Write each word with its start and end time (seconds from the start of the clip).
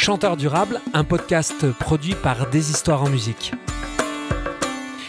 Chanteur 0.00 0.38
durable, 0.38 0.80
un 0.94 1.04
podcast 1.04 1.70
produit 1.72 2.14
par 2.14 2.48
Des 2.48 2.70
Histoires 2.70 3.02
en 3.02 3.10
musique. 3.10 3.52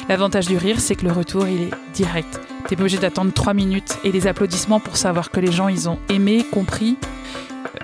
L'avantage 0.09 0.47
du 0.47 0.57
rire, 0.57 0.81
c'est 0.81 0.95
que 0.95 1.05
le 1.05 1.13
retour, 1.13 1.47
il 1.47 1.61
est 1.61 1.71
direct. 1.93 2.41
T'es 2.67 2.75
pas 2.75 2.81
obligé 2.81 2.97
d'attendre 2.97 3.31
3 3.31 3.53
minutes 3.53 3.97
et 4.03 4.11
les 4.11 4.27
applaudissements 4.27 4.81
pour 4.81 4.97
savoir 4.97 5.31
que 5.31 5.39
les 5.39 5.49
gens, 5.49 5.69
ils 5.69 5.87
ont 5.87 5.97
aimé, 6.09 6.45
compris, 6.51 6.97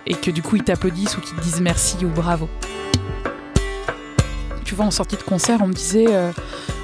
et 0.05 0.15
que 0.15 0.29
du 0.31 0.41
coup, 0.41 0.57
ils 0.57 0.65
t'applaudissent 0.65 1.17
ou 1.17 1.21
qu'ils 1.21 1.37
te 1.37 1.41
disent 1.41 1.61
merci 1.61 1.95
ou 2.03 2.09
bravo. 2.09 2.49
Tu 4.65 4.75
vois, 4.75 4.83
en 4.83 4.91
sortie 4.91 5.15
de 5.15 5.23
concert, 5.23 5.59
on 5.61 5.67
me 5.67 5.73
disait 5.73 6.07
euh, 6.09 6.33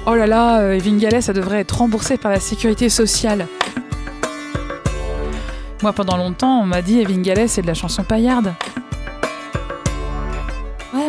Oh 0.06 0.14
là 0.14 0.26
là, 0.26 0.60
euh, 0.60 0.72
Evin 0.72 0.96
Gallet, 0.96 1.20
ça 1.20 1.34
devrait 1.34 1.60
être 1.60 1.76
remboursé 1.76 2.16
par 2.16 2.30
la 2.30 2.40
sécurité 2.40 2.88
sociale. 2.88 3.46
Moi, 5.82 5.92
pendant 5.92 6.16
longtemps, 6.16 6.60
on 6.60 6.64
m'a 6.64 6.80
dit 6.80 6.98
Evin 6.98 7.20
Gallet, 7.20 7.46
c'est 7.46 7.60
de 7.60 7.66
la 7.66 7.74
chanson 7.74 8.04
paillarde. 8.04 8.54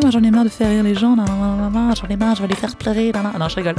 Moi 0.05 0.11
j'en 0.11 0.21
ai 0.21 0.29
marre 0.29 0.43
de 0.43 0.49
faire 0.49 0.69
rire 0.69 0.83
les 0.83 0.93
gens, 0.93 1.15
j'en 1.15 2.07
ai 2.07 2.15
marre, 2.15 2.35
je 2.35 2.43
vais 2.43 2.47
les 2.47 2.55
faire 2.55 2.75
pleurer. 2.75 3.11
Non, 3.39 3.49
je 3.49 3.55
rigole. 3.55 3.73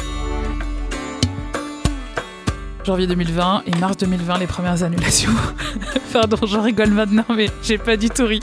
Janvier 2.84 3.06
2020 3.06 3.62
et 3.64 3.70
mars 3.78 3.96
2020, 3.98 4.38
les 4.38 4.48
premières 4.48 4.82
annulations. 4.82 5.30
Pardon, 6.12 6.36
j'en 6.42 6.62
rigole 6.62 6.90
maintenant, 6.90 7.26
mais 7.32 7.48
j'ai 7.62 7.78
pas 7.78 7.96
du 7.96 8.10
tout 8.10 8.24
ri. 8.24 8.40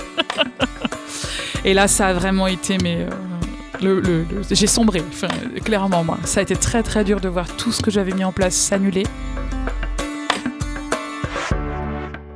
et 1.66 1.74
là, 1.74 1.90
ça 1.90 2.08
a 2.08 2.14
vraiment 2.14 2.48
été, 2.48 2.78
mais. 2.78 3.06
Euh, 3.82 4.02
le, 4.02 4.26
j'ai 4.50 4.68
sombré, 4.68 5.04
clairement, 5.66 6.06
moi. 6.06 6.18
Ça 6.24 6.40
a 6.40 6.44
été 6.44 6.56
très 6.56 6.84
très 6.84 7.04
dur 7.04 7.20
de 7.20 7.28
voir 7.28 7.48
tout 7.58 7.74
ce 7.74 7.82
que 7.82 7.92
j'avais 7.92 8.14
mis 8.14 8.24
en 8.24 8.32
place 8.32 8.56
s'annuler. 8.56 9.04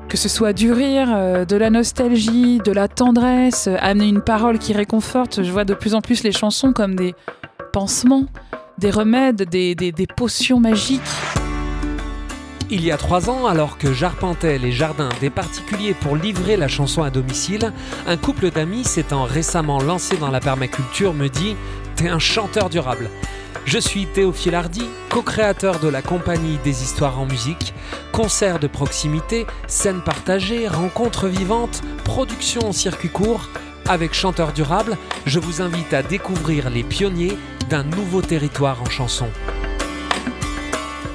Que 0.09 0.15
ce 0.15 0.29
soit 0.29 0.53
du 0.53 0.71
rire, 0.71 1.09
euh, 1.13 1.43
de 1.43 1.57
la 1.57 1.69
nostalgie, 1.69 2.59
de 2.59 2.71
la 2.71 2.87
tendresse, 2.87 3.67
euh, 3.67 3.75
amener 3.81 4.07
une 4.07 4.21
parole 4.21 4.57
qui 4.57 4.71
réconforte. 4.71 5.43
Je 5.43 5.51
vois 5.51 5.65
de 5.65 5.73
plus 5.73 5.95
en 5.95 6.01
plus 6.01 6.23
les 6.23 6.31
chansons 6.31 6.71
comme 6.71 6.95
des 6.95 7.13
pansements, 7.73 8.25
des 8.77 8.89
remèdes, 8.89 9.43
des, 9.43 9.75
des, 9.75 9.91
des 9.91 10.07
potions 10.07 10.61
magiques. 10.61 11.01
Il 12.69 12.85
y 12.85 12.91
a 12.91 12.97
trois 12.97 13.29
ans, 13.29 13.47
alors 13.47 13.77
que 13.77 13.93
j'arpentais 13.93 14.57
les 14.57 14.71
jardins 14.71 15.09
des 15.19 15.29
particuliers 15.29 15.93
pour 15.93 16.15
livrer 16.15 16.55
la 16.55 16.69
chanson 16.69 17.03
à 17.03 17.09
domicile, 17.09 17.73
un 18.07 18.17
couple 18.17 18.49
d'amis 18.49 18.85
s'étant 18.85 19.23
récemment 19.23 19.79
lancé 19.81 20.15
dans 20.17 20.31
la 20.31 20.39
permaculture 20.39 21.13
me 21.13 21.27
dit 21.27 21.55
T'es 21.97 22.07
un 22.07 22.19
chanteur 22.19 22.69
durable. 22.69 23.09
Je 23.65 23.79
suis 23.79 24.05
Théophile 24.05 24.55
Hardy, 24.55 24.85
co-créateur 25.09 25.79
de 25.79 25.87
la 25.87 26.01
compagnie 26.01 26.57
des 26.63 26.83
histoires 26.83 27.19
en 27.19 27.25
musique, 27.25 27.73
concerts 28.11 28.59
de 28.59 28.67
proximité, 28.67 29.45
scènes 29.67 30.01
partagées, 30.01 30.67
rencontres 30.67 31.27
vivantes, 31.27 31.81
production 32.03 32.61
en 32.69 32.71
circuit 32.71 33.09
court. 33.09 33.49
Avec 33.87 34.13
Chanteur 34.13 34.53
Durable, 34.53 34.97
je 35.25 35.39
vous 35.39 35.61
invite 35.61 35.93
à 35.93 36.03
découvrir 36.03 36.69
les 36.69 36.83
pionniers 36.83 37.37
d'un 37.69 37.83
nouveau 37.83 38.21
territoire 38.21 38.81
en 38.81 38.89
chanson. 38.89 39.27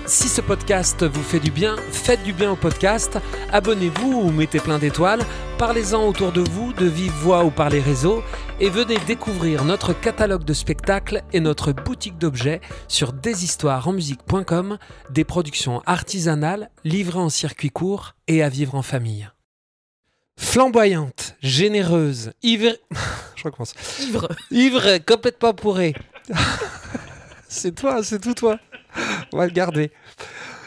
Si 0.06 0.28
ce 0.28 0.40
podcast 0.40 1.04
vous 1.04 1.22
fait 1.22 1.38
du 1.38 1.52
bien, 1.52 1.76
faites 1.90 2.22
du 2.24 2.32
bien 2.32 2.50
au 2.50 2.56
podcast, 2.56 3.18
abonnez-vous 3.52 4.12
ou 4.12 4.30
mettez 4.32 4.58
plein 4.58 4.78
d'étoiles, 4.78 5.24
parlez-en 5.58 6.04
autour 6.06 6.32
de 6.32 6.40
vous, 6.40 6.72
de 6.72 6.86
vive 6.86 7.12
voix 7.12 7.44
ou 7.44 7.50
par 7.50 7.70
les 7.70 7.80
réseaux, 7.80 8.22
et 8.58 8.68
venez 8.68 8.98
découvrir 9.06 9.64
notre 9.64 9.92
catalogue 9.92 10.44
de 10.44 10.54
spectacles 10.54 11.22
et 11.32 11.38
notre 11.38 11.72
boutique 11.72 12.18
d'objets 12.18 12.60
sur 12.88 13.12
deshistoiresenmusique.com, 13.12 14.78
des 15.10 15.24
productions 15.24 15.82
artisanales 15.86 16.70
livrées 16.84 17.20
en 17.20 17.30
circuit 17.30 17.70
court 17.70 18.14
et 18.26 18.42
à 18.42 18.48
vivre 18.48 18.74
en 18.74 18.82
famille. 18.82 19.30
Flamboyante, 20.36 21.36
généreuse, 21.42 22.32
ivre... 22.42 22.72
Je 23.36 23.44
recommence. 23.44 23.74
Ivre. 24.00 24.28
Ivre, 24.50 24.98
complètement 25.06 25.54
pourrée. 25.54 25.94
c'est 27.48 27.74
toi, 27.74 28.02
c'est 28.02 28.20
tout 28.20 28.34
toi. 28.34 28.58
On 29.32 29.38
va 29.38 29.46
le 29.46 29.52
garder. 29.52 29.90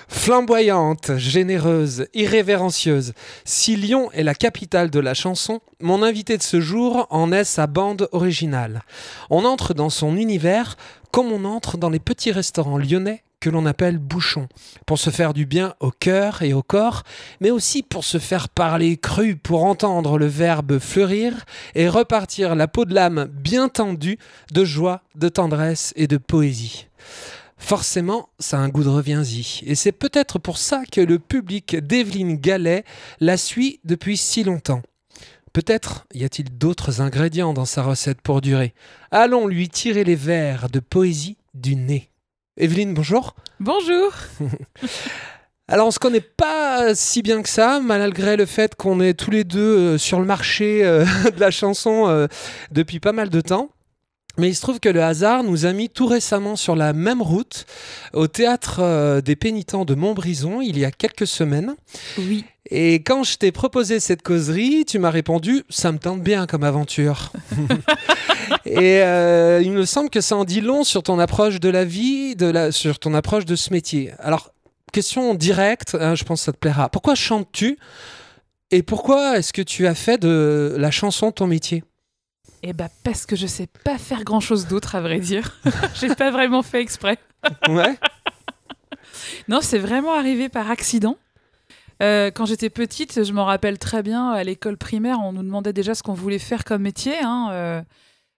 Flamboyante, 0.07 1.17
généreuse, 1.17 2.07
irrévérencieuse, 2.13 3.13
si 3.43 3.75
Lyon 3.75 4.11
est 4.13 4.23
la 4.23 4.35
capitale 4.35 4.89
de 4.89 4.99
la 4.99 5.13
chanson, 5.13 5.61
mon 5.81 6.03
invité 6.03 6.37
de 6.37 6.43
ce 6.43 6.61
jour 6.61 7.07
en 7.09 7.31
est 7.31 7.43
sa 7.43 7.67
bande 7.67 8.07
originale. 8.11 8.83
On 9.29 9.45
entre 9.45 9.73
dans 9.73 9.89
son 9.89 10.15
univers 10.15 10.77
comme 11.11 11.31
on 11.31 11.45
entre 11.45 11.77
dans 11.77 11.89
les 11.89 11.99
petits 11.99 12.31
restaurants 12.31 12.77
lyonnais 12.77 13.23
que 13.39 13.49
l'on 13.49 13.65
appelle 13.65 13.99
bouchons, 13.99 14.47
pour 14.87 14.97
se 14.97 15.11
faire 15.11 15.33
du 15.33 15.45
bien 15.45 15.75
au 15.79 15.91
cœur 15.91 16.41
et 16.41 16.53
au 16.53 16.63
corps, 16.63 17.03
mais 17.41 17.51
aussi 17.51 17.83
pour 17.83 18.03
se 18.03 18.17
faire 18.17 18.49
parler 18.49 18.97
cru, 18.97 19.35
pour 19.35 19.65
entendre 19.65 20.17
le 20.17 20.25
verbe 20.25 20.79
fleurir 20.79 21.45
et 21.75 21.87
repartir 21.87 22.55
la 22.55 22.67
peau 22.67 22.85
de 22.85 22.95
l'âme 22.95 23.27
bien 23.31 23.69
tendue 23.69 24.17
de 24.51 24.65
joie, 24.65 25.01
de 25.13 25.29
tendresse 25.29 25.93
et 25.95 26.07
de 26.07 26.17
poésie 26.17 26.87
forcément, 27.65 28.29
ça 28.37 28.57
a 28.57 28.61
un 28.61 28.69
goût 28.69 28.83
de 28.83 28.89
reviens-y. 28.89 29.61
Et 29.65 29.73
c'est 29.73 29.91
peut-être 29.91 30.37
pour 30.37 30.59
ça 30.59 30.83
que 30.91 31.01
le 31.01 31.17
public 31.17 31.75
d'Evelyne 31.75 32.37
Gallet 32.37 32.85
la 33.19 33.37
suit 33.37 33.79
depuis 33.83 34.17
si 34.17 34.43
longtemps. 34.43 34.83
Peut-être 35.51 36.05
y 36.13 36.23
a-t-il 36.23 36.55
d'autres 36.57 37.01
ingrédients 37.01 37.53
dans 37.53 37.65
sa 37.65 37.81
recette 37.81 38.21
pour 38.21 38.41
durer. 38.41 38.75
Allons 39.09 39.47
lui 39.47 39.67
tirer 39.67 40.03
les 40.03 40.15
vers 40.15 40.69
de 40.69 40.79
poésie 40.79 41.37
du 41.55 41.75
nez. 41.75 42.11
Evelyne, 42.57 42.93
bonjour. 42.93 43.35
Bonjour. 43.59 44.13
Alors 45.67 45.87
on 45.87 45.91
se 45.91 45.97
connaît 45.97 46.21
pas 46.21 46.93
si 46.93 47.23
bien 47.23 47.41
que 47.41 47.49
ça, 47.49 47.79
malgré 47.79 48.37
le 48.37 48.45
fait 48.45 48.75
qu'on 48.75 48.99
est 48.99 49.15
tous 49.15 49.31
les 49.31 49.43
deux 49.43 49.77
euh, 49.77 49.97
sur 49.97 50.19
le 50.19 50.25
marché 50.25 50.85
euh, 50.85 51.03
de 51.35 51.39
la 51.39 51.49
chanson 51.49 52.07
euh, 52.07 52.27
depuis 52.69 52.99
pas 52.99 53.11
mal 53.11 53.29
de 53.29 53.41
temps. 53.41 53.71
Mais 54.37 54.49
il 54.49 54.55
se 54.55 54.61
trouve 54.61 54.79
que 54.79 54.89
le 54.89 55.03
hasard 55.03 55.43
nous 55.43 55.65
a 55.65 55.73
mis 55.73 55.89
tout 55.89 56.07
récemment 56.07 56.55
sur 56.55 56.75
la 56.75 56.93
même 56.93 57.21
route 57.21 57.65
au 58.13 58.27
théâtre 58.27 58.79
euh, 58.79 59.21
des 59.21 59.35
pénitents 59.35 59.85
de 59.85 59.95
Montbrison 59.95 60.61
il 60.61 60.77
y 60.77 60.85
a 60.85 60.91
quelques 60.91 61.27
semaines. 61.27 61.75
Oui. 62.17 62.45
Et 62.69 62.95
quand 62.95 63.23
je 63.23 63.37
t'ai 63.37 63.51
proposé 63.51 63.99
cette 63.99 64.23
causerie, 64.23 64.85
tu 64.85 64.97
m'as 64.97 65.11
répondu 65.11 65.63
ça 65.69 65.91
me 65.91 65.99
tente 65.99 66.21
bien 66.21 66.47
comme 66.47 66.63
aventure. 66.63 67.31
et 68.65 69.01
euh, 69.03 69.61
il 69.63 69.71
me 69.71 69.85
semble 69.85 70.09
que 70.09 70.21
ça 70.21 70.35
en 70.35 70.45
dit 70.45 70.61
long 70.61 70.83
sur 70.83 71.03
ton 71.03 71.19
approche 71.19 71.59
de 71.59 71.69
la 71.69 71.85
vie, 71.85 72.35
de 72.35 72.47
la, 72.47 72.71
sur 72.71 72.99
ton 72.99 73.13
approche 73.13 73.45
de 73.45 73.55
ce 73.55 73.71
métier. 73.71 74.11
Alors, 74.19 74.51
question 74.91 75.35
directe, 75.35 75.95
hein, 75.99 76.15
je 76.15 76.23
pense 76.23 76.41
que 76.41 76.45
ça 76.45 76.51
te 76.53 76.57
plaira. 76.57 76.89
Pourquoi 76.89 77.15
chantes-tu? 77.15 77.77
Et 78.71 78.81
pourquoi 78.81 79.37
est-ce 79.37 79.53
que 79.53 79.61
tu 79.61 79.85
as 79.85 79.95
fait 79.95 80.17
de 80.17 80.75
la 80.77 80.89
chanson 80.89 81.31
ton 81.31 81.45
métier? 81.47 81.83
Eh 82.67 82.73
bah 82.73 82.89
parce 83.03 83.25
que 83.25 83.35
je 83.35 83.45
sais 83.45 83.67
pas 83.83 83.97
faire 83.97 84.23
grand 84.23 84.39
chose 84.39 84.67
d'autre 84.67 84.95
à 84.95 85.01
vrai 85.01 85.19
dire. 85.19 85.55
J'ai 85.95 86.13
pas 86.15 86.31
vraiment 86.31 86.63
fait 86.63 86.81
exprès. 86.81 87.17
ouais. 87.69 87.95
Non, 89.47 89.61
c'est 89.61 89.77
vraiment 89.77 90.13
arrivé 90.13 90.49
par 90.49 90.71
accident. 90.71 91.17
Euh, 92.01 92.31
quand 92.31 92.45
j'étais 92.45 92.69
petite, 92.69 93.23
je 93.23 93.31
m'en 93.33 93.45
rappelle 93.45 93.77
très 93.77 94.03
bien, 94.03 94.31
à 94.31 94.43
l'école 94.43 94.77
primaire, 94.77 95.19
on 95.21 95.31
nous 95.31 95.43
demandait 95.43 95.73
déjà 95.73 95.95
ce 95.95 96.03
qu'on 96.03 96.13
voulait 96.13 96.39
faire 96.39 96.65
comme 96.65 96.81
métier. 96.81 97.15
Hein, 97.21 97.49
euh, 97.51 97.81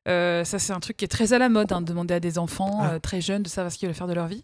euh, 0.07 0.43
ça, 0.43 0.59
c'est 0.59 0.73
un 0.73 0.79
truc 0.79 0.97
qui 0.97 1.05
est 1.05 1.09
très 1.09 1.33
à 1.33 1.37
la 1.37 1.49
mode, 1.49 1.71
hein, 1.71 1.81
de 1.81 1.85
demander 1.85 2.13
à 2.13 2.19
des 2.19 2.37
enfants 2.37 2.79
ah. 2.81 2.93
euh, 2.93 2.99
très 2.99 3.21
jeunes 3.21 3.43
de 3.43 3.49
savoir 3.49 3.71
ce 3.71 3.77
qu'ils 3.77 3.87
veulent 3.87 3.95
faire 3.95 4.07
de 4.07 4.13
leur 4.13 4.27
vie. 4.27 4.43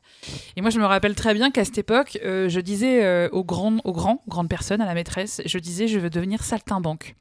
Et 0.55 0.61
moi, 0.61 0.69
je 0.69 0.79
me 0.79 0.85
rappelle 0.85 1.15
très 1.15 1.33
bien 1.33 1.51
qu'à 1.51 1.65
cette 1.65 1.77
époque, 1.77 2.19
euh, 2.23 2.49
je 2.49 2.59
disais 2.59 3.29
aux, 3.29 3.43
grands, 3.43 3.77
aux 3.83 3.93
grands, 3.93 4.21
grandes 4.27 4.49
personnes, 4.49 4.81
à 4.81 4.85
la 4.85 4.93
maîtresse, 4.93 5.41
je 5.45 5.57
disais, 5.59 5.87
je 5.87 5.99
veux 5.99 6.09
devenir 6.09 6.43
saltimbanque. 6.43 7.15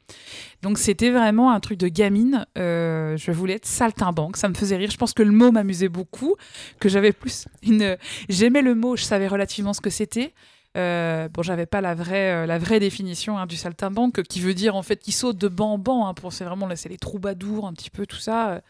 Donc, 0.63 0.79
c'était 0.79 1.11
vraiment 1.11 1.53
un 1.53 1.61
truc 1.61 1.79
de 1.79 1.89
gamine. 1.89 2.47
je 2.57 3.31
voulais 3.31 3.55
être 3.55 3.67
saltimbanque. 3.67 4.37
Ça 4.37 4.49
me 4.49 4.55
faisait 4.55 4.77
rire. 4.77 4.91
Je 4.91 4.97
pense 4.97 5.13
que 5.13 5.23
le 5.23 5.33
mot 5.33 5.53
m'amusait 5.53 5.89
beaucoup, 5.89 6.37
que 6.81 6.89
j'avais 6.89 7.13
plus 7.13 7.47
une. 7.63 7.97
J'aimais 8.29 8.63
le 8.63 8.75
mot, 8.75 8.97
je 8.97 9.05
savais 9.05 9.29
relativement 9.29 9.73
ce 9.73 9.81
que 9.81 9.91
c'était. 9.91 10.33
Euh, 10.77 11.29
bon, 11.29 11.43
j'avais 11.43 11.67
pas 11.67 11.81
la 11.81 11.95
vraie, 11.95 12.33
euh, 12.33 12.47
la 12.47 12.59
vraie 12.59 12.81
définition 12.81 13.39
hein, 13.39 13.47
du 13.47 13.57
saltimbanque, 13.57 14.23
qui 14.23 14.41
veut 14.41 14.55
dire 14.55 14.75
en 14.75 14.83
fait 14.83 14.97
qui 14.97 15.13
saute 15.13 15.37
de 15.37 15.49
banc 15.49 15.75
en 15.75 15.79
banc. 15.79 16.07
Hein, 16.07 16.15
pour 16.15 16.33
c'est 16.33 16.45
vraiment 16.45 16.69
c'est 16.77 16.89
les 16.89 16.99
troubadours 16.99 17.67
un 17.67 17.73
petit 17.73 17.91
peu 17.91 18.07
tout 18.07 18.17
ça. 18.17 18.63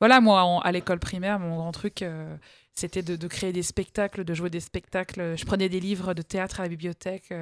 Voilà, 0.00 0.20
moi 0.20 0.60
à 0.64 0.72
l'école 0.72 0.98
primaire, 0.98 1.38
mon 1.38 1.56
grand 1.56 1.72
truc, 1.72 2.02
euh, 2.02 2.36
c'était 2.72 3.02
de, 3.02 3.26
créer 3.28 3.52
des 3.52 3.62
spectacles, 3.62 4.24
de 4.24 4.34
jouer 4.34 4.50
des 4.50 4.60
spectacles. 4.60 5.36
Je 5.36 5.44
prenais 5.44 5.68
des 5.68 5.80
livres 5.80 6.14
de 6.14 6.22
théâtre 6.22 6.60
à 6.60 6.64
la 6.64 6.68
bibliothèque 6.68 7.32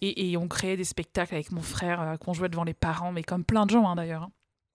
et, 0.00 0.36
on 0.36 0.48
créait 0.48 0.76
des 0.76 0.84
spectacles 0.84 1.34
avec 1.34 1.52
mon 1.52 1.62
frère 1.62 2.16
qu'on 2.20 2.32
jouait 2.32 2.48
devant 2.48 2.64
les 2.64 2.74
parents, 2.74 3.12
mais 3.12 3.22
comme 3.22 3.44
plein 3.44 3.66
de 3.66 3.70
gens 3.70 3.88
hein, 3.88 3.96
d'ailleurs. 3.96 4.28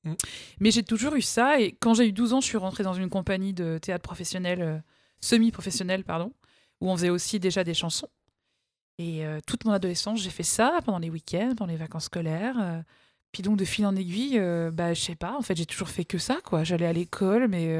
Mm. 0.04 0.14
Mais 0.60 0.72
j'ai 0.72 0.84
toujours 0.84 1.16
eu 1.16 1.22
ça 1.22 1.60
et 1.60 1.74
quand 1.74 1.96
j'ai 1.96 2.08
eu 2.08 2.12
12 2.12 2.34
ans, 2.34 2.42
je 2.42 2.48
suis 2.48 2.58
rentrée 2.58 2.84
dans 2.84 2.94
une 2.94 3.10
compagnie 3.10 3.54
de 3.54 3.78
théâtre 3.78 4.04
professionnel, 4.04 4.84
semi-professionnel, 5.20 6.04
pardon, 6.04 6.32
où 6.80 6.90
on 6.90 6.96
faisait 6.96 7.10
aussi 7.10 7.40
déjà 7.40 7.64
des 7.64 7.74
chansons. 7.74 8.10
Et 9.00 9.26
euh, 9.26 9.40
toute 9.46 9.66
mon 9.66 9.72
adolescence, 9.72 10.22
j'ai 10.22 10.30
fait 10.30 10.44
ça 10.44 10.80
pendant 10.86 11.00
les 11.00 11.10
week-ends, 11.10 11.54
pendant 11.58 11.72
les 11.72 11.78
vacances 11.78 12.06
scolaires. 12.06 12.56
Euh. 12.60 12.82
puis 13.32 13.44
donc, 13.44 13.58
de 13.58 13.66
fil 13.66 13.86
en 13.86 13.96
aiguille, 13.96 14.38
euh, 14.38 14.72
bah, 14.72 14.94
je 14.94 15.02
sais 15.02 15.16
pas, 15.16 15.36
en 15.38 15.42
fait, 15.42 15.56
j'ai 15.56 15.66
toujours 15.66 15.90
fait 15.90 16.06
que 16.06 16.18
ça, 16.18 16.40
quoi. 16.44 16.64
J'allais 16.64 16.86
à 16.86 16.94
l'école, 16.94 17.48
mais 17.48 17.78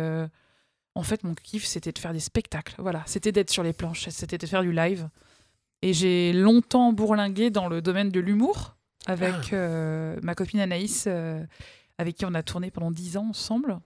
en 0.96 1.04
fait, 1.04 1.24
mon 1.24 1.34
kiff, 1.34 1.66
c'était 1.66 1.92
de 1.92 2.00
faire 2.00 2.14
des 2.14 2.20
spectacles. 2.20 2.76
Voilà, 2.80 3.04
c'était 3.06 3.32
d'être 3.32 3.52
sur 3.52 3.64
les 3.64 3.74
planches, 3.74 4.10
c'était 4.10 4.38
de 4.38 4.46
faire 4.46 4.62
du 4.62 4.72
live. 4.72 5.10
Et 5.82 5.94
j'ai 5.94 6.32
longtemps 6.34 6.94
bourlingué 6.94 7.50
dans 7.50 7.68
le 7.68 7.82
domaine 7.82 8.10
de 8.10 8.20
l'humour 8.20 8.78
avec 9.06 9.52
ah. 9.52 10.16
ma 10.22 10.34
copine 10.34 10.62
Anaïs 10.62 11.08
avec 11.98 12.16
qui 12.16 12.26
on 12.26 12.34
a 12.34 12.42
tourné 12.42 12.72
pendant 12.72 12.92
dix 12.92 13.18
ans 13.18 13.28
ensemble. 13.30 13.80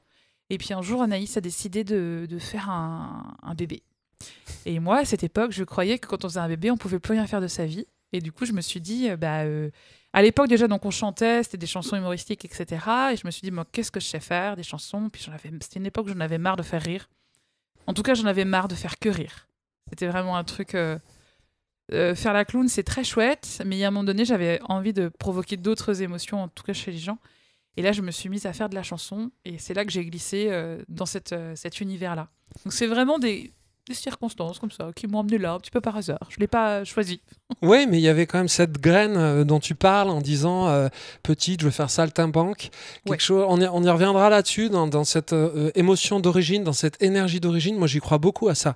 Et 0.49 0.57
puis 0.57 0.73
un 0.73 0.81
jour, 0.81 1.01
Anaïs 1.01 1.35
a 1.37 1.41
décidé 1.41 1.83
de, 1.83 2.25
de 2.29 2.39
faire 2.39 2.69
un, 2.69 3.35
un 3.41 3.53
bébé. 3.53 3.83
Et 4.65 4.79
moi, 4.79 4.97
à 4.97 5.05
cette 5.05 5.23
époque, 5.23 5.51
je 5.51 5.63
croyais 5.63 5.97
que 5.97 6.07
quand 6.07 6.25
on 6.25 6.27
faisait 6.27 6.39
un 6.39 6.47
bébé, 6.47 6.71
on 6.71 6.77
pouvait 6.77 6.99
plus 6.99 7.13
rien 7.13 7.25
faire 7.25 7.41
de 7.41 7.47
sa 7.47 7.65
vie. 7.65 7.85
Et 8.13 8.19
du 8.19 8.31
coup, 8.31 8.45
je 8.45 8.53
me 8.53 8.61
suis 8.61 8.81
dit, 8.81 9.09
euh, 9.09 9.17
bah, 9.17 9.43
euh, 9.43 9.69
à 10.13 10.21
l'époque 10.21 10.47
déjà, 10.47 10.67
donc 10.67 10.85
on 10.85 10.91
chantait, 10.91 11.43
c'était 11.43 11.57
des 11.57 11.67
chansons 11.67 11.95
humoristiques, 11.95 12.45
etc. 12.45 12.65
Et 13.13 13.17
je 13.17 13.25
me 13.25 13.31
suis 13.31 13.41
dit, 13.41 13.51
moi, 13.51 13.65
qu'est-ce 13.71 13.91
que 13.91 13.99
je 13.99 14.07
sais 14.07 14.19
faire 14.19 14.55
Des 14.55 14.63
chansons? 14.63 15.09
Puis 15.09 15.25
avais, 15.29 15.51
c'était 15.61 15.79
une 15.79 15.85
époque 15.85 16.07
où 16.07 16.09
j'en 16.09 16.19
avais 16.19 16.37
marre 16.37 16.55
de 16.55 16.63
faire 16.63 16.81
rire. 16.81 17.09
En 17.85 17.93
tout 17.93 18.03
cas, 18.03 18.13
j'en 18.13 18.25
avais 18.25 18.45
marre 18.45 18.67
de 18.67 18.75
faire 18.75 18.99
que 18.99 19.09
rire. 19.09 19.47
C'était 19.89 20.07
vraiment 20.07 20.35
un 20.35 20.43
truc. 20.43 20.75
euh, 20.75 20.99
faire 21.89 22.33
la 22.33 22.43
clown, 22.43 22.67
c'est 22.67 22.83
très 22.83 23.05
chouette, 23.05 23.61
mais 23.65 23.81
a 23.83 23.87
un 23.87 23.91
moment 23.91 24.03
donné, 24.03 24.25
j'avais 24.25 24.59
envie 24.63 24.91
de 24.91 25.07
provoquer 25.07 25.55
d'autres 25.55 26.01
émotions, 26.01 26.43
en 26.43 26.47
tout 26.49 26.63
cas 26.63 26.73
chez 26.73 26.91
les 26.91 26.97
gens. 26.97 27.19
Et 27.77 27.81
là, 27.81 27.93
je 27.93 28.01
me 28.01 28.11
suis 28.11 28.27
mise 28.27 28.45
à 28.45 28.51
faire 28.51 28.67
de 28.67 28.75
la 28.75 28.83
chanson, 28.83 29.31
et 29.45 29.57
c'est 29.59 29.73
là 29.73 29.85
que 29.85 29.91
j'ai 29.91 30.03
glissé 30.03 30.51
dans 30.89 31.05
cet 31.05 31.79
univers-là. 31.79 32.27
Donc 32.65 32.73
c'est 32.73 32.87
vraiment 32.87 33.19
des, 33.19 33.53
des 33.87 33.93
circonstances 33.95 34.59
comme 34.59 34.71
ça 34.71 34.89
qui 34.95 35.07
m'ont 35.07 35.19
amené 35.21 35.37
là, 35.37 35.53
un 35.53 35.59
petit 35.59 35.71
peu 35.71 35.81
par 35.81 35.95
hasard. 35.97 36.19
Je 36.29 36.39
l'ai 36.39 36.47
pas 36.47 36.83
choisi. 36.83 37.21
Oui, 37.61 37.87
mais 37.89 37.97
il 37.97 38.01
y 38.01 38.09
avait 38.09 38.25
quand 38.27 38.37
même 38.39 38.49
cette 38.49 38.73
graine 38.79 39.15
euh, 39.15 39.43
dont 39.45 39.59
tu 39.61 39.73
parles 39.73 40.09
en 40.09 40.19
disant 40.19 40.67
euh, 40.67 40.89
petite, 41.23 41.61
je 41.61 41.65
veux 41.65 41.71
faire 41.71 41.89
saltimbanque. 41.89 42.69
Quelque 43.05 43.09
Ouais. 43.11 43.19
chose, 43.19 43.45
on, 43.47 43.59
y, 43.61 43.65
on 43.67 43.81
y 43.83 43.89
reviendra 43.89 44.29
là-dessus, 44.29 44.69
dans, 44.69 44.85
dans 44.85 45.05
cette 45.05 45.31
euh, 45.33 45.71
émotion 45.73 46.19
d'origine, 46.19 46.63
dans 46.65 46.73
cette 46.73 47.01
énergie 47.01 47.39
d'origine. 47.39 47.77
Moi, 47.77 47.87
j'y 47.87 47.99
crois 48.01 48.17
beaucoup 48.17 48.49
à 48.49 48.53
ça. 48.55 48.75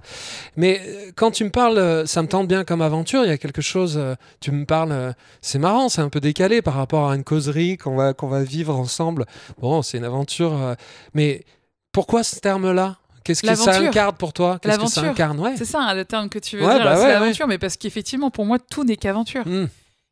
Mais 0.55 0.81
euh, 0.85 1.11
quand 1.15 1.31
tu 1.31 1.43
me 1.43 1.49
parles, 1.49 1.77
euh, 1.77 2.05
ça 2.05 2.21
me 2.21 2.27
tente 2.29 2.47
bien 2.47 2.63
comme 2.63 2.81
aventure. 2.81 3.23
Il 3.25 3.27
y 3.27 3.31
a 3.33 3.37
quelque 3.37 3.61
chose, 3.61 3.97
euh, 3.97 4.15
tu 4.39 4.51
me 4.51 4.65
parles, 4.65 4.93
euh, 4.93 5.11
c'est 5.41 5.59
marrant, 5.59 5.89
c'est 5.89 6.01
un 6.01 6.09
peu 6.09 6.21
décalé 6.21 6.61
par 6.61 6.75
rapport 6.75 7.09
à 7.11 7.15
une 7.15 7.25
causerie 7.25 7.75
qu'on 7.77 7.97
va, 7.97 8.13
qu'on 8.13 8.29
va 8.29 8.41
vivre 8.41 8.73
ensemble. 8.75 9.25
Bon, 9.59 9.81
c'est 9.81 9.97
une 9.97 10.05
aventure. 10.05 10.53
euh, 10.53 10.75
mais 11.13 11.43
pourquoi 11.91 12.23
ce 12.23 12.39
terme-là? 12.39 12.97
Qu'est-ce 13.23 13.41
que 13.43 13.55
ça 13.55 13.77
incarne 13.79 14.15
pour 14.15 14.33
toi? 14.33 14.59
Qu'est-ce 14.61 14.79
que 14.79 14.87
ça 14.87 15.01
incarne? 15.01 15.39
Ouais. 15.39 15.55
C'est 15.57 15.65
ça 15.65 15.79
hein, 15.81 15.93
le 15.93 16.05
terme 16.05 16.29
que 16.29 16.39
tu 16.39 16.57
veux 16.57 16.65
Ouais, 16.65 16.75
dire, 16.75 16.83
bah 16.83 16.95
c'est 16.95 17.03
ouais, 17.03 17.13
l'aventure, 17.13 17.47
mais 17.47 17.57
parce 17.57 17.77
qu'effectivement, 17.77 18.31
pour 18.31 18.45
moi, 18.45 18.57
tout 18.59 18.83
n'est 18.83 18.97
qu'aventure. 18.97 19.45
Hmm. 19.47 19.67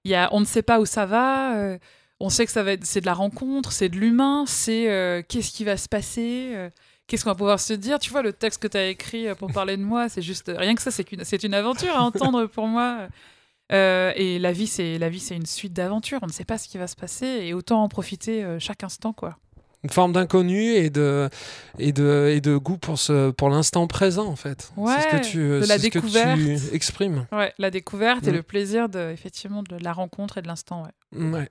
Il 0.06 0.12
y 0.12 0.16
a, 0.16 0.30
on 0.32 0.40
ne 0.40 0.46
sait 0.46 0.62
pas 0.62 0.80
où 0.80 0.86
ça 0.86 1.06
va. 1.06 1.56
euh, 1.56 1.78
on 2.20 2.30
sait 2.30 2.46
que 2.46 2.52
ça 2.52 2.64
va 2.64 2.74
être, 2.74 2.86
c'est 2.86 3.02
de 3.02 3.06
la 3.06 3.14
rencontre, 3.14 3.72
c'est 3.72 3.90
de 3.90 3.96
l'humain, 3.98 4.44
c'est 4.46 4.90
euh, 4.90 5.22
qu'est-ce 5.28 5.52
qui 5.52 5.64
va 5.64 5.78
se 5.78 5.88
passer, 5.88 6.52
euh, 6.54 6.70
qu'est-ce 7.08 7.24
qu'on 7.24 7.30
va 7.32 7.36
pouvoir 7.36 7.60
se 7.60 7.74
dire? 7.74 7.98
Tu 8.00 8.10
vois, 8.12 8.22
le 8.22 8.34
texte 8.34 8.62
que 8.62 8.68
tu 8.68 8.78
as 8.78 8.88
écrit 8.88 9.28
pour 9.36 9.52
parler 9.52 9.78
de 9.78 9.84
moi, 9.84 10.10
c'est 10.10 10.22
juste 10.22 10.52
rien 10.56 10.76
que 10.76 10.82
ça, 10.82 10.92
c'est 10.92 11.04
qu'une, 11.04 11.24
c'est 11.24 11.44
une 11.44 11.54
aventure 11.54 11.96
à 11.96 12.02
entendre 12.02 12.46
pour 12.46 12.68
moi. 12.68 13.08
Et 13.72 14.40
la 14.40 14.52
vie, 14.52 14.68
c'est 14.68 14.98
la 14.98 15.10
vie, 15.10 15.20
c'est 15.20 15.36
une 15.36 15.46
suite 15.46 15.74
d'aventures. 15.74 16.20
On 16.24 16.28
ne 16.28 16.32
sait 16.32 16.44
pas 16.46 16.58
ce 16.58 16.68
qui 16.68 16.78
va 16.78 16.88
se 16.88 16.96
passer 16.96 17.26
et 17.26 17.54
autant 17.54 17.84
en 17.84 17.88
profiter 17.90 18.46
chaque 18.60 18.84
instant, 18.84 19.14
quoi. 19.14 19.38
Une 19.84 19.90
forme 19.90 20.12
d'inconnu 20.14 20.74
et 20.74 20.90
de, 20.90 21.30
et, 21.78 21.92
de, 21.94 22.32
et 22.36 22.42
de 22.42 22.58
goût 22.58 22.78
pour, 22.78 23.00
ce, 23.00 23.32
pour 23.32 23.50
l'instant 23.50 23.88
présent, 23.88 24.28
en 24.28 24.36
fait. 24.36 24.72
Ouais, 24.76 24.94
c'est 24.98 25.10
ce 25.10 25.16
que 25.18 25.26
tu, 25.32 25.38
de 25.38 25.66
la 25.68 25.80
ce 25.80 25.88
que 25.88 26.00
tu 26.60 26.76
exprimes. 26.76 27.26
Ouais, 27.32 27.54
la 27.58 27.72
découverte 27.72 28.28
et 28.28 28.32
Mm. 28.32 28.36
le 28.36 28.44
plaisir 28.44 28.90
de, 28.90 29.12
effectivement, 29.12 29.64
de 29.64 29.78
la 29.82 29.94
rencontre 29.94 30.38
et 30.38 30.42
de 30.42 30.48
l'instant. 30.48 30.84
Ouais. 31.14 31.24
Ouais. 31.32 31.50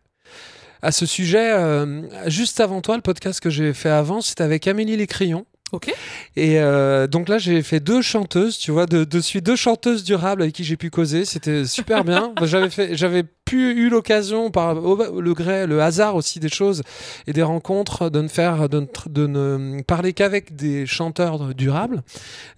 À 0.83 0.93
ce 0.93 1.07
sujet, 1.07 1.53
euh, 1.55 2.03
juste 2.29 2.61
avant 2.61 2.81
toi, 2.83 2.97
le 2.97 3.03
podcast 3.03 3.41
que 3.41 3.51
j'ai 3.51 3.73
fait 3.73 3.89
avant, 3.89 4.21
c'était 4.21 4.45
avec 4.45 4.69
Amélie 4.69 4.97
Lécrion. 4.97 5.45
Ok. 5.73 5.93
Et 6.37 6.59
euh, 6.61 7.07
donc 7.07 7.29
là, 7.29 7.37
j'ai 7.39 7.63
fait 7.63 7.81
deux 7.81 8.01
chanteuses, 8.01 8.57
tu 8.59 8.71
vois, 8.71 8.87
de, 8.87 9.05
de 9.05 9.21
suite 9.21 9.45
deux 9.45 9.57
chanteuses 9.57 10.03
durables 10.03 10.43
avec 10.43 10.55
qui 10.55 10.65
j'ai 10.65 10.77
pu 10.77 10.89
causer. 10.91 11.25
C'était 11.27 11.67
super 11.67 12.05
bien. 12.05 12.33
j'avais 12.43 12.71
fait, 12.71 12.97
j'avais 12.97 13.23
pu 13.23 13.73
eu 13.73 13.89
l'occasion 13.91 14.51
par 14.51 14.75
le 14.75 15.33
gré, 15.35 15.67
le 15.67 15.83
hasard 15.83 16.17
aussi 16.17 16.41
des 16.41 16.49
choses 16.49 16.83
et 17.27 17.33
des 17.33 17.43
rencontres 17.43 18.09
de 18.09 18.21
ne 18.23 18.29
faire, 18.29 18.69
de 18.69 18.81
ne, 18.81 18.87
tr- 18.87 19.11
de 19.13 19.27
ne 19.27 19.83
parler 19.83 20.13
qu'avec 20.15 20.57
des 20.57 20.87
chanteurs 20.87 21.55
durables. 21.55 22.03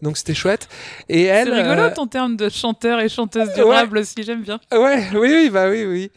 Donc 0.02 0.16
c'était 0.16 0.34
chouette. 0.34 0.68
Et 1.08 1.24
elle, 1.24 1.48
C'est 1.48 1.62
rigolo 1.62 1.82
euh, 1.82 1.94
ton 1.94 2.06
terme 2.06 2.36
de 2.36 2.48
chanteur 2.48 3.00
et 3.00 3.08
chanteuse 3.08 3.52
durable 3.54 3.98
aussi, 3.98 4.22
j'aime 4.22 4.42
bien. 4.42 4.60
Ouais, 4.72 5.04
oui, 5.14 5.28
oui, 5.32 5.50
bah 5.50 5.68
oui, 5.68 5.84
oui. 5.84 6.10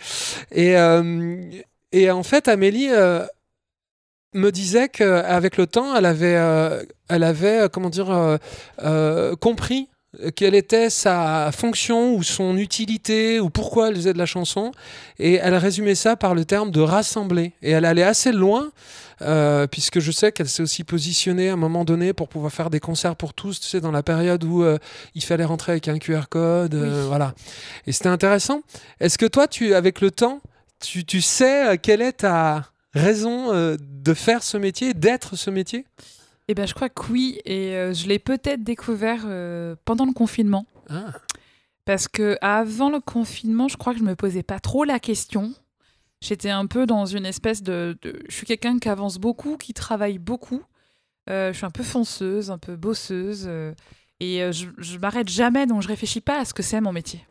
Et, 0.52 0.78
euh, 0.78 1.42
et 1.92 2.10
en 2.12 2.24
fait, 2.24 2.48
Amélie 2.48 2.90
euh, 2.92 3.26
me 4.34 4.52
disait 4.52 4.90
qu'avec 4.90 5.58
le 5.58 5.68
temps, 5.68 5.96
elle 5.96 6.06
avait, 6.06 6.36
euh, 6.36 6.84
elle 7.10 7.24
avait 7.24 7.62
euh, 7.62 7.68
comment 7.68 7.90
dire, 7.90 8.38
euh, 8.84 9.36
compris 9.36 9.90
quelle 10.36 10.54
était 10.54 10.90
sa 10.92 11.52
fonction 11.52 12.14
ou 12.14 12.22
son 12.22 12.58
utilité 12.58 13.40
ou 13.40 13.50
pourquoi 13.50 13.90
elle 13.90 13.96
faisait 13.96 14.14
de 14.14 14.20
la 14.20 14.28
chanson. 14.28 14.72
Et 15.18 15.36
elle 15.36 15.56
résumait 15.56 15.96
ça 15.96 16.16
par 16.16 16.36
le 16.36 16.46
terme 16.46 16.70
de 16.70 16.82
rassembler. 16.82 17.54
Et 17.64 17.72
elle 17.72 17.86
allait 17.86 18.04
assez 18.04 18.32
loin 18.32 18.70
euh, 19.22 19.68
puisque 19.68 20.00
je 20.00 20.12
sais 20.12 20.32
qu'elle 20.32 20.50
s'est 20.50 20.64
aussi 20.64 20.84
positionnée 20.84 21.50
à 21.50 21.54
un 21.54 21.58
moment 21.58 21.86
donné 21.86 22.14
pour 22.14 22.28
pouvoir 22.28 22.52
faire 22.52 22.70
des 22.70 22.80
concerts 22.80 23.16
pour 23.16 23.34
tous 23.34 23.60
tu 23.60 23.68
sais 23.68 23.80
dans 23.80 23.92
la 23.92 24.04
période 24.04 24.44
où 24.44 24.64
euh, 24.64 24.78
il 25.16 25.24
fallait 25.24 25.46
rentrer 25.46 25.74
avec 25.74 25.88
un 25.88 25.98
QR 25.98 26.24
code 26.30 26.76
euh, 26.76 27.02
Oui. 27.02 27.08
voilà. 27.08 27.34
Et 27.88 27.92
c'était 27.92 28.10
intéressant. 28.10 28.62
Est-ce 29.00 29.18
que 29.18 29.26
toi 29.26 29.48
tu 29.48 29.76
avec 29.76 30.02
le 30.02 30.12
temps 30.12 30.42
tu, 30.80 31.06
tu 31.06 31.22
sais 31.22 31.78
quelle 31.82 32.02
est 32.02 32.14
ta 32.14 32.66
raison 32.94 33.54
euh, 33.54 33.76
de 33.80 34.14
faire 34.14 34.44
ce 34.44 34.58
métier 34.58 34.94
d'être 34.94 35.36
ce 35.36 35.50
métier? 35.50 35.86
Eh 36.48 36.54
ben, 36.54 36.68
je 36.68 36.74
crois 36.74 36.90
que 36.90 37.02
oui, 37.12 37.40
et 37.46 37.76
euh, 37.76 37.94
je 37.94 38.08
l'ai 38.08 38.20
peut-être 38.20 38.64
découvert 38.64 39.24
euh, 39.26 39.76
pendant 39.86 40.06
le 40.06 40.14
confinement. 40.14 40.66
ah. 40.90 41.14
Parce 41.86 42.08
que 42.08 42.38
avant 42.42 42.90
le 42.90 43.02
confinement, 43.02 43.68
je 43.68 43.76
crois 43.76 43.94
que 43.94 44.00
je 44.00 44.06
me 44.06 44.16
posais 44.16 44.44
pas 44.44 44.60
trop 44.62 44.86
la 44.86 45.00
question. 45.00 45.54
J'étais 46.22 46.50
un 46.50 46.66
peu 46.66 46.86
dans 46.86 47.06
une 47.06 47.26
espèce 47.26 47.62
de. 47.62 47.98
de- 48.02 48.22
Je 48.30 48.34
suis 48.36 48.46
quelqu'un 48.46 48.80
qui 48.80 48.88
avance 48.88 49.18
beaucoup, 49.18 49.58
qui 49.58 49.74
travaille 49.74 50.18
beaucoup. 50.18 50.62
Je 51.28 51.52
suis 51.54 51.66
un 51.66 51.72
peu 51.72 51.84
fonceuse, 51.84 52.52
un 52.52 52.58
peu 52.58 52.78
bosseuse. 52.78 53.50
et 54.22 54.50
je, 54.54 54.68
je 54.78 54.98
m'arrête 54.98 55.28
jamais, 55.28 55.66
donc 55.66 55.82
je 55.82 55.90
réfléchis 55.90 56.22
pas 56.22 56.40
à 56.40 56.46
ce 56.46 56.54
que 56.54 56.64
c'est 56.64 56.80
mon 56.80 56.94
métier. 56.94 57.26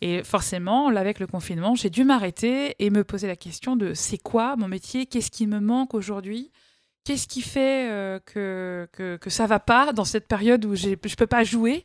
Et 0.00 0.22
forcément, 0.22 0.90
là, 0.90 1.00
avec 1.00 1.18
le 1.20 1.26
confinement, 1.26 1.74
j'ai 1.74 1.90
dû 1.90 2.04
m'arrêter 2.04 2.74
et 2.78 2.90
me 2.90 3.04
poser 3.04 3.26
la 3.26 3.36
question 3.36 3.76
de 3.76 3.94
c'est 3.94 4.18
quoi 4.18 4.56
mon 4.56 4.68
métier? 4.68 5.06
Qu'est-ce 5.06 5.30
qui 5.30 5.46
me 5.46 5.60
manque 5.60 5.94
aujourd'hui? 5.94 6.50
Qu'est-ce 7.04 7.28
qui 7.28 7.40
fait 7.40 7.88
euh, 7.88 8.18
que, 8.24 8.88
que, 8.92 9.16
que 9.16 9.30
ça 9.30 9.46
va 9.46 9.60
pas 9.60 9.92
dans 9.92 10.04
cette 10.04 10.26
période 10.26 10.64
où 10.64 10.74
je 10.74 10.94
peux 10.94 11.26
pas 11.28 11.44
jouer? 11.44 11.84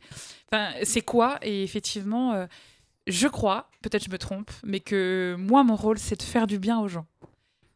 Enfin, 0.50 0.72
c'est 0.82 1.02
quoi? 1.02 1.38
Et 1.42 1.62
effectivement, 1.62 2.32
euh, 2.32 2.46
je 3.06 3.28
crois, 3.28 3.70
peut-être 3.82 4.04
je 4.04 4.10
me 4.10 4.18
trompe, 4.18 4.50
mais 4.64 4.80
que 4.80 5.36
moi, 5.38 5.62
mon 5.62 5.76
rôle, 5.76 5.98
c'est 5.98 6.16
de 6.18 6.22
faire 6.24 6.48
du 6.48 6.58
bien 6.58 6.80
aux 6.80 6.88
gens. 6.88 7.06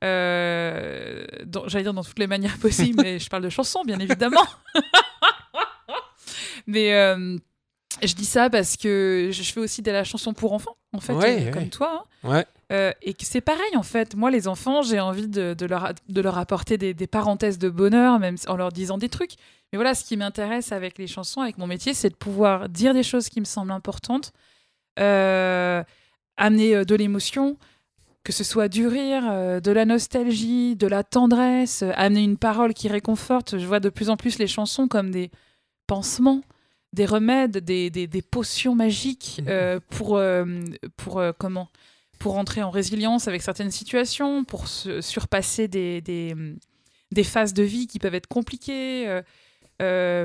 Euh, 0.05 1.25
J'allais 1.67 1.85
dire 1.85 1.95
dans 1.95 2.05
toutes 2.05 2.19
les 2.19 2.27
manières 2.27 2.59
possibles, 2.59 3.01
mais 3.03 3.19
je 3.19 3.29
parle 3.29 3.45
de 3.45 3.49
chansons, 3.49 3.85
bien 3.85 4.01
évidemment. 4.01 4.45
mais 6.67 6.93
je 8.03 8.15
dis 8.15 8.25
ça 8.25 8.51
parce 8.51 8.77
que 8.77 9.31
je 9.33 9.43
fais 9.43 9.61
aussi 9.61 9.83
de 9.83 9.91
la 9.91 10.05
chanson 10.05 10.33
pour 10.35 10.53
enfants, 10.53 10.77
en 10.93 11.01
fait, 11.01 11.13
Ouais, 11.15 11.43
euh, 11.43 11.45
ouais. 11.47 11.51
comme 11.51 11.69
toi. 11.71 12.05
hein. 12.25 12.29
ouais 12.31 12.47
Euh, 12.73 12.93
et 13.03 13.15
que 13.15 13.25
c'est 13.25 13.41
pareil 13.41 13.77
en 13.77 13.83
fait. 13.85 14.17
Moi, 14.17 14.31
les 14.33 14.49
enfants, 14.49 14.83
j'ai 14.83 14.99
envie 14.99 15.29
de, 15.29 15.55
de 15.55 15.67
leur, 15.67 15.93
de 16.09 16.21
leur 16.21 16.37
apporter 16.37 16.77
des, 16.79 16.95
des 16.95 17.07
parenthèses 17.07 17.59
de 17.59 17.69
bonheur, 17.71 18.19
même 18.19 18.37
en 18.49 18.57
leur 18.57 18.73
disant 18.73 18.99
des 18.99 19.09
trucs. 19.09 19.33
Mais 19.73 19.77
voilà, 19.77 19.95
ce 19.95 20.05
qui 20.05 20.17
m'intéresse 20.17 20.73
avec 20.73 20.99
les 20.99 21.07
chansons, 21.07 21.41
avec 21.43 21.59
mon 21.59 21.67
métier, 21.69 21.95
c'est 21.95 22.11
de 22.11 22.17
pouvoir 22.17 22.69
dire 22.69 22.93
des 22.93 23.03
choses 23.05 23.29
qui 23.29 23.39
me 23.41 23.45
semblent 23.45 23.71
importantes, 23.73 24.33
euh, 24.99 25.83
amener 26.37 26.85
de 26.85 26.95
l'émotion, 26.95 27.57
que 28.25 28.33
ce 28.33 28.43
soit 28.45 28.69
du 28.69 28.87
rire, 28.89 29.23
de 29.61 29.71
la 29.71 29.85
nostalgie, 29.85 30.75
de 30.77 30.87
la 30.89 31.05
tendresse, 31.05 31.85
amener 31.95 32.23
une 32.25 32.37
parole 32.37 32.75
qui 32.75 32.89
réconforte. 32.89 33.59
Je 33.59 33.67
vois 33.67 33.79
de 33.81 33.89
plus 33.89 34.11
en 34.11 34.17
plus 34.17 34.39
les 34.39 34.49
chansons 34.49 34.89
comme 34.89 35.11
des 35.13 35.31
pansements, 35.87 36.43
des 36.97 37.07
remèdes, 37.07 37.59
des, 37.59 37.91
des, 37.91 38.07
des 38.09 38.23
potions 38.23 38.75
magiques 38.75 39.43
euh, 39.47 39.79
pour, 39.91 40.17
euh, 40.17 40.45
pour 40.97 41.21
euh, 41.21 41.33
comment 41.39 41.69
pour 42.19 42.39
entrer 42.39 42.63
en 42.63 42.71
résilience 42.71 43.29
avec 43.29 43.43
certaines 43.43 43.71
situations, 43.71 44.45
pour 44.45 44.67
se- 44.69 45.03
surpasser 45.03 45.69
des, 45.69 46.01
des, 46.01 46.35
des 47.13 47.25
phases 47.25 47.53
de 47.53 47.63
vie 47.63 47.87
qui 47.87 47.99
peuvent 47.99 48.15
être 48.15 48.27
compliquées, 48.27 49.21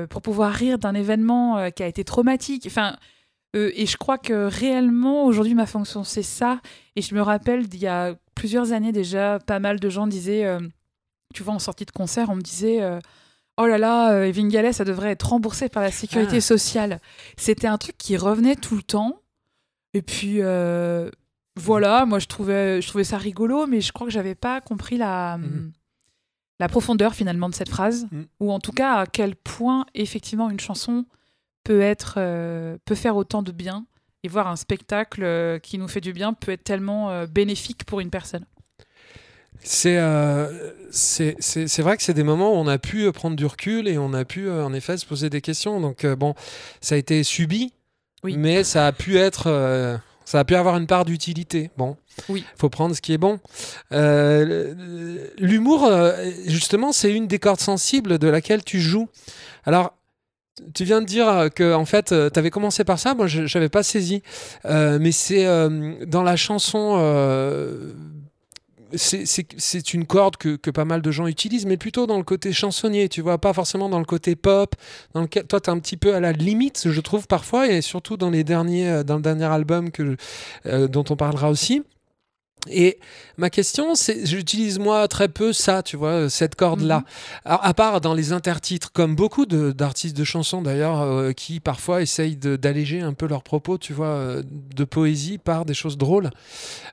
pour 0.08 0.22
pouvoir 0.22 0.52
rire 0.54 0.78
d'un 0.78 0.94
événement 0.94 1.70
qui 1.70 1.82
a 1.82 1.86
été 1.86 2.02
traumatique. 2.02 2.64
Enfin, 2.66 2.96
et 3.52 3.84
je 3.84 3.98
crois 3.98 4.16
que 4.16 4.46
réellement, 4.46 5.26
aujourd'hui, 5.26 5.54
ma 5.54 5.66
fonction, 5.66 6.02
c'est 6.02 6.22
ça. 6.22 6.62
Et 6.96 7.02
je 7.02 7.14
me 7.14 7.20
rappelle 7.20 7.68
d'il 7.68 7.82
y 7.82 7.86
a 7.86 8.16
plusieurs 8.34 8.72
années 8.72 8.92
déjà, 8.92 9.38
pas 9.38 9.60
mal 9.60 9.78
de 9.78 9.90
gens 9.90 10.06
disaient, 10.06 10.46
tu 11.34 11.42
vois, 11.42 11.52
en 11.52 11.58
sortie 11.58 11.84
de 11.84 11.92
concert, 11.92 12.30
on 12.30 12.36
me 12.36 12.40
disait... 12.42 12.80
Oh 13.58 13.66
là 13.66 13.76
là, 13.78 14.12
euh, 14.12 14.24
Evin 14.24 14.48
Gallet, 14.48 14.72
ça 14.72 14.84
devrait 14.84 15.10
être 15.10 15.28
remboursé 15.28 15.68
par 15.68 15.82
la 15.82 15.90
sécurité 15.90 16.36
Ah. 16.36 16.40
sociale. 16.40 17.00
C'était 17.36 17.66
un 17.66 17.78
truc 17.78 17.96
qui 17.98 18.16
revenait 18.16 18.56
tout 18.56 18.76
le 18.76 18.82
temps. 18.82 19.20
Et 19.94 20.00
puis, 20.02 20.36
euh, 20.40 21.10
voilà, 21.56 22.06
moi 22.06 22.18
je 22.18 22.26
trouvais, 22.26 22.80
je 22.80 22.88
trouvais 22.88 23.04
ça 23.04 23.18
rigolo, 23.18 23.66
mais 23.66 23.80
je 23.82 23.92
crois 23.92 24.06
que 24.06 24.12
j'avais 24.12 24.34
pas 24.34 24.60
compris 24.62 24.96
la, 24.96 25.36
Mhm. 25.36 25.70
la 26.60 26.68
profondeur 26.68 27.14
finalement 27.14 27.50
de 27.50 27.54
cette 27.54 27.68
phrase, 27.68 28.06
Mhm. 28.10 28.26
ou 28.40 28.52
en 28.52 28.58
tout 28.58 28.72
cas 28.72 28.94
à 29.00 29.06
quel 29.06 29.36
point 29.36 29.84
effectivement 29.94 30.48
une 30.48 30.60
chanson 30.60 31.04
peut 31.64 31.82
être, 31.82 32.14
euh, 32.16 32.78
peut 32.86 32.94
faire 32.94 33.16
autant 33.16 33.42
de 33.42 33.52
bien, 33.52 33.84
et 34.24 34.28
voir 34.28 34.48
un 34.48 34.56
spectacle 34.56 35.60
qui 35.62 35.76
nous 35.78 35.88
fait 35.88 36.00
du 36.00 36.12
bien 36.14 36.32
peut 36.32 36.52
être 36.52 36.64
tellement 36.64 37.10
euh, 37.10 37.26
bénéfique 37.26 37.84
pour 37.84 38.00
une 38.00 38.08
personne. 38.10 38.46
C'est 39.64 39.96
euh, 39.98 40.46
vrai 41.78 41.96
que 41.96 42.02
c'est 42.02 42.14
des 42.14 42.22
moments 42.22 42.52
où 42.52 42.56
on 42.56 42.66
a 42.66 42.78
pu 42.78 43.04
euh, 43.04 43.12
prendre 43.12 43.36
du 43.36 43.46
recul 43.46 43.86
et 43.88 43.96
on 43.98 44.12
a 44.12 44.24
pu 44.24 44.48
euh, 44.48 44.64
en 44.64 44.72
effet 44.74 44.96
se 44.96 45.06
poser 45.06 45.30
des 45.30 45.40
questions. 45.40 45.80
Donc 45.80 46.04
euh, 46.04 46.16
bon, 46.16 46.34
ça 46.80 46.94
a 46.96 46.98
été 46.98 47.22
subi, 47.22 47.72
Oui. 48.24 48.36
mais 48.36 48.64
ça 48.64 48.86
a 48.86 48.92
pu 48.92 49.18
être, 49.18 50.00
ça 50.24 50.40
a 50.40 50.44
pu 50.44 50.54
avoir 50.54 50.76
une 50.76 50.86
part 50.86 51.04
d'utilité. 51.04 51.70
Bon, 51.76 51.96
Oui. 52.28 52.44
faut 52.56 52.68
prendre 52.68 52.94
ce 52.94 53.00
qui 53.00 53.12
est 53.12 53.18
bon. 53.18 53.38
Euh, 53.92 55.28
L'humour, 55.38 55.88
justement, 56.46 56.92
c'est 56.92 57.12
une 57.12 57.26
des 57.26 57.38
cordes 57.38 57.60
sensibles 57.60 58.18
de 58.18 58.28
laquelle 58.28 58.64
tu 58.64 58.80
joues. 58.80 59.08
Alors. 59.64 59.94
Tu 60.74 60.84
viens 60.84 61.00
de 61.00 61.06
dire 61.06 61.48
que 61.56 61.72
en 61.72 61.86
fait, 61.86 62.08
tu 62.08 62.38
avais 62.38 62.50
commencé 62.50 62.84
par 62.84 62.98
ça. 62.98 63.14
Moi, 63.14 63.26
je 63.26 63.40
n'avais 63.58 63.70
pas 63.70 63.82
saisi, 63.82 64.22
Euh, 64.66 64.98
mais 65.00 65.10
c'est 65.10 65.46
euh, 65.46 66.04
dans 66.06 66.22
la 66.22 66.36
chanson. 66.36 66.98
C'est- 68.94 69.94
une 69.94 70.06
corde 70.06 70.36
que, 70.36 70.56
que 70.56 70.70
pas 70.70 70.84
mal 70.84 71.02
de 71.02 71.10
gens 71.10 71.26
utilisent, 71.26 71.66
mais 71.66 71.76
plutôt 71.76 72.06
dans 72.06 72.16
le 72.18 72.22
côté 72.24 72.52
chansonnier, 72.52 73.08
tu 73.08 73.20
vois, 73.20 73.38
pas 73.38 73.52
forcément 73.52 73.88
dans 73.88 73.98
le 73.98 74.04
côté 74.04 74.36
pop, 74.36 74.74
dans 75.14 75.22
lequel 75.22 75.44
toi, 75.46 75.60
tu 75.60 75.70
es 75.70 75.72
un 75.72 75.78
petit 75.78 75.96
peu 75.96 76.14
à 76.14 76.20
la 76.20 76.32
limite, 76.32 76.82
je 76.90 77.00
trouve, 77.00 77.26
parfois, 77.26 77.68
et 77.68 77.80
surtout 77.82 78.16
dans, 78.16 78.30
les 78.30 78.44
derniers, 78.44 78.88
euh, 78.88 79.02
dans 79.02 79.16
le 79.16 79.22
dernier 79.22 79.44
album 79.44 79.90
que, 79.90 80.16
euh, 80.66 80.88
dont 80.88 81.04
on 81.10 81.16
parlera 81.16 81.50
aussi. 81.50 81.82
Et 82.70 82.98
ma 83.38 83.50
question, 83.50 83.96
c'est, 83.96 84.24
j'utilise 84.24 84.78
moi 84.78 85.08
très 85.08 85.26
peu 85.28 85.52
ça, 85.52 85.82
tu 85.82 85.96
vois, 85.96 86.30
cette 86.30 86.54
corde-là. 86.54 86.98
Mhm. 86.98 87.04
À 87.60 87.74
part 87.74 88.00
dans 88.00 88.14
les 88.14 88.32
intertitres, 88.32 88.92
comme 88.92 89.16
beaucoup 89.16 89.46
de- 89.46 89.72
d'artistes 89.72 90.16
de, 90.16 90.22
chansons 90.22 90.62
d'ailleurs, 90.62 91.00
euh, 91.00 91.32
qui 91.32 91.58
parfois 91.58 92.02
essayent 92.02 92.36
de- 92.36 92.54
d'alléger 92.54 93.00
un 93.00 93.14
peu 93.14 93.26
leurs 93.26 93.42
propos, 93.42 93.78
tu 93.78 93.92
vois, 93.92 94.06
euh, 94.06 94.42
de 94.76 94.84
poésie 94.84 95.38
par 95.38 95.64
des 95.64 95.74
choses 95.74 95.98
drôles 95.98 96.30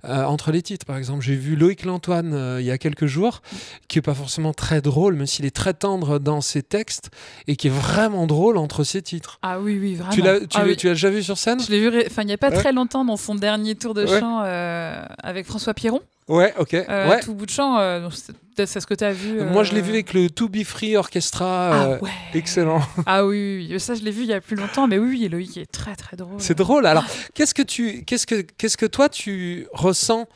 euh, 0.05 0.23
entre 0.23 0.51
les 0.51 0.63
titres. 0.63 0.87
Par 0.87 0.97
exemple, 0.97 1.21
j'ai 1.23 1.35
vu 1.35 1.55
Loïc 1.55 1.85
Lantoine 1.85 2.33
euh, 2.33 2.59
il 2.59 2.65
y 2.65 2.71
a 2.71 2.79
quelques 2.79 3.05
jours, 3.05 3.41
qui 3.87 3.99
est 3.99 4.01
pas 4.01 4.15
forcément 4.15 4.53
très 4.53 4.81
drôle, 4.81 5.13
même 5.13 5.27
s'il 5.27 5.45
est 5.45 5.55
très 5.55 5.75
tendre 5.75 6.17
dans 6.17 6.41
ses 6.41 6.63
textes 6.63 7.11
et 7.47 7.55
qui 7.55 7.67
est 7.67 7.71
vraiment 7.71 8.25
drôle 8.25 8.57
entre 8.57 8.83
ses 8.83 9.03
titres. 9.03 9.37
Ah 9.43 9.59
oui, 9.59 9.77
oui, 9.79 9.93
vraiment. 9.93 10.11
Tu 10.13 10.21
l'as, 10.23 10.39
tu 10.39 10.47
Ah 10.55 10.63
oui. 10.65 10.75
tu 10.75 10.87
déjà 10.87 11.11
vu 11.11 11.21
sur 11.21 11.37
scène? 11.37 11.59
Je 11.61 11.69
l'ai 11.69 11.79
vu, 11.87 12.03
enfin, 12.07 12.23
il 12.23 12.27
n'y 12.27 12.33
a 12.33 12.37
pas 12.37 12.49
Ouais. 12.49 12.55
très 12.57 12.73
longtemps 12.73 13.05
dans 13.05 13.17
son 13.17 13.35
dernier 13.35 13.75
tour 13.75 13.93
de 13.93 14.05
Ouais. 14.05 14.19
chant 14.19 14.41
euh, 14.45 15.05
avec 15.21 15.45
François 15.45 15.58
Pierron. 15.75 16.01
Ouais, 16.29 16.53
ok. 16.59 16.75
Euh, 16.75 17.09
ouais. 17.09 17.19
Tout 17.21 17.33
bout 17.33 17.47
de 17.47 17.51
champ, 17.51 17.79
euh, 17.79 18.07
c'est 18.55 18.79
ce 18.79 18.85
que 18.85 18.93
tu 18.93 19.03
as 19.03 19.13
vu. 19.13 19.41
Moi, 19.41 19.63
je 19.63 19.73
l'ai 19.73 19.79
euh, 19.79 19.83
vu 19.83 19.93
avec 19.93 20.13
le 20.13 20.29
To 20.29 20.47
Be 20.47 20.63
Free 20.63 20.95
Orchestra. 20.95 21.71
Ah 21.71 21.85
euh, 21.85 21.99
ouais. 21.99 22.11
Excellent. 22.35 22.81
Ah 23.07 23.25
oui, 23.25 23.73
ça 23.79 23.95
je 23.95 24.03
l'ai 24.03 24.11
vu 24.11 24.21
il 24.23 24.29
y 24.29 24.33
a 24.33 24.39
plus 24.39 24.55
longtemps, 24.55 24.87
mais 24.87 24.99
oui, 24.99 25.17
oui, 25.19 25.27
Loïc 25.27 25.57
est 25.57 25.71
très 25.71 25.95
très 25.95 26.15
drôle. 26.15 26.39
C'est 26.39 26.57
drôle. 26.57 26.85
Alors, 26.85 27.03
qu'est-ce 27.33 27.55
que 27.55 27.63
tu, 27.63 28.03
qu'est-ce 28.03 28.27
que, 28.27 28.41
qu'est-ce 28.41 28.77
que 28.77 28.85
toi 28.85 29.09
tu 29.09 29.65
ressens 29.73 30.27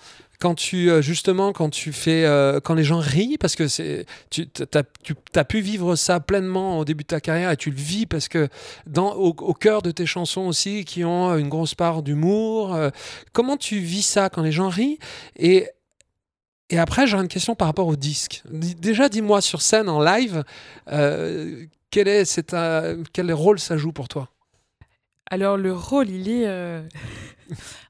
quand 0.43 0.55
tu 0.55 0.91
euh, 0.91 1.01
justement 1.01 1.53
quand 1.53 1.69
tu 1.69 1.93
fais 1.93 2.25
euh, 2.25 2.59
quand 2.59 2.73
les 2.73 2.83
gens 2.83 2.99
rient 2.99 3.37
parce 3.37 3.55
que 3.55 3.69
c'est 3.69 4.05
tu 4.29 4.45
as, 4.73 5.45
pu 5.45 5.61
vivre 5.61 5.95
ça 5.95 6.19
pleinement 6.19 6.79
au 6.79 6.83
début 6.83 7.03
de 7.03 7.07
ta 7.07 7.21
carrière 7.21 7.49
et 7.49 7.55
tu 7.55 7.69
le 7.69 7.77
vis 7.77 8.05
parce 8.05 8.27
que 8.27 8.49
dans 8.85 9.13
au, 9.13 9.53
cœur 9.53 9.81
de 9.81 9.89
tes 9.89 10.05
chansons 10.05 10.41
aussi 10.41 10.83
qui 10.83 11.05
ont 11.05 11.37
une 11.37 11.47
grosse 11.47 11.75
part 11.75 12.03
d'humour 12.03 12.75
euh, 12.75 12.89
comment 13.31 13.55
tu 13.55 13.77
vis 13.77 14.01
ça 14.01 14.29
quand 14.29 14.41
les 14.41 14.51
gens 14.51 14.67
rient? 14.67 14.99
Et 15.37 15.69
et 16.69 16.77
après 16.77 17.07
j'aurais 17.07 17.23
une 17.23 17.29
question 17.29 17.55
par 17.55 17.69
rapport 17.69 17.87
au 17.87 17.95
disque 17.95 18.43
Dis- 18.51 18.75
déjà 18.75 19.07
dis-moi 19.07 19.39
sur 19.39 19.61
scène 19.61 19.87
en 19.87 20.03
live 20.03 20.43
quel 21.89 22.09
est 22.09 22.53
quel 23.13 23.31
rôle 23.31 23.59
ça 23.59 23.77
joue 23.77 23.93
pour 23.93 24.09
toi? 24.09 24.27
Alors 25.31 25.55
le 25.57 25.73
rôle, 25.73 26.09
il 26.09 26.29
est. 26.29 26.45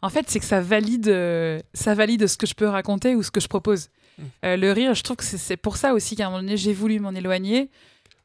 en 0.01 0.10
fait, 0.10 0.29
c'est 0.29 0.39
que 0.39 0.45
ça 0.45 0.62
valide, 0.62 1.07
euh, 1.07 1.60
ça 1.74 1.93
valide 1.95 2.27
ce 2.27 2.38
que 2.38 2.45
je 2.48 2.53
peux 2.53 2.67
raconter 2.67 3.15
ou 3.15 3.24
ce 3.24 3.31
que 3.31 3.39
je 3.39 3.48
propose. 3.48 3.89
Mm. 4.17 4.24
Euh, 4.45 4.57
le 4.57 4.72
rire, 4.72 4.93
je 4.93 5.03
trouve 5.03 5.17
que 5.17 5.24
c'est- 5.24 5.57
pour 5.57 5.77
ça 5.77 5.93
aussi 5.93 6.15
qu'à 6.15 6.27
un 6.27 6.29
moment 6.29 6.41
donné, 6.41 6.57
j'ai 6.57 6.74
voulu 6.74 7.00
m'en 7.00 7.12
éloigner. 7.12 7.69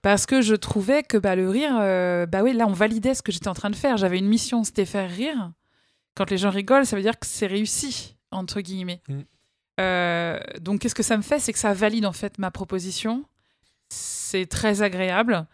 Parce 0.00 0.26
que 0.26 0.40
je 0.42 0.54
trouvais 0.54 1.02
que 1.02 1.16
bah, 1.16 1.34
le 1.34 1.48
rire, 1.50 1.76
euh, 1.80 2.24
bah 2.26 2.42
oui, 2.42 2.52
là, 2.52 2.66
on 2.68 2.72
validait 2.72 3.14
ce 3.14 3.22
que 3.22 3.32
j'étais 3.32 3.48
en 3.48 3.54
train 3.54 3.70
de 3.70 3.76
faire. 3.76 3.96
J'avais 3.96 4.18
une 4.18 4.28
mission, 4.28 4.62
c'était 4.62 4.84
faire 4.84 5.10
rire. 5.10 5.50
Quand 6.14 6.30
les 6.30 6.38
gens 6.38 6.50
rigolent, 6.50 6.86
ça 6.86 6.94
veut 6.96 7.02
dire 7.02 7.18
que 7.18 7.26
c'est 7.26 7.46
réussi, 7.48 8.16
entre 8.30 8.60
guillemets. 8.60 9.00
Mm. 9.08 9.20
Euh, 9.80 10.38
donc, 10.60 10.80
qu'est-ce 10.80 10.94
que 10.94 11.02
ça 11.02 11.16
me 11.16 11.22
fait? 11.22 11.38
C'est 11.40 11.52
que 11.52 11.58
ça 11.58 11.72
valide, 11.74 12.06
en 12.06 12.12
fait, 12.12 12.38
ma 12.38 12.50
proposition. 12.50 13.24
C'est 13.88 14.46
très 14.46 14.82
agréable. 14.82 15.46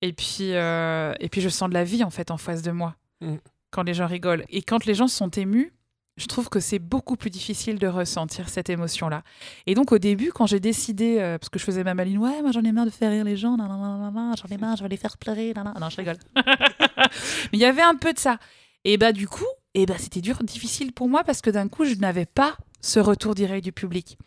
Et 0.00 0.12
puis, 0.12 0.50
et 0.50 1.28
puis, 1.30 1.40
je 1.40 1.48
sens 1.48 1.68
de 1.68 1.74
la 1.74 1.84
vie, 1.84 2.02
en 2.02 2.10
fait, 2.10 2.30
en 2.30 2.38
face 2.38 2.62
de 2.62 2.70
moi 2.72 2.96
Mm. 3.20 3.36
Quand 3.72 3.82
les 3.82 3.94
gens 3.94 4.06
rigolent. 4.06 4.44
Et 4.50 4.62
quand 4.62 4.84
les 4.84 4.94
gens 4.94 5.08
sont 5.08 5.30
émus, 5.30 5.72
je 6.16 6.26
trouve 6.26 6.48
que 6.48 6.60
c'est 6.60 6.78
beaucoup 6.78 7.16
plus 7.16 7.30
difficile 7.30 7.78
de 7.78 7.86
ressentir 7.86 8.48
cette 8.48 8.68
émotion-là. 8.68 9.22
Et 9.66 9.74
donc 9.74 9.92
au 9.92 9.98
début, 9.98 10.30
quand 10.30 10.46
j'ai 10.46 10.60
décidé, 10.60 11.16
euh, 11.18 11.38
parce 11.38 11.48
que 11.48 11.58
je 11.58 11.64
faisais 11.64 11.82
ma 11.82 11.94
maline, 11.94 12.18
ouais, 12.18 12.42
moi 12.42 12.52
j'en 12.52 12.62
ai 12.62 12.72
marre 12.72 12.84
de 12.84 12.90
faire 12.90 13.10
rire 13.10 13.24
les 13.24 13.36
gens, 13.36 13.56
j'en 13.58 14.48
ai 14.54 14.58
marre, 14.58 14.76
je 14.76 14.82
vais 14.82 14.88
les 14.90 14.96
faire 14.96 15.16
pleurer, 15.16 15.52
nan, 15.54 15.64
nan. 15.64 15.74
non, 15.80 15.88
je 15.88 15.96
rigole. 15.96 16.18
Mais 16.36 17.54
il 17.54 17.58
y 17.58 17.64
avait 17.64 17.82
un 17.82 17.96
peu 17.96 18.12
de 18.12 18.18
ça. 18.18 18.38
Et 18.84 18.98
bah 18.98 19.12
du 19.12 19.26
coup, 19.26 19.46
et 19.74 19.86
bah 19.86 19.94
c'était 19.98 20.20
dur, 20.20 20.42
difficile 20.42 20.92
pour 20.92 21.08
moi 21.08 21.24
parce 21.24 21.40
que 21.40 21.50
d'un 21.50 21.68
coup, 21.68 21.84
je 21.84 21.94
n'avais 21.94 22.26
pas 22.26 22.56
ce 22.82 23.00
retour 23.00 23.34
direct 23.34 23.64
du 23.64 23.72
public. 23.72 24.18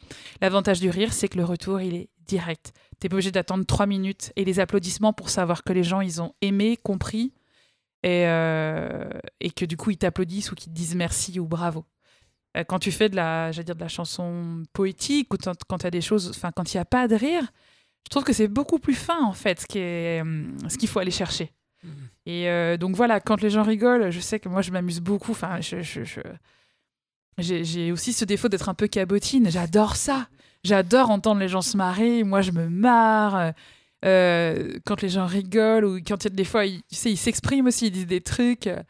L'avantage 0.41 0.79
du 0.79 0.89
rire, 0.89 1.13
c'est 1.13 1.27
que 1.27 1.37
le 1.37 1.45
retour, 1.45 1.81
il 1.81 1.93
est 1.93 2.09
direct. 2.25 2.73
T'es 2.99 3.09
pas 3.09 3.15
obligé 3.15 3.31
d'attendre 3.31 3.65
trois 3.65 3.85
minutes 3.85 4.31
et 4.35 4.45
les 4.45 4.59
applaudissements 4.59 5.13
pour 5.13 5.29
savoir 5.29 5.63
que 5.63 5.73
les 5.73 5.83
gens, 5.83 6.01
ils 6.01 6.21
ont 6.21 6.33
aimé, 6.41 6.77
compris 6.81 7.33
et, 8.05 8.27
euh, 8.27 9.09
et 9.39 9.49
que 9.49 9.65
du 9.65 9.77
coup 9.77 9.89
ils 9.89 9.97
t'applaudissent 9.97 10.51
ou 10.51 10.55
qu'ils 10.55 10.71
te 10.71 10.77
disent 10.77 10.95
merci 10.95 11.39
ou 11.39 11.47
bravo. 11.47 11.85
Euh, 12.55 12.63
Quand 12.63 12.77
tu 12.77 12.91
fais 12.91 13.09
de 13.09 13.15
la, 13.15 13.51
dire 13.51 13.75
de 13.75 13.79
la 13.81 13.87
chanson 13.87 14.61
poétique 14.73 15.33
ou 15.33 15.37
quand 15.37 15.57
quand 15.67 15.79
il 15.79 15.83
y 15.85 15.87
a 15.87 15.91
des 15.91 16.01
choses, 16.01 16.29
enfin 16.29 16.51
quand 16.55 16.71
il 16.71 16.77
n'y 16.77 16.81
a 16.81 16.85
pas 16.85 17.07
de 17.07 17.15
rire, 17.15 17.51
je 18.05 18.09
trouve 18.11 18.23
que 18.23 18.31
c'est 18.31 18.47
beaucoup 18.47 18.77
plus 18.77 18.93
fin 18.93 19.21
en 19.25 19.33
fait 19.33 19.59
ce 19.59 19.65
qui 19.65 19.79
est, 19.79 20.21
hum, 20.21 20.55
ce 20.69 20.77
qu'il 20.77 20.87
faut 20.87 20.99
aller 20.99 21.09
chercher. 21.09 21.51
Mhm. 21.83 21.91
Et 22.27 22.47
euh, 22.47 22.77
donc 22.77 22.95
voilà, 22.95 23.19
quand 23.19 23.41
les 23.41 23.49
gens 23.49 23.63
rigolent, 23.63 24.11
je 24.11 24.19
sais 24.19 24.39
que 24.39 24.49
moi 24.49 24.61
je 24.61 24.71
m'amuse 24.71 24.99
beaucoup. 24.99 25.31
Enfin, 25.31 25.59
je, 25.61 25.81
j'ai 27.39 27.91
aussi 27.91 28.13
ce 28.13 28.23
défaut 28.23 28.49
d'être 28.49 28.69
un 28.69 28.75
peu 28.75 28.87
cabotine. 28.87 29.49
J'adore 29.49 29.95
ça. 29.95 30.27
J'adore 30.63 31.09
entendre 31.09 31.39
les 31.41 31.47
gens 31.47 31.61
se 31.61 31.75
marrer. 31.75 32.23
Moi, 32.23 32.41
je 32.41 32.51
me 32.51 32.69
marre. 32.69 33.53
Euh, 34.05 34.77
quand 34.85 35.01
les 35.01 35.09
gens 35.09 35.25
rigolent 35.25 35.85
ou 35.85 35.99
quand 36.05 36.23
il 36.23 36.29
y 36.29 36.33
a 36.33 36.35
des 36.35 36.45
fois, 36.45 36.65
ils, 36.65 36.81
tu 36.83 36.95
sais, 36.95 37.11
ils 37.11 37.17
s'expriment 37.17 37.67
aussi, 37.67 37.87
ils 37.87 37.91
disent 37.91 38.07
des 38.07 38.21
trucs. 38.21 38.67
euh, 38.67 38.81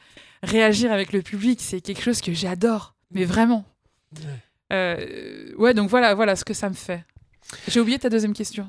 réagir 0.43 0.91
avec 0.91 1.12
le 1.13 1.22
public, 1.22 1.60
c'est 1.62 1.81
quelque 1.81 2.01
chose 2.01 2.22
que 2.22 2.34
j'adore. 2.34 2.95
Mais 3.12 3.25
vraiment. 3.25 3.65
Ouais. 4.15 4.22
Euh, 4.74 5.55
ouais, 5.57 5.74
donc 5.74 5.89
voilà, 5.89 6.13
voilà 6.15 6.36
ce 6.36 6.45
que 6.45 6.53
ça 6.53 6.69
me 6.69 6.75
fait. 6.75 7.03
J'ai 7.67 7.79
oublié 7.79 8.00
ta 8.00 8.10
deuxième 8.10 8.34
question. 8.34 8.67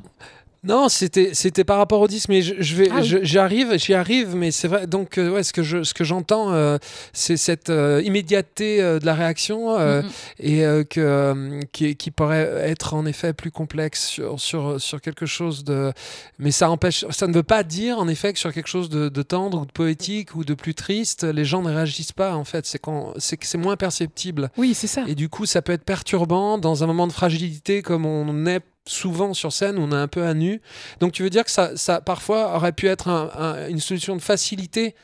Non, 0.66 0.88
c'était 0.88 1.30
c'était 1.32 1.64
par 1.64 1.78
rapport 1.78 2.00
au 2.00 2.08
disque, 2.08 2.28
mais 2.28 2.42
je, 2.42 2.54
je 2.58 2.74
vais 2.74 2.88
Ah 2.90 2.96
oui. 3.00 3.04
je- 3.06 3.22
j'y 3.22 3.38
arrive, 3.38 3.76
j'y 3.78 3.94
arrive, 3.94 4.34
mais 4.34 4.50
c'est 4.50 4.68
vrai. 4.68 4.86
Donc 4.86 5.16
euh, 5.18 5.30
ouais, 5.30 5.42
ce 5.42 5.52
que 5.52 5.62
je 5.62 5.82
ce 5.84 5.94
que 5.94 6.04
j'entends, 6.04 6.52
euh, 6.52 6.78
c'est 7.12 7.36
cette 7.36 7.70
euh, 7.70 8.02
immédiateté 8.04 8.82
euh, 8.82 8.98
de 8.98 9.06
la 9.06 9.14
réaction 9.14 9.78
euh, 9.78 10.02
Mm, 10.02 10.06
mm. 10.06 10.10
et 10.40 10.64
euh, 10.64 10.84
que 10.84 11.00
euh, 11.00 11.60
qui, 11.72 11.94
qui 11.96 12.10
pourrait 12.10 12.50
être 12.68 12.94
en 12.94 13.06
effet 13.06 13.32
plus 13.32 13.50
complexe 13.50 14.06
sur 14.06 14.40
sur 14.40 14.80
sur 14.80 15.00
quelque 15.00 15.26
chose 15.26 15.64
de. 15.64 15.92
Mais 16.38 16.50
ça 16.50 16.68
empêche, 16.70 17.04
ça 17.10 17.26
ne 17.26 17.32
veut 17.32 17.42
pas 17.42 17.62
dire 17.62 17.98
en 17.98 18.08
effet 18.08 18.32
que 18.32 18.38
sur 18.38 18.52
quelque 18.52 18.68
chose 18.68 18.88
de, 18.90 19.08
de 19.08 19.22
tendre 19.22 19.60
ou 19.62 19.66
de 19.66 19.72
poétique 19.72 20.34
ou 20.34 20.44
de 20.44 20.54
plus 20.54 20.74
triste, 20.74 21.22
les 21.24 21.44
gens 21.44 21.62
ne 21.62 21.72
réagissent 21.72 22.12
pas. 22.12 22.34
En 22.34 22.44
fait, 22.44 22.66
c'est 22.66 22.78
quand 22.78 23.12
c'est 23.18 23.36
que 23.36 23.46
c'est 23.46 23.58
moins 23.58 23.76
perceptible. 23.76 24.50
Oui, 24.56 24.74
c'est 24.74 24.86
ça. 24.88 25.04
Et 25.06 25.14
du 25.14 25.28
coup, 25.28 25.46
ça 25.46 25.62
peut 25.62 25.72
être 25.72 25.84
perturbant 25.84 26.58
dans 26.58 26.82
un 26.82 26.86
moment 26.86 27.06
de 27.06 27.12
fragilité 27.12 27.82
comme 27.82 28.04
on 28.06 28.46
est 28.46 28.60
souvent 28.86 29.34
sur 29.34 29.52
scène, 29.52 29.78
on 29.78 29.90
est 29.92 29.96
un 29.96 30.08
peu 30.08 30.24
à 30.24 30.34
nu. 30.34 30.60
Donc 31.00 31.12
tu 31.12 31.22
veux 31.22 31.30
dire 31.30 31.44
que 31.44 31.50
ça, 31.50 31.76
ça 31.76 32.00
parfois 32.00 32.54
aurait 32.56 32.72
pu 32.72 32.86
être 32.86 33.08
un- 33.08 33.30
un- 33.36 33.68
une 33.68 33.80
solution 33.80 34.16
de 34.16 34.22
facilité 34.22 34.94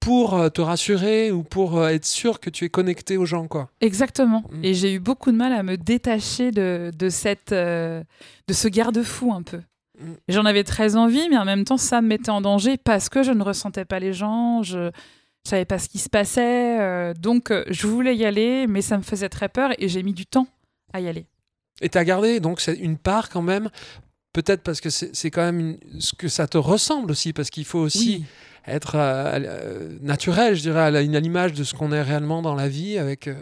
pour 0.00 0.34
euh, 0.34 0.48
te 0.48 0.60
rassurer 0.60 1.30
ou 1.30 1.44
pour 1.44 1.78
euh, 1.78 1.88
être 1.88 2.04
sûr 2.04 2.40
que 2.40 2.50
tu 2.50 2.64
es 2.64 2.68
connecté 2.68 3.16
aux 3.16 3.24
gens, 3.26 3.46
quoi? 3.46 3.70
Exactement. 3.80 4.42
Mm. 4.50 4.64
Et 4.64 4.74
j'ai 4.74 4.92
eu 4.94 4.98
beaucoup 4.98 5.30
de 5.30 5.36
mal 5.36 5.52
à 5.52 5.62
me 5.62 5.76
détacher 5.76 6.50
de, 6.50 6.90
de, 6.96 7.08
cette, 7.08 7.52
euh, 7.52 8.02
de 8.48 8.52
ce 8.52 8.66
garde-fou 8.66 9.32
un 9.32 9.42
peu. 9.42 9.60
Mm. 10.00 10.12
J'en 10.28 10.44
avais 10.44 10.64
très 10.64 10.96
envie, 10.96 11.28
mais 11.28 11.36
en 11.38 11.44
même 11.44 11.64
temps, 11.64 11.76
ça 11.76 12.00
me 12.02 12.08
mettait 12.08 12.30
en 12.30 12.40
danger 12.40 12.78
parce 12.78 13.08
que 13.08 13.22
je 13.22 13.30
ne 13.30 13.42
ressentais 13.44 13.84
pas 13.84 14.00
les 14.00 14.12
gens, 14.12 14.64
je 14.64 14.78
ne 14.78 14.90
savais 15.44 15.64
pas 15.66 15.78
ce 15.78 15.88
qui 15.88 15.98
se 15.98 16.08
passait. 16.08 16.80
euh, 16.80 17.14
donc, 17.14 17.52
je 17.68 17.86
voulais 17.86 18.16
y 18.16 18.24
aller, 18.24 18.66
mais 18.66 18.82
ça 18.82 18.96
me 18.96 19.02
faisait 19.02 19.28
très 19.28 19.48
peur 19.48 19.70
et 19.78 19.86
j'ai 19.88 20.02
mis 20.02 20.14
du 20.14 20.26
temps 20.26 20.48
à 20.92 21.00
y 21.00 21.06
aller. 21.08 21.26
Et 21.80 21.88
tu 21.88 21.98
as 21.98 22.04
gardé 22.04 22.38
donc 22.40 22.60
c'est 22.60 22.74
une 22.74 22.96
part 22.98 23.28
quand 23.30 23.42
même, 23.42 23.68
peut-être 24.32 24.62
parce 24.62 24.80
que 24.80 24.90
c'est 24.90 25.30
quand 25.30 25.42
même 25.42 25.60
une- 25.60 26.00
ce 26.00 26.14
que 26.14 26.28
ça 26.28 26.46
te 26.46 26.58
ressemble 26.58 27.10
aussi, 27.10 27.32
parce 27.32 27.50
qu'il 27.50 27.64
faut 27.64 27.80
aussi 27.80 28.24
être 28.66 28.94
euh, 28.94 29.38
euh, 29.40 29.98
naturel, 30.00 30.54
je 30.54 30.60
dirais, 30.62 30.80
à 30.82 30.90
l'image 31.02 31.52
de 31.52 31.64
ce 31.64 31.74
qu'on 31.74 31.90
est 31.92 32.02
réellement 32.02 32.42
dans 32.42 32.54
la 32.54 32.68
vie 32.68 32.98
avec 32.98 33.26
euh, 33.26 33.34
les- 33.34 33.38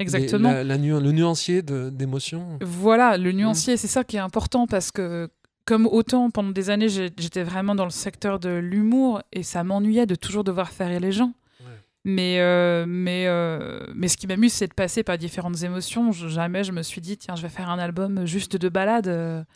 Exactement. 0.00 0.50
la- 0.50 0.64
la 0.64 0.78
nu- 0.78 0.90
le 1.00 1.12
nuancier 1.12 1.62
d'émotions. 1.62 2.58
Voilà, 2.62 3.16
Mm. 3.16 3.22
le 3.22 3.32
nuancier, 3.32 3.76
c'est 3.76 3.86
ça 3.86 4.02
qui 4.02 4.16
est 4.16 4.20
important 4.20 4.66
parce 4.66 4.90
que, 4.90 5.28
comme 5.66 5.86
autant 5.86 6.30
pendant 6.30 6.50
des 6.50 6.68
années, 6.70 6.88
j'étais 6.88 7.44
vraiment 7.44 7.74
dans 7.76 7.84
le 7.84 7.90
secteur 7.90 8.40
de 8.40 8.50
l'humour 8.50 9.22
et 9.32 9.42
ça 9.44 9.62
m'ennuyait 9.62 10.06
de 10.06 10.14
toujours 10.16 10.42
devoir 10.44 10.70
faire 10.72 10.88
rire 10.88 11.00
les 11.00 11.12
gens. 11.12 11.32
Mais, 12.04 12.38
euh, 12.40 12.84
mais, 12.86 13.26
euh, 13.28 13.80
mais 13.94 14.08
ce 14.08 14.16
qui 14.18 14.26
m'amuse, 14.26 14.52
c'est 14.52 14.66
de 14.68 14.74
passer 14.74 15.02
par 15.02 15.16
différentes 15.18 15.62
émotions. 15.62 16.12
Jamais 16.12 16.62
je 16.64 16.72
me 16.72 16.82
suis 16.82 17.00
dit, 17.00 17.16
tiens, 17.16 17.34
je 17.36 17.42
vais 17.42 17.48
faire 17.48 17.70
un 17.70 17.78
album 17.78 18.26
juste 18.26 18.56
de 18.56 18.68
balades. 18.68 19.46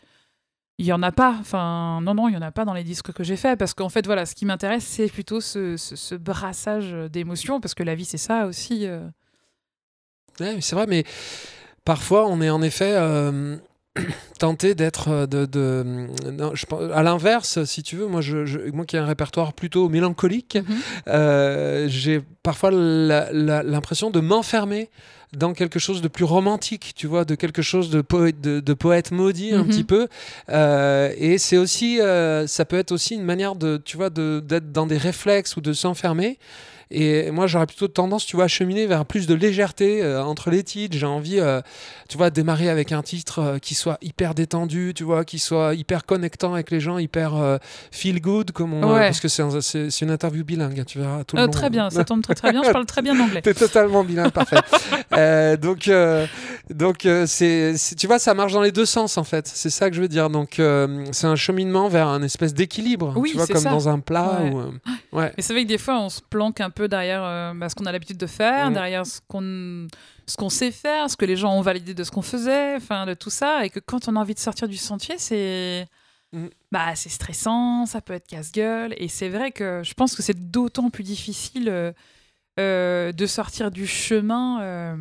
Il 0.79 0.85
y 0.85 0.93
en 0.93 1.03
a 1.03 1.11
pas. 1.11 1.35
Enfin, 1.39 1.99
non, 2.01 2.13
non, 2.15 2.27
il 2.29 2.33
y 2.33 2.37
en 2.37 2.41
a 2.41 2.51
pas 2.51 2.65
dans 2.65 2.73
les 2.73 2.83
disques 2.85 3.11
que 3.11 3.23
j'ai 3.23 3.35
fait. 3.35 3.55
Parce 3.57 3.73
qu'en 3.73 3.89
fait, 3.89 4.05
voilà, 4.05 4.25
ce 4.25 4.33
qui 4.33 4.45
m'intéresse, 4.45 4.85
c'est 4.85 5.07
plutôt 5.09 5.41
ce, 5.41 5.75
ce- 5.77 6.15
brassage 6.15 6.91
d'émotions. 7.11 7.59
Parce 7.59 7.75
que 7.75 7.83
la 7.83 7.95
vie, 7.95 8.05
c'est 8.05 8.17
ça 8.17 8.45
aussi. 8.47 8.87
euh. 8.87 9.07
Ouais, 10.39 10.59
c'est 10.61 10.75
vrai, 10.75 10.85
mais 10.87 11.03
parfois 11.83 12.27
on 12.27 12.39
est 12.41 12.49
en 12.49 12.61
effet 12.61 12.93
tenté 14.39 14.75
d'être 14.75 15.09
euh, 15.09 15.25
de, 15.27 15.45
de- 15.45 15.83
non, 16.31 16.51
je 16.55 16.65
pense- 16.65 16.91
à 16.93 17.03
l'inverse, 17.03 17.63
si 17.65 17.83
tu 17.83 17.95
veux, 17.97 18.07
moi, 18.07 18.21
je, 18.21 18.45
je- 18.45 18.59
moi 18.71 18.85
qui 18.85 18.95
ai 18.95 18.99
un 18.99 19.05
répertoire 19.05 19.53
plutôt 19.53 19.89
mélancolique, 19.89 20.55
Mhm. 20.55 20.75
euh, 21.09 21.87
j'ai 21.89 22.21
parfois 22.43 22.71
la- 22.71 23.31
la- 23.31 23.63
l'impression 23.63 24.09
de 24.11 24.19
m'enfermer 24.19 24.89
dans 25.33 25.53
quelque 25.53 25.77
chose 25.77 26.01
de 26.01 26.07
plus 26.07 26.23
romantique, 26.23 26.93
tu 26.95 27.05
vois, 27.05 27.23
de 27.25 27.35
quelque 27.35 27.61
chose 27.61 27.89
de 27.91 28.01
poète, 28.01 28.41
de, 28.41 28.61
de 28.61 28.73
poète 28.73 29.11
maudit 29.11 29.53
un 29.53 29.59
Mhm. 29.63 29.67
petit 29.67 29.83
peu. 29.83 30.07
Euh, 30.49 31.13
et 31.17 31.37
c'est 31.37 31.57
aussi, 31.57 31.99
euh, 32.01 32.47
ça 32.47 32.65
peut 32.65 32.77
être 32.79 32.91
aussi 32.91 33.13
une 33.15 33.23
manière 33.23 33.55
de, 33.55 33.77
tu 33.83 33.97
vois, 33.97 34.09
de- 34.09 34.41
d'être 34.43 34.71
dans 34.71 34.87
des 34.87 34.97
réflexes 34.97 35.55
ou 35.57 35.61
de 35.61 35.73
s'enfermer. 35.73 36.39
Et 36.91 37.29
moi, 37.29 37.45
j'aurais 37.45 37.67
plutôt 37.67 37.87
tendance, 37.87 38.25
tu 38.25 38.35
vois, 38.35 38.45
à 38.45 38.47
cheminer 38.47 38.87
vers 38.87 39.05
plus 39.05 39.27
de 39.27 39.35
légèreté 39.35 40.01
euh, 40.01 40.23
entre 40.23 40.49
les 40.49 40.63
titres. 40.63 40.97
J'ai 40.97 41.05
envie, 41.05 41.39
euh, 41.39 41.61
tu 42.07 42.17
vois, 42.17 42.31
de 42.31 42.35
démarrer 42.35 42.67
avec 42.69 42.91
un 42.91 43.03
titre 43.03 43.39
euh, 43.39 43.57
qui 43.59 43.75
soit 43.75 43.99
hyper 44.01 44.33
détendu, 44.33 44.93
tu 44.95 45.03
vois, 45.03 45.23
qui 45.23 45.37
soit 45.37 45.75
hyper 45.75 46.05
connectant 46.07 46.53
avec 46.55 46.71
les 46.71 46.79
gens, 46.79 46.97
hyper 46.97 47.59
feel 47.91 48.19
good, 48.21 48.51
comme 48.51 48.73
on, 48.73 48.79
Ouais. 48.93 49.01
parce 49.01 49.19
que 49.19 49.27
c'est 49.27 49.43
un- 49.43 49.59
une 50.01 50.09
interview 50.11 50.43
bilingue, 50.43 50.79
hein, 50.79 50.83
tu 50.85 50.97
verras 50.97 51.23
tout 51.25 51.35
le 51.35 51.43
long. 51.43 51.49
très 51.51 51.69
bien, 51.69 51.89
ça 51.91 52.03
tombe 52.03 52.23
très 52.23 52.33
très 52.33 52.51
bien. 52.51 52.63
Je 52.63 52.71
parle 52.71 52.85
très 52.87 53.01
bien 53.03 53.19
anglais. 53.19 53.41
T'es 53.43 53.53
totalement 53.53 54.03
bilingue, 54.03 54.31
parfait. 54.31 54.57
Donc, 55.61 55.89
donc 56.69 57.07
c'est, 57.25 57.73
tu 57.97 58.07
vois, 58.07 58.19
ça 58.19 58.33
marche 58.33 58.53
dans 58.53 58.61
les 58.61 58.71
deux 58.71 58.85
sens 58.85 59.17
en 59.17 59.23
fait. 59.23 59.47
C'est 59.47 59.69
ça 59.69 59.89
que 59.89 59.95
je 59.95 60.01
veux 60.01 60.07
dire. 60.07 60.29
Donc, 60.29 60.61
c'est 61.11 61.27
un 61.27 61.35
cheminement 61.35 61.87
vers 61.87 62.07
un 62.07 62.21
espèce 62.23 62.53
d'équilibre. 62.53 63.13
Oui, 63.15 63.31
tu 63.31 63.37
vois, 63.37 63.47
comme 63.47 63.57
ça. 63.57 63.69
dans 63.69 63.89
un 63.89 63.99
plat. 63.99 64.41
Ouais. 64.43 64.51
Ou, 64.51 65.17
ouais. 65.17 65.33
Mais 65.37 65.43
c'est 65.43 65.53
vrai 65.53 65.63
que 65.63 65.67
des 65.67 65.77
fois, 65.77 65.99
on 65.99 66.09
se 66.09 66.21
planque 66.29 66.61
un 66.61 66.69
peu 66.69 66.78
derrière 66.87 67.23
euh, 67.23 67.53
bah, 67.53 67.69
ce 67.69 67.75
qu'on 67.75 67.85
a 67.85 67.91
l'habitude 67.91 68.17
de 68.17 68.27
faire, 68.27 68.69
Mm. 68.69 68.73
derrière 68.73 69.05
ce 69.05 69.19
qu'on 69.27 69.87
ce 70.25 70.37
qu'on 70.37 70.49
sait 70.49 70.71
faire, 70.71 71.09
ce 71.09 71.17
que 71.17 71.25
les 71.25 71.35
gens 71.35 71.53
ont 71.57 71.61
validé 71.61 71.93
de 71.95 72.03
ce 72.03 72.11
qu'on 72.11 72.21
faisait, 72.21 72.75
enfin 72.75 73.05
de 73.07 73.15
tout 73.15 73.31
ça, 73.31 73.65
et 73.65 73.69
que 73.71 73.79
quand 73.79 74.07
on 74.07 74.15
a 74.15 74.19
envie 74.19 74.35
de 74.35 74.39
sortir 74.39 74.67
du 74.67 74.77
sentier, 74.77 75.15
c'est 75.17 75.87
Mm. 76.31 76.45
bah 76.71 76.93
c'est 76.95 77.09
stressant, 77.09 77.87
ça 77.87 78.01
peut 78.01 78.13
être 78.13 78.27
casse-gueule, 78.27 78.93
et 78.97 79.07
c'est 79.07 79.29
vrai 79.29 79.51
que 79.51 79.81
je 79.83 79.93
pense 79.95 80.15
que 80.15 80.21
c'est 80.21 80.51
d'autant 80.51 80.91
plus 80.91 81.03
difficile 81.03 81.67
euh, 81.69 81.91
euh, 82.59 83.11
de 83.11 83.25
sortir 83.25 83.71
du 83.71 83.87
chemin. 83.87 84.95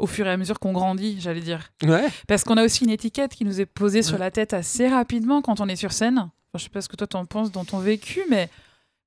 au 0.00 0.06
fur 0.08 0.26
et 0.26 0.30
à 0.30 0.36
mesure 0.36 0.58
qu'on 0.58 0.72
grandit, 0.72 1.20
j'allais 1.20 1.40
dire. 1.40 1.70
Ouais. 1.84 2.08
Parce 2.26 2.42
qu'on 2.42 2.56
a 2.56 2.64
aussi 2.64 2.82
une 2.84 2.90
étiquette 2.90 3.32
qui 3.34 3.44
nous 3.44 3.60
est 3.60 3.66
posée 3.66 4.02
sur 4.02 4.18
la 4.18 4.30
tête 4.32 4.52
assez 4.52 4.88
rapidement 4.88 5.40
quand 5.40 5.60
on 5.60 5.68
est 5.68 5.76
sur 5.76 5.92
scène. 5.92 6.18
Enfin, 6.18 6.30
je 6.56 6.64
sais 6.64 6.68
pas 6.68 6.80
ce 6.80 6.88
que 6.88 6.96
toi 6.96 7.06
t'en 7.06 7.24
penses 7.26 7.52
dans 7.52 7.64
ton 7.64 7.78
vécu, 7.78 8.20
mais 8.28 8.48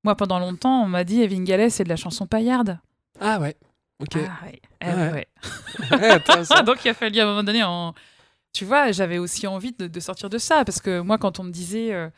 moi 0.08 0.16
pendant 0.16 0.38
longtemps 0.38 0.84
on 0.84 0.88
m'a 0.88 1.04
dit 1.04 1.20
Evin 1.20 1.44
Gallet 1.44 1.68
c'est 1.68 1.84
de 1.84 1.90
la 1.90 1.96
chanson 1.96 2.26
paillarde. 2.26 2.78
Ah 3.20 3.38
ouais. 3.40 3.56
Ok. 4.00 4.16
Ah 4.16 4.46
ouais. 4.46 4.60
Eh 4.80 4.86
Ouais. 4.86 5.26
Donc 6.64 6.82
il 6.84 6.88
a 6.88 6.94
fallu 6.94 7.18
à 7.20 7.24
un 7.24 7.26
moment 7.26 7.42
donné 7.44 7.62
en... 7.62 7.94
Tu 8.54 8.64
vois, 8.64 8.90
j'avais 8.90 9.18
aussi 9.18 9.46
envie 9.46 9.72
de, 9.72 9.86
de 9.86 10.00
sortir 10.00 10.30
de 10.30 10.38
ça 10.38 10.64
parce 10.64 10.80
que 10.80 11.00
moi 11.00 11.18
quand 11.18 11.38
on 11.40 11.44
me 11.44 11.50
disait, 11.50 11.92
euh, 11.92 12.08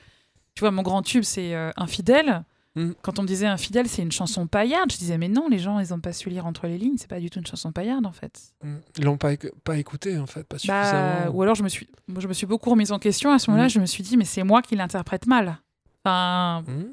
tu 0.54 0.60
vois, 0.60 0.70
mon 0.70 0.82
grand 0.82 1.02
tube 1.02 1.24
c'est 1.24 1.52
euh, 1.56 1.70
Infidèle. 1.76 2.44
Mm. 2.76 2.92
Quand 3.02 3.18
on 3.18 3.22
me 3.22 3.26
disait 3.26 3.46
Infidèle 3.46 3.88
c'est 3.88 4.02
une 4.02 4.12
chanson 4.12 4.46
paillarde, 4.46 4.92
je 4.92 4.98
disais 4.98 5.18
mais 5.18 5.26
non, 5.28 5.48
les 5.48 5.58
gens 5.58 5.80
ils 5.80 5.92
ont 5.92 5.98
pas 5.98 6.12
su 6.12 6.30
lire 6.30 6.46
entre 6.46 6.68
les 6.68 6.78
lignes, 6.78 6.96
c'est 6.96 7.10
pas 7.10 7.18
du 7.18 7.28
tout 7.28 7.40
une 7.40 7.46
chanson 7.46 7.72
paillarde 7.72 8.06
en 8.06 8.12
fait. 8.12 8.40
Mm. 8.62 8.76
Ils 8.98 9.04
l'ont 9.04 9.16
pas, 9.16 9.30
pas 9.64 9.76
écouté 9.78 10.16
en 10.18 10.26
fait, 10.26 10.44
pas 10.44 10.58
Bah, 10.68 10.84
suffisamment. 10.84 11.34
ou 11.36 11.42
alors 11.42 11.56
je 11.56 11.64
me 11.64 11.68
suis, 11.68 11.88
je 12.16 12.28
me 12.28 12.32
suis 12.34 12.46
beaucoup 12.46 12.70
remise 12.70 12.92
en 12.92 13.00
question 13.00 13.32
à 13.32 13.40
ce 13.40 13.50
moment-là. 13.50 13.64
Mhm. 13.64 13.70
Je 13.70 13.80
me 13.80 13.86
suis 13.86 14.04
dit, 14.04 14.16
mais 14.16 14.24
c'est 14.24 14.44
moi 14.44 14.62
qui 14.62 14.76
l'interprète 14.76 15.26
mal. 15.26 15.58
Enfin, 16.04 16.62
Mm. 16.68 16.84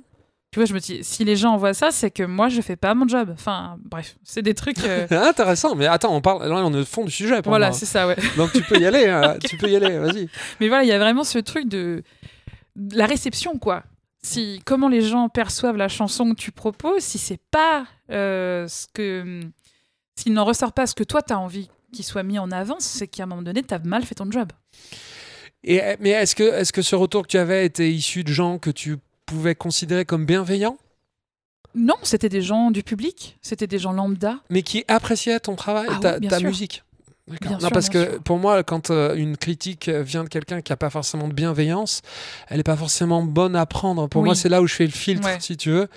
Tu 0.58 0.62
vois, 0.62 0.65
je 0.65 0.74
me 0.74 0.80
dis, 0.80 1.04
si 1.04 1.24
les 1.24 1.36
gens 1.36 1.56
voient 1.56 1.76
ça, 1.76 1.91
c'est 1.91 2.10
que 2.10 2.24
moi 2.24 2.50
je 2.50 2.62
fais 2.62 2.76
pas 2.76 2.96
mon 2.96 3.08
job. 3.08 3.30
Enfin, 3.32 3.78
bref, 3.80 4.17
c'est 4.24 4.41
des 4.41 4.56
trucs. 4.56 4.84
euh, 4.84 5.06
Intéressant, 5.12 5.76
mais 5.76 5.86
attends, 5.86 6.15
on 6.15 6.20
parle. 6.20 6.50
Là, 6.50 6.56
on 6.65 6.74
est 6.74 6.80
au 6.80 6.84
fond 6.86 7.06
du 7.06 7.12
sujet 7.12 7.43
pour 7.43 7.52
voilà, 7.52 7.72
c'est 7.74 7.86
ça, 7.86 8.08
ouais. 8.08 8.15
Donc 8.38 8.52
tu 8.54 8.63
peux 8.63 8.80
y 8.80 8.88
aller, 8.88 9.06
hein, 9.06 9.38
tu 9.48 9.56
peux 9.56 9.70
y 9.70 9.76
aller, 9.76 10.00
vas-y. 10.00 10.28
Mais 10.60 10.67
voilà, 10.67 10.84
il 10.84 10.88
y 10.88 10.93
a 10.93 10.98
vraiment 10.98 11.24
ce 11.24 11.38
truc 11.38 11.70
de, 11.70 12.02
la 12.76 13.06
réception, 13.06 13.60
quoi. 13.60 13.84
Si 14.24 14.60
comment 14.65 14.89
les 14.89 15.04
gens 15.04 15.30
perçoivent 15.30 15.78
la 15.78 15.89
chanson 15.89 16.34
que 16.34 16.41
tu 16.41 16.52
proposes, 16.52 17.04
si 17.04 17.20
c'est 17.20 17.39
pas 17.52 17.86
euh, 18.10 18.67
ce 18.67 18.88
que, 18.91 19.41
s'il 20.15 20.34
n'en 20.34 20.43
ressort 20.43 20.74
pas 20.74 20.88
ce 20.88 20.96
que 20.96 21.04
toi 21.04 21.22
t'as 21.22 21.36
envie 21.36 21.70
qu'il 21.93 22.04
soit 22.04 22.24
mis 22.24 22.39
en 22.39 22.50
avant, 22.52 22.78
c'est 22.80 23.06
qu'à 23.06 23.24
un 23.24 23.26
moment 23.28 23.43
donné 23.43 23.62
t'as 23.62 23.78
mal 23.78 24.04
fait 24.04 24.15
ton 24.15 24.32
job. 24.32 24.52
Et, 25.63 25.82
mais 26.00 26.10
est-ce 26.10 26.34
que, 26.34 26.43
est 26.43 26.72
que 26.72 26.82
ce 26.82 26.96
retour 26.96 27.22
que 27.22 27.28
tu 27.28 27.38
avais 27.38 27.63
était 27.63 27.91
issu 27.91 28.24
de 28.24 28.32
gens 28.32 28.58
que 28.58 28.72
tu 28.72 28.98
pouvais 29.28 29.54
considérer 29.54 30.06
comme 30.06 30.26
bienveillants, 30.26 30.78
Non, 31.76 31.96
c'était 32.02 32.30
des 32.30 32.42
gens 32.42 32.72
du 32.72 32.82
public, 32.82 33.38
c'était 33.44 33.68
des 33.68 33.78
gens 33.78 33.92
lambda. 33.92 34.40
mais 34.50 34.63
qui 34.63 34.84
appréciaient 34.88 35.40
ton 35.40 35.56
travail, 35.56 35.88
Ah 35.92 36.00
ta, 36.02 36.13
oui, 36.16 36.22
bien 36.22 36.30
ta 36.32 36.40
sûr. 36.40 36.48
musique 36.48 36.84
Non, 37.44 37.60
sûr, 37.60 37.70
parce 37.72 37.90
que 37.90 38.04
sûr. 38.12 38.24
pour 38.24 38.38
moi, 38.40 38.63
quand 38.63 38.90
euh, 38.90 39.13
une 39.16 39.36
critique 39.36 39.90
vient 39.90 40.24
de 40.24 40.30
quelqu'un 40.30 40.62
qui 40.62 40.72
n'a 40.72 40.78
pas 40.78 40.90
forcément 40.90 41.28
de 41.28 41.34
bienveillance, 41.34 42.02
elle 42.48 42.58
n'est 42.58 42.63
pas 42.63 42.78
forcément 42.78 43.22
bonne 43.22 43.56
à 43.58 43.66
prendre. 43.66 44.08
Pour 44.08 44.22
Oui. 44.22 44.28
moi, 44.28 44.34
c'est 44.36 44.48
là 44.48 44.62
où 44.62 44.66
je 44.68 44.74
fais 44.74 44.86
le 44.86 44.92
filtre, 44.92 45.28
Ouais. 45.28 45.38
si 45.42 45.58
tu 45.58 45.70
veux. 45.72 45.90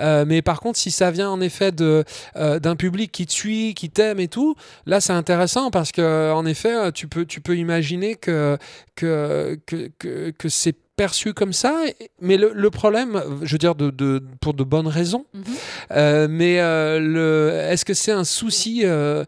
Euh, 0.00 0.24
mais 0.26 0.40
par 0.40 0.60
contre, 0.60 0.78
si 0.78 0.90
ça 0.90 1.10
vient 1.10 1.28
en 1.30 1.42
effet 1.42 1.72
de 1.72 2.04
euh, 2.36 2.58
d'un 2.58 2.74
public 2.74 3.12
qui 3.12 3.26
te 3.26 3.32
suit, 3.32 3.74
qui 3.74 3.90
t'aime 3.90 4.18
et 4.18 4.28
tout, 4.28 4.56
là, 4.86 5.00
c'est 5.02 5.12
intéressant 5.12 5.70
parce 5.70 5.92
que 5.92 6.32
en 6.32 6.46
effet, 6.46 6.90
tu 6.92 7.06
peux 7.06 7.26
tu 7.26 7.42
peux 7.42 7.56
imaginer 7.58 8.14
que 8.16 8.56
que 8.96 9.60
que, 9.66 9.90
que, 9.98 10.30
que 10.30 10.48
c'est 10.48 10.74
perçu 10.98 11.32
comme 11.32 11.52
ça, 11.52 11.84
mais 12.20 12.36
le, 12.36 12.50
le 12.52 12.70
problème, 12.70 13.22
je 13.42 13.52
veux 13.52 13.58
dire, 13.58 13.76
de, 13.76 13.90
de, 13.90 14.20
pour 14.40 14.52
de 14.52 14.64
bonnes 14.64 14.88
raisons, 14.88 15.24
euh, 15.92 16.26
mais 16.28 16.58
euh, 16.60 17.70
est-ce 17.70 17.84
que 17.84 17.94
c'est 17.94 18.10
un 18.10 18.24
souci 18.24 18.80
euh, 18.82 19.24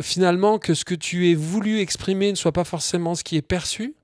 finalement 0.00 0.58
que 0.58 0.72
ce 0.72 0.86
que 0.86 0.94
tu 0.94 1.30
aies 1.30 1.34
voulu 1.34 1.80
exprimer 1.80 2.30
ne 2.30 2.36
soit 2.36 2.52
pas 2.52 2.64
forcément 2.64 3.14
ce 3.14 3.22
qui 3.22 3.36
est 3.36 3.42
perçu? 3.42 3.94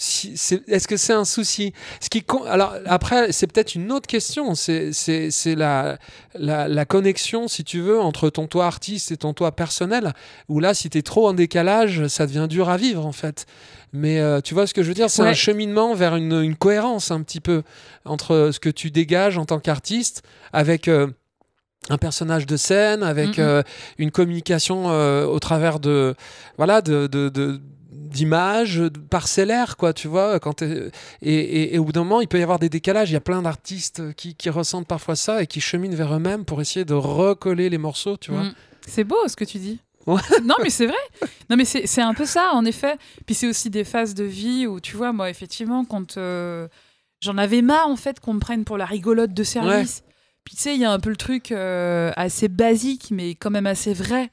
Si, 0.00 0.34
Est-ce 0.68 0.86
que 0.88 0.96
c'est 0.96 1.12
un 1.12 1.24
souci? 1.24 1.72
Ce 2.00 2.08
qui, 2.08 2.24
Alors 2.48 2.74
après, 2.86 3.32
c'est 3.32 3.46
peut-être 3.46 3.74
une 3.74 3.90
autre 3.92 4.06
question. 4.06 4.54
C'est, 4.54 4.92
la, 5.56 5.98
la, 6.34 6.68
la 6.68 6.84
connexion, 6.84 7.48
si 7.48 7.64
tu 7.64 7.80
veux, 7.80 8.00
entre 8.00 8.30
ton 8.30 8.46
toi 8.46 8.66
artiste 8.66 9.10
et 9.10 9.16
ton 9.16 9.34
toi 9.34 9.50
personnel. 9.52 10.14
Où 10.48 10.60
là, 10.60 10.72
si 10.72 10.88
tu 10.88 10.98
es 10.98 11.02
trop 11.02 11.28
en 11.28 11.34
décalage, 11.34 12.06
ça 12.06 12.26
devient 12.26 12.46
dur 12.48 12.68
à 12.70 12.76
vivre 12.76 13.04
en 13.04 13.12
fait. 13.12 13.46
Mais 13.92 14.20
euh, 14.20 14.40
tu 14.40 14.54
vois 14.54 14.66
ce 14.66 14.74
que 14.74 14.82
je 14.82 14.88
veux 14.88 14.94
dire? 14.94 15.10
C'est 15.10 15.22
Ouais. 15.22 15.28
un 15.30 15.34
cheminement 15.34 15.94
vers 15.94 16.14
une, 16.16 16.32
une 16.42 16.56
cohérence 16.56 17.10
un 17.10 17.22
petit 17.22 17.40
peu 17.40 17.62
entre 18.04 18.50
ce 18.52 18.60
que 18.60 18.68
tu 18.70 18.90
dégages 18.90 19.36
en 19.36 19.44
tant 19.46 19.58
qu'artiste 19.58 20.22
avec... 20.52 20.88
euh, 20.88 21.08
un 21.90 21.96
personnage 21.96 22.44
de 22.44 22.58
scène 22.58 23.02
avec 23.02 23.38
euh, 23.38 23.62
une 23.96 24.10
communication 24.10 24.86
au 25.26 25.38
travers 25.38 25.80
de 25.80 26.14
voilà 26.58 26.82
de, 26.82 27.06
de- 27.06 27.30
de- 27.30 27.62
d'images 28.08 28.82
parcellaires 29.10 29.76
quoi 29.76 29.92
tu 29.92 30.08
vois 30.08 30.38
quand 30.40 30.54
t'es- 30.54 30.90
et, 31.22 31.34
et, 31.34 31.74
et 31.74 31.78
au 31.78 31.84
bout 31.84 31.92
d'un 31.92 32.04
moment 32.04 32.20
il 32.20 32.28
peut 32.28 32.38
y 32.38 32.42
avoir 32.42 32.58
des 32.58 32.68
décalages 32.68 33.10
il 33.10 33.14
y 33.14 33.16
a 33.16 33.20
plein 33.20 33.42
d'artistes 33.42 34.14
qui, 34.14 34.34
qui 34.34 34.50
ressentent 34.50 34.86
parfois 34.86 35.16
ça 35.16 35.42
et 35.42 35.46
qui 35.46 35.60
cheminent 35.60 35.94
vers 35.96 36.14
eux-mêmes 36.14 36.44
pour 36.44 36.60
essayer 36.60 36.84
de 36.84 36.94
recoller 36.94 37.68
les 37.70 37.78
morceaux 37.78 38.16
tu 38.16 38.30
vois 38.32 38.42
Mm. 38.44 38.54
C'est 38.86 39.04
beau 39.04 39.16
ce 39.26 39.36
que 39.36 39.44
tu 39.44 39.58
dis. 39.58 39.80
Ouais. 40.06 40.22
non, 40.44 40.54
mais 40.62 40.70
c'est 40.70 40.86
vrai. 40.86 40.96
Non, 41.50 41.56
mais 41.56 41.66
c'est 41.66 42.00
un 42.00 42.14
peu 42.14 42.24
ça, 42.24 42.52
en 42.54 42.64
effet. 42.64 42.96
Puis 43.26 43.34
c'est 43.34 43.46
aussi 43.46 43.68
des 43.68 43.84
phases 43.84 44.14
de 44.14 44.24
vie 44.24 44.66
où, 44.66 44.80
tu 44.80 44.96
vois, 44.96 45.12
moi, 45.12 45.28
effectivement, 45.28 45.84
quand 45.84 46.16
euh, 46.16 46.68
j'en 47.20 47.36
avais 47.36 47.60
marre, 47.60 47.88
en 47.88 47.96
fait, 47.96 48.18
qu'on 48.18 48.32
me 48.32 48.38
prenne 48.40 48.64
pour 48.64 48.78
la 48.78 48.86
rigolote 48.86 49.34
de 49.34 49.42
service. 49.42 50.04
Puis 50.44 50.56
tu 50.56 50.62
sais, 50.62 50.74
il 50.74 50.80
y 50.80 50.86
a 50.86 50.90
un 50.90 51.00
peu 51.00 51.10
le 51.10 51.16
truc 51.16 51.52
euh, 51.52 52.12
assez 52.16 52.48
basique, 52.48 53.08
mais 53.10 53.34
quand 53.34 53.50
même 53.50 53.66
assez 53.66 53.92
vrai, 53.92 54.30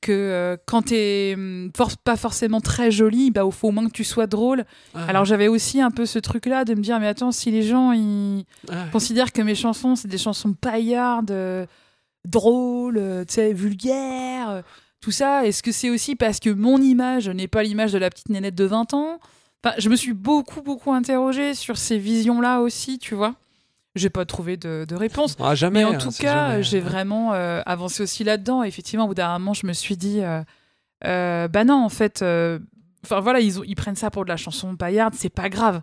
que 0.00 0.12
euh, 0.12 0.56
quand 0.66 0.82
t'es 0.82 1.32
hum, 1.36 1.70
for- 1.76 1.96
pas 1.98 2.16
forcément 2.16 2.60
très 2.60 2.90
jolie, 2.90 3.30
bah, 3.30 3.42
il 3.44 3.52
faut 3.52 3.68
au 3.68 3.72
moins 3.72 3.86
que 3.86 3.92
tu 3.92 4.04
sois 4.04 4.26
drôle. 4.26 4.64
Ah, 4.94 5.06
Alors 5.08 5.24
j'avais 5.24 5.48
aussi 5.48 5.80
un 5.80 5.90
peu 5.90 6.06
ce 6.06 6.18
truc-là 6.18 6.64
de 6.64 6.74
me 6.74 6.80
dire, 6.80 7.00
mais 7.00 7.06
attends, 7.08 7.32
si 7.32 7.50
les 7.50 7.62
gens, 7.62 7.92
ils 7.92 8.44
ah, 8.70 8.86
considère 8.92 9.32
que 9.32 9.42
mes 9.42 9.54
chansons, 9.54 9.96
c'est 9.96 10.08
des 10.08 10.18
chansons 10.18 10.52
paillardes, 10.52 11.30
euh, 11.30 11.66
drôles, 12.24 12.98
euh, 12.98 13.24
tu 13.24 13.34
sais, 13.34 13.52
vulgaires, 13.52 14.50
euh, 14.50 14.62
tout 15.00 15.10
ça. 15.10 15.46
Est-ce 15.46 15.62
que 15.62 15.72
c'est 15.72 15.90
aussi 15.90 16.16
parce 16.16 16.40
que 16.40 16.50
mon 16.50 16.78
image 16.80 17.28
n'est 17.28 17.48
pas 17.48 17.62
l'image 17.62 17.92
de 17.92 17.98
la 17.98 18.10
petite 18.10 18.28
nénette 18.28 18.54
de 18.54 18.64
20 18.64 18.94
ans? 18.94 19.18
Enfin, 19.64 19.74
je 19.78 19.88
me 19.88 19.96
suis 19.96 20.12
beaucoup, 20.12 20.62
beaucoup 20.62 20.92
interrogée 20.92 21.54
sur 21.54 21.76
ces 21.78 21.98
visions-là 21.98 22.60
aussi, 22.60 22.98
tu 22.98 23.14
vois. 23.14 23.34
J'ai 23.96 24.10
pas 24.10 24.24
trouvé 24.24 24.56
de, 24.56 24.84
de 24.88 24.94
réponse. 24.94 25.36
ah, 25.40 25.54
jamais 25.56 25.80
Mais 25.80 25.84
en 25.84 25.94
hein, 25.94 25.98
tout 25.98 26.10
cas, 26.10 26.50
jamais- 26.52 26.62
j'ai 26.62 26.80
vraiment 26.80 27.32
euh, 27.32 27.62
avancé 27.66 28.02
aussi 28.02 28.22
là-dedans. 28.24 28.62
Effectivement, 28.62 29.06
au 29.06 29.08
bout 29.08 29.14
d'un 29.14 29.36
moment, 29.38 29.54
je 29.54 29.66
me 29.66 29.72
suis 29.72 29.96
dit, 29.96 30.20
euh, 30.20 30.42
euh, 31.04 31.48
bah 31.48 31.64
non, 31.64 31.82
en 31.84 31.88
fait, 31.88 32.22
euh, 32.22 32.58
enfin 33.04 33.20
voilà, 33.20 33.40
ils, 33.40 33.58
ont- 33.58 33.64
ils 33.66 33.74
prennent 33.74 33.96
ça 33.96 34.10
pour 34.10 34.24
de 34.24 34.28
la 34.28 34.36
chanson 34.36 34.76
paillarde, 34.76 35.14
c'est 35.16 35.28
pas 35.30 35.48
grave. 35.48 35.82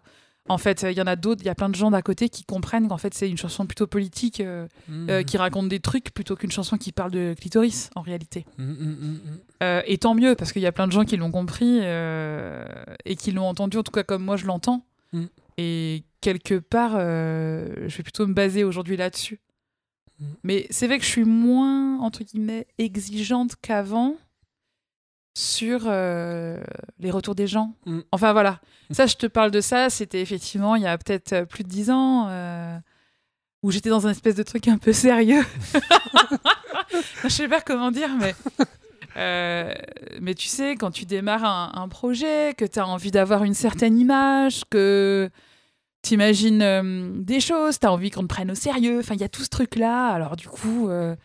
En 0.50 0.58
fait, 0.58 0.86
il 0.92 0.98
y 0.98 1.02
en 1.02 1.08
a 1.08 1.16
d'autres, 1.16 1.42
il 1.42 1.46
y 1.46 1.50
a 1.50 1.56
plein 1.56 1.70
de 1.70 1.76
gens 1.76 1.90
d'à 1.90 2.02
côté 2.02 2.28
qui 2.28 2.44
comprennent 2.44 2.90
qu'en 2.90 2.98
fait 2.98 3.14
c'est 3.14 3.30
une 3.30 3.38
chanson 3.38 3.66
plutôt 3.66 3.88
politique, 3.88 4.44
Mhm. 4.90 5.24
qui 5.24 5.38
raconte 5.38 5.70
des 5.70 5.80
trucs 5.80 6.14
plutôt 6.14 6.36
qu'une 6.36 6.52
chanson 6.52 6.78
qui 6.78 6.92
parle 6.92 7.12
de 7.12 7.34
clitoris 7.40 7.90
en 7.96 8.02
réalité. 8.02 8.46
Mhm. 8.58 9.20
Euh, 9.64 9.82
et 9.86 9.98
tant 9.98 10.16
mieux, 10.16 10.36
parce 10.36 10.52
qu'il 10.52 10.62
y 10.62 10.66
a 10.68 10.74
plein 10.74 10.86
de 10.88 10.92
gens 10.92 11.06
qui 11.06 11.16
l'ont 11.16 11.32
compris 11.32 11.80
et 11.80 13.16
qui 13.16 13.32
l'ont 13.32 13.48
entendu, 13.48 13.78
en 13.78 13.84
tout 13.84 13.92
cas 13.94 14.04
comme 14.04 14.24
moi 14.24 14.36
je 14.36 14.46
l'entends. 14.46 14.84
Mm. 15.58 15.62
Et 15.62 16.04
quelque 16.22 16.60
part, 16.60 16.94
euh, 16.96 17.88
je 17.88 17.98
vais 17.98 18.04
plutôt 18.04 18.28
me 18.28 18.34
baser 18.34 18.64
aujourd'hui 18.64 18.98
là-dessus. 18.98 19.40
Mm. 20.20 20.26
Mais 20.44 20.68
c'est 20.70 20.88
vrai 20.88 21.00
que 21.00 21.06
je 21.06 21.10
suis 21.10 21.26
moins, 21.26 22.00
entre 22.00 22.24
guillemets, 22.24 22.68
exigeante 22.78 23.56
qu'avant 23.62 24.16
sur 25.36 25.84
euh, 25.86 26.62
les 27.00 27.12
retours 27.12 27.36
des 27.36 27.48
gens. 27.48 27.74
Mm. 27.86 28.02
Enfin 28.12 28.34
voilà, 28.34 28.62
ça 28.92 29.08
je 29.08 29.16
te 29.16 29.26
parle 29.26 29.52
de 29.52 29.62
ça, 29.62 29.90
c'était 29.90 30.22
effectivement 30.22 30.76
il 30.76 30.84
y 30.84 30.88
a 30.88 30.98
peut-être 30.98 31.34
euh, 31.34 31.46
plus 31.46 31.64
de 31.64 31.70
dix 31.70 31.90
ans. 31.90 32.28
euh, 32.30 32.78
où 33.64 33.72
j'étais 33.72 33.90
dans 33.90 34.06
un 34.08 34.12
espèce 34.12 34.36
de 34.36 34.44
truc 34.44 34.68
un 34.68 34.78
peu 34.78 34.92
sérieux. 34.92 35.42
je 37.24 37.30
sais 37.30 37.48
pas 37.48 37.62
comment 37.62 37.92
dire, 37.92 38.10
mais 38.20 38.36
euh, 39.18 39.74
mais 40.22 40.34
tu 40.34 40.48
sais, 40.48 40.76
quand 40.76 40.92
tu 40.92 41.06
démarres 41.06 41.46
un, 41.46 41.72
un 41.76 41.88
projet, 41.88 42.54
que 42.58 42.66
tu 42.66 42.80
as 42.80 42.88
envie 42.88 43.12
d'avoir 43.12 43.44
une 43.44 43.54
certaine 43.54 43.98
image, 44.00 44.64
que 44.70 45.30
tu 46.02 46.16
imagines 46.16 47.24
des 47.24 47.40
choses, 47.40 47.80
tu 47.80 47.88
as 47.88 47.92
envie 47.92 48.10
qu'on 48.12 48.24
te 48.24 48.28
prenne 48.28 48.52
au 48.52 48.56
sérieux, 48.56 49.00
enfin, 49.00 49.14
il 49.16 49.22
y 49.22 49.24
a 49.24 49.30
tout 49.30 49.44
ce 49.44 49.50
truc-là. 49.50 50.08
Alors, 50.10 50.36
du 50.36 50.48
coup, 50.50 50.90
euh, 50.90 51.16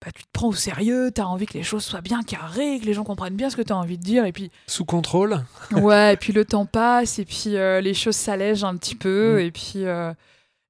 bah, 0.00 0.10
tu 0.14 0.22
te 0.22 0.28
prends 0.32 0.48
au 0.48 0.52
sérieux, 0.54 1.10
tu 1.14 1.20
as 1.20 1.28
envie 1.28 1.44
que 1.46 1.54
les 1.54 1.62
choses 1.62 1.84
soient 1.84 2.00
bien 2.00 2.22
carrées, 2.22 2.78
que 2.80 2.86
les 2.86 2.94
gens 2.94 3.04
comprennent 3.04 3.36
bien 3.36 3.50
ce 3.50 3.56
que 3.56 3.62
tu 3.62 3.72
as 3.72 3.76
envie 3.76 3.98
de 3.98 4.02
dire. 4.04 4.24
Et 4.24 4.32
puis, 4.32 4.50
Sous 4.66 4.84
contrôle. 4.86 5.44
ouais, 5.72 6.14
et 6.14 6.16
puis 6.16 6.32
le 6.32 6.44
temps 6.44 6.66
passe, 6.66 7.18
et 7.18 7.24
puis 7.24 7.56
euh, 7.56 7.80
les 7.80 7.94
choses 7.94 8.16
s'allègent 8.16 8.64
un 8.64 8.76
petit 8.76 8.94
peu, 8.94 9.36
Mm. 9.36 9.40
et 9.40 9.50
puis. 9.50 9.86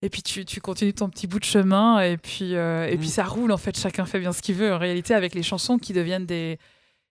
Et 0.03 0.09
puis 0.11 0.23
tu, 0.23 0.45
tu 0.45 0.61
continues 0.61 0.95
ton 0.95 1.09
petit 1.09 1.27
bout 1.27 1.39
de 1.41 1.45
chemin 1.45 2.01
et 2.01 2.17
puis 2.17 2.55
euh, 2.55 2.87
et 2.89 2.97
Mm. 2.97 3.01
puis 3.01 3.09
ça 3.09 3.25
roule 3.25 3.51
en 3.53 3.57
fait 3.59 3.77
chacun 3.79 4.07
fait 4.07 4.21
bien 4.21 4.33
ce 4.33 4.43
qu'il 4.43 4.55
veut 4.55 4.73
en 4.73 4.79
réalité 4.79 5.15
avec 5.15 5.35
les 5.35 5.43
chansons 5.43 5.79
qui 5.79 5.93
deviennent 5.93 6.27
des 6.27 6.59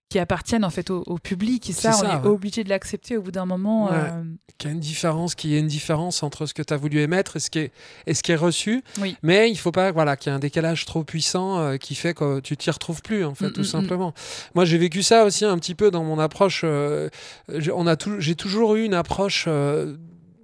qui 0.10 0.20
appartiennent 0.20 0.64
en 0.64 0.70
fait 0.70 0.90
au, 0.90 1.04
au 1.06 1.18
public 1.18 1.70
et 1.70 1.74
ça, 1.74 1.90
on 1.90 1.94
ça, 2.00 2.14
est 2.14 2.20
ouais. 2.22 2.28
obligé 2.28 2.64
de 2.64 2.70
l'accepter 2.70 3.18
au 3.18 3.22
bout 3.22 3.32
d'un 3.34 3.46
moment 3.46 3.88
Ouais. 3.88 3.98
euh, 3.98 4.24
Qu'il 4.58 4.70
y 4.70 4.72
a 4.72 4.74
une 4.74 4.80
différence, 4.80 5.36
qu'il 5.36 5.50
y 5.50 5.56
ait 5.58 5.60
une 5.60 5.68
différence 5.68 6.24
entre 6.24 6.46
ce 6.46 6.54
que 6.54 6.62
tu 6.62 6.74
as 6.74 6.78
voulu 6.78 7.02
émettre 7.02 7.36
et 7.36 7.40
ce 7.42 7.50
qui 7.50 7.60
est, 7.60 7.72
et 8.06 8.14
ce 8.14 8.24
qui 8.24 8.32
est 8.32 8.38
reçu. 8.38 8.82
Oui. 9.02 9.18
Mais 9.22 9.52
il 9.52 9.58
faut 9.58 9.74
pas 9.74 9.92
voilà, 9.92 10.16
qu'il 10.16 10.30
y 10.30 10.34
ait 10.34 10.38
un 10.38 10.40
décalage 10.40 10.86
trop 10.86 11.04
puissant 11.04 11.60
euh, 11.60 11.76
qui 11.76 11.94
fait 11.94 12.14
que 12.14 12.40
tu 12.40 12.56
t'y 12.56 12.72
retrouves 12.72 13.02
plus, 13.02 13.26
en 13.26 13.36
fait, 13.36 13.50
Mm, 13.50 13.52
tout 13.52 13.62
mm, 13.62 13.66
simplement. 13.66 14.14
Moi, 14.56 14.64
j'ai 14.64 14.78
vécu 14.78 15.04
ça 15.04 15.26
aussi 15.26 15.44
un 15.44 15.58
petit 15.60 15.76
peu 15.76 15.92
dans 15.92 16.06
mon 16.06 16.20
approche. 16.20 16.64
on 16.64 17.88
a 17.88 17.96
j'ai 18.20 18.36
toujours 18.36 18.76
eu 18.76 18.86
une 18.86 18.94
approche. 18.94 19.50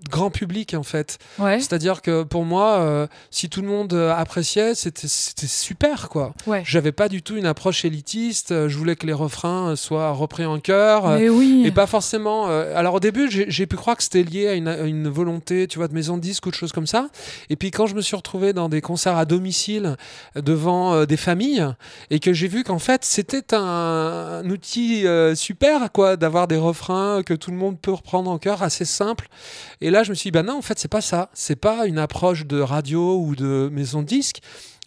Grand 0.09 0.29
public 0.29 0.73
en 0.73 0.83
fait 0.83 1.17
ouais 1.39 1.59
c'est-à-dire 1.59 2.01
que 2.01 2.23
pour 2.23 2.45
moi 2.45 2.79
euh, 2.79 3.07
si 3.31 3.49
tout 3.49 3.61
le 3.61 3.67
monde 3.67 3.93
euh, 3.93 4.13
appréciait 4.13 4.75
c'était 4.75 5.07
super 5.07 6.09
quoi 6.09 6.33
ouais 6.47 6.61
j'avais 6.65 6.91
pas 6.91 7.09
du 7.09 7.21
tout 7.21 7.35
une 7.37 7.45
approche 7.45 7.85
élitiste 7.85 8.51
euh, 8.51 8.67
je 8.69 8.77
voulais 8.77 8.95
que 8.95 9.05
les 9.05 9.13
refrains 9.13 9.75
soient 9.75 10.11
repris 10.11 10.45
en 10.45 10.59
chœur 10.59 11.07
mais 11.07 11.29
oui 11.29 11.63
et 11.65 11.71
pas 11.71 11.87
forcément. 11.87 12.49
euh, 12.49 12.75
alors 12.75 12.95
au 12.95 12.99
début, 12.99 13.29
j'ai 13.29 13.65
pu 13.67 13.75
croire 13.75 13.95
que 13.97 14.03
c'était 14.03 14.23
lié 14.23 14.47
à 14.47 14.53
une, 14.53 14.67
à 14.67 14.81
une 14.81 15.07
volonté, 15.07 15.67
tu 15.67 15.77
vois, 15.77 15.87
de 15.87 15.93
maison 15.93 16.17
de 16.17 16.21
disques 16.21 16.45
ou 16.45 16.49
de 16.51 16.55
choses 16.55 16.71
comme 16.71 16.87
ça. 16.87 17.09
Et 17.49 17.55
puis 17.55 17.71
quand 17.71 17.87
je 17.87 17.95
me 17.95 18.01
suis 18.01 18.15
retrouvé 18.15 18.53
dans 18.53 18.69
des 18.69 18.81
concerts 18.81 19.17
à 19.17 19.25
domicile 19.25 19.95
devant 20.35 20.93
euh, 20.93 21.05
des 21.05 21.17
familles 21.17 21.65
et 22.09 22.19
que 22.19 22.33
j'ai 22.33 22.47
vu 22.47 22.63
qu'en 22.63 22.79
fait 22.79 23.05
c'était 23.05 23.53
un, 23.53 23.59
un 24.43 24.49
outil 24.49 25.05
super, 25.35 25.91
quoi, 25.91 26.15
d'avoir 26.17 26.47
des 26.47 26.57
refrains 26.57 27.23
que 27.23 27.33
tout 27.33 27.51
le 27.51 27.57
monde 27.57 27.79
peut 27.79 27.91
reprendre 27.93 28.29
en 28.29 28.37
chœur, 28.37 28.63
assez 28.63 28.85
simple. 28.85 29.27
Et 29.81 29.89
là, 29.93 30.03
je 30.03 30.09
me 30.09 30.15
suis 30.15 30.27
dit, 30.27 30.31
bah 30.31 30.43
non, 30.43 30.57
en 30.57 30.61
fait, 30.61 30.77
c'est 30.77 30.87
pas 30.91 31.01
ça. 31.01 31.29
C'est 31.33 31.55
pas 31.55 31.85
une 31.87 31.97
approche 31.99 32.45
de 32.45 32.59
radio 32.59 33.17
ou 33.17 33.35
de 33.35 33.69
maison 33.71 34.01
de 34.01 34.07
disques. 34.07 34.39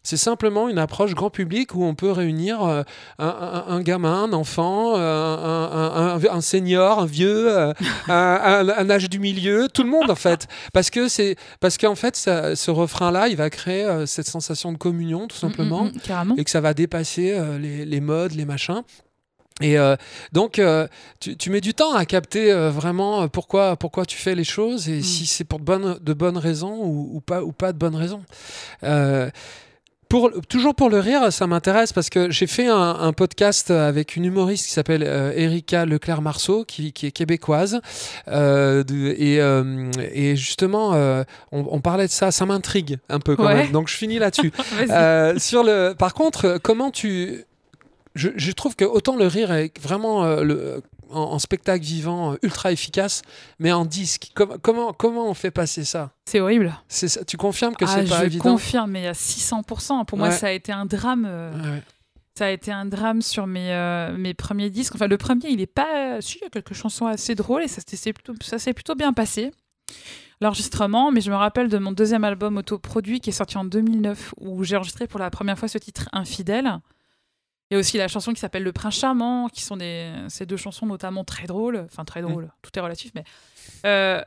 C'est 0.03 0.17
simplement 0.17 0.69
une 0.69 0.79
approche 0.79 1.15
grand 1.17 1.31
public 1.31 1.75
où 1.75 1.83
on 1.83 1.97
peut 1.97 2.13
réunir 2.13 2.63
euh, 2.63 2.85
un, 3.19 3.27
un- 3.27 3.65
un 3.75 3.81
gamin, 3.83 4.23
un 4.25 4.33
enfant, 4.35 4.95
euh, 4.97 6.19
un, 6.31 6.41
senior, 6.41 7.01
un 7.01 7.07
vieux, 7.07 7.49
euh, 7.59 7.73
un, 8.09 8.91
âge 8.91 9.09
du 9.11 9.19
milieu, 9.19 9.69
tout 9.73 9.83
le 9.83 9.89
monde 9.91 10.09
en 10.09 10.15
fait. 10.15 10.47
Parce 10.73 10.91
que 10.91 11.09
c'est 11.09 11.35
parce 11.59 11.77
qu'en 11.77 11.97
fait, 11.97 12.15
ça- 12.15 12.55
ce 12.55 12.71
refrain-là, 12.71 13.27
il 13.29 13.37
va 13.37 13.51
créer 13.51 14.07
cette 14.07 14.29
sensation 14.29 14.71
de 14.73 14.79
communion, 14.79 15.27
tout 15.27 15.37
simplement 15.37 15.85
Mm, 15.85 15.89
mm, 15.89 15.97
mm, 15.97 16.01
carrément 16.07 16.37
et 16.37 16.45
que 16.45 16.51
ça 16.51 16.61
va 16.61 16.73
dépasser 16.73 17.37
les, 17.61 17.85
les 17.85 18.01
modes, 18.01 18.33
les 18.33 18.45
machins. 18.45 18.83
Et 19.63 19.79
euh, 19.79 19.97
donc, 20.33 20.59
euh, 20.59 20.87
tu, 21.19 21.37
tu 21.37 21.49
mets 21.51 21.63
du 21.63 21.73
temps 21.73 21.95
à 21.95 22.05
capter 22.05 22.53
euh, 22.53 22.71
vraiment 22.71 23.27
pourquoi, 23.29 23.77
pourquoi 23.77 24.05
tu 24.05 24.17
fais 24.19 24.35
les 24.35 24.45
choses 24.45 24.89
et 24.89 24.99
Mm. 24.99 25.03
si 25.03 25.27
c'est 25.27 25.45
pour 25.45 25.59
de 25.61 25.65
bonnes, 25.65 25.99
de 26.01 26.13
bonnes 26.13 26.37
raisons 26.39 26.75
ou, 26.83 27.11
ou 27.15 27.21
pas, 27.21 27.43
ou 27.43 27.53
pas 27.53 27.73
de 27.73 27.79
bonnes 27.79 27.97
raisons. 27.97 28.23
Pour, 30.09 30.31
toujours 30.49 30.77
pour 30.77 30.89
le 30.89 31.01
rire, 31.01 31.33
ça 31.33 31.49
m'intéresse 31.49 31.93
parce 31.93 32.11
que 32.11 32.31
j'ai 32.31 32.47
fait 32.47 32.69
un, 32.69 32.77
un 33.01 33.13
podcast 33.13 33.73
avec 33.73 34.15
une 34.15 34.25
humoriste 34.25 34.67
qui 34.67 34.73
s'appelle 34.73 35.03
euh, 35.05 35.33
Erika 35.35 35.85
Leclerc-Marceau, 35.85 36.65
qui, 36.65 36.93
qui 36.93 37.07
est 37.07 37.11
québécoise. 37.11 37.81
Euh, 38.29 38.85
de- 38.85 39.17
et, 39.19 39.41
euh, 39.41 39.91
et 40.13 40.37
justement, 40.37 40.91
on, 41.51 41.67
on 41.71 41.81
parlait 41.81 42.07
de 42.07 42.13
ça, 42.13 42.31
ça 42.31 42.47
m'intrigue 42.47 42.99
un 43.09 43.19
peu 43.19 43.35
quand 43.35 43.47
Ouais. 43.47 43.55
même. 43.55 43.73
Donc 43.73 43.89
je 43.89 43.97
finis 43.97 44.21
là-dessus. 44.21 44.53
Sur 45.41 45.65
le, 45.65 45.95
par 45.99 46.15
contre, 46.15 46.59
comment 46.63 46.93
tu. 46.93 47.45
Je, 48.17 48.31
je 48.35 48.53
trouve 48.53 48.75
que 48.75 48.85
autant 48.85 49.15
le 49.17 49.27
rire 49.27 49.53
est 49.53 49.79
vraiment 49.81 50.25
euh, 50.25 50.43
le, 50.43 50.83
en, 51.11 51.21
en 51.21 51.39
spectacle 51.39 51.85
vivant 51.85 52.33
euh, 52.33 52.37
ultra 52.43 52.73
efficace, 52.73 53.23
mais 53.61 53.71
en 53.73 53.85
disque, 53.85 54.33
com- 54.35 54.57
comment, 54.63 54.93
comment 54.93 55.29
on 55.31 55.35
fait 55.35 55.51
passer 55.53 55.85
ça, 55.85 56.11
c'est 56.25 56.41
horrible 56.41 56.75
ça 56.89 57.25
Tu 57.25 57.37
confirmes 57.37 57.77
que 57.77 57.85
ah, 57.85 57.89
c'est 57.89 58.09
pas 58.09 58.21
je 58.21 58.25
évident? 58.25 58.53
confirme 58.53 58.91
mais 58.91 59.07
à 59.07 59.13
600% 59.13 60.05
pour 60.07 60.19
moi 60.19 60.31
ça 60.33 60.47
a 60.49 60.51
été 60.51 60.73
un 60.73 60.87
drame 60.87 61.25
euh, 61.29 61.53
Ouais. 61.75 61.83
Ça 62.39 62.45
a 62.47 62.51
été 62.51 62.71
un 62.71 62.85
drame 62.85 63.23
sur 63.23 63.47
mes, 63.47 63.73
euh, 63.73 64.15
mes 64.15 64.35
premiers 64.35 64.69
disques. 64.69 64.95
Enfin, 64.95 65.07
le 65.07 65.17
premier, 65.17 65.49
il 65.49 65.63
est 65.63 65.67
pas. 65.67 66.21
Si, 66.21 66.37
il 66.37 66.43
y 66.43 66.47
a 66.47 66.51
quelques 66.51 66.75
chansons 66.75 67.07
assez 67.07 67.35
drôles 67.35 67.63
et 67.63 67.67
ça 67.69 67.81
s'est 67.87 68.13
plutôt, 68.13 68.35
ça 68.43 68.59
s'est 68.59 68.75
plutôt 68.75 68.95
bien 68.95 69.15
passé. 69.15 69.53
L'enregistrement, 70.43 71.11
mais 71.13 71.23
je 71.23 71.31
me 71.31 71.37
rappelle 71.37 71.69
de 71.71 71.79
mon 71.79 71.93
deuxième 71.93 72.25
album 72.25 72.59
autoproduit 72.59 73.21
qui 73.21 73.31
est 73.31 73.33
sorti 73.33 73.57
en 73.57 73.65
2009 73.65 74.35
où 74.39 74.65
j'ai 74.65 74.77
enregistré 74.77 75.07
pour 75.07 75.19
la 75.19 75.31
première 75.31 75.59
fois 75.59 75.67
ce 75.69 75.79
titre 75.79 76.11
Infidèle. 76.13 76.79
Et 77.71 77.77
aussi 77.77 77.99
la 77.99 78.07
chanson 78.09 78.33
qui 78.33 78.41
s'appelle 78.41 78.63
Le 78.63 78.73
Prince 78.73 78.97
Charmant, 78.99 79.49
qui 79.49 79.63
sont 79.63 79.77
des, 79.77 80.13
ces 80.29 80.47
deux 80.47 80.57
chansons 80.57 80.87
notamment 80.87 81.25
très 81.25 81.47
drôles. 81.47 81.79
Enfin, 81.91 82.05
très 82.05 82.23
drôles, 82.23 82.51
tout 82.63 82.71
est 82.77 82.81
relatif, 82.81 83.11
mais. 83.15 83.25
euh, 83.85 84.23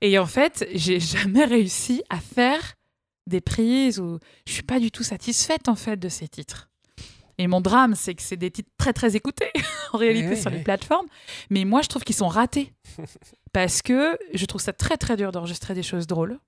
et 0.00 0.18
en 0.18 0.26
fait, 0.26 0.68
j'ai 0.72 1.00
jamais 1.14 1.44
réussi 1.44 2.02
à 2.10 2.20
faire 2.20 2.74
des 3.26 3.40
prises 3.40 3.98
où 3.98 4.20
je 4.46 4.52
suis 4.52 4.62
pas 4.62 4.78
du 4.78 4.90
tout 4.92 5.02
satisfaite 5.02 5.68
en 5.68 5.74
fait 5.74 5.96
de 5.96 6.08
ces 6.08 6.28
titres. 6.28 6.68
Et 7.38 7.48
mon 7.48 7.60
drame, 7.60 7.94
c'est 7.96 8.14
que 8.14 8.22
c'est 8.22 8.36
des 8.36 8.50
titres 8.50 8.70
très 8.78 8.92
très 8.92 9.16
écoutés 9.16 9.50
en 9.92 9.98
réalité 9.98 10.28
oui, 10.30 10.40
sur 10.40 10.50
les 10.50 10.62
plateformes, 10.62 11.06
mais 11.50 11.64
moi 11.64 11.82
je 11.82 11.88
trouve 11.88 12.04
qu'ils 12.04 12.14
sont 12.16 12.28
ratés 12.28 12.72
parce 13.52 13.82
que 13.82 14.16
je 14.32 14.46
trouve 14.46 14.60
ça 14.60 14.72
très 14.72 14.96
très 14.96 15.16
dur 15.16 15.32
d'enregistrer 15.32 15.74
des 15.74 15.82
choses 15.82 16.06
drôles. 16.06 16.38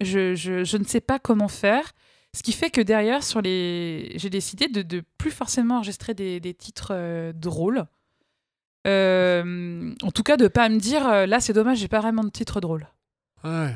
Je, 0.00 0.34
je, 0.34 0.62
je 0.64 0.76
ne 0.76 0.84
sais 0.84 1.00
pas 1.00 1.18
comment 1.18 1.48
faire, 1.48 1.92
ce 2.36 2.42
qui 2.42 2.52
fait 2.52 2.70
que 2.70 2.80
derrière 2.82 3.22
sur 3.24 3.40
les, 3.40 4.12
j'ai 4.16 4.28
décidé 4.30 4.68
de, 4.68 4.82
de 4.82 5.02
plus 5.18 5.30
forcément 5.30 5.76
enregistrer 5.76 6.12
des, 6.14 6.38
des 6.40 6.52
titres 6.54 6.88
euh, 6.92 7.32
drôles. 7.32 7.86
Euh, 8.86 9.94
en 10.02 10.10
tout 10.12 10.22
cas, 10.22 10.36
de 10.36 10.46
pas 10.48 10.68
me 10.68 10.78
dire 10.78 11.06
euh, 11.08 11.26
là 11.26 11.40
c'est 11.40 11.52
dommage, 11.52 11.78
j'ai 11.78 11.88
pas 11.88 12.00
vraiment 12.00 12.22
de 12.24 12.30
titre 12.30 12.60
drôle 12.60 12.86
Ouais. 13.44 13.74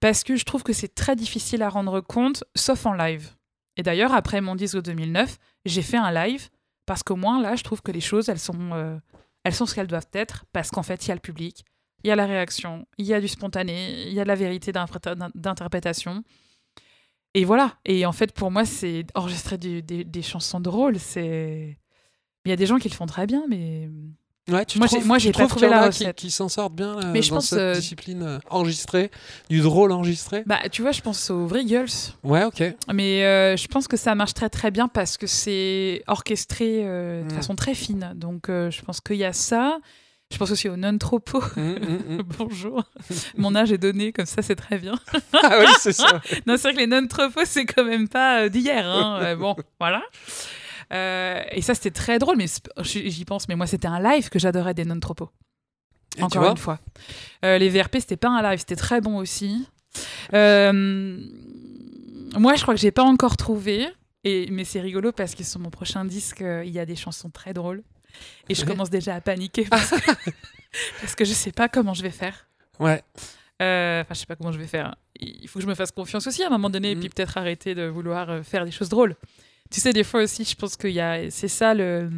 parce 0.00 0.22
que 0.24 0.36
je 0.36 0.44
trouve 0.44 0.62
que 0.62 0.72
c'est 0.72 0.94
très 0.94 1.16
difficile 1.16 1.62
à 1.62 1.68
rendre 1.68 2.00
compte, 2.00 2.44
sauf 2.54 2.86
en 2.86 2.92
live. 2.92 3.30
Et 3.76 3.82
d'ailleurs, 3.82 4.12
après 4.14 4.40
mon 4.40 4.54
disque 4.56 4.76
de 4.76 4.80
2009, 4.82 5.38
j'ai 5.64 5.82
fait 5.82 5.96
un 5.96 6.12
live 6.12 6.48
parce 6.86 7.02
qu'au 7.02 7.16
moins 7.16 7.40
là, 7.40 7.56
je 7.56 7.62
trouve 7.64 7.82
que 7.82 7.92
les 7.92 8.00
choses, 8.00 8.28
elles 8.28 8.38
sont, 8.38 8.70
euh, 8.72 8.98
elles 9.44 9.54
sont 9.54 9.66
ce 9.66 9.74
qu'elles 9.74 9.86
doivent 9.86 10.08
être 10.12 10.44
parce 10.52 10.70
qu'en 10.70 10.82
fait, 10.82 11.06
il 11.06 11.08
y 11.08 11.12
a 11.12 11.14
le 11.14 11.20
public, 11.20 11.64
il 12.02 12.08
y 12.08 12.10
a 12.10 12.16
la 12.16 12.26
réaction, 12.26 12.86
il 12.98 13.06
y 13.06 13.14
a 13.14 13.20
du 13.20 13.28
spontané, 13.28 14.02
il 14.08 14.12
y 14.12 14.20
a 14.20 14.24
de 14.24 14.28
la 14.28 14.34
vérité 14.34 14.72
d'interpréta- 14.72 15.30
d'interprétation. 15.34 16.22
Et 17.34 17.44
voilà. 17.44 17.74
Et 17.84 18.06
en 18.06 18.12
fait, 18.12 18.32
pour 18.32 18.50
moi, 18.50 18.64
c'est 18.64 19.06
enregistrer 19.14 19.56
du- 19.58 19.82
des, 19.82 20.04
des 20.04 20.22
chansons 20.22 20.60
drôles, 20.60 20.98
c'est. 20.98 21.76
Il 22.44 22.48
y 22.48 22.52
a 22.52 22.56
des 22.56 22.66
gens 22.66 22.78
qui 22.78 22.88
le 22.88 22.94
font 22.94 23.06
très 23.06 23.26
bien, 23.26 23.44
mais 23.48 23.88
Ouais, 24.50 24.64
tu 24.64 24.78
Moi, 24.78 24.88
trouves, 24.88 25.02
j'ai- 25.02 25.06
moi, 25.06 25.18
tu 25.18 25.24
j'ai 25.24 25.32
pas 25.32 25.46
trouvé 25.46 25.68
la 25.68 25.82
a 25.82 25.90
qui, 25.90 26.02
recette. 26.04 26.16
qui 26.16 26.30
s'en 26.32 26.48
sortent 26.48 26.74
bien 26.74 26.98
euh, 26.98 27.12
Mais 27.12 27.22
je 27.22 27.28
dans 27.30 27.36
pense, 27.36 27.50
cette 27.50 27.58
euh, 27.58 27.74
discipline 27.74 28.22
euh, 28.22 28.38
enregistrée, 28.48 29.10
du 29.48 29.60
drôle 29.60 29.92
enregistré? 29.92 30.42
Bah, 30.46 30.58
tu 30.72 30.82
vois, 30.82 30.90
je 30.90 31.02
pense 31.02 31.30
aux 31.30 31.46
Girls. 31.66 31.86
Ouais, 32.24 32.42
ok. 32.42 32.64
Mais 32.92 33.24
euh, 33.24 33.56
je 33.56 33.68
pense 33.68 33.86
que 33.86 33.96
ça 33.96 34.14
marche 34.16 34.34
très 34.34 34.48
très 34.48 34.72
bien 34.72 34.88
parce 34.88 35.16
que 35.18 35.28
c'est 35.28 36.02
orchestré 36.08 36.80
euh, 36.84 37.22
de 37.22 37.26
Mm. 37.32 37.36
façon 37.36 37.54
très 37.54 37.74
fine. 37.74 38.12
Donc 38.16 38.46
je 38.48 38.82
pense 38.82 39.00
qu'il 39.00 39.16
y 39.18 39.24
a 39.24 39.32
ça. 39.34 39.78
Je 40.32 40.38
pense 40.38 40.50
aussi 40.52 40.68
au 40.68 40.76
non-tropo. 40.76 41.40
Mm, 41.56 41.60
mm, 41.60 42.16
mm. 42.18 42.22
Bonjour. 42.38 42.84
Mon 43.36 43.54
âge 43.56 43.72
est 43.72 43.78
donné, 43.78 44.12
comme 44.12 44.26
ça 44.26 44.42
c'est 44.42 44.54
très 44.56 44.78
bien. 44.78 44.94
ah 45.32 45.58
oui, 45.60 45.66
c'est 45.78 45.92
ça. 45.92 46.20
Non, 46.46 46.56
c'est 46.56 46.68
vrai 46.68 46.74
que 46.74 46.78
les 46.78 46.86
non-tropos, 46.86 47.44
c'est 47.44 47.66
quand 47.66 47.84
même 47.84 48.08
pas 48.08 48.42
euh, 48.42 48.48
d'hier. 48.48 48.86
hein. 48.88 49.18
Euh, 49.22 49.36
bon, 49.36 49.56
voilà. 49.80 50.02
Euh, 50.92 51.40
et 51.50 51.62
ça, 51.62 51.74
c'était 51.74 51.90
très 51.90 52.18
drôle, 52.18 52.36
mais 52.36 52.46
j'y 52.82 53.24
pense. 53.24 53.48
Mais 53.48 53.56
moi, 53.56 53.66
c'était 53.66 53.88
un 53.88 54.00
live 54.00 54.28
que 54.28 54.38
j'adorais 54.38 54.74
des 54.74 54.84
non-tropos. 54.84 55.30
encore 56.20 56.44
une 56.50 56.56
fois. 56.56 56.78
Euh, 57.44 57.58
les 57.58 57.68
VRP, 57.68 57.96
c'était 57.98 58.16
pas 58.16 58.28
un 58.30 58.42
live, 58.42 58.60
c'était 58.60 58.76
très 58.76 59.00
bon 59.00 59.16
aussi. 59.18 59.66
Euh, 60.32 60.72
moi, 62.36 62.54
je 62.54 62.62
crois 62.62 62.74
que 62.74 62.80
j'ai 62.80 62.92
pas 62.92 63.02
encore 63.02 63.36
trouvé, 63.36 63.88
et, 64.22 64.48
mais 64.52 64.64
c'est 64.64 64.80
rigolo 64.80 65.10
parce 65.10 65.34
que 65.34 65.42
sur 65.42 65.58
mon 65.58 65.70
prochain 65.70 66.04
disque, 66.04 66.40
il 66.64 66.70
y 66.70 66.78
a 66.78 66.86
des 66.86 66.96
chansons 66.96 67.30
très 67.30 67.52
drôles. 67.52 67.82
Et 68.48 68.54
je 68.54 68.64
commence 68.64 68.90
déjà 68.90 69.14
à 69.14 69.20
paniquer 69.20 69.64
parce 69.70 69.90
que, 69.90 69.96
parce 71.00 71.14
que 71.14 71.24
je 71.24 71.32
sais 71.32 71.52
pas 71.52 71.68
comment 71.68 71.94
je 71.94 72.02
vais 72.02 72.10
faire. 72.10 72.46
Ouais. 72.78 73.02
Euh, 73.62 74.00
Enfin, 74.02 74.14
je 74.14 74.20
sais 74.20 74.26
pas 74.26 74.36
comment 74.36 74.52
je 74.52 74.58
vais 74.58 74.66
faire. 74.66 74.94
Il 75.20 75.46
faut 75.48 75.58
que 75.58 75.64
je 75.64 75.68
me 75.68 75.74
fasse 75.74 75.90
confiance 75.90 76.26
aussi 76.26 76.42
à 76.42 76.46
un 76.46 76.50
moment 76.50 76.70
donné, 76.70 76.92
et 76.92 76.94
Mm. 76.94 77.00
puis 77.00 77.08
peut-être 77.10 77.36
arrêter 77.36 77.74
de 77.74 77.84
vouloir 77.86 78.30
euh, 78.30 78.42
faire 78.42 78.64
des 78.64 78.70
choses 78.70 78.88
drôles. 78.88 79.16
Tu 79.70 79.80
sais, 79.80 79.92
des 79.92 80.02
fois 80.04 80.22
aussi, 80.22 80.44
je 80.44 80.54
pense 80.56 80.76
qu'il 80.76 80.90
y 80.92 81.00
a. 81.00 81.30
C'est 81.30 81.48
ça 81.48 81.74
le. 81.74 82.08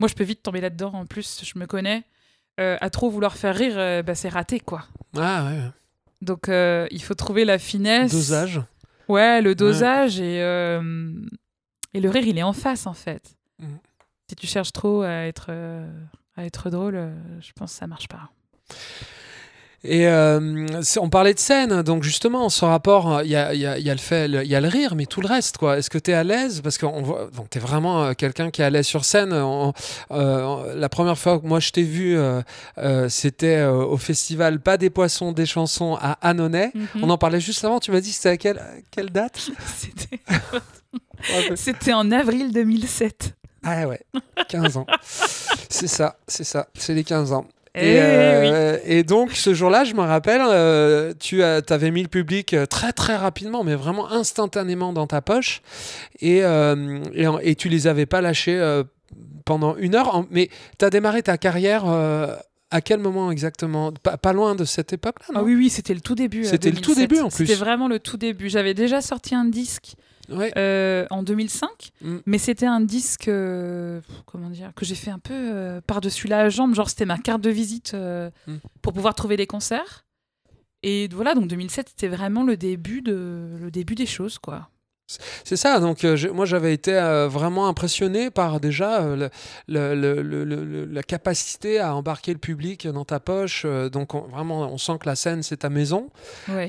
Moi, 0.00 0.08
je 0.08 0.14
peux 0.14 0.24
vite 0.24 0.42
tomber 0.42 0.60
là-dedans. 0.60 0.92
En 0.94 1.06
plus, 1.06 1.42
je 1.44 1.58
me 1.58 1.66
connais. 1.66 2.04
Euh, 2.60 2.76
à 2.80 2.88
trop 2.88 3.10
vouloir 3.10 3.36
faire 3.36 3.54
rire, 3.56 3.74
euh, 3.76 4.02
bah, 4.02 4.14
c'est 4.14 4.28
raté, 4.28 4.60
quoi. 4.60 4.84
Ah 5.16 5.44
ouais. 5.46 5.58
Donc, 6.22 6.44
il 6.48 7.02
faut 7.02 7.14
trouver 7.14 7.44
la 7.44 7.58
finesse. 7.58 8.12
Dosage. 8.12 8.60
Ouais, 9.08 9.42
le 9.42 9.54
dosage 9.54 10.20
et, 10.20 10.36
et 10.36 12.00
le 12.00 12.10
rire, 12.10 12.26
il 12.26 12.38
est 12.38 12.42
en 12.42 12.52
face, 12.54 12.86
en 12.86 12.94
fait. 12.94 13.34
Mm. 13.58 13.66
Si 14.28 14.36
tu 14.36 14.46
cherches 14.46 14.72
trop 14.72 15.02
à 15.02 15.26
être, 15.26 15.46
euh, 15.50 15.86
à 16.36 16.44
être 16.44 16.70
drôle, 16.70 16.94
euh, 16.96 17.14
je 17.40 17.52
pense 17.54 17.72
que 17.72 17.78
ça 17.78 17.86
marche 17.86 18.08
pas. 18.08 18.30
Et 19.86 20.08
euh, 20.08 20.66
on 20.98 21.10
parlait 21.10 21.34
de 21.34 21.38
scène, 21.38 21.82
donc 21.82 22.04
justement, 22.04 22.48
ce 22.48 22.64
rapport, 22.64 23.20
il 23.22 23.28
y 23.30 23.36
a, 23.36 23.52
il 23.52 23.60
y 23.60 23.66
a- 23.66 23.76
il 23.78 23.84
y 23.84 23.90
a 23.90 23.92
le 23.92 24.00
fait, 24.00 24.24
il 24.30 24.46
y 24.50 24.54
a 24.54 24.60
le 24.62 24.68
rire, 24.68 24.94
mais 24.94 25.04
tout 25.04 25.20
le 25.20 25.26
reste, 25.28 25.58
quoi. 25.58 25.76
Est-ce 25.76 25.90
que 25.90 25.98
tu 25.98 26.10
es 26.10 26.14
à 26.14 26.24
l'aise? 26.24 26.62
Parce 26.62 26.78
que 26.78 26.86
tu 27.50 27.58
es 27.58 27.60
vraiment 27.60 28.14
quelqu'un 28.14 28.50
qui 28.50 28.62
est 28.62 28.64
à 28.64 28.70
l'aise 28.70 28.86
sur 28.86 29.04
scène. 29.04 29.34
On- 29.34 29.74
euh, 30.10 30.74
la 30.74 30.88
première 30.88 31.18
fois 31.18 31.38
que 31.38 31.46
moi 31.46 31.60
je 31.60 31.68
t'ai 31.70 31.82
vu, 31.82 32.16
euh, 32.16 32.40
c'était 33.10 33.62
au 33.64 33.98
festival 33.98 34.58
Pas 34.58 34.78
des 34.78 34.88
poissons, 34.88 35.32
des 35.32 35.44
chansons 35.44 35.98
à 36.00 36.12
Annonay. 36.26 36.72
On 37.02 37.10
en 37.10 37.18
parlait 37.18 37.40
juste 37.40 37.62
avant, 37.62 37.78
tu 37.78 37.90
m'as 37.90 38.00
dit 38.00 38.10
c'était 38.12 38.30
à 38.30 38.36
quelle, 38.38 38.62
quelle 38.90 39.10
date? 39.10 39.50
C'était 41.56 41.92
en 41.92 42.10
avril 42.10 42.52
2007. 42.52 43.34
Ah 43.64 43.86
ouais, 43.88 44.00
15 44.48 44.76
ans. 44.76 44.86
c'est 45.68 45.86
ça, 45.88 46.16
c'est 46.28 46.44
ça, 46.44 46.68
c'est 46.74 46.94
les 46.94 47.04
15 47.04 47.32
ans. 47.32 47.46
Eh 47.76 47.94
Et, 47.94 47.96
euh, 47.98 48.78
et 48.84 49.02
donc 49.02 49.32
ce 49.32 49.52
jour-là, 49.52 49.82
je 49.82 49.94
me 49.94 50.00
rappelle, 50.02 50.42
euh, 50.44 51.12
tu 51.18 51.42
as, 51.42 51.60
avais 51.70 51.90
mis 51.90 52.02
le 52.02 52.08
public 52.08 52.54
euh, 52.54 52.66
très 52.66 52.92
très 52.92 53.16
rapidement, 53.16 53.64
mais 53.64 53.74
vraiment 53.74 54.10
instantanément 54.12 54.92
dans 54.92 55.08
ta 55.08 55.20
poche, 55.22 55.60
et, 56.20 56.44
euh, 56.44 57.02
et, 57.42 57.56
tu 57.56 57.68
les 57.68 57.88
avais 57.88 58.06
pas 58.06 58.20
lâchés 58.20 58.82
pendant 59.44 59.76
une 59.76 59.96
heure. 59.96 60.24
Mais 60.30 60.50
tu 60.78 60.84
as 60.84 60.90
démarré 60.90 61.22
ta 61.24 61.36
carrière 61.36 61.84
à 62.70 62.80
quel 62.80 63.00
moment 63.00 63.30
exactement? 63.30 63.92
Pas, 63.92 64.16
pas 64.18 64.32
loin 64.32 64.54
de 64.54 64.64
cette 64.64 64.92
époque-là, 64.92 65.26
Ah 65.34 65.42
oui, 65.42 65.54
oui, 65.54 65.70
c'était 65.70 65.94
le 65.94 66.00
tout 66.00 66.14
début. 66.14 66.44
C'était 66.44 66.70
le 66.70 66.76
tout 66.76 66.94
2007. 66.94 67.08
début, 67.08 67.22
en 67.22 67.28
plus. 67.28 67.46
C'était 67.46 67.58
vraiment 67.58 67.88
le 67.88 67.98
tout 68.00 68.16
début. 68.16 68.48
J'avais 68.48 68.74
déjà 68.74 69.00
sorti 69.00 69.34
un 69.34 69.44
disque 69.44 69.94
Ouais. 70.30 70.52
euh, 70.56 71.06
en 71.10 71.22
2005, 71.22 71.90
Mm. 72.00 72.16
mais 72.26 72.38
c'était 72.38 72.66
un 72.66 72.80
disque, 72.80 73.28
euh, 73.28 74.00
comment 74.26 74.50
dire, 74.50 74.72
que 74.74 74.84
j'ai 74.84 74.94
fait 74.94 75.10
un 75.10 75.18
peu 75.18 75.34
euh, 75.34 75.80
par-dessus 75.86 76.28
la 76.28 76.48
jambe. 76.48 76.74
Genre, 76.74 76.88
c'était 76.88 77.04
ma 77.06 77.18
carte 77.18 77.40
de 77.42 77.50
visite 77.50 77.94
Mm. 77.94 78.56
pour 78.82 78.92
pouvoir 78.92 79.14
trouver 79.14 79.36
des 79.36 79.46
concerts. 79.46 80.04
Et 80.82 81.08
voilà, 81.12 81.34
donc 81.34 81.48
2007, 81.48 81.88
c'était 81.90 82.08
vraiment 82.08 82.42
le 82.42 82.56
début, 82.56 83.00
de, 83.02 83.56
le 83.60 83.70
début 83.70 83.94
des 83.94 84.06
choses, 84.06 84.38
quoi. 84.38 84.68
C'est 85.06 85.56
ça, 85.56 85.80
donc 85.80 86.02
euh, 86.02 86.16
je- 86.16 86.28
moi 86.28 86.46
j'avais 86.46 86.72
été 86.72 86.94
euh, 86.94 87.28
vraiment 87.28 87.68
impressionné 87.68 88.30
par 88.30 88.58
déjà 88.58 89.02
euh, 89.02 89.28
le- 89.68 89.94
le- 89.94 90.22
le- 90.22 90.44
le- 90.44 90.64
le- 90.64 90.84
la 90.86 91.02
capacité 91.02 91.78
à 91.78 91.94
embarquer 91.94 92.32
le 92.32 92.38
public 92.38 92.86
dans 92.88 93.04
ta 93.04 93.20
poche. 93.20 93.62
euh, 93.66 93.90
donc 93.90 94.14
on- 94.14 94.22
vraiment, 94.22 94.60
on 94.62 94.78
sent 94.78 94.94
que 95.00 95.06
la 95.06 95.14
scène 95.14 95.42
c'est 95.42 95.58
ta 95.58 95.68
maison. 95.68 96.08
Ouais. 96.48 96.68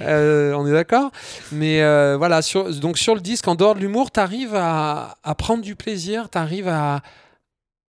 On 0.53 0.67
est 0.67 0.71
d'accord 0.73 1.11
Mais 1.53 1.79
voilà, 2.17 2.41
sur, 2.41 2.69
donc 2.79 2.97
sur 2.97 3.15
le 3.15 3.21
disque, 3.21 3.47
en 3.47 3.55
dehors 3.55 3.73
de 3.75 3.79
l'humour, 3.79 4.11
tu 4.11 4.19
arrives 4.19 4.53
à, 4.55 5.15
à 5.23 5.35
prendre 5.35 5.63
du 5.63 5.75
plaisir, 5.77 6.29
tu 6.29 6.37
arrives 6.37 6.67
à, 6.67 7.01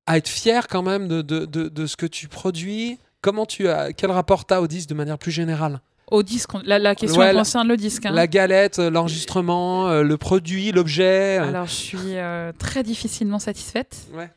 à 0.06 0.16
être 0.16 0.28
fier 0.28 0.68
quand 0.68 0.82
même 0.82 1.08
de, 1.08 1.22
de, 1.22 1.44
de- 1.44 1.68
de 1.68 1.86
ce 1.86 1.96
que 1.96 2.06
tu 2.06 2.28
produis. 2.28 2.98
Comment 3.20 3.46
tu 3.46 3.68
as, 3.68 3.92
quel 3.92 4.12
rapport 4.12 4.46
tu 4.46 4.54
as 4.54 4.62
au 4.62 4.68
disque 4.68 4.88
de 4.88 4.94
manière 4.94 5.18
plus 5.18 5.32
générale? 5.32 5.80
Au 6.10 6.22
disque, 6.22 6.50
la, 6.64 6.78
la 6.78 6.94
question 6.94 7.20
Ouais, 7.20 7.32
concerne 7.32 7.66
le 7.66 7.76
disque. 7.76 8.06
hein. 8.06 8.12
La 8.12 8.26
galette, 8.28 8.78
euh, 8.78 8.90
l'enregistrement, 8.90 9.88
euh, 9.88 10.02
le 10.02 10.16
produit, 10.16 10.70
l'objet. 10.70 11.38
euh. 11.40 11.48
Alors, 11.48 11.66
je 11.66 11.72
suis 11.74 11.98
euh, 12.16 12.52
très 12.56 12.82
difficilement 12.84 13.38
satisfaite. 13.40 14.06
Ouais. 14.14 14.30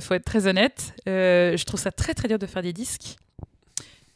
Faut 0.00 0.14
être 0.14 0.24
très 0.24 0.46
honnête. 0.48 0.94
Je 1.06 1.64
trouve 1.64 1.78
ça 1.78 1.92
très 1.92 2.14
très 2.14 2.26
dur 2.26 2.38
de 2.38 2.46
faire 2.46 2.62
des 2.62 2.72
disques. 2.72 3.16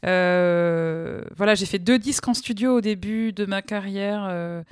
Voilà, 0.03 1.55
j'ai 1.55 1.65
fait 1.65 1.79
deux 1.79 1.99
disques 1.99 2.27
en 2.27 2.33
studio 2.33 2.77
au 2.77 2.81
début 2.81 3.31
de 3.33 3.45
ma 3.45 3.61
carrière. 3.61 4.63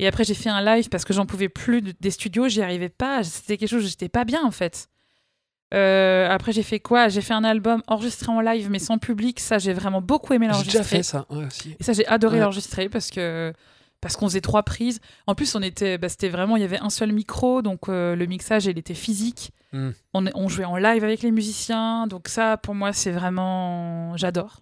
et 0.00 0.06
après, 0.08 0.24
j'ai 0.24 0.34
fait 0.34 0.50
un 0.50 0.62
live 0.64 0.88
parce 0.88 1.04
que 1.04 1.12
j'en 1.12 1.26
pouvais 1.26 1.48
plus 1.48 1.82
de- 1.82 1.94
des 2.00 2.10
studios. 2.10 2.48
J'y 2.48 2.62
arrivais 2.62 2.88
pas. 2.88 3.22
C'était 3.22 3.56
quelque 3.58 3.68
chose 3.70 3.88
j'étais 3.88 4.08
pas 4.08 4.24
bien 4.24 4.42
en 4.44 4.50
fait. 4.50 4.88
Euh, 5.74 6.28
après, 6.30 6.52
j'ai 6.52 6.62
fait 6.62 6.80
quoi? 6.80 7.08
J'ai 7.08 7.20
fait 7.20 7.34
un 7.34 7.44
album 7.44 7.82
enregistré 7.88 8.30
en 8.30 8.40
live 8.40 8.70
mais 8.70 8.78
sans 8.78 8.98
public. 8.98 9.40
Ça, 9.40 9.58
j'ai 9.58 9.72
vraiment 9.72 10.00
beaucoup 10.00 10.32
aimé 10.32 10.46
J'ai 10.46 10.52
l'enregistrer. 10.52 10.78
déjà 10.80 10.88
fait 10.88 11.02
ça 11.02 11.26
ouais, 11.30 11.44
aussi. 11.46 11.76
Et 11.78 11.82
ça, 11.82 11.92
j'ai 11.92 12.06
adoré 12.06 12.36
Ouais. 12.36 12.42
l'enregistrer 12.42 12.88
parce 12.88 13.10
que 13.10 13.52
parce 14.00 14.16
qu'on 14.16 14.26
faisait 14.28 14.42
trois 14.42 14.62
prises. 14.64 15.00
En 15.26 15.34
plus, 15.34 15.54
on 15.54 15.62
était, 15.62 15.96
bah, 15.96 16.10
c'était 16.10 16.28
vraiment, 16.28 16.56
il 16.56 16.60
y 16.60 16.64
avait 16.64 16.78
un 16.78 16.90
seul 16.90 17.10
micro, 17.10 17.62
donc 17.62 17.88
euh, 17.88 18.14
le 18.14 18.26
mixage, 18.26 18.66
il 18.66 18.78
était 18.78 18.92
physique. 18.92 19.50
Mm. 19.72 19.90
On, 20.12 20.24
on 20.34 20.48
jouait 20.48 20.66
en 20.66 20.76
live 20.76 21.02
avec 21.02 21.22
les 21.22 21.30
musiciens, 21.30 22.06
donc 22.06 22.28
ça, 22.28 22.58
pour 22.58 22.74
moi, 22.74 22.92
c'est 22.92 23.12
vraiment, 23.12 24.14
j'adore. 24.18 24.60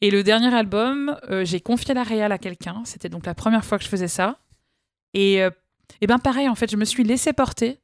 Et 0.00 0.12
le 0.12 0.22
dernier 0.22 0.54
album, 0.54 1.16
euh, 1.30 1.44
j'ai 1.44 1.58
confié 1.60 1.94
la 1.94 2.04
réal 2.04 2.30
à 2.30 2.38
quelqu'un. 2.38 2.82
C'était 2.84 3.08
donc 3.08 3.26
la 3.26 3.34
première 3.34 3.64
fois 3.64 3.76
que 3.76 3.82
je 3.82 3.88
faisais 3.88 4.06
ça. 4.06 4.38
Et, 5.14 5.42
euh, 5.42 5.50
et 6.00 6.06
ben 6.06 6.18
pareil, 6.20 6.48
en 6.48 6.54
fait, 6.54 6.70
je 6.70 6.76
me 6.76 6.84
suis 6.84 7.02
laissé 7.02 7.32
porter 7.32 7.80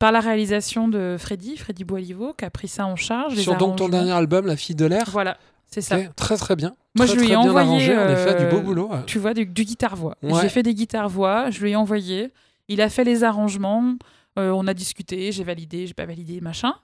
par 0.00 0.10
la 0.12 0.20
réalisation 0.20 0.88
de 0.88 1.16
Freddy, 1.18 1.56
Freddy 1.58 1.84
Boilivo, 1.84 2.32
qui 2.32 2.44
a 2.46 2.50
pris 2.50 2.68
ça 2.68 2.86
en 2.86 2.96
charge. 2.96 3.36
Sur 3.36 3.56
donc 3.56 3.76
ton 3.76 3.88
dernier 3.88 4.10
album, 4.12 4.46
La 4.46 4.56
fille 4.56 4.74
de 4.74 4.86
l'air. 4.86 5.04
Voilà, 5.10 5.36
c'est 5.66 5.82
ça. 5.82 5.98
Très 6.16 6.36
très 6.38 6.56
bien. 6.56 6.74
Moi, 6.96 7.06
Très, 7.06 7.14
je 7.14 7.20
lui 7.20 7.30
ai 7.30 7.36
envoyé, 7.36 7.68
arrangé, 7.68 7.96
en 7.96 8.08
effet, 8.08 8.42
du 8.42 8.50
beau 8.50 8.56
euh, 8.56 8.60
boulot. 8.62 8.90
tu 9.06 9.18
vois, 9.18 9.34
du, 9.34 9.44
du 9.46 9.64
guitare-voix. 9.64 10.16
Ouais. 10.22 10.40
J'ai 10.40 10.48
fait 10.48 10.62
des 10.62 10.74
guitares-voix, 10.74 11.50
je 11.50 11.60
lui 11.60 11.72
ai 11.72 11.76
envoyé. 11.76 12.32
Il 12.68 12.80
a 12.80 12.88
fait 12.88 13.04
les 13.04 13.24
arrangements, 13.24 13.94
euh, 14.38 14.50
on 14.50 14.66
a 14.66 14.72
discuté, 14.72 15.32
j'ai 15.32 15.44
validé, 15.44 15.86
j'ai 15.86 15.94
pas 15.94 16.06
validé, 16.06 16.40
machin. 16.40 16.74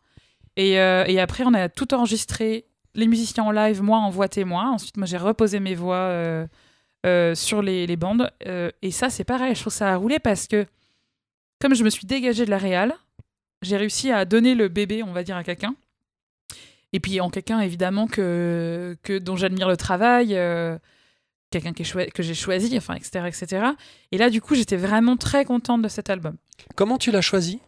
Et, 0.56 0.78
euh, 0.78 1.04
et 1.06 1.18
après, 1.18 1.42
on 1.46 1.54
a 1.54 1.70
tout 1.70 1.94
enregistré, 1.94 2.66
les 2.94 3.06
musiciens 3.06 3.44
en 3.44 3.50
live, 3.50 3.82
moi 3.82 3.98
en 3.98 4.10
voix 4.10 4.28
témoin. 4.28 4.72
Ensuite, 4.72 4.98
moi, 4.98 5.06
j'ai 5.06 5.16
reposé 5.16 5.58
mes 5.58 5.74
voix 5.74 5.96
euh, 5.96 6.46
euh, 7.06 7.34
sur 7.34 7.62
les, 7.62 7.86
les 7.86 7.96
bandes. 7.96 8.30
Euh, 8.46 8.70
et 8.82 8.90
ça, 8.90 9.08
c'est 9.08 9.24
pareil, 9.24 9.54
je 9.54 9.60
trouve 9.62 9.72
ça 9.72 9.90
a 9.92 9.96
roulé 9.96 10.18
parce 10.18 10.46
que, 10.46 10.66
comme 11.62 11.74
je 11.74 11.82
me 11.82 11.88
suis 11.90 12.06
dégagée 12.06 12.44
de 12.44 12.50
la 12.50 12.58
réal, 12.58 12.94
j'ai 13.62 13.76
réussi 13.76 14.10
à 14.10 14.24
donner 14.24 14.54
le 14.54 14.68
bébé, 14.68 15.02
on 15.02 15.12
va 15.12 15.22
dire, 15.22 15.36
à 15.36 15.44
quelqu'un. 15.44 15.74
Et 16.92 17.00
puis 17.00 17.20
en 17.20 17.30
quelqu'un, 17.30 17.60
évidemment, 17.60 18.06
que, 18.06 18.96
que, 19.02 19.18
dont 19.18 19.36
j'admire 19.36 19.68
le 19.68 19.76
travail, 19.76 20.34
euh, 20.36 20.78
quelqu'un 21.50 21.72
que 21.72 22.22
j'ai 22.22 22.34
choisi, 22.34 22.76
enfin, 22.76 22.94
etc., 22.94 23.26
etc. 23.26 23.66
Et 24.12 24.18
là, 24.18 24.30
du 24.30 24.40
coup, 24.40 24.54
j'étais 24.54 24.76
vraiment 24.76 25.16
très 25.16 25.44
contente 25.44 25.82
de 25.82 25.88
cet 25.88 26.10
album. 26.10 26.36
Comment 26.74 26.98
tu 26.98 27.10
l'as 27.10 27.20
choisi? 27.20 27.60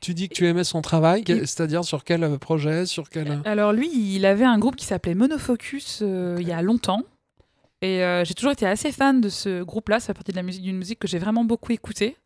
Tu 0.00 0.12
dis 0.12 0.28
que 0.28 0.34
tu 0.34 0.46
aimais 0.46 0.64
son 0.64 0.82
travail, 0.82 1.24
c'est-à-dire 1.26 1.84
sur 1.84 2.04
quel 2.04 2.22
euh, 2.22 2.36
projet, 2.36 2.84
sur 2.84 3.08
quel. 3.08 3.30
euh, 3.30 3.36
Alors 3.46 3.72
lui, 3.72 3.88
il 4.14 4.26
avait 4.26 4.44
un 4.44 4.58
groupe 4.58 4.76
qui 4.76 4.84
s'appelait 4.84 5.14
Monofocus 5.14 6.00
euh, 6.02 6.36
il 6.38 6.46
y 6.46 6.52
a 6.52 6.60
longtemps. 6.60 7.02
Et 7.80 8.02
euh, 8.04 8.24
j'ai 8.24 8.34
toujours 8.34 8.52
été 8.52 8.66
assez 8.66 8.92
fan 8.92 9.20
de 9.20 9.28
ce 9.30 9.62
groupe-là. 9.62 10.00
Ça 10.00 10.08
fait 10.08 10.14
partie 10.14 10.32
de 10.32 10.36
la 10.36 10.42
musique, 10.42 10.62
d'une 10.62 10.76
musique 10.76 10.98
que 10.98 11.08
j'ai 11.08 11.18
vraiment 11.18 11.44
beaucoup 11.44 11.72
écoutée. 11.72 12.16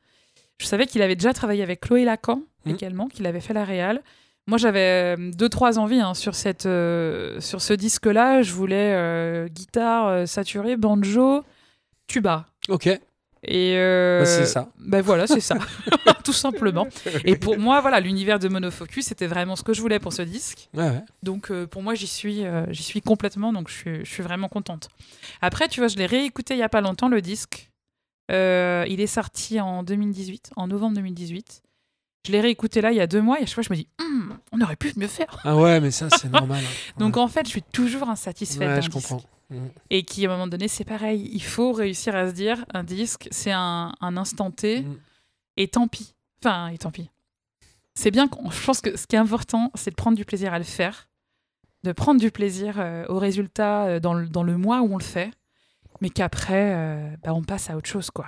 Je 0.61 0.67
savais 0.67 0.87
qu'il 0.87 1.03
avait 1.03 1.17
déjà 1.17 1.33
travaillé 1.33 1.63
avec 1.63 1.81
Chloé 1.81 2.05
Lacan 2.05 2.43
Mhm. 2.67 2.75
également, 2.75 3.09
qu'il 3.09 3.27
avait 3.27 3.41
fait 3.41 3.55
la 3.55 3.65
réal. 3.65 4.03
Moi, 4.47 4.59
j'avais 4.59 5.15
euh, 5.19 5.31
deux, 5.33 5.49
trois 5.49 5.79
envies 5.79 6.01
hein, 6.01 6.15
sur, 6.15 6.35
cette, 6.35 6.67
euh, 6.67 7.39
sur 7.41 7.61
ce 7.61 7.73
disque-là. 7.75 8.43
Je 8.43 8.53
voulais 8.53 8.93
euh, 8.95 9.47
guitare 9.49 10.27
saturée, 10.27 10.77
banjo, 10.77 11.45
tuba. 12.07 12.47
Ok, 12.69 12.87
Et 12.87 13.75
euh, 13.77 14.21
bah, 14.21 14.27
c'est 14.27 14.47
ça. 14.47 14.69
Ben 14.81 15.01
voilà, 15.03 15.27
c'est 15.27 15.41
ça, 15.41 15.57
tout 16.25 16.33
simplement. 16.33 16.87
Et 17.25 17.37
pour 17.37 17.59
moi, 17.59 17.81
voilà, 17.83 18.01
l'univers 18.01 18.39
de 18.39 18.49
Monofocus, 18.49 19.07
c'était 19.07 19.27
vraiment 19.27 19.55
ce 19.55 19.63
que 19.63 19.73
je 19.75 19.81
voulais 19.83 19.99
pour 20.01 20.13
ce 20.13 20.23
disque. 20.23 20.69
Ouais, 20.75 20.89
ouais. 20.89 21.03
Donc 21.23 21.53
pour 21.67 21.83
moi, 21.83 21.95
j'y 21.95 22.07
suis, 22.09 22.43
j'y 22.71 22.83
suis 22.83 23.01
complètement, 23.03 23.53
donc 23.53 23.69
je 23.69 23.75
suis, 23.75 24.05
je 24.05 24.11
suis 24.11 24.23
vraiment 24.23 24.49
contente. 24.49 24.89
Après, 25.43 25.69
tu 25.69 25.81
vois, 25.81 25.89
je 25.89 25.97
l'ai 25.97 26.07
réécouté 26.07 26.55
il 26.55 26.59
y 26.61 26.63
a 26.65 26.69
pas 26.71 26.81
longtemps, 26.81 27.09
le 27.09 27.21
disque. 27.21 27.71
Euh, 28.31 28.85
il 28.89 29.01
est 29.01 29.07
sorti 29.07 29.61
en 29.61 29.83
2018, 29.83 30.53
en 30.57 30.67
novembre 30.67 30.97
2018. 30.97 31.63
Je 32.27 32.33
l'ai 32.33 32.41
réécouté 32.41 32.81
là 32.83 32.91
il 32.93 32.97
y 32.97 33.01
a 33.01 33.07
deux 33.07 33.23
mois 33.23 33.39
et 33.41 33.45
à 33.45 33.47
chaque 33.47 33.55
fois, 33.55 33.63
je 33.63 33.71
me 33.73 33.77
dis, 33.77 33.89
Hum, 34.01 34.37
on 34.53 34.61
aurait 34.61 34.77
pu 34.77 34.93
mieux 34.97 35.07
faire. 35.07 35.41
Ah 35.45 35.57
ouais, 35.57 35.81
mais 35.81 35.91
ça, 35.91 36.09
c'est 36.11 36.29
normal. 36.31 36.63
hein. 36.63 36.93
Donc 36.99 37.17
Ouais. 37.17 37.23
en 37.23 37.29
fait, 37.29 37.47
je 37.47 37.51
suis 37.51 37.63
toujours 37.63 38.09
insatisfaite. 38.11 38.69
Ouais, 38.69 38.83
je 38.83 38.89
disque. 38.89 39.09
comprends. 39.09 39.23
Mhm. 39.51 39.71
Et 39.91 40.03
qui, 40.03 40.27
à 40.27 40.29
un 40.29 40.33
moment 40.35 40.47
donné, 40.47 40.69
c'est 40.69 40.85
pareil. 40.85 41.31
Il 41.33 41.43
faut 41.43 41.73
réussir 41.73 42.15
à 42.15 42.29
se 42.29 42.35
dire, 42.35 42.65
un 42.75 42.85
disque, 42.85 43.29
c'est 43.31 43.53
un, 43.53 43.95
un 44.01 44.17
instant 44.19 44.51
T. 44.51 44.83
Mhm. 44.83 44.99
Et 45.57 45.69
tant 45.69 45.89
pis. 45.89 46.15
Enfin, 46.45 46.69
et 46.69 46.77
tant 46.79 46.91
pis. 46.91 47.09
C'est 47.95 48.11
bien, 48.11 48.29
qu'on- 48.29 48.51
je 48.51 48.65
pense 48.65 48.81
que 48.83 48.97
ce 48.97 49.07
qui 49.07 49.17
est 49.17 49.19
important, 49.19 49.71
c'est 49.75 49.91
de 49.91 49.97
prendre 49.97 50.17
du 50.17 50.25
plaisir 50.25 50.53
à 50.53 50.59
le 50.59 50.65
faire. 50.65 51.09
de 51.85 51.93
prendre 51.93 52.21
du 52.21 52.31
plaisir 52.33 52.75
euh, 52.79 53.07
au 53.09 53.19
résultat 53.21 53.87
euh, 53.87 54.01
dans, 54.01 54.13
le, 54.13 54.29
dans 54.29 54.43
le 54.43 54.57
mois 54.59 54.81
où 54.83 54.93
on 54.93 54.99
le 54.99 55.03
fait, 55.05 55.31
mais 56.01 56.11
qu'après, 56.11 56.73
euh, 56.75 57.11
bah, 57.23 57.33
on 57.35 57.43
passe 57.43 57.71
à 57.71 57.77
autre 57.77 57.89
chose, 57.89 58.11
quoi. 58.11 58.27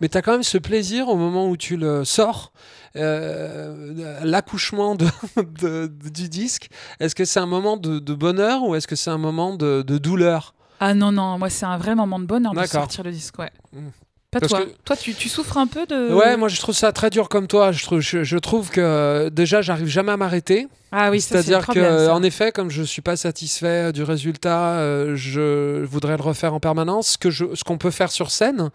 Mais 0.00 0.08
tu 0.08 0.16
as 0.16 0.22
quand 0.22 0.32
même 0.32 0.42
ce 0.42 0.58
plaisir 0.58 1.08
au 1.08 1.16
moment 1.16 1.48
où 1.48 1.56
tu 1.56 1.76
le 1.76 2.04
sors, 2.04 2.52
euh, 2.96 4.20
l'accouchement 4.22 4.94
de, 4.94 5.06
de- 5.60 5.86
du 5.86 6.28
disque. 6.28 6.68
Est-ce 7.00 7.14
que 7.14 7.24
c'est 7.24 7.40
un 7.40 7.46
moment 7.46 7.76
de, 7.76 7.98
bonheur 8.14 8.62
ou 8.62 8.74
est-ce 8.74 8.86
que 8.86 8.96
c'est 8.96 9.10
un 9.10 9.18
moment 9.18 9.56
de, 9.56 9.82
douleur? 9.82 10.54
Ah 10.80 10.94
non, 10.94 11.12
non, 11.12 11.38
moi, 11.38 11.48
c'est 11.48 11.66
un 11.66 11.78
vrai 11.78 11.94
moment 11.94 12.18
de 12.18 12.26
bonheur 12.26 12.54
de 12.54 12.64
sortir 12.66 13.04
le 13.04 13.12
disque, 13.12 13.38
ouais. 13.38 13.50
Mm. 13.72 13.88
Pas 14.32 14.40
Parce 14.40 14.50
toi. 14.50 14.62
que- 14.64 14.70
Toi, 14.86 14.96
tu, 14.96 15.14
tu 15.14 15.28
souffres 15.28 15.58
un 15.58 15.66
peu 15.66 15.84
de... 15.86 16.10
Ouais, 16.14 16.38
moi 16.38 16.48
je 16.48 16.58
trouve 16.58 16.74
ça 16.74 16.90
très 16.90 17.10
dur 17.10 17.28
comme 17.28 17.46
toi. 17.46 17.70
Je 17.70 17.84
trouve, 17.84 18.00
je, 18.00 18.24
je 18.24 18.38
trouve 18.38 18.70
que 18.70 18.80
euh, 18.80 19.28
déjà 19.30 19.60
j'arrive 19.60 19.86
jamais 19.88 20.10
à 20.12 20.16
m'arrêter. 20.16 20.68
Ah 20.94 21.10
oui, 21.10 21.22
C'est-à-dire 21.22 21.66
que, 21.66 22.10
en 22.10 22.22
effet, 22.22 22.52
comme 22.52 22.68
je 22.70 22.82
suis 22.82 23.00
pas 23.00 23.16
satisfait 23.16 23.92
du 23.92 24.02
résultat, 24.02 24.72
euh, 24.74 25.16
je 25.16 25.84
voudrais 25.84 26.16
le 26.18 26.22
refaire 26.22 26.52
en 26.52 26.60
permanence. 26.60 27.12
Ce 27.12 27.18
que 27.18 27.30
je, 27.30 27.54
ce 27.54 27.64
qu'on 27.64 27.78
peut 27.78 27.90
faire 27.90 28.10
sur 28.10 28.30
scène, 28.30 28.68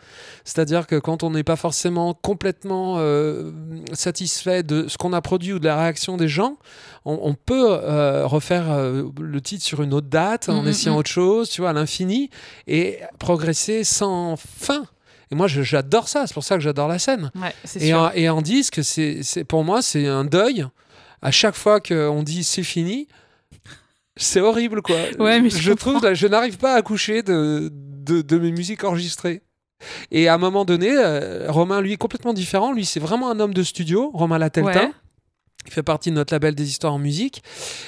c'est-à-dire 0.44 0.88
que 0.88 0.96
quand 0.96 1.22
on 1.24 1.30
n'est 1.32 1.44
pas 1.44 1.56
forcément 1.56 2.14
complètement 2.16 2.96
euh, 2.98 3.52
satisfait 3.94 4.64
de 4.64 4.88
ce 4.88 4.98
qu'on 4.98 5.14
a 5.14 5.22
produit 5.22 5.54
ou 5.54 5.60
de 5.60 5.66
la 5.66 5.80
réaction 5.80 6.18
des 6.18 6.28
gens, 6.28 6.58
on, 7.06 7.20
on 7.22 7.34
peut 7.36 7.68
euh, 7.70 8.26
refaire 8.26 8.66
euh, 8.72 9.04
le 9.20 9.42
titre 9.42 9.64
sur 9.64 9.82
une 9.84 9.94
autre 9.94 10.08
date 10.08 10.50
en 10.50 10.62
Mhm, 10.64 10.68
essayant 10.70 10.94
mhm. 10.94 11.00
autre 11.00 11.10
chose, 11.12 11.50
tu 11.50 11.62
vois, 11.62 11.70
à 11.72 11.74
l'infini, 11.74 12.30
et 12.68 12.98
progresser 13.20 13.84
sans 13.84 14.36
fin. 14.38 14.86
Et 15.32 15.36
moi, 15.36 15.48
j'adore 15.48 16.08
ça. 16.08 16.26
C'est 16.28 16.34
pour 16.34 16.44
ça 16.44 16.56
que 16.56 16.62
j'adore 16.62 16.88
la 16.88 17.00
scène. 17.00 17.32
Ouais, 17.36 17.54
Et 17.80 17.94
en, 17.94 18.12
et 18.12 18.30
en 18.30 18.42
disque, 18.42 18.84
c'est, 18.84 19.22
pour 19.48 19.64
moi, 19.64 19.82
c'est 19.82 20.08
un 20.08 20.26
deuil. 20.26 20.66
À 21.22 21.32
chaque 21.32 21.56
fois 21.56 21.80
qu'on 21.80 22.24
dit 22.24 22.44
c'est 22.44 22.64
fini, 22.64 23.08
c'est 24.16 24.40
horrible, 24.42 24.82
quoi. 24.82 24.96
Ouais, 25.20 25.42
mais 25.42 25.50
je 25.50 25.74
trouve, 25.74 26.14
je 26.14 26.28
n'arrive 26.28 26.58
pas 26.58 26.76
à 26.76 26.82
coucher 26.82 27.24
de, 27.24 27.70
de, 27.74 28.22
de 28.22 28.38
mes 28.38 28.52
musiques 28.52 28.84
enregistrées. 28.84 29.42
Et 30.12 30.28
à 30.28 30.34
un 30.34 30.38
moment 30.38 30.66
donné, 30.66 30.90
euh, 30.92 31.52
Romain, 31.52 31.82
lui, 31.82 31.94
est 31.94 31.98
complètement 31.98 32.34
différent. 32.34 32.72
Lui, 32.72 32.86
c'est 32.86 33.00
vraiment 33.00 33.30
un 33.30 33.40
homme 33.40 33.54
de 33.54 33.64
studio, 33.64 34.12
Romain 34.14 34.38
Lateltin. 34.40 34.86
Ouais. 34.86 34.92
Il 35.68 35.74
fait 35.74 35.84
partie 35.84 36.10
de 36.12 36.16
notre 36.16 36.34
label 36.34 36.56
des 36.56 36.70
histoires 36.70 36.94
en 36.94 36.98
musique. 37.00 37.44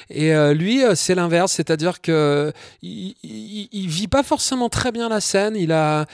Et 0.10 0.34
euh, 0.34 0.54
lui, 0.54 0.84
euh, 0.84 0.95
c'est 0.95 1.15
l'inverse, 1.15 1.54
c'est-à-dire 1.54 2.02
que 2.02 2.52
il, 2.82 3.15
il, 3.23 3.69
il 3.71 3.88
vit 3.88 4.10
pas 4.10 4.21
forcément 4.21 4.67
très 4.69 4.91
bien 4.91 5.08
la 5.08 5.21
scène. 5.21 5.56
Il 5.56 5.71
a, 5.71 6.06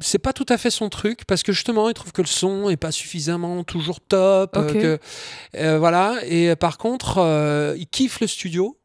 c'est 0.00 0.18
pas 0.18 0.32
tout 0.32 0.46
à 0.48 0.58
fait 0.58 0.70
son 0.70 0.88
truc 0.88 1.24
parce 1.26 1.42
que 1.42 1.52
justement, 1.52 1.88
il 1.88 1.94
trouve 1.94 2.12
que 2.12 2.22
le 2.22 2.26
son 2.26 2.68
est 2.70 2.76
pas 2.76 2.92
suffisamment 2.92 3.64
toujours 3.64 4.00
top. 4.00 4.56
euh, 4.56 4.72
que, 4.72 4.98
euh, 5.56 5.78
voilà. 5.78 6.18
Et 6.24 6.50
euh, 6.50 6.56
par 6.56 6.78
contre, 6.78 7.18
euh, 7.18 7.74
il 7.78 7.86
kiffe 7.86 8.20
le 8.20 8.26
studio 8.26 8.78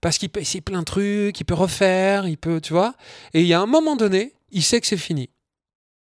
parce 0.00 0.18
qu'il 0.18 0.30
peut 0.30 0.40
essayer 0.40 0.60
plein 0.60 0.80
de 0.80 0.84
trucs, 0.84 1.40
il 1.40 1.44
peut 1.44 1.54
refaire, 1.54 2.26
il 2.26 2.38
peut, 2.38 2.60
tu 2.60 2.72
vois. 2.72 2.94
Et 3.34 3.40
il 3.40 3.46
y 3.46 3.54
a 3.54 3.60
un 3.60 3.66
moment 3.66 3.96
donné, 3.96 4.32
il 4.50 4.62
sait 4.62 4.80
que 4.80 4.86
c'est 4.86 4.96
fini. 4.96 5.30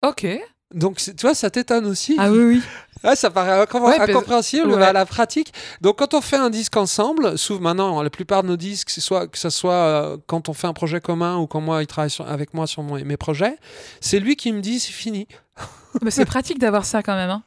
Ok. 0.07 0.27
Donc, 0.75 0.97
tu 0.99 1.13
vois, 1.23 1.35
ça 1.35 1.49
t'étonne 1.51 1.87
aussi. 1.87 2.17
Ah 2.19 2.31
oui, 2.31 2.39
oui. 2.45 2.63
Ça 3.15 3.31
paraît 3.31 3.61
Ouais, 3.61 4.01
incompréhensible 4.01 4.67
ouais. 4.69 4.77
mais 4.79 4.85
à 4.87 4.93
la 4.93 5.07
pratique. 5.07 5.53
Donc, 5.81 5.99
quand 5.99 6.13
on 6.15 6.21
fait 6.21 6.39
un 6.39 6.51
disque 6.51 6.77
ensemble, 6.77 7.39
souvent 7.39 7.61
maintenant, 7.61 8.03
la 8.03 8.11
plupart 8.11 8.43
de 8.43 8.49
nos 8.49 8.57
disques, 8.57 8.91
soit 8.91 9.29
que 9.29 9.39
ce 9.39 9.49
soit 9.51 9.73
euh, 9.75 10.17
quand 10.27 10.49
on 10.49 10.55
fait 10.55 10.67
un 10.67 10.73
projet 10.73 11.01
commun 11.01 11.37
ou 11.37 11.47
quand 11.47 11.61
moi 11.61 11.83
il 11.83 11.87
travaille 11.87 12.11
sur- 12.11 12.29
avec 12.29 12.53
moi 12.53 12.67
sur 12.67 12.83
mon- 12.83 13.05
mes 13.05 13.17
projets, 13.17 13.59
c'est 14.01 14.19
lui 14.19 14.35
qui 14.35 14.51
me 14.51 14.61
dit 14.61 14.81
c'est 14.81 14.93
fini. 14.93 15.29
Mais 16.03 16.11
c'est 16.11 16.25
pratique 16.25 16.59
d'avoir 16.59 16.85
ça 16.85 17.03
quand 17.05 17.15
même. 17.15 17.31
Hein. 17.31 17.43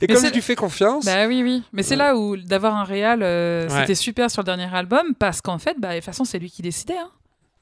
Et 0.00 0.06
Mais 0.08 0.14
comme 0.14 0.24
je 0.26 0.32
lui 0.32 0.42
fais 0.42 0.56
confiance, 0.56 1.04
Bah 1.04 1.28
oui, 1.28 1.42
oui. 1.44 1.62
Mais 1.72 1.84
c'est 1.84 1.96
là 1.96 2.16
où 2.16 2.36
d'avoir 2.36 2.74
un 2.74 2.84
réal, 2.84 3.22
euh, 3.22 3.68
c'était 3.68 3.94
super 3.94 4.32
sur 4.32 4.42
le 4.42 4.46
dernier 4.46 4.74
album 4.74 5.14
parce 5.16 5.40
qu'en 5.40 5.58
fait, 5.58 5.76
bah, 5.78 5.90
de 5.90 5.96
toute 5.96 6.04
façon, 6.06 6.24
c'est 6.24 6.40
lui 6.40 6.50
qui 6.50 6.62
décidait. 6.62 6.98
hein. 6.98 7.10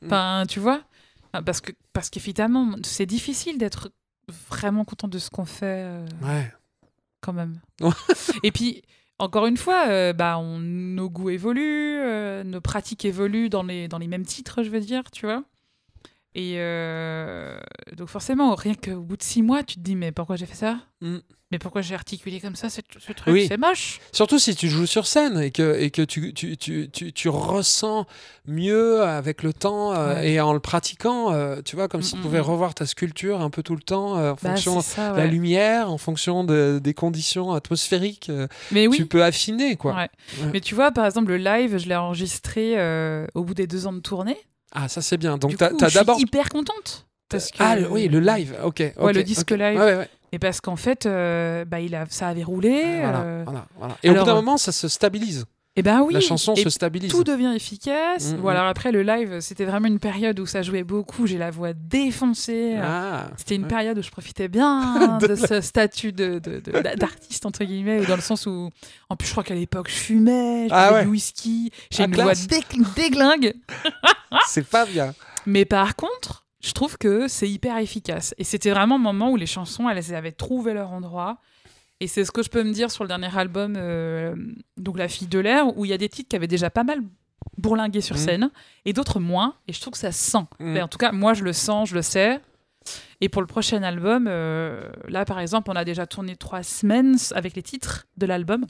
Mm. 0.01 0.07
Enfin, 0.07 0.45
tu 0.49 0.59
vois 0.59 0.81
Parce 1.45 1.61
que 1.61 1.73
parce 1.93 2.09
qu'évidemment, 2.09 2.71
c'est 2.83 3.05
difficile 3.07 3.59
d'être 3.59 3.91
vraiment 4.49 4.85
content 4.85 5.09
de 5.09 5.19
ce 5.19 5.31
qu'on 5.31 5.45
fait 5.45 5.85
euh, 5.85 6.07
ouais. 6.23 6.53
quand 7.21 7.33
même. 7.33 7.61
Et 8.43 8.53
puis, 8.53 8.83
encore 9.19 9.47
une 9.47 9.57
fois, 9.57 9.89
euh, 9.89 10.13
bah, 10.13 10.39
on, 10.39 10.59
nos 10.59 11.09
goûts 11.09 11.31
évoluent, 11.31 12.01
euh, 12.01 12.45
nos 12.45 12.61
pratiques 12.61 13.05
évoluent 13.05 13.49
dans 13.49 13.63
les, 13.63 13.89
dans 13.89 13.99
les 13.99 14.09
mêmes 14.09 14.27
titres, 14.27 14.63
je 14.63 14.71
veux 14.71 14.81
dire, 14.81 15.11
tu 15.11 15.27
vois. 15.27 15.45
Et 16.35 16.55
euh, 16.57 17.59
donc 17.97 18.09
forcément, 18.09 18.55
rien 18.55 18.75
qu'au 18.75 19.01
bout 19.01 19.19
de 19.19 19.23
six 19.23 19.43
mois, 19.43 19.63
tu 19.63 19.75
te 19.77 19.81
dis, 19.81 19.97
mais 19.97 20.13
pourquoi 20.13 20.37
j'ai 20.37 20.47
fait 20.47 20.55
ça? 20.57 20.79
Mm. 21.03 21.19
Mais 21.51 21.59
pourquoi 21.59 21.83
j'ai 21.83 21.95
articulé 21.95 22.41
comme 22.41 22.57
ça 22.57 22.71
ce, 22.71 22.81
ce 22.99 23.13
truc? 23.13 23.35
Oui. 23.35 23.45
C'est 23.47 23.59
moche. 23.59 24.01
Surtout 24.13 24.39
si 24.39 24.57
tu 24.57 24.71
joues 24.71 24.87
sur 24.87 25.07
scène 25.07 25.39
et 25.39 25.51
que, 25.51 25.79
et 25.79 25.91
que 25.91 26.01
tu, 26.01 26.33
tu, 26.33 26.57
tu, 26.57 26.89
tu, 26.89 27.29
ressens 27.29 28.07
mieux 28.47 29.03
avec 29.03 29.43
le 29.43 29.53
temps 29.53 29.93
euh, 29.93 30.15
Ouais. 30.15 30.31
et 30.31 30.41
en 30.41 30.55
le 30.55 30.61
pratiquant, 30.61 31.31
euh, 31.35 31.61
tu 31.63 31.77
vois, 31.77 31.89
comme 31.89 32.01
Mm, 32.01 32.05
si 32.05 32.13
tu 32.13 32.19
mm, 32.21 32.23
pouvais 32.23 32.41
revoir 32.41 32.75
ta 32.75 32.87
sculpture 32.87 33.43
un 33.43 33.51
peu 33.51 33.63
tout 33.63 33.75
le 33.77 33.83
temps 33.83 34.17
euh, 34.17 34.31
en 34.31 34.35
Bah, 34.43 34.55
fonction 34.55 34.79
de 34.79 35.17
la 35.19 35.27
lumière, 35.27 35.91
en 35.91 35.99
fonction 35.99 36.45
de- 36.45 36.81
des 36.83 36.95
conditions 36.95 37.53
atmosphériques. 37.53 38.33
Mais 38.71 38.87
oui. 38.87 38.97
Tu 38.97 39.05
peux 39.05 39.23
affiner, 39.23 39.77
quoi. 39.77 39.95
Ouais. 39.95 40.09
Mais 40.55 40.61
tu 40.61 40.75
vois, 40.75 40.91
par 40.93 41.05
exemple, 41.05 41.29
le 41.33 41.37
live, 41.37 41.77
je 41.77 41.87
l'ai 41.87 41.97
enregistré 41.97 42.77
au 43.35 43.45
bout 43.45 43.53
des 43.53 43.67
deux 43.67 43.87
ans 43.87 43.93
de 43.93 44.01
tournée. 44.01 44.39
Ah, 44.73 44.89
ça 44.89 45.03
c'est 45.03 45.19
bien. 45.19 45.39
Donc, 45.39 45.57
tu 45.57 45.65
as, 45.65 45.71
d'abord. 45.91 46.19
hyper 46.19 46.49
contente. 46.49 47.07
Parce 47.29 47.51
que... 47.51 47.59
Ah, 47.61 47.77
le- 47.77 47.91
oui, 47.91 48.09
le 48.09 48.21
live, 48.21 48.57
ok. 48.65 48.79
Ouais, 48.81 48.95
ok, 48.97 49.15
le 49.15 49.23
disque 49.23 49.51
live. 49.51 49.79
Ouais, 49.79 49.85
ouais, 49.85 49.97
ouais. 49.97 50.09
Et 50.33 50.39
parce 50.39 50.61
qu'en 50.61 50.77
fait, 50.77 51.05
euh, 51.05 51.65
bah, 51.67 51.81
il 51.81 51.95
a, 51.95 52.07
ça 52.09 52.29
avait 52.29 52.43
roulé. 52.43 53.01
Voilà, 53.01 53.21
euh, 53.23 53.43
voilà, 53.45 53.67
voilà. 53.77 53.97
Et 54.03 54.11
au 54.11 54.15
bout 54.15 54.25
d'un 54.25 54.33
euh, 54.33 54.37
moment, 54.37 54.57
ça 54.57 54.73
se 54.73 54.89
stabilise. 54.89 55.45
Et 55.75 55.83
ben 55.83 56.03
oui. 56.03 56.13
La 56.13 56.21
chanson 56.21 56.53
et 56.55 56.63
se 56.63 56.69
stabilise. 56.69 57.11
tout 57.11 57.25
devient 57.25 57.53
efficace. 57.57 58.33
Mm, 58.33 58.37
Bon, 58.43 58.49
alors 58.49 58.67
après, 58.67 58.93
le 58.93 59.03
live, 59.03 59.41
c'était 59.41 59.65
vraiment 59.65 59.87
une 59.89 59.99
période 59.99 60.39
où 60.39 60.45
ça 60.45 60.61
jouait 60.61 60.83
beaucoup. 60.85 61.27
J'ai 61.27 61.39
la 61.39 61.51
voix 61.51 61.73
défoncée. 61.73 62.77
Ah, 62.79 63.31
C'était 63.39 63.55
une 63.55 63.63
ouais. 63.63 63.69
période 63.69 63.97
où 63.99 64.03
je 64.03 64.11
profitais 64.11 64.49
bien 64.49 65.19
De 65.21 65.29
de, 65.29 65.35
ce 65.35 65.63
statut 65.63 66.13
de- 66.13 66.39
de- 66.41 66.61
d'artiste, 66.97 67.47
entre 67.47 67.65
guillemets, 67.65 68.05
dans 68.05 68.17
le 68.17 68.21
sens 68.21 68.45
où, 68.45 68.69
en 69.09 69.17
plus, 69.17 69.27
je 69.29 69.33
crois 69.33 69.45
qu'à 69.45 69.55
l'époque, 69.55 69.89
je 69.89 69.95
fumais, 69.95 70.69
je 70.69 70.75
Ah 70.75 70.89
buvais 70.89 70.99
ouais. 70.99 71.05
du 71.05 71.11
whisky, 71.11 71.71
j'ai 71.91 72.03
Ah, 72.03 72.07
une 72.07 72.13
classe. 72.13 72.47
voix 72.47 72.59
dégl- 72.59 72.95
déglingue. 72.95 73.55
C'est 74.49 74.67
pas 74.69 74.85
bien. 74.85 75.15
Mais 75.47 75.65
par 75.65 75.97
contre, 75.97 76.45
je 76.63 76.73
trouve 76.73 76.99
que 76.99 77.27
c'est 77.29 77.49
hyper 77.49 77.77
efficace. 77.79 78.35
Et 78.39 78.45
c'était 78.45 78.71
vraiment 78.71 78.97
un 78.97 78.99
moment 78.99 79.31
où 79.31 79.37
les 79.37 79.47
chansons, 79.47 79.89
elles 79.89 80.15
avaient 80.15 80.33
trouvé 80.33 80.75
leur 80.75 80.93
endroit. 80.93 81.39
Et 82.03 82.09
c'est 82.09 82.25
ce 82.25 82.33
que 82.33 82.43
je 82.43 82.51
peux 82.51 82.65
me 82.65 82.73
dire 82.73 82.91
sur 82.91 83.05
le 83.05 83.09
dernier 83.09 83.31
album, 83.37 83.75
euh, 83.77 84.35
donc 84.77 84.99
La 84.99 85.07
fille 85.07 85.29
de 85.29 85.39
l'air, 85.39 85.77
où 85.79 85.85
il 85.85 85.89
y 85.89 85.95
a 85.95 85.99
des 85.99 86.09
titres 86.09 86.29
qui 86.29 86.35
avaient 86.37 86.49
déjà 86.49 86.69
pas 86.69 86.83
mal 86.83 87.01
bourlingué 87.59 88.01
sur 88.01 88.17
Mhm. 88.17 88.23
scène, 88.23 88.51
et 88.85 88.93
d'autres 88.93 89.21
moins. 89.21 89.55
Et 89.69 89.73
je 89.73 89.81
trouve 89.81 89.93
que 89.93 89.99
ça 89.99 90.11
se 90.11 90.31
sent. 90.31 90.45
Mais 90.59 90.83
en 90.83 90.89
tout 90.89 90.99
cas, 90.99 91.13
moi, 91.13 91.33
je 91.35 91.45
le 91.45 91.53
sens, 91.53 91.89
je 91.91 91.95
le 91.95 92.03
sais. 92.03 92.41
Et 93.21 93.29
pour 93.29 93.41
le 93.41 93.47
prochain 93.47 93.83
album, 93.85 94.27
euh, 94.29 94.91
là, 95.07 95.25
par 95.25 95.39
exemple, 95.39 95.71
on 95.71 95.77
a 95.77 95.85
déjà 95.85 96.05
tourné 96.07 96.35
trois 96.35 96.65
semaines 96.65 97.17
avec 97.37 97.55
les 97.55 97.63
titres 97.63 98.07
de 98.17 98.27
l'album. 98.27 98.67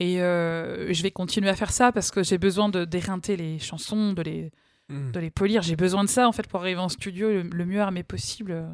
Et 0.00 0.20
euh, 0.20 0.92
je 0.92 1.02
vais 1.04 1.12
continuer 1.12 1.48
à 1.50 1.54
faire 1.54 1.70
ça 1.70 1.92
parce 1.92 2.10
que 2.10 2.24
j'ai 2.24 2.38
besoin 2.38 2.68
de 2.68 2.84
d'éreinter 2.84 3.36
les 3.36 3.58
chansons, 3.60 4.12
de 4.12 4.22
les, 4.22 4.50
Mm. 4.88 5.12
de 5.12 5.20
les 5.20 5.30
polir. 5.30 5.62
J'ai 5.62 5.76
besoin 5.76 6.02
de 6.02 6.08
ça 6.08 6.26
en 6.26 6.32
fait 6.32 6.48
pour 6.48 6.58
arriver 6.60 6.80
en 6.80 6.88
studio 6.88 7.28
le, 7.28 7.42
le 7.42 7.64
mieux 7.64 7.80
armé 7.80 8.02
possible. 8.02 8.64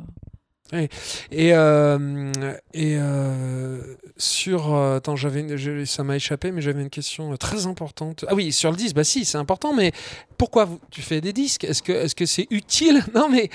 Et, 0.73 1.55
euh, 1.55 2.43
et 2.75 2.97
euh, 2.99 3.81
sur. 4.19 4.75
euh, 4.75 4.97
attends, 4.99 5.17
j'avais, 5.17 5.47
ça 5.87 6.05
m'a 6.05 6.17
échappé, 6.17 6.53
mais 6.53 6.61
j'avais 6.61 6.83
une 6.83 6.91
question 6.91 7.35
très 7.39 7.67
importante. 7.67 8.27
Ah 8.29 8.35
oui, 8.35 8.53
sur 8.53 8.71
le 8.71 8.77
disque, 8.77 8.95
bah 8.95 9.05
si, 9.05 9.25
c'est 9.25 9.39
important, 9.39 9.73
mais 9.73 9.93
pourquoi 10.37 10.67
vous- 10.67 10.79
tu 10.91 11.01
fais 11.01 11.23
des 11.23 11.33
disques? 11.33 11.65
Est-ce 11.65 11.83
que, 11.83 11.93
est-ce 11.93 12.15
que 12.15 12.27
c'est 12.27 12.47
utile? 12.51 13.03
Non, 13.15 13.29
mais 13.31 13.49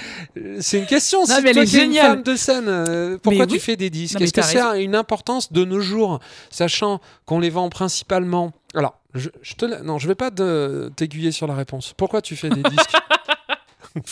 c'est 0.60 0.80
une 0.80 0.88
question. 0.88 1.19
Non, 1.19 1.36
si 1.36 1.41
mais 1.43 1.49
elle 1.49 1.56
toi 1.56 1.63
est 1.63 1.76
es 1.76 1.86
une 1.86 1.93
femme 1.93 2.23
de 2.23 2.36
scène, 2.36 3.19
pourquoi 3.21 3.41
Mais 3.41 3.47
tu 3.47 3.54
oui. 3.54 3.60
fais 3.60 3.76
des 3.76 3.91
disques? 3.91 4.19
Est-ce 4.19 4.34
que 4.34 4.41
c'est 4.41 4.62
raison. 4.62 4.73
une 4.82 4.95
importance 4.95 5.54
de 5.54 5.63
nos 5.65 5.80
jours, 5.82 6.19
sachant 6.49 6.99
qu'on 7.28 7.39
les 7.39 7.52
vend 7.52 7.69
principalement? 7.69 8.54
Alors, 8.73 8.97
je, 9.13 9.30
je 9.43 9.54
te, 9.54 9.65
non, 9.84 9.99
je 9.99 10.08
vais 10.08 10.15
pas 10.15 10.32
t'aiguiller 10.95 11.32
sur 11.32 11.45
la 11.45 11.54
réponse. 11.54 11.93
Pourquoi 11.95 12.23
tu 12.23 12.36
fais 12.36 12.49
des 12.49 12.63
disques? 12.63 12.93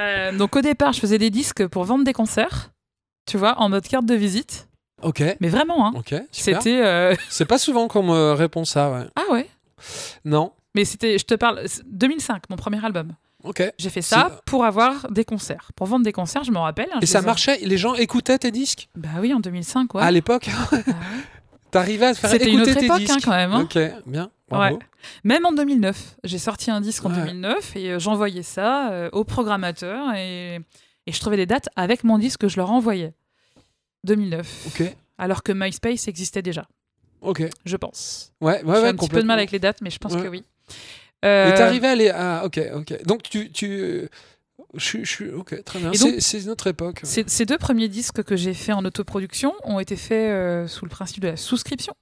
Euh, 0.00 0.36
donc 0.36 0.56
au 0.56 0.60
départ, 0.60 0.92
je 0.92 0.98
faisais 0.98 1.18
des 1.18 1.30
disques 1.30 1.68
pour 1.68 1.84
vendre 1.84 2.02
des 2.04 2.12
concerts, 2.12 2.72
tu 3.26 3.36
vois, 3.38 3.56
en 3.60 3.68
mode 3.68 3.86
carte 3.86 4.06
de 4.06 4.14
visite. 4.16 4.68
Ok, 5.02 5.22
Mais 5.40 5.48
vraiment, 5.48 5.86
hein. 5.86 5.92
ok, 5.96 6.08
super. 6.32 6.62
C'était 6.62 6.80
euh, 6.82 7.14
C'est 7.30 7.44
pas 7.44 7.58
souvent 7.58 7.86
qu'on 7.86 8.02
me 8.02 8.32
répond 8.32 8.64
ça, 8.64 8.90
ouais. 8.90 9.06
ah 9.14 9.32
ouais. 9.32 9.48
Non, 10.24 10.52
Mais 10.74 10.84
c'était, 10.84 11.16
je 11.18 11.24
te 11.24 11.34
parle, 11.34 11.60
c'est 11.66 11.82
2005, 11.86 12.50
mon 12.50 12.56
premier 12.56 12.84
album. 12.84 13.12
ok. 13.44 13.62
J'ai 13.78 13.90
fait 13.90 14.02
ça 14.02 14.40
pour 14.46 14.64
avoir 14.64 15.08
des 15.12 15.24
concerts, 15.24 15.70
pour 15.76 15.86
vendre 15.86 16.04
des 16.04 16.12
concerts. 16.12 16.42
Je 16.42 16.50
me 16.50 16.58
rappelle. 16.58 16.88
hein, 16.92 16.98
Et 17.00 17.06
je 17.06 17.10
ça 17.12 17.20
les 17.20 17.26
marchait 17.26 17.58
Les 17.62 17.76
gens 17.78 17.94
écoutaient 17.94 18.38
tes 18.38 18.50
disques? 18.50 18.88
Bah 18.96 19.08
oui, 19.20 19.32
en 19.32 19.38
2005, 19.40 19.94
ouais. 19.94 20.02
À 20.02 20.10
l'époque 20.10 20.48
Bah 20.72 20.78
ouais. 20.86 20.94
T'arrivais 21.74 22.06
à 22.06 22.14
te 22.14 22.18
faire 22.20 22.30
C'était 22.30 22.48
une 22.50 22.60
écouter 22.60 22.70
autre 22.70 22.80
tes 22.80 22.86
époque, 22.86 22.98
disques 23.00 23.10
hein, 23.12 23.18
quand 23.24 23.30
même. 23.32 23.52
hein. 23.52 23.62
Ok, 23.62 23.78
bien, 24.06 24.30
bravo. 24.48 24.76
Ouais. 24.76 24.82
Même 25.24 25.44
en 25.44 25.52
2009, 25.52 26.16
j'ai 26.24 26.38
sorti 26.38 26.70
un 26.70 26.80
disque 26.80 27.04
en 27.04 27.10
Ouais. 27.10 27.16
2009 27.26 27.76
et 27.76 27.90
euh, 27.92 27.98
j'envoyais 27.98 28.42
ça 28.44 28.90
euh, 28.92 29.08
au 29.12 29.24
programmateur 29.24 30.14
et, 30.14 30.60
et 31.06 31.12
je 31.12 31.18
trouvais 31.20 31.36
des 31.36 31.46
dates 31.46 31.68
avec 31.76 32.04
mon 32.04 32.18
disque 32.18 32.40
que 32.42 32.48
je 32.48 32.56
leur 32.56 32.70
envoyais. 32.70 33.12
2009. 34.04 34.66
Ok, 34.68 34.94
Alors 35.18 35.42
que 35.42 35.52
MySpace 35.52 36.08
existait 36.08 36.42
déjà, 36.42 36.66
ok. 37.22 37.42
je 37.64 37.76
pense. 37.76 38.32
Ouais, 38.40 38.62
ouais, 38.62 38.80
j'ai 38.80 38.86
un 38.88 38.94
petit 38.94 39.08
peu 39.08 39.20
de 39.20 39.26
mal 39.26 39.38
avec 39.38 39.50
les 39.50 39.58
dates, 39.58 39.80
mais 39.82 39.90
je 39.90 39.98
pense 39.98 40.14
que 40.14 40.28
oui. 40.28 40.44
Euh, 41.24 41.50
Et 41.50 41.54
t'arrivais 41.54 41.88
à 41.88 41.90
aller. 41.92 42.12
Ah, 42.14 42.42
ok, 42.44 42.60
ok. 42.74 43.04
Donc 43.06 43.22
tu. 43.22 43.50
tu... 43.50 44.08
Je 44.74 45.04
suis-. 45.04 45.30
Ok, 45.30 45.62
très 45.64 45.78
bien. 45.78 45.92
C'est 46.18 46.44
notre 46.46 46.66
époque. 46.66 47.00
Ces, 47.04 47.46
deux 47.46 47.58
premiers 47.58 47.88
disques 47.88 48.22
que 48.22 48.36
j'ai 48.36 48.54
faits 48.54 48.74
en 48.74 48.84
autoproduction 48.84 49.54
ont 49.64 49.80
été 49.80 49.96
faits 49.96 50.30
euh, 50.30 50.68
sous 50.68 50.84
le 50.84 50.90
principe 50.90 51.22
de 51.22 51.28
la 51.28 51.36
souscription. 51.36 51.94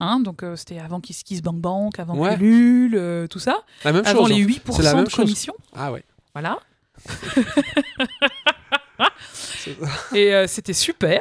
Hein, 0.00 0.20
donc 0.20 0.42
euh, 0.42 0.56
c'était 0.56 0.80
avant 0.80 1.00
Kiss 1.00 1.22
Kiss 1.22 1.42
Bang 1.42 1.60
Bang, 1.60 1.92
avant 1.98 2.16
Ouais. 2.16 2.34
Ulule, 2.36 2.96
euh, 2.96 3.26
tout 3.28 3.38
ça. 3.38 3.62
La 3.84 3.92
même 3.92 4.02
avant 4.04 4.26
chose. 4.26 4.36
les 4.36 4.42
hein. 4.42 4.46
8% 4.46 4.76
C'est 4.76 4.82
la 4.82 4.94
même 4.94 5.04
de 5.04 5.10
chose. 5.10 5.24
commission. 5.24 5.54
Ah 5.74 5.92
ouais. 5.92 6.04
Voilà. 6.34 6.58
Et 10.14 10.46
c'était 10.48 10.72
super. 10.72 11.20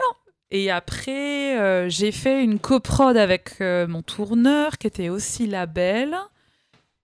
Et 0.49 0.71
après, 0.71 1.89
j'ai 1.89 2.11
fait 2.11 2.43
une 2.43 2.59
coprod 2.59 3.17
avec 3.17 3.59
mon 3.59 4.01
tourneur 4.01 4.77
qui 4.77 4.87
était 4.87 5.09
aussi 5.09 5.47
label. 5.47 6.15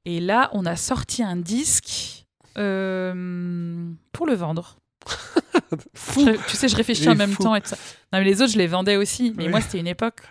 Et 0.05 0.19
là, 0.19 0.49
on 0.53 0.65
a 0.65 0.75
sorti 0.75 1.21
un 1.21 1.35
disque 1.35 2.26
euh, 2.57 3.89
pour 4.11 4.25
le 4.27 4.33
vendre. 4.33 4.77
Je- 5.71 6.37
tu 6.49 6.55
sais, 6.55 6.67
je 6.67 6.75
réfléchis 6.75 7.09
en 7.09 7.15
même 7.15 7.31
fou. 7.31 7.43
temps 7.43 7.55
et 7.55 7.61
tout 7.61 7.69
ça. 7.69 7.77
Non, 8.13 8.19
mais 8.19 8.23
les 8.23 8.41
autres, 8.41 8.53
je 8.53 8.57
les 8.57 8.67
vendais 8.67 8.95
aussi. 8.95 9.33
Mais 9.35 9.45
Oui. 9.45 9.49
moi, 9.49 9.61
c'était 9.61 9.79
une 9.79 9.87
époque. 9.87 10.21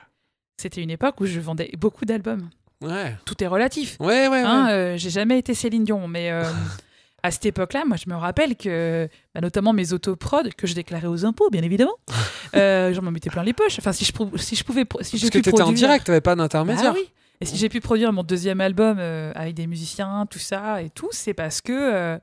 C'était 0.56 0.82
une 0.82 0.90
époque 0.90 1.20
où 1.20 1.26
je 1.26 1.38
vendais 1.40 1.70
beaucoup 1.78 2.04
d'albums. 2.06 2.48
Ouais. 2.82 3.14
Tout 3.26 3.42
est 3.42 3.46
relatif. 3.46 3.96
Ouais, 4.00 4.06
ouais, 4.06 4.28
ouais. 4.28 4.42
Hein, 4.42 4.68
euh, 4.70 4.96
j'ai 4.96 5.10
jamais 5.10 5.38
été 5.38 5.54
Céline 5.54 5.84
Dion, 5.84 6.08
mais 6.08 6.30
euh, 6.30 6.42
à 7.22 7.30
cette 7.30 7.44
époque-là, 7.46 7.84
moi, 7.86 7.96
je 8.02 8.08
me 8.10 8.16
rappelle 8.16 8.56
que, 8.56 9.08
bah, 9.34 9.40
notamment 9.42 9.72
mes 9.74 9.92
autoprods 9.92 10.48
que 10.56 10.66
je 10.66 10.74
déclarais 10.74 11.06
aux 11.06 11.24
impôts, 11.26 11.50
bien 11.50 11.62
évidemment, 11.62 11.96
euh, 12.56 12.92
j'en 12.94 13.02
m'en 13.02 13.10
mettais 13.10 13.30
plein 13.30 13.42
les 13.44 13.52
poches. 13.52 13.78
Enfin, 13.78 13.92
si 13.92 14.04
je, 14.06 14.12
si 14.38 14.56
je 14.56 14.64
pouvais, 14.64 14.84
si 15.02 15.18
Parce 15.18 15.30
que 15.30 15.38
t'étais 15.38 15.62
en 15.62 15.72
direct, 15.72 16.06
t'avais 16.06 16.20
pas 16.22 16.32
Ah 16.32 16.36
d'intermédiaire. 16.36 16.94
oui. 16.94 17.10
Et 17.40 17.44
si 17.44 17.56
j'ai 17.56 17.68
pu 17.68 17.80
produire 17.80 18.12
mon 18.12 18.22
deuxième 18.22 18.60
album 18.60 18.98
euh, 18.98 19.32
avec 19.34 19.54
des 19.54 19.66
musiciens, 19.66 20.26
tout 20.30 20.38
ça 20.38 20.82
et 20.82 20.90
tout, 20.90 21.08
c'est 21.12 21.34
parce 21.34 21.60
que 21.60 21.72
euh, 21.72 22.18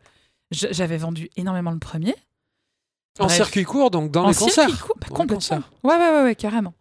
j'avais 0.51 0.97
vendu 0.97 1.29
énormément 1.37 1.71
le 1.71 1.79
premier. 1.79 2.15
En 3.19 3.25
Bref. 3.25 3.35
circuit 3.35 3.63
court, 3.63 3.91
donc 3.91 4.09
dans 4.11 4.23
en 4.25 4.29
les 4.29 4.33
concerts. 4.35 4.65
circuit 4.69 4.77
court, 4.79 4.95
bah, 4.99 5.07
complètement. 5.09 5.35
concerts. 5.35 5.69
Ouais, 5.83 5.95
ouais, 5.97 6.09
ouais, 6.09 6.23
ouais, 6.23 6.35
carrément. 6.35 6.73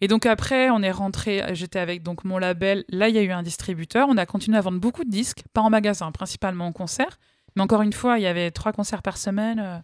Et 0.00 0.08
donc 0.08 0.24
après, 0.24 0.70
on 0.70 0.82
est 0.82 0.90
rentré, 0.90 1.42
j'étais 1.54 1.78
avec 1.78 2.02
donc 2.02 2.24
mon 2.24 2.38
label. 2.38 2.84
Là, 2.88 3.10
il 3.10 3.14
y 3.14 3.18
a 3.18 3.22
eu 3.22 3.30
un 3.32 3.42
distributeur. 3.42 4.06
On 4.08 4.16
a 4.16 4.24
continué 4.24 4.56
à 4.56 4.62
vendre 4.62 4.78
beaucoup 4.80 5.04
de 5.04 5.10
disques, 5.10 5.42
pas 5.52 5.60
en 5.60 5.68
magasin, 5.68 6.10
principalement 6.10 6.66
en 6.66 6.72
concert. 6.72 7.18
Mais 7.54 7.62
encore 7.62 7.82
une 7.82 7.92
fois, 7.92 8.18
il 8.18 8.22
y 8.22 8.26
avait 8.26 8.50
trois 8.50 8.72
concerts 8.72 9.02
par 9.02 9.18
semaine. 9.18 9.60
euh, 9.62 9.78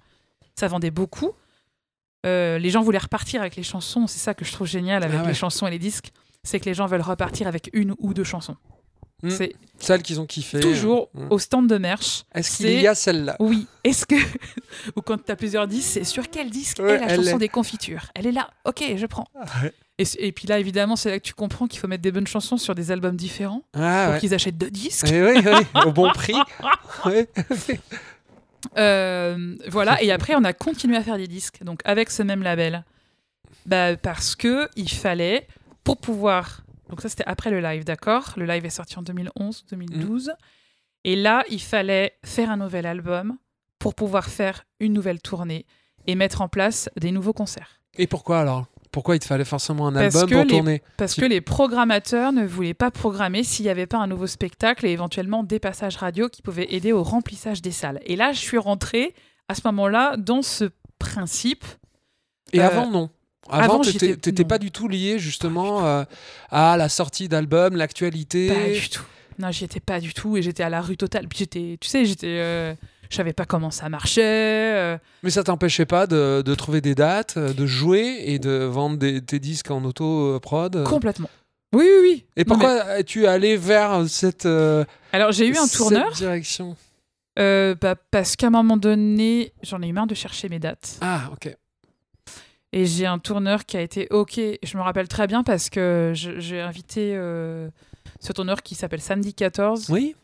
ça 0.59 0.68
vendait 0.68 0.90
beaucoup. 0.90 1.32
Euh, 2.26 2.59
les 2.59 2.70
gens 2.70 2.82
voulaient 2.82 2.98
repartir 2.98 3.40
avec 3.42 3.57
les 3.57 3.62
chansons. 3.62 4.07
C'est 4.07 4.18
ça 4.18 4.32
que 4.34 4.44
je 4.44 4.53
trouve 4.53 4.66
génial 4.66 5.03
avec 5.05 5.18
Ah 5.18 5.22
ouais. 5.22 5.28
les 5.28 5.34
chansons 5.34 5.66
et 5.66 5.70
les 5.70 5.78
disques. 5.78 6.12
C'est 6.43 6.59
que 6.61 6.64
les 6.66 6.74
gens 6.74 6.86
veulent 6.86 7.01
repartir 7.03 7.47
avec 7.47 7.70
une 7.72 7.95
ou 7.99 8.14
deux 8.14 8.24
chansons. 8.24 8.57
Mm. 9.22 9.30
C'est 9.30 9.53
Celles 9.78 10.03
qu'ils 10.03 10.18
ont 10.20 10.24
kiffé. 10.26 10.61
toujours 10.61 11.11
Mm. 11.12 11.26
au 11.30 11.38
stand 11.38 11.68
de 11.68 11.76
merch. 11.76 12.24
Est-ce 12.34 12.57
qu'il 12.57 12.80
y 12.80 12.86
a 12.86 12.95
celle-là? 12.95 13.36
Oui. 13.38 13.66
Est-ce 13.84 14.07
que. 14.07 14.14
Ou 14.97 15.03
quand 15.03 15.22
tu 15.22 15.30
as 15.30 15.36
plusieurs 15.36 15.66
disques, 15.66 15.91
c'est 15.93 16.05
sur 16.05 16.30
quel 16.30 16.49
disque 16.51 16.78
Ouais, 16.78 16.93
est 16.95 16.99
la 17.01 17.14
chanson 17.16 17.36
est. 17.36 17.38
des 17.41 17.49
confitures? 17.51 18.07
Elle 18.14 18.26
est 18.26 18.32
là. 18.32 18.49
Ok, 18.64 18.82
je 18.97 19.05
prends. 19.07 19.26
Et, 19.99 20.07
c- 20.07 20.16
et 20.20 20.32
puis 20.32 20.49
là, 20.49 20.59
évidemment, 20.59 20.97
c'est 20.97 21.11
là 21.11 21.18
que 21.18 21.24
tu 21.24 21.34
comprends 21.34 21.66
qu'il 21.66 21.78
faut 21.80 21.86
mettre 21.88 22.03
des 22.03 22.12
bonnes 22.12 22.26
chansons 22.26 22.57
sur 22.57 22.74
des 22.74 22.91
albums 22.91 23.16
différents 23.16 23.62
Ah 23.74 24.05
pour 24.07 24.14
ouais. 24.14 24.20
qu'ils 24.20 24.32
achètent 24.32 24.57
deux 24.57 24.70
disques. 24.70 25.09
Eh 25.12 25.22
oui, 25.22 25.32
oui, 25.45 25.82
au 25.84 25.93
bon 25.93 26.11
prix. 26.12 26.32
Euh, 28.76 29.57
voilà. 29.68 30.03
Et 30.03 30.12
après, 30.12 30.34
on 30.36 30.45
a 30.45 30.53
continué 30.53 30.97
à 30.97 31.03
faire 31.03 31.16
des 31.16 31.26
disques, 31.26 31.62
donc 31.64 31.80
avec 31.84 32.11
ce 32.11 32.22
même 32.22 32.43
label, 32.43 32.84
bah, 33.66 33.97
parce 33.97 34.34
que 34.36 34.68
il 34.76 34.91
fallait 34.91 35.47
pour 35.84 35.96
pouvoir. 35.98 36.62
Donc 36.88 37.00
ça, 37.00 37.08
c'était 37.08 37.24
après 37.26 37.50
le 37.50 37.60
live, 37.60 37.84
d'accord? 37.84 38.32
Le 38.36 38.44
live 38.46 38.64
est 38.64 38.70
sorti 38.70 38.98
en 38.98 39.02
2011, 39.02 39.64
2012. 39.70 40.32
Et 41.04 41.16
là, 41.16 41.44
il 41.48 41.60
fallait 41.62 42.14
faire 42.24 42.50
un 42.50 42.56
nouvel 42.56 42.84
album 42.86 43.36
pour 43.78 43.94
pouvoir 43.94 44.26
faire 44.26 44.64
une 44.80 44.92
nouvelle 44.92 45.20
tournée 45.22 45.66
et 46.06 46.14
mettre 46.14 46.42
en 46.42 46.48
place 46.48 46.90
des 46.96 47.12
nouveaux 47.12 47.32
concerts. 47.32 47.80
Et 47.96 48.06
pourquoi 48.06 48.40
alors? 48.40 48.66
Pourquoi 48.92 49.14
il 49.14 49.20
te 49.20 49.24
fallait 49.24 49.44
forcément 49.44 49.86
un 49.86 49.92
Parce 49.92 50.16
album 50.16 50.30
pour 50.30 50.40
les- 50.42 50.46
tourner? 50.48 50.82
Parce 50.96 51.14
Tu- 51.14 51.20
que 51.20 51.26
les 51.26 51.40
programmateurs 51.40 52.32
ne 52.32 52.44
voulaient 52.44 52.74
pas 52.74 52.90
programmer 52.90 53.44
s'il 53.44 53.64
n'y 53.64 53.70
avait 53.70 53.86
pas 53.86 53.98
un 53.98 54.08
nouveau 54.08 54.26
spectacle 54.26 54.84
et 54.84 54.90
éventuellement 54.90 55.44
des 55.44 55.60
passages 55.60 55.96
radio 55.96 56.28
qui 56.28 56.42
pouvaient 56.42 56.66
aider 56.74 56.92
au 56.92 57.02
remplissage 57.04 57.62
des 57.62 57.70
salles. 57.70 58.00
Et 58.04 58.16
là, 58.16 58.32
je 58.32 58.40
suis 58.40 58.58
rentrée 58.58 59.14
à 59.48 59.54
ce 59.54 59.60
moment-là 59.66 60.16
dans 60.16 60.42
ce 60.42 60.64
principe. 60.98 61.64
Et 62.52 62.60
Euh, 62.60 62.66
avant, 62.66 62.90
non? 62.90 63.10
Avant, 63.49 63.80
t'étais 63.80 64.43
non. 64.43 64.49
pas 64.49 64.59
du 64.59 64.70
tout 64.70 64.86
lié 64.88 65.18
justement 65.18 65.86
euh, 65.86 66.05
à 66.51 66.76
la 66.76 66.88
sortie 66.88 67.28
d'album, 67.28 67.74
l'actualité. 67.76 68.49
Pas 68.49 68.68
du 68.78 68.88
tout. 68.88 69.03
Non, 69.38 69.51
j'y 69.51 69.64
étais 69.64 69.80
pas 69.80 70.01
du 70.01 70.12
tout 70.12 70.36
et 70.36 70.43
j'étais 70.43 70.62
à 70.62 70.68
la 70.68 70.80
rue 70.82 70.97
totale. 70.97 71.26
Puis 71.26 71.38
j'étais, 71.41 71.78
tu 71.80 71.88
sais, 71.88 72.05
j'étais, 72.05 72.26
euh, 72.41 72.74
je 73.09 73.16
savais 73.16 73.32
pas 73.32 73.47
comment 73.47 73.70
ça 73.70 73.88
marchait. 73.88 74.22
euh, 74.76 74.99
Mais 75.22 75.30
ça 75.30 75.43
t'empêchait 75.43 75.86
pas 75.86 76.07
de, 76.07 76.43
de 76.45 76.55
trouver 76.55 76.80
des 76.82 76.95
dates, 76.95 77.38
euh, 77.38 77.53
de 77.55 77.64
jouer 77.66 78.16
et 78.26 78.38
de 78.38 78.51
vendre 78.64 78.99
des, 78.99 79.22
tes 79.22 79.38
disques 79.38 79.70
en 79.70 79.82
auto-prod 79.84 80.84
complètement. 80.84 81.30
Oui, 81.74 81.84
oui, 81.86 81.99
oui. 82.03 82.24
Et 82.36 82.41
Non, 82.45 82.49
pourquoi 82.49 82.99
es-tu 82.99 83.26
allé 83.26 83.57
vers 83.57 84.05
cette, 84.09 84.45
euh, 84.45 84.84
Alors 85.12 85.32
j'ai 85.32 85.47
eu 85.47 85.57
un 85.57 85.66
cette 85.66 85.78
tourneur 85.78 86.11
direction? 86.12 86.76
euh, 87.38 87.74
bah, 87.80 87.95
parce 88.11 88.36
qu'à 88.36 88.49
un 88.49 88.51
moment 88.51 88.76
donné, 88.76 89.53
j'en 89.62 89.80
ai 89.80 89.86
eu 89.88 89.93
marre 89.93 90.09
de 90.09 90.14
chercher 90.14 90.49
mes 90.51 90.59
dates. 90.59 90.99
Ah, 91.01 91.30
ok. 91.32 91.57
Et 92.72 92.86
j'ai 92.86 93.06
un 93.06 93.18
tourneur 93.18 93.64
qui 93.66 93.76
a 93.76 93.80
été 93.80 94.06
OK. 94.10 94.38
Je 94.62 94.76
me 94.76 94.82
rappelle 94.82 95.08
très 95.08 95.26
bien 95.26 95.42
parce 95.42 95.70
que 95.70 96.12
j'ai 96.14 96.60
invité 96.60 97.12
euh, 97.16 97.68
ce 98.20 98.32
tourneur 98.32 98.62
qui 98.62 98.74
s'appelle 98.74 99.00
Samedi 99.00 99.34
14. 99.34 99.86
Oui, 99.90 100.14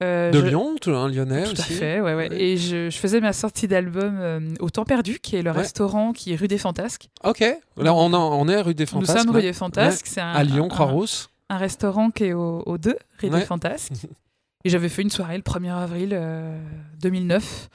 Euh, 0.00 0.30
de 0.30 0.38
je- 0.38 0.46
Lyon, 0.46 0.76
tout, 0.80 0.90
un 0.92 1.08
lyonnais 1.08 1.42
Tout 1.42 1.60
à 1.60 1.64
fait, 1.64 2.00
ouais, 2.00 2.14
ouais. 2.14 2.28
Ouais. 2.30 2.40
Et 2.40 2.56
je, 2.56 2.88
je 2.88 2.96
faisais 2.98 3.20
ma 3.20 3.32
sortie 3.32 3.66
d'album 3.66 4.16
euh, 4.20 4.38
au 4.60 4.70
Temps 4.70 4.84
Perdu, 4.84 5.18
qui 5.18 5.34
est 5.34 5.42
le 5.42 5.50
Ouais. 5.50 5.56
restaurant 5.56 6.12
qui 6.12 6.32
est 6.32 6.36
rue 6.36 6.46
des 6.46 6.56
Fantasques. 6.58 7.08
Ok, 7.24 7.40
là 7.76 7.92
on, 7.92 8.46
est 8.48 8.60
rue 8.60 8.74
des 8.74 8.84
Nous 8.84 8.90
Fantasmes. 8.90 9.18
sommes 9.18 9.30
rue 9.34 9.42
des 9.42 9.52
Fantasques. 9.52 10.06
C'est 10.06 10.20
À 10.20 10.44
Lyon, 10.44 10.68
Croix-Rousse. 10.68 11.30
Un, 11.50 11.56
restaurant 11.56 12.10
qui 12.12 12.26
est 12.26 12.32
au, 12.32 12.62
au 12.64 12.78
2, 12.78 12.96
rue 13.20 13.28
des 13.30 13.40
Fantasques. 13.40 13.90
Et 14.64 14.70
j'avais 14.70 14.88
fait 14.88 15.02
une 15.02 15.10
soirée 15.10 15.36
le 15.36 15.42
1er 15.42 15.72
avril 15.72 16.10
euh, 16.12 16.56
2009. 17.00 17.68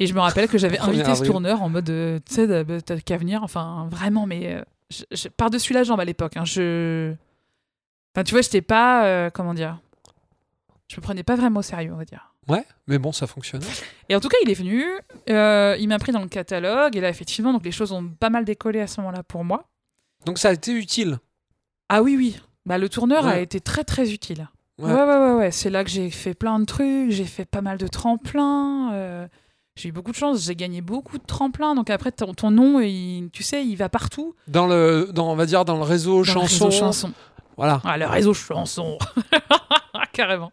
Et 0.00 0.06
je 0.06 0.14
me 0.14 0.20
rappelle 0.20 0.48
que 0.48 0.58
j'avais 0.58 0.76
1er 0.76 0.88
invité 0.88 1.14
ce 1.14 1.24
tourneur 1.24 1.62
en 1.62 1.68
mode, 1.68 1.88
euh, 1.90 2.18
tu 2.26 2.34
sais, 2.34 2.64
t'as 2.82 2.98
qu'à 3.00 3.16
venir. 3.16 3.42
Enfin, 3.42 3.88
vraiment, 3.90 4.26
mais 4.26 4.54
euh, 4.54 5.16
par-dessus 5.36 5.72
la 5.72 5.82
jambe 5.84 6.00
à 6.00 6.04
l'époque. 6.04 6.36
hein, 6.36 6.44
je... 6.44 7.14
Enfin, 8.14 8.24
tu 8.24 8.32
vois, 8.32 8.42
j'étais 8.42 8.62
pas. 8.62 9.06
euh, 9.06 9.30
comment 9.30 9.54
dire 9.54 9.78
Je 10.88 10.96
me 10.96 11.00
prenais 11.02 11.22
pas 11.22 11.36
vraiment 11.36 11.60
au 11.60 11.62
sérieux, 11.62 11.92
on 11.92 11.96
va 11.96 12.04
dire. 12.04 12.32
Ouais, 12.48 12.64
mais 12.88 12.98
bon, 12.98 13.10
ça 13.12 13.26
fonctionnait. 13.26 13.66
Et 14.08 14.16
en 14.16 14.20
tout 14.20 14.28
cas, 14.28 14.36
il 14.44 14.50
est 14.50 14.54
venu, 14.54 14.84
euh, 15.30 15.76
il 15.80 15.88
m'a 15.88 15.98
pris 15.98 16.12
dans 16.12 16.20
le 16.20 16.28
catalogue, 16.28 16.94
et 16.96 17.00
là, 17.00 17.08
effectivement, 17.08 17.52
donc 17.54 17.64
les 17.64 17.70
choses 17.72 17.90
ont 17.92 18.06
pas 18.06 18.28
mal 18.30 18.44
décollé 18.44 18.80
à 18.80 18.86
ce 18.86 19.00
moment-là 19.00 19.22
pour 19.22 19.44
moi. 19.44 19.64
Donc 20.26 20.38
ça 20.38 20.50
a 20.50 20.52
été 20.52 20.72
utile. 20.72 21.18
Ah 21.88 22.02
oui, 22.02 22.16
oui. 22.18 22.38
Bah, 22.66 22.76
le 22.78 22.88
tourneur 22.88 23.26
a 23.26 23.38
été 23.40 23.60
très, 23.60 23.82
très 23.84 24.12
utile. 24.12 24.48
Ouais. 24.78 24.92
Ouais, 24.92 25.02
ouais, 25.04 25.18
ouais, 25.18 25.32
ouais. 25.34 25.50
C'est 25.52 25.70
là 25.70 25.84
que 25.84 25.90
j'ai 25.90 26.10
fait 26.10 26.34
plein 26.34 26.58
de 26.58 26.64
trucs, 26.66 27.10
j'ai 27.10 27.24
fait 27.24 27.44
pas 27.46 27.62
mal 27.62 27.78
de 27.78 27.86
tremplins. 27.86 28.92
euh, 28.92 29.26
j'ai 29.76 29.88
eu 29.88 29.92
beaucoup 29.92 30.12
de 30.12 30.16
chance, 30.16 30.42
j'ai 30.44 30.54
gagné 30.54 30.80
beaucoup 30.80 31.18
de 31.18 31.24
tremplins. 31.26 31.74
Donc 31.74 31.90
après, 31.90 32.12
ton, 32.12 32.32
ton 32.32 32.50
nom, 32.52 32.80
il- 32.80 33.28
tu 33.32 33.42
sais, 33.42 33.64
il 33.66 33.74
va 33.76 33.88
partout. 33.88 34.34
Dans 34.46 34.66
le, 34.66 35.08
dans, 35.12 35.30
on 35.32 35.34
va 35.36 35.46
dire 35.46 35.64
dans 35.64 35.76
le 35.76 35.82
réseau 35.82 36.12
Dans 36.12 36.18
le 36.20 36.24
chanson. 36.24 36.66
réseau 36.66 36.78
chanson. 36.78 37.12
Voilà. 37.56 37.80
Ah, 37.84 37.96
le 37.98 38.06
réseau 38.06 38.34
chanson. 38.34 38.98
Carrément. 40.14 40.52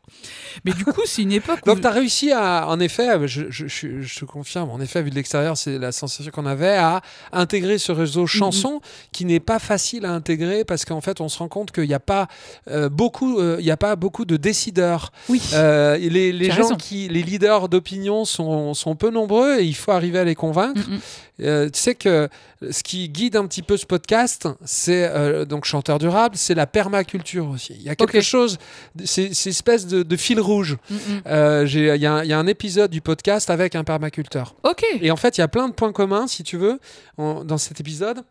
Mais 0.65 0.73
du 0.73 0.83
coup, 0.85 1.01
c'est 1.05 1.21
une 1.21 1.31
époque 1.31 1.59
où... 1.63 1.69
Donc 1.69 1.81
tu 1.81 1.87
as 1.87 1.91
réussi 1.91 2.31
à, 2.31 2.67
en 2.67 2.79
effet, 2.79 3.27
je, 3.27 3.49
je, 3.49 3.67
je, 3.67 4.01
je 4.01 4.19
te 4.19 4.25
confirme, 4.25 4.69
en 4.69 4.79
effet, 4.79 5.01
vu 5.01 5.09
de 5.09 5.15
l'extérieur, 5.15 5.57
c'est 5.57 5.77
la 5.77 5.91
sensation 5.91 6.31
qu'on 6.31 6.45
avait, 6.45 6.77
à 6.77 7.01
intégrer 7.31 7.77
ce 7.77 7.91
réseau 7.91 8.27
chanson 8.27 8.81
qui 9.11 9.25
n'est 9.25 9.39
pas 9.39 9.59
facile 9.59 10.05
à 10.05 10.11
intégrer 10.11 10.65
parce 10.65 10.85
qu'en 10.85 11.01
fait, 11.01 11.21
on 11.21 11.29
se 11.29 11.39
rend 11.39 11.47
compte 11.47 11.71
qu'il 11.71 11.87
n'y 11.87 11.93
a 11.93 11.99
pas 11.99 12.27
euh, 12.67 12.89
beaucoup, 12.89 13.39
euh, 13.39 13.57
il 13.59 13.65
y 13.65 13.71
a 13.71 13.77
pas 13.77 13.95
beaucoup 13.95 14.25
de 14.25 14.37
décideurs. 14.37 15.11
Oui. 15.29 15.41
Euh, 15.53 15.97
les 15.97 16.49
gens 16.49 16.63
raison. 16.63 16.75
qui, 16.75 17.07
les 17.07 17.23
leaders 17.23 17.69
d'opinion 17.69 18.25
sont, 18.25 18.73
sont 18.73 18.95
peu 18.95 19.09
nombreux 19.09 19.59
et 19.59 19.63
il 19.63 19.75
faut 19.75 19.91
arriver 19.91 20.19
à 20.19 20.23
les 20.23 20.35
convaincre. 20.35 20.81
Mm, 20.89 21.71
tu 21.71 21.79
sais 21.79 21.95
que 21.95 22.29
ce 22.69 22.83
qui 22.83 23.09
guide 23.09 23.35
un 23.35 23.47
petit 23.47 23.63
peu 23.63 23.77
ce 23.77 23.85
podcast, 23.85 24.47
c'est 24.63 25.45
donc 25.47 25.65
chanteur 25.65 25.97
durable, 25.97 26.35
c'est 26.37 26.53
la 26.53 26.67
permaculture 26.67 27.49
aussi. 27.49 27.73
Il 27.79 27.83
y 27.83 27.89
a 27.89 27.95
quelque 27.95 28.21
chose, 28.21 28.59
c'est 29.03 29.50
espèce 29.51 29.85
de, 29.85 30.01
de 30.03 30.15
fil 30.17 30.39
rouge. 30.39 30.77
Mm, 30.89 30.95
mm. 30.95 30.99
Euh, 31.27 31.65
Il 31.67 32.01
y, 32.01 32.05
a 32.07 32.13
un- 32.13 32.23
il 32.23 32.29
y 32.29 32.33
a 32.33 32.39
un 32.39 32.47
épisode 32.47 32.89
du 32.89 33.01
podcast 33.01 33.49
avec 33.51 33.75
un 33.75 33.83
permaculteur. 33.83 34.55
Ok. 34.63 34.83
Et 35.01 35.11
en 35.11 35.15
fait, 35.15 35.37
il 35.37 35.41
y 35.41 35.43
a 35.43 35.47
plein 35.47 35.69
de 35.69 35.73
points 35.73 35.91
communs, 35.93 36.25
si 36.27 36.41
tu 36.43 36.57
veux, 36.57 36.79
dans 37.19 37.57
cet 37.59 37.79
épisode. 37.79 38.23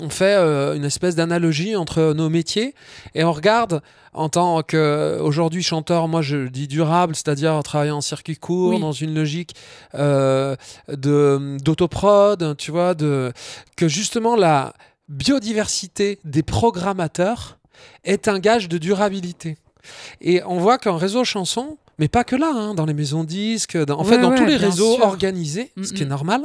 On 0.00 0.08
fait 0.08 0.36
euh, 0.36 0.76
une 0.76 0.84
espèce 0.84 1.16
d'analogie 1.16 1.74
entre 1.74 2.12
nos 2.14 2.28
métiers 2.30 2.74
et 3.16 3.24
on 3.24 3.32
regarde 3.32 3.82
en 4.12 4.28
tant 4.28 4.62
qu'aujourd'hui 4.62 5.64
chanteur, 5.64 6.06
moi 6.06 6.22
je 6.22 6.46
dis 6.46 6.68
durable, 6.68 7.16
c'est-à-dire 7.16 7.54
en 7.54 7.62
travaillant 7.62 7.96
en 7.96 8.00
circuit 8.00 8.36
court, 8.36 8.70
Oui. 8.74 8.80
dans 8.80 8.92
une 8.92 9.12
logique 9.14 9.54
euh, 9.96 10.54
d'autoprod, 11.58 12.56
tu 12.56 12.70
vois, 12.70 12.94
de, 12.94 13.32
que 13.76 13.88
justement 13.88 14.36
la 14.36 14.72
biodiversité 15.08 16.18
des 16.24 16.42
programmateurs 16.42 17.58
est 18.04 18.28
un 18.28 18.38
gage 18.38 18.68
de 18.68 18.78
durabilité. 18.78 19.56
Et 20.20 20.42
on 20.44 20.58
voit 20.58 20.78
qu'en 20.78 20.96
réseau 20.96 21.24
chanson, 21.24 21.78
mais 22.00 22.08
pas 22.08 22.24
que 22.24 22.34
là, 22.34 22.50
hein, 22.52 22.74
dans 22.74 22.86
les 22.86 22.94
maisons 22.94 23.22
disques, 23.22 23.76
dans- 23.76 24.00
en 24.00 24.04
fait, 24.04 24.18
dans 24.18 24.30
ouais, 24.30 24.36
tous 24.38 24.44
les 24.46 24.56
réseaux 24.56 24.96
sûr. 24.96 25.04
organisés, 25.06 25.70
ce 25.82 25.92
qui 25.92 26.02
est 26.02 26.06
Mm, 26.06 26.08
mm. 26.08 26.10
normal, 26.10 26.42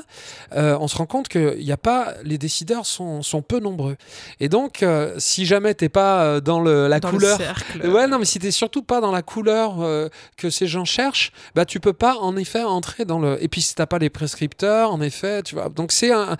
euh, 0.56 0.78
on 0.80 0.88
se 0.88 0.96
rend 0.98 1.08
compte 1.08 1.28
que 1.28 1.58
y 1.60 1.72
a 1.72 1.78
pas, 1.78 2.14
les 2.24 2.38
décideurs 2.38 2.86
sont, 2.86 3.24
sont 3.24 3.42
peu 3.42 3.60
nombreux. 3.60 3.96
Et 4.40 4.50
donc, 4.50 4.84
euh, 4.84 5.16
si 5.18 5.46
jamais 5.48 5.74
t'es 5.74 5.90
pas 5.90 6.22
euh, 6.24 6.40
dans 6.42 6.60
le, 6.60 6.88
la 6.88 7.00
Dans 7.00 7.10
couleur. 7.10 7.40
le 7.40 7.44
cercle. 7.44 7.88
Ouais, 7.90 8.06
non, 8.08 8.20
mais 8.20 8.26
si 8.26 8.38
t'es 8.38 8.52
surtout 8.52 8.84
pas 8.84 9.02
dans 9.02 9.12
la 9.12 9.24
couleur 9.24 9.82
euh, 9.82 10.10
que 10.38 10.50
ces 10.52 10.68
gens 10.68 10.86
cherchent, 10.86 11.32
bah 11.56 11.66
tu 11.66 11.80
peux 11.80 11.94
pas 11.94 12.18
en 12.18 12.36
effet 12.38 12.62
entrer 12.62 13.06
dans 13.06 13.20
le. 13.20 13.42
Et 13.42 13.48
puis 13.48 13.62
si 13.62 13.74
t'as 13.76 13.86
pas 13.88 13.98
les 13.98 14.10
prescripteurs, 14.10 14.92
en 14.92 15.02
effet, 15.02 15.42
tu 15.42 15.56
vois. 15.56 15.70
Donc 15.70 15.92
c'est 15.94 16.12
un. 16.12 16.36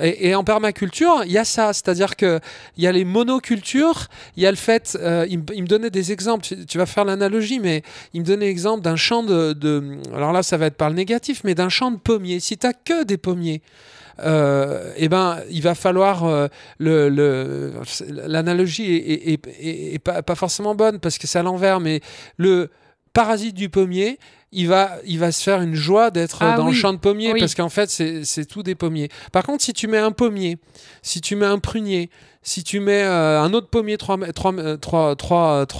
Et, 0.00 0.28
et 0.28 0.34
en 0.36 0.44
permaculture, 0.44 1.22
il 1.26 1.32
y 1.32 1.38
a 1.38 1.44
ça, 1.44 1.72
c'est-à-dire 1.72 2.14
que 2.16 2.38
il 2.76 2.84
y 2.84 2.86
a 2.86 2.92
les 2.92 3.04
monocultures, 3.04 4.06
il 4.36 4.42
y 4.42 4.46
a 4.46 4.50
le 4.50 4.56
fait. 4.56 4.96
il, 5.28 5.38
me- 5.38 5.44
il 5.54 5.62
me 5.62 5.66
donnait 5.68 5.90
des 5.90 6.12
exemples. 6.12 6.44
Tu, 6.44 6.66
tu 6.66 6.78
vas 6.78 6.86
faire 6.86 7.04
l'analogie, 7.04 7.58
mais 7.58 7.82
il 8.14 8.20
me 8.20 8.26
donnait 8.26 8.48
l'exemple 8.60 8.82
d'un 8.82 8.96
champ 8.96 9.22
de, 9.22 9.52
de- 9.54 9.98
Alors 10.14 10.32
là, 10.32 10.42
ça 10.42 10.56
va 10.58 10.66
être 10.66 10.76
par 10.76 10.90
le 10.90 10.96
négatif, 10.96 11.42
mais 11.44 11.54
d'un 11.54 11.68
champ 11.70 11.90
de 11.90 11.96
pommiers. 11.98 12.40
Si 12.40 12.56
t'as 12.58 12.72
que 12.74 13.04
des 13.04 13.16
pommiers. 13.16 13.62
Euh, 14.22 14.92
eh 14.98 15.08
ben, 15.08 15.38
il 15.50 15.62
va 15.62 15.74
falloir 15.74 16.24
euh, 16.24 16.48
le, 16.78 17.08
le- 17.08 17.72
l'analogie 18.26 18.94
est- 18.96 19.32
est- 19.32 19.46
est- 19.46 19.94
est 19.94 19.98
pas, 19.98 20.20
pas 20.22 20.34
forcément 20.34 20.74
bonne 20.74 20.98
parce 20.98 21.16
que 21.16 21.26
c'est 21.26 21.38
à 21.38 21.42
l'envers, 21.42 21.80
mais 21.80 22.00
le 22.36 22.68
parasite 23.12 23.54
du 23.54 23.68
pommier, 23.68 24.18
il 24.52 24.66
va, 24.66 24.96
il 25.06 25.18
va 25.20 25.30
se 25.30 25.42
faire 25.42 25.60
une 25.62 25.74
joie 25.74 26.10
d'être 26.10 26.38
Ah 26.42 26.56
dans 26.56 26.66
le 26.66 26.72
champ 26.72 26.92
de 26.92 26.98
pommiers 26.98 27.32
Oui. 27.32 27.38
parce 27.40 27.54
qu'en 27.54 27.68
fait, 27.68 27.88
c'est 27.88 28.44
tout 28.46 28.62
des 28.64 28.74
pommiers. 28.74 29.08
Par 29.32 29.44
contre, 29.44 29.62
si 29.62 29.72
tu 29.72 29.86
mets 29.86 29.98
un 29.98 30.10
pommier, 30.12 30.58
si 31.02 31.20
tu 31.20 31.36
mets 31.36 31.46
un 31.46 31.58
prunier, 31.60 32.10
si 32.42 32.64
tu 32.64 32.80
mets 32.80 33.02
euh, 33.04 33.40
un 33.40 33.52
autre 33.52 33.68
pommier 33.68 33.96
3, 33.98 34.16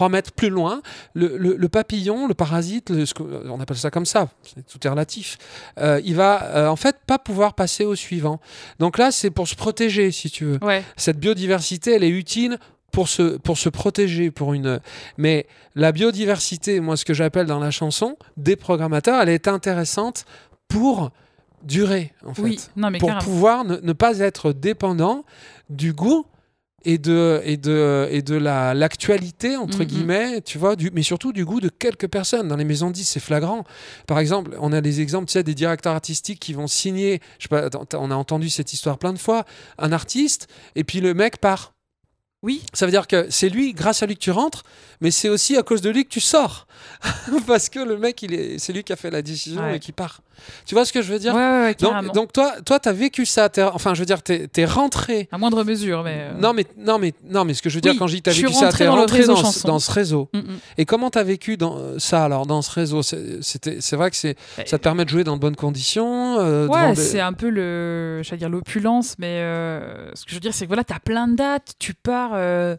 mètres 0.08 0.32
plus 0.32 0.50
loin, 0.50 0.82
le, 1.14 1.36
le- 1.36 1.56
le 1.56 1.68
papillon, 1.68 2.28
le 2.28 2.34
parasite, 2.34 2.90
le- 2.90 3.04
on 3.50 3.60
appelle 3.60 3.76
ça 3.76 3.90
comme 3.90 4.06
ça, 4.06 4.28
tout 4.70 4.78
est 4.86 4.88
relatif, 4.90 5.38
euh, 5.78 6.00
il 6.04 6.14
va 6.14 6.44
euh, 6.44 6.68
en 6.68 6.76
fait 6.76 6.96
pas 7.06 7.18
pouvoir 7.18 7.54
passer 7.54 7.84
au 7.84 7.94
suivant. 7.94 8.40
Donc 8.78 8.98
là, 8.98 9.10
c'est 9.10 9.30
pour 9.30 9.48
se 9.48 9.54
protéger, 9.54 10.10
si 10.12 10.30
tu 10.30 10.44
veux 10.44 10.58
Ouais. 10.62 10.84
cette 10.96 11.18
biodiversité, 11.18 11.92
elle 11.94 12.04
est 12.04 12.08
utile 12.10 12.58
pour 12.92 13.08
se, 13.08 13.36
pour 13.38 13.58
se 13.58 13.68
protéger. 13.68 14.30
Pour 14.30 14.54
une... 14.54 14.80
Mais 15.16 15.46
la 15.74 15.92
biodiversité, 15.92 16.80
moi, 16.80 16.96
ce 16.96 17.04
que 17.04 17.14
j'appelle 17.14 17.46
dans 17.46 17.60
la 17.60 17.70
chanson, 17.70 18.16
des 18.36 18.56
programmateurs, 18.56 19.20
elle 19.22 19.28
est 19.28 19.48
intéressante 19.48 20.24
pour 20.68 21.10
durer, 21.62 22.12
en 22.24 22.32
fait. 22.34 22.42
Oui, 22.42 22.60
non 22.76 22.90
mais 22.90 22.98
pour 22.98 23.08
carrément. 23.08 23.24
pouvoir 23.24 23.64
ne, 23.64 23.76
ne 23.76 23.92
pas 23.92 24.18
être 24.20 24.52
dépendant 24.52 25.24
du 25.68 25.92
goût 25.92 26.24
et 26.86 26.96
de, 26.96 27.42
et 27.44 27.58
de, 27.58 28.08
et 28.10 28.22
de 28.22 28.34
la, 28.34 28.72
l'actualité, 28.72 29.58
entre 29.58 29.80
Mhm. 29.80 29.84
guillemets, 29.84 30.40
tu 30.40 30.56
vois, 30.56 30.76
du, 30.76 30.90
mais 30.94 31.02
surtout 31.02 31.34
du 31.34 31.44
goût 31.44 31.60
de 31.60 31.68
quelques 31.68 32.08
personnes. 32.08 32.48
Dans 32.48 32.56
les 32.56 32.64
maisons 32.64 32.90
10, 32.90 33.04
c'est 33.04 33.20
flagrant. 33.20 33.64
Par 34.06 34.18
exemple, 34.18 34.56
on 34.58 34.72
a 34.72 34.80
des 34.80 35.02
exemples, 35.02 35.26
tu 35.26 35.32
sais, 35.32 35.42
des 35.42 35.54
directeurs 35.54 35.92
artistiques 35.92 36.40
qui 36.40 36.54
vont 36.54 36.66
signer, 36.66 37.20
je 37.38 37.42
sais 37.42 37.48
pas, 37.50 37.68
on 37.98 38.10
a 38.10 38.14
entendu 38.14 38.48
cette 38.48 38.72
histoire 38.72 38.96
plein 38.96 39.12
de 39.12 39.18
fois, 39.18 39.44
un 39.76 39.92
artiste, 39.92 40.48
et 40.76 40.84
puis 40.84 41.02
le 41.02 41.12
mec 41.12 41.36
part. 41.38 41.74
Oui, 42.42 42.62
Ça 42.72 42.86
veut 42.86 42.92
dire 42.92 43.06
que 43.06 43.26
c'est 43.28 43.50
lui, 43.50 43.74
grâce 43.74 44.02
à 44.02 44.06
lui 44.06 44.14
que 44.14 44.20
tu 44.20 44.30
rentres, 44.30 44.62
mais 45.02 45.10
c'est 45.10 45.28
aussi 45.28 45.58
à 45.58 45.62
cause 45.62 45.82
de 45.82 45.90
lui 45.90 46.04
que 46.04 46.08
tu 46.10 46.20
sors. 46.20 46.66
Parce 47.46 47.68
que 47.68 47.78
le 47.80 47.96
mec, 47.98 48.22
il 48.22 48.34
est, 48.34 48.58
c'est 48.58 48.72
lui 48.72 48.84
qui 48.84 48.92
a 48.92 48.96
fait 48.96 49.10
la 49.10 49.22
décision 49.22 49.62
Ouais. 49.62 49.76
et 49.76 49.78
qui 49.78 49.92
part. 49.92 50.20
Tu 50.64 50.74
vois 50.74 50.86
ce 50.86 50.92
que 50.92 51.02
je 51.02 51.12
veux 51.12 51.18
dire 51.18 51.34
ouais, 51.34 51.40
ouais, 51.40 51.74
donc, 51.74 52.12
donc 52.14 52.32
toi, 52.32 52.54
toi, 52.64 52.78
t'as 52.78 52.92
vécu 52.92 53.26
ça. 53.26 53.50
t'es- 53.50 53.62
Enfin, 53.62 53.92
je 53.92 54.00
veux 54.00 54.06
dire, 54.06 54.22
t'es, 54.22 54.48
t'es 54.48 54.64
rentré. 54.64 55.28
à 55.32 55.36
moindre 55.38 55.64
mesure, 55.64 56.02
mais. 56.02 56.16
euh, 56.18 56.32
Non 56.38 56.54
mais, 56.54 56.64
non 56.78 56.98
mais, 56.98 57.12
non 57.28 57.44
mais 57.44 57.52
ce 57.52 57.60
que 57.60 57.68
je 57.68 57.74
veux 57.74 57.80
dire 57.82 57.92
Oui, 57.92 57.98
quand 57.98 58.06
je 58.06 58.14
dis 58.16 58.22
t'as 58.22 58.32
vécu 58.32 58.52
ça, 58.54 58.72
t'es 58.72 58.88
rentré 58.88 59.18
réseau 59.18 59.34
dans, 59.34 59.42
dans 59.66 59.78
ce 59.78 59.90
réseau. 59.90 60.30
mm, 60.32 60.38
mm. 60.38 60.58
Et 60.78 60.84
comment 60.86 61.10
t'as 61.10 61.24
vécu 61.24 61.56
dans 61.58 61.98
ça 61.98 62.24
alors 62.24 62.46
dans 62.46 62.62
ce 62.62 62.70
réseau? 62.70 63.02
C'est- 63.02 63.42
C'était, 63.42 63.80
c'est 63.80 63.96
vrai 63.96 64.10
que 64.10 64.16
c'est, 64.16 64.34
Bah, 64.56 64.62
ça 64.66 64.78
te 64.78 64.82
permet 64.82 65.04
de 65.04 65.10
jouer 65.10 65.24
dans 65.24 65.36
de 65.36 65.40
bonnes 65.40 65.56
conditions. 65.56 66.38
euh, 66.38 66.66
Ouais, 66.68 66.94
des- 66.94 67.00
c'est 67.02 67.20
un 67.20 67.34
peu 67.34 67.50
le, 67.50 68.22
j'allais 68.22 68.38
dire 68.38 68.48
l'opulence, 68.48 69.16
mais 69.18 69.40
euh, 69.40 70.10
ce 70.14 70.24
que 70.24 70.30
je 70.30 70.34
veux 70.36 70.40
dire, 70.40 70.54
c'est 70.54 70.64
que 70.64 70.68
voilà, 70.70 70.84
t'as 70.84 71.00
plein 71.00 71.28
de 71.28 71.36
dates, 71.36 71.74
tu 71.78 71.92
pars, 71.92 72.30
euh, 72.34 72.76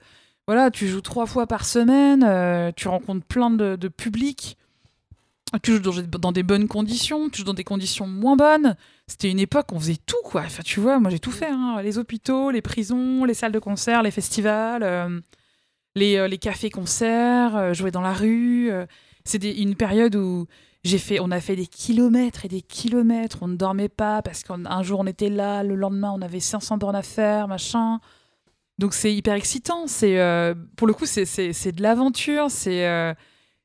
voilà, 0.52 0.70
tu 0.70 0.90
joues 0.90 1.00
trois 1.00 1.28
fois 1.28 1.48
par 1.48 1.64
semaine, 1.64 2.26
euh, 2.28 2.74
tu 2.76 2.90
rencontres 2.90 3.26
plein 3.26 3.50
de, 3.52 3.78
de 3.78 3.88
publics, 3.88 4.58
tu 5.64 5.72
joues 5.72 5.80
dans, 5.80 6.34
des 6.34 6.44
bonnes 6.44 6.68
conditions, 6.68 7.30
tu 7.30 7.38
joues 7.38 7.46
dans 7.46 7.54
des 7.54 7.64
conditions 7.64 8.06
moins 8.06 8.36
bonnes. 8.36 8.76
C'était 9.08 9.32
une 9.32 9.40
époque, 9.40 9.68
on 9.72 9.80
faisait 9.80 9.96
tout, 10.06 10.22
quoi. 10.26 10.42
Enfin, 10.42 10.62
tu 10.62 10.82
vois, 10.82 11.00
moi 11.00 11.10
j'ai 11.10 11.20
tout 11.20 11.32
fait, 11.32 11.48
hein. 11.48 11.82
les 11.82 11.98
hôpitaux, 11.98 12.52
les 12.52 12.62
prisons, 12.62 13.24
les 13.24 13.34
salles 13.34 13.54
de 13.54 13.60
concert, 13.60 14.04
les 14.04 14.12
festivals, 14.12 14.84
euh, 14.84 15.22
les, 15.96 16.18
euh, 16.18 16.28
cafés-concerts, 16.36 17.74
jouer 17.74 17.92
dans 17.92 18.02
la 18.02 18.12
rue. 18.12 18.72
C'est 19.24 19.42
une 19.42 19.76
période 19.76 20.18
où 20.18 20.48
j'ai 20.84 20.98
fait, 20.98 21.22
on 21.22 21.32
a 21.32 21.40
fait 21.40 21.56
des 21.56 21.68
kilomètres 21.68 22.44
et 22.44 22.50
des 22.50 22.62
kilomètres, 22.62 23.38
on 23.40 23.48
ne 23.48 23.56
dormait 23.56 23.88
pas 23.88 24.22
parce 24.22 24.44
qu'un 24.44 24.84
jour 24.84 25.00
on 25.00 25.08
était 25.08 25.30
là, 25.30 25.64
le 25.64 25.76
lendemain 25.76 26.12
on 26.14 26.22
avait 26.22 26.42
500 26.42 26.76
bornes 26.76 26.98
à 26.98 27.04
faire, 27.04 27.48
machin. 27.48 28.02
Donc 28.82 28.96
c'est 28.96 29.14
hyper 29.14 29.36
excitant. 29.36 29.86
C'est 29.86 30.20
euh, 30.20 30.56
pour 30.76 30.88
le 30.88 30.94
coup 30.94 31.06
c'est 31.06 31.24
de 31.72 31.82
l'aventure, 31.84 32.48
c'est 32.50 32.88
euh, 32.88 33.14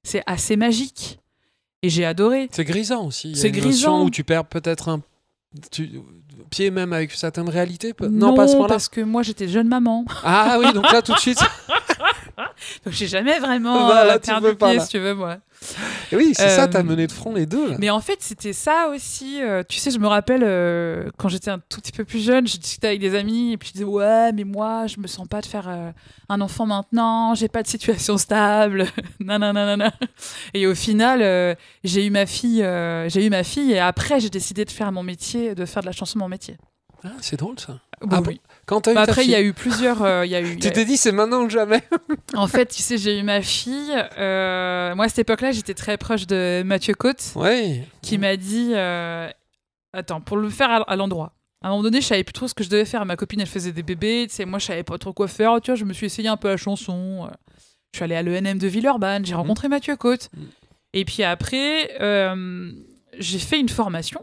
c'est 0.02 0.22
assez 0.26 0.56
magique 0.56 1.18
et 1.82 1.88
j'ai 1.88 2.04
adoré. 2.04 2.48
C'est 2.52 2.64
grisant 2.64 3.06
aussi. 3.06 3.34
C'est 3.34 3.50
grisant. 3.50 4.04
où 4.04 4.10
tu 4.10 4.24
perds 4.24 4.44
peut-être 4.44 4.90
un 4.90 5.00
tu, 5.72 5.88
pied 6.50 6.70
même 6.70 6.92
avec 6.92 7.12
certaines 7.12 7.48
réalités. 7.48 7.94
peut- 7.94 8.08
Non, 8.08 8.34
pas 8.34 8.42
à 8.42 8.48
ce 8.48 8.52
moment-là. 8.52 8.74
parce 8.74 8.90
que 8.90 9.00
moi 9.00 9.22
j'étais 9.22 9.48
jeune 9.48 9.68
maman, 9.68 10.04
Ah 10.22 10.58
oui, 10.60 10.70
donc 10.74 10.84
là 10.92 11.00
tout 11.00 11.14
de 11.14 11.18
suite. 11.18 11.40
donc 12.84 12.92
j'ai 12.94 13.06
jamais 13.06 13.38
vraiment 13.38 13.88
Bah, 13.88 14.04
là, 14.04 14.14
euh, 14.14 14.18
tu 14.18 14.26
perdu 14.30 14.54
pas, 14.56 14.68
pied 14.68 14.76
là. 14.78 14.84
si 14.84 14.90
tu 14.90 14.98
veux 14.98 15.14
moi. 15.14 15.38
oui, 16.12 16.32
c'est 16.34 16.50
ça, 16.50 16.64
Euh, 16.64 16.66
t'as 16.66 16.82
mené 16.82 17.06
de 17.06 17.12
front 17.12 17.32
les 17.34 17.46
deux. 17.46 17.70
là. 17.70 17.76
Mais 17.78 17.88
en 17.90 18.00
fait, 18.00 18.18
c'était 18.20 18.52
ça 18.52 18.88
aussi. 18.94 19.40
euh, 19.42 19.62
tu 19.66 19.78
sais, 19.78 19.90
je 19.90 19.98
me 19.98 20.06
rappelle 20.06 20.42
euh, 20.44 21.08
quand 21.16 21.28
j'étais 21.30 21.50
un 21.50 21.58
tout 21.58 21.80
petit 21.80 21.92
peu 21.92 22.04
plus 22.04 22.22
jeune, 22.22 22.46
je 22.46 22.58
discutais 22.58 22.88
avec 22.88 23.00
des 23.00 23.14
amis 23.14 23.52
et 23.52 23.56
puis 23.56 23.68
je 23.68 23.72
disais 23.72 23.84
Ouais, 23.84 24.32
mais 24.32 24.44
moi, 24.44 24.86
je 24.86 25.00
me 25.00 25.06
sens 25.06 25.26
pas 25.26 25.40
de 25.40 25.46
faire 25.46 25.66
euh, 25.68 25.90
un 26.28 26.40
enfant 26.42 26.66
maintenant, 26.66 27.34
j'ai 27.34 27.48
pas 27.48 27.62
de 27.62 27.68
situation 27.68 28.18
stable. 28.18 28.86
Nanana. 29.20 29.92
Et 30.52 30.66
au 30.66 30.74
final, 30.74 31.20
euh, 31.22 31.54
j'ai 31.84 32.04
eu 32.06 32.10
ma 32.10 32.26
fille, 32.26 32.62
euh, 32.62 33.08
j'ai 33.08 33.24
eu 33.24 33.30
ma 33.30 33.44
fille 33.44 33.72
et 33.72 33.78
après, 33.78 34.20
j'ai 34.20 34.30
décidé 34.30 34.64
de 34.64 34.70
faire 34.70 34.92
mon 34.92 35.02
métier, 35.02 35.54
de 35.54 35.64
faire 35.64 35.80
de 35.82 35.86
la 35.86 35.92
chanson 35.92 36.18
mon 36.18 36.28
métier. 36.28 36.56
Ah, 37.04 37.12
c'est 37.20 37.38
drôle 37.38 37.58
ça. 37.58 37.78
Bon, 38.02 38.16
Ah 38.16 38.20
oui. 38.26 38.40
Quand 38.66 38.88
eu 38.88 38.94
Bah, 38.94 39.06
ta 39.06 39.12
après, 39.12 39.24
il 39.24 39.30
y 39.30 39.34
a 39.34 39.40
eu 39.40 39.52
plusieurs. 39.52 40.02
euh, 40.02 40.26
y 40.26 40.34
a 40.34 40.40
eu, 40.40 40.56
tu 40.58 40.70
t'es 40.72 40.84
dit 40.84 40.96
c'est 40.96 41.12
maintenant 41.12 41.42
ou 41.44 41.48
jamais. 41.50 41.82
En 42.34 42.48
fait, 42.48 42.66
tu 42.66 42.82
sais, 42.82 42.98
j'ai 42.98 43.18
eu 43.18 43.22
ma 43.22 43.40
fille. 43.40 43.92
euh, 44.18 44.94
moi, 44.96 45.04
à 45.04 45.08
cette 45.08 45.20
époque-là, 45.20 45.52
j'étais 45.52 45.74
très 45.74 45.96
proche 45.96 46.26
de 46.26 46.62
Mathieu 46.64 46.94
Côte. 46.94 47.32
Ouais. 47.36 47.84
qui 48.02 48.18
m'a 48.18 48.36
dit 48.36 48.72
euh, 48.74 49.28
Attends, 49.92 50.20
pour 50.20 50.36
le 50.36 50.50
faire 50.50 50.84
à, 50.88 50.96
l'endroit. 50.96 51.32
À 51.62 51.68
un 51.68 51.70
moment 51.70 51.84
donné, 51.84 52.00
je 52.00 52.06
savais 52.06 52.24
plus 52.24 52.32
trop 52.32 52.48
ce 52.48 52.54
que 52.54 52.64
je 52.64 52.68
devais 52.68 52.84
faire. 52.84 53.04
Ma 53.06 53.16
copine, 53.16 53.40
elle 53.40 53.46
faisait 53.46 53.72
des 53.72 53.82
bébés. 53.82 54.26
Tu 54.28 54.34
sais, 54.34 54.44
moi, 54.44 54.58
je 54.58 54.66
savais 54.66 54.82
pas 54.82 54.98
trop 54.98 55.12
quoi 55.12 55.28
faire. 55.28 55.58
Tu 55.62 55.70
vois, 55.70 55.76
je 55.76 55.84
me 55.84 55.92
suis 55.92 56.06
essayé 56.06 56.28
un 56.28 56.36
peu 56.36 56.48
la 56.48 56.56
chanson. 56.56 57.26
euh. 57.26 57.34
Je 57.92 57.98
suis 57.98 58.04
allée 58.04 58.14
à 58.16 58.22
l'ENM 58.22 58.58
de 58.58 58.66
Villeurbanne. 58.66 59.24
J'ai 59.24 59.34
rencontré 59.34 59.68
Mathieu 59.68 59.96
Côte. 59.96 60.28
Mhm. 60.36 60.46
Et 60.92 61.04
puis 61.04 61.22
après, 61.22 61.90
j'ai 63.18 63.38
fait 63.38 63.58
une 63.60 63.68
formation 63.68 64.20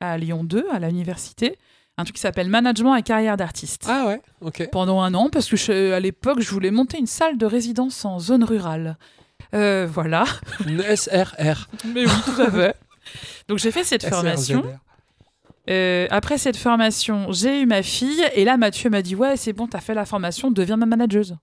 à 0.00 0.18
Lyon 0.18 0.44
2, 0.44 0.66
à 0.70 0.78
l'université. 0.80 1.56
Un 1.98 2.04
truc 2.04 2.16
qui 2.16 2.20
s'appelle 2.20 2.48
Management 2.50 2.94
et 2.96 3.02
carrière 3.02 3.36
d'artiste. 3.36 3.86
Ah 3.88 4.04
ouais. 4.06 4.20
Ok. 4.42 4.68
Pendant 4.70 5.00
un 5.00 5.14
an, 5.14 5.30
parce 5.30 5.48
que 5.48 5.56
je- 5.56 5.92
à 5.92 6.00
l'époque, 6.00 6.40
je 6.40 6.50
voulais 6.50 6.70
monter 6.70 6.98
une 6.98 7.06
salle 7.06 7.38
de 7.38 7.46
résidence 7.46 8.04
en 8.04 8.18
zone 8.18 8.44
rurale. 8.44 8.96
Euh, 9.54 9.86
voilà. 9.90 10.24
Une 10.66 10.82
SRR. 10.82 11.68
Mais 11.86 12.04
oui, 12.04 12.12
tout 12.24 12.40
à 12.42 12.50
fait. 12.50 12.76
Donc 13.48 13.58
j'ai 13.58 13.70
fait 13.70 13.84
cette 13.84 14.04
formation. 14.06 14.64
Euh, 15.70 16.06
après 16.10 16.38
cette 16.38 16.56
formation, 16.56 17.32
j'ai 17.32 17.62
eu 17.62 17.66
ma 17.66 17.82
fille 17.82 18.22
et 18.34 18.44
là 18.44 18.56
Mathieu 18.56 18.88
m'a 18.90 19.02
dit 19.02 19.16
ouais 19.16 19.36
c'est 19.36 19.52
bon 19.52 19.66
t'as 19.66 19.80
fait 19.80 19.94
la 19.94 20.04
formation, 20.04 20.50
deviens 20.50 20.76
ma 20.76 20.86
manageuse. 20.86 21.36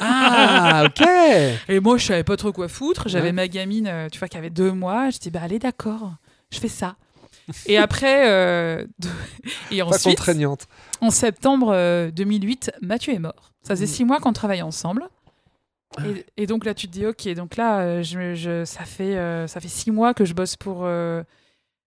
Ah 0.00 0.84
ok. 0.86 1.06
Et 1.68 1.80
moi 1.80 1.96
je 1.98 2.06
savais 2.06 2.24
pas 2.24 2.36
trop 2.36 2.52
quoi 2.52 2.68
foutre, 2.68 3.08
j'avais 3.08 3.26
Ouais. 3.26 3.32
ma 3.32 3.48
gamine 3.48 3.86
euh, 3.88 4.08
tu 4.10 4.18
vois 4.18 4.28
qui 4.28 4.36
avait 4.36 4.50
deux 4.50 4.72
mois, 4.72 5.10
je 5.10 5.18
dis 5.18 5.30
bah 5.30 5.40
allez 5.42 5.58
d'accord, 5.58 6.12
je 6.52 6.58
fais 6.58 6.68
ça. 6.68 6.96
Et 7.66 7.76
après 7.78 8.30
euh, 8.30 8.84
et 9.70 9.78
Pas 9.78 9.84
ensuite 9.86 10.16
contraignante. 10.18 10.66
en 11.00 11.10
septembre 11.10 11.70
euh, 11.72 12.10
2008 12.10 12.72
Mathieu 12.82 13.14
est 13.14 13.18
mort. 13.18 13.52
Ça 13.62 13.74
faisait 13.74 13.84
Mm. 13.86 13.88
six 13.88 14.04
mois 14.04 14.20
qu'on 14.20 14.32
travaillait 14.32 14.62
ensemble. 14.62 15.04
Ah. 15.96 16.02
Et, 16.06 16.42
et 16.42 16.46
donc 16.46 16.64
là 16.66 16.74
tu 16.74 16.86
te 16.86 16.92
dis 16.92 17.06
ok 17.06 17.28
donc 17.34 17.56
là 17.56 17.80
euh, 17.80 18.02
je, 18.02 18.34
je- 18.34 18.64
ça 18.66 18.84
fait 18.84 19.16
euh, 19.16 19.46
ça 19.46 19.58
fait 19.60 19.68
six 19.68 19.90
mois 19.90 20.12
que 20.12 20.24
je 20.26 20.34
bosse 20.34 20.54
pour 20.56 20.80
euh, 20.84 21.22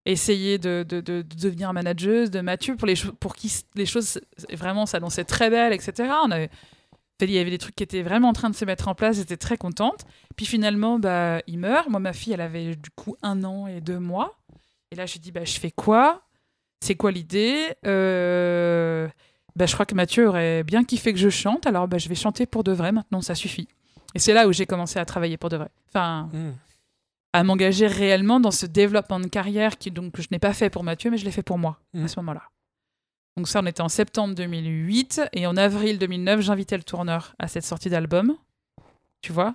essayer 0.05 0.57
de, 0.57 0.84
de, 0.88 1.01
de- 1.01 1.22
de 1.22 1.36
devenir 1.36 1.72
manageuse 1.74 2.32
de 2.32 2.41
Mathieu 2.41 2.76
pour 2.76 2.88
les 2.88 2.95
pour 3.20 3.36
qui 3.36 3.53
les 3.76 3.86
choses 3.86 4.20
vraiment 4.51 4.88
s'annonçaient 4.88 5.24
très 5.26 5.51
belles 5.51 5.74
etc 5.74 6.09
on 6.26 6.32
avait 6.32 6.49
il 7.24 7.30
y 7.30 7.38
avait 7.38 7.51
des 7.51 7.59
trucs 7.59 7.76
qui 7.76 7.84
étaient 7.84 8.01
vraiment 8.01 8.30
en 8.30 8.34
train 8.34 8.49
de 8.49 8.55
se 8.55 8.66
mettre 8.66 8.88
en 8.88 8.95
place 8.95 9.18
j'étais 9.18 9.38
très 9.38 9.55
contente 9.55 10.05
puis 10.36 10.47
finalement 10.47 10.97
bah 10.97 11.39
il 11.45 11.59
meurt 11.59 11.88
moi 11.88 11.99
ma 11.99 12.14
fille 12.14 12.34
elle 12.34 12.41
avait 12.41 12.76
du 12.76 12.89
coup 12.89 13.16
un 13.22 13.43
an 13.43 13.68
et 13.68 13.80
deux 13.80 13.99
mois 13.99 14.39
et 14.92 14.96
là 14.96 15.06
j'ai 15.06 15.20
dit 15.20 15.32
bah 15.32 15.44
je 15.46 15.60
fais 15.60 15.72
quoi? 15.72 16.22
C'est 16.84 16.96
quoi 16.96 17.12
l'idée? 17.12 17.76
Euh, 17.86 19.08
bah, 19.56 19.66
je 19.66 19.74
crois 19.74 19.86
que 19.86 19.94
Mathieu 19.96 20.28
aurait 20.28 20.64
bien 20.64 20.84
kiffé 20.84 21.14
que 21.14 21.20
je 21.20 21.30
chante 21.30 21.66
alors 21.68 21.88
bah, 21.88 21.98
je 21.98 22.10
vais 22.10 22.16
chanter 22.16 22.46
pour 22.46 22.64
de 22.64 22.72
vrai 22.72 22.92
maintenant 22.92 23.22
ça 23.22 23.36
suffit 23.36 23.68
Et 24.16 24.20
c'est 24.20 24.34
là 24.34 24.48
où 24.48 24.54
j'ai 24.54 24.66
commencé 24.66 24.98
à 25.00 25.06
travailler 25.06 25.38
pour 25.38 25.50
de 25.50 25.58
vrai. 25.58 25.70
Enfin, 25.89 26.30
Hmm. 26.34 26.52
à 27.34 27.44
m'engager 27.44 27.88
réellement 27.88 28.39
dans 28.39 28.52
ce 28.52 28.66
développement 28.66 29.20
de 29.20 29.28
carrière 29.28 29.78
qui 29.78 29.92
donc 29.92 30.14
que 30.14 30.22
je 30.22 30.28
n'ai 30.32 30.39
pas 30.39 30.54
fait 30.54 30.70
pour 30.70 30.84
Mathieu, 30.84 31.12
mais 31.12 31.18
je 31.18 31.26
l'ai 31.26 31.32
fait 31.32 31.44
pour 31.44 31.58
moi 31.58 31.80
à 31.94 32.08
ce 32.08 32.20
moment-là. 32.20 32.44
Donc 33.38 33.48
ça, 33.48 33.62
on 33.62 33.66
était 33.66 33.82
en 33.82 33.88
septembre 33.89 34.36
2008 34.36 35.22
et 35.32 35.48
en 35.48 35.56
avril 35.56 35.98
2009, 36.00 36.42
j'invitais 36.42 36.76
le 36.76 36.84
tourneur 36.84 37.34
à 37.39 37.48
cette 37.48 37.64
sortie 37.64 37.89
d'album, 37.89 38.36
tu 39.22 39.32
vois. 39.32 39.54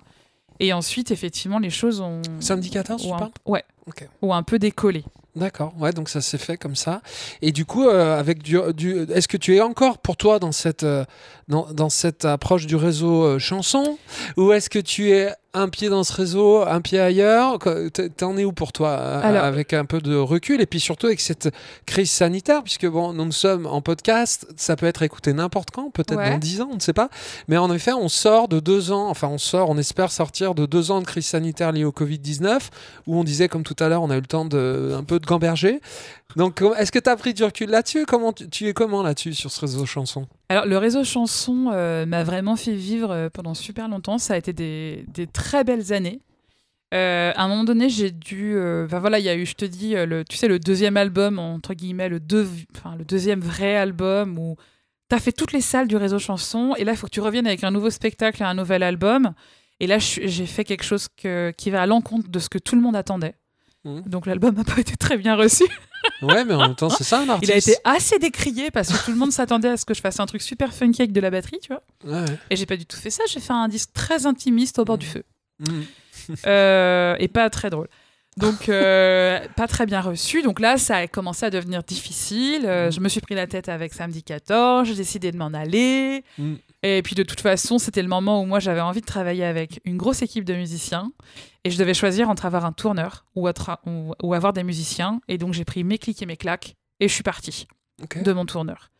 Et 0.59 0.73
ensuite, 0.73 1.11
effectivement, 1.11 1.59
les 1.59 1.69
choses 1.69 2.01
ont 2.01 2.23
Samedi 2.39 2.71
14, 2.71 3.03
tu 3.03 3.09
parles? 3.09 3.29
Ouais, 3.45 3.63
Ok. 3.87 4.07
ont 4.21 4.33
un 4.33 4.43
peu 4.43 4.59
décollé. 4.59 5.03
D'accord, 5.35 5.73
ouais, 5.79 5.91
donc 5.91 6.09
ça 6.09 6.19
s'est 6.19 6.39
fait 6.39 6.57
comme 6.57 6.75
ça. 6.75 7.01
Et 7.43 7.51
du 7.51 7.63
coup, 7.63 7.87
euh, 7.87 8.19
avec 8.19 8.41
du, 8.41 8.57
du- 8.73 9.05
est-ce 9.13 9.27
que 9.27 9.37
tu 9.37 9.55
es 9.55 9.61
encore 9.61 9.99
pour 9.99 10.17
toi 10.17 10.39
dans 10.39 10.51
cette, 10.51 10.81
euh, 10.83 11.05
dans, 11.47 11.71
dans 11.71 11.89
cette 11.89 12.25
approche 12.25 12.65
du 12.65 12.75
réseau 12.75 13.23
euh, 13.23 13.37
chanson? 13.39 13.99
Ou 14.35 14.51
est-ce 14.51 14.69
que 14.69 14.79
tu 14.79 15.11
es 15.11 15.31
un 15.59 15.69
pied 15.69 15.89
dans 15.89 16.03
ce 16.03 16.13
réseau, 16.13 16.61
un 16.67 16.81
pied 16.81 16.99
ailleurs 16.99 17.59
T'en 18.17 18.37
es 18.37 18.45
où 18.45 18.51
pour 18.51 18.71
toi 18.71 18.89
euh, 18.89 19.21
Alors- 19.23 19.43
Avec 19.43 19.73
un 19.73 19.85
peu 19.85 19.99
de 20.01 20.15
recul 20.15 20.61
et 20.61 20.65
puis 20.65 20.79
surtout 20.79 21.07
avec 21.07 21.19
cette 21.19 21.49
crise 21.85 22.11
sanitaire, 22.11 22.63
puisque 22.63 22.87
bon, 22.87 23.13
nous 23.13 23.31
sommes 23.31 23.65
en 23.65 23.81
podcast, 23.81 24.47
ça 24.57 24.75
peut 24.75 24.85
être 24.85 25.03
écouté 25.03 25.33
n'importe 25.33 25.71
quand, 25.71 25.89
peut-être 25.91 26.17
Ouais. 26.17 26.29
dans 26.31 26.37
10 26.37 26.61
ans, 26.61 26.69
on 26.71 26.75
ne 26.75 26.79
sait 26.81 26.93
pas. 26.93 27.09
Mais 27.47 27.57
en 27.57 27.71
effet, 27.71 27.93
on 27.93 28.09
sort 28.09 28.47
de 28.47 28.59
deux 28.59 28.91
ans, 28.91 29.09
enfin 29.09 29.27
on 29.27 29.37
sort, 29.37 29.69
on 29.69 29.77
espère 29.77 30.11
sortir 30.11 30.55
de 30.55 30.65
deux 30.65 30.91
ans 30.91 31.01
de 31.01 31.05
crise 31.05 31.25
sanitaire 31.25 31.71
liée 31.71 31.85
au 31.85 31.91
Covid-19, 31.91 32.59
où 33.07 33.17
on 33.19 33.23
disait, 33.23 33.47
comme 33.47 33.63
tout 33.63 33.75
à 33.79 33.89
l'heure, 33.89 34.01
on 34.03 34.09
a 34.09 34.15
eu 34.17 34.21
le 34.21 34.25
temps 34.27 34.45
de 34.45 34.93
un 34.97 35.03
peu 35.03 35.19
de 35.19 35.25
gamberger. 35.25 35.81
Donc, 36.37 36.61
est-ce 36.77 36.91
que 36.91 36.99
tu 36.99 37.09
as 37.09 37.15
pris 37.17 37.33
du 37.33 37.43
recul 37.43 37.69
là-dessus? 37.69 38.05
Comment 38.05 38.31
tu, 38.31 38.47
tu 38.49 38.67
es 38.67 38.73
comment 38.73 39.01
là-dessus 39.01 39.33
sur 39.33 39.51
ce 39.51 39.59
réseau 39.59 39.85
chanson? 39.87 40.27
Alors, 40.49 40.65
le 40.67 40.77
réseau 40.77 41.03
chanson 41.03 41.71
euh, 41.73 42.05
m'a 42.05 42.23
vraiment 42.23 42.55
fait 42.55 42.75
vivre 42.75 43.11
euh, 43.11 43.29
pendant 43.29 43.55
super 43.55 43.89
longtemps. 43.89 44.19
Ça 44.19 44.35
a 44.35 44.37
été 44.37 44.53
des, 44.53 45.03
des 45.07 45.25
très 45.25 45.63
belles 45.63 45.91
années. 45.93 46.21
Euh, 46.93 47.33
à 47.35 47.43
un 47.43 47.47
moment 47.47 47.63
donné, 47.63 47.89
j'ai 47.89 48.11
dû. 48.11 48.53
euh, 48.55 48.85
Enfin 48.85 48.99
voilà, 48.99 49.17
il 49.19 49.25
y 49.25 49.29
a 49.29 49.35
eu, 49.35 49.45
je 49.47 49.55
te 49.55 49.65
dis, 49.65 49.95
euh, 49.95 50.05
le, 50.05 50.23
tu 50.23 50.37
sais, 50.37 50.47
le 50.47 50.59
deuxième 50.59 50.95
album, 50.95 51.39
entre 51.39 51.73
guillemets, 51.73 52.07
le, 52.07 52.19
deux, 52.19 52.47
le 52.97 53.03
deuxième 53.03 53.41
vrai 53.41 53.75
album 53.75 54.37
où 54.37 54.55
tu 55.09 55.15
as 55.15 55.19
fait 55.19 55.31
toutes 55.31 55.53
les 55.53 55.61
salles 55.61 55.87
du 55.87 55.97
réseau 55.97 56.19
chanson. 56.19 56.75
Et 56.77 56.83
là, 56.83 56.91
il 56.93 56.97
faut 56.97 57.07
que 57.07 57.11
tu 57.11 57.19
reviennes 57.19 57.47
avec 57.47 57.63
un 57.63 57.71
nouveau 57.71 57.89
spectacle 57.89 58.41
et 58.43 58.45
un 58.45 58.53
nouvel 58.53 58.83
album. 58.83 59.33
Et 59.79 59.87
là, 59.87 59.97
j'ai 59.99 60.45
fait 60.45 60.63
quelque 60.63 60.83
chose 60.83 61.07
que, 61.17 61.51
qui 61.57 61.71
va 61.71 61.81
à 61.81 61.85
l'encontre 61.87 62.29
de 62.29 62.39
ce 62.39 62.47
que 62.47 62.59
tout 62.59 62.75
le 62.75 62.81
monde 62.81 62.95
attendait. 62.95 63.33
Mhm. 63.85 64.03
Donc 64.05 64.25
l'album 64.25 64.55
n'a 64.55 64.63
pas 64.63 64.79
été 64.79 64.95
très 64.95 65.17
bien 65.17 65.35
reçu. 65.35 65.63
Ouais, 66.21 66.45
mais 66.45 66.53
en 66.53 66.61
même 66.61 66.75
temps, 66.75 66.89
c'est 66.89 67.03
ça 67.03 67.21
un 67.21 67.39
Il 67.41 67.51
a 67.51 67.57
été 67.57 67.75
assez 67.83 68.19
décrié 68.19 68.71
parce 68.71 68.89
que 68.89 69.05
tout 69.05 69.11
le 69.11 69.17
monde 69.17 69.31
s'attendait 69.31 69.69
à 69.69 69.77
ce 69.77 69.85
que 69.85 69.93
je 69.93 70.01
fasse 70.01 70.19
un 70.19 70.25
truc 70.25 70.41
super 70.41 70.73
funky 70.73 71.01
avec 71.01 71.11
de 71.11 71.19
la 71.19 71.29
batterie, 71.29 71.59
tu 71.61 71.69
vois. 71.69 71.83
Ouais, 72.03 72.27
ouais. 72.27 72.37
Et 72.49 72.55
j'ai 72.55 72.65
pas 72.65 72.77
du 72.77 72.85
tout 72.85 72.97
fait 72.97 73.09
ça, 73.09 73.23
j'ai 73.27 73.39
fait 73.39 73.53
un 73.53 73.67
disque 73.67 73.91
très 73.93 74.25
intimiste 74.25 74.79
au 74.79 74.85
bord 74.85 74.97
du 74.97 75.07
feu. 75.07 75.23
Mhm. 75.59 75.85
Euh, 76.45 77.15
et 77.19 77.29
pas 77.29 77.49
très 77.49 77.69
drôle. 77.69 77.87
Donc, 78.37 78.69
euh, 78.69 79.39
pas 79.55 79.67
très 79.67 79.85
bien 79.85 80.01
reçu. 80.01 80.43
Donc 80.43 80.59
là, 80.59 80.77
ça 80.77 80.97
a 80.97 81.07
commencé 81.07 81.45
à 81.45 81.49
devenir 81.49 81.83
difficile. 81.83 82.65
Euh, 82.65 82.91
je 82.91 82.99
me 82.99 83.09
suis 83.09 83.21
pris 83.21 83.33
la 83.33 83.47
tête 83.47 83.67
avec 83.67 83.93
Samedi 83.93 84.23
14, 84.23 84.87
j'ai 84.87 84.95
décidé 84.95 85.31
de 85.31 85.37
m'en 85.37 85.53
aller. 85.53 86.23
Mm. 86.37 86.55
Et 86.83 87.01
puis, 87.01 87.15
de 87.15 87.23
toute 87.23 87.41
façon, 87.41 87.79
c'était 87.79 88.01
le 88.03 88.07
moment 88.07 88.41
où 88.41 88.45
moi, 88.45 88.59
j'avais 88.59 88.81
envie 88.81 89.01
de 89.01 89.05
travailler 89.05 89.43
avec 89.43 89.81
une 89.83 89.97
grosse 89.97 90.21
équipe 90.21 90.45
de 90.45 90.53
musiciens. 90.53 91.11
Et 91.63 91.71
je 91.71 91.77
devais 91.77 91.93
choisir 91.95 92.29
entre 92.29 92.45
avoir 92.45 92.65
un 92.65 92.71
tourneur 92.71 93.25
ou, 93.35 93.47
être- 93.47 93.79
ou- 93.85 94.13
ou 94.23 94.33
avoir 94.33 94.53
des 94.53 94.63
musiciens. 94.63 95.19
Et 95.27 95.37
donc, 95.37 95.53
j'ai 95.53 95.65
pris 95.65 95.83
mes 95.83 95.97
clics 95.97 96.21
et 96.21 96.25
mes 96.27 96.37
claques 96.37 96.75
et 96.99 97.07
je 97.07 97.13
suis 97.13 97.23
partie 97.23 97.67
de 98.23 98.31
mon 98.33 98.45
tourneur. 98.45 98.91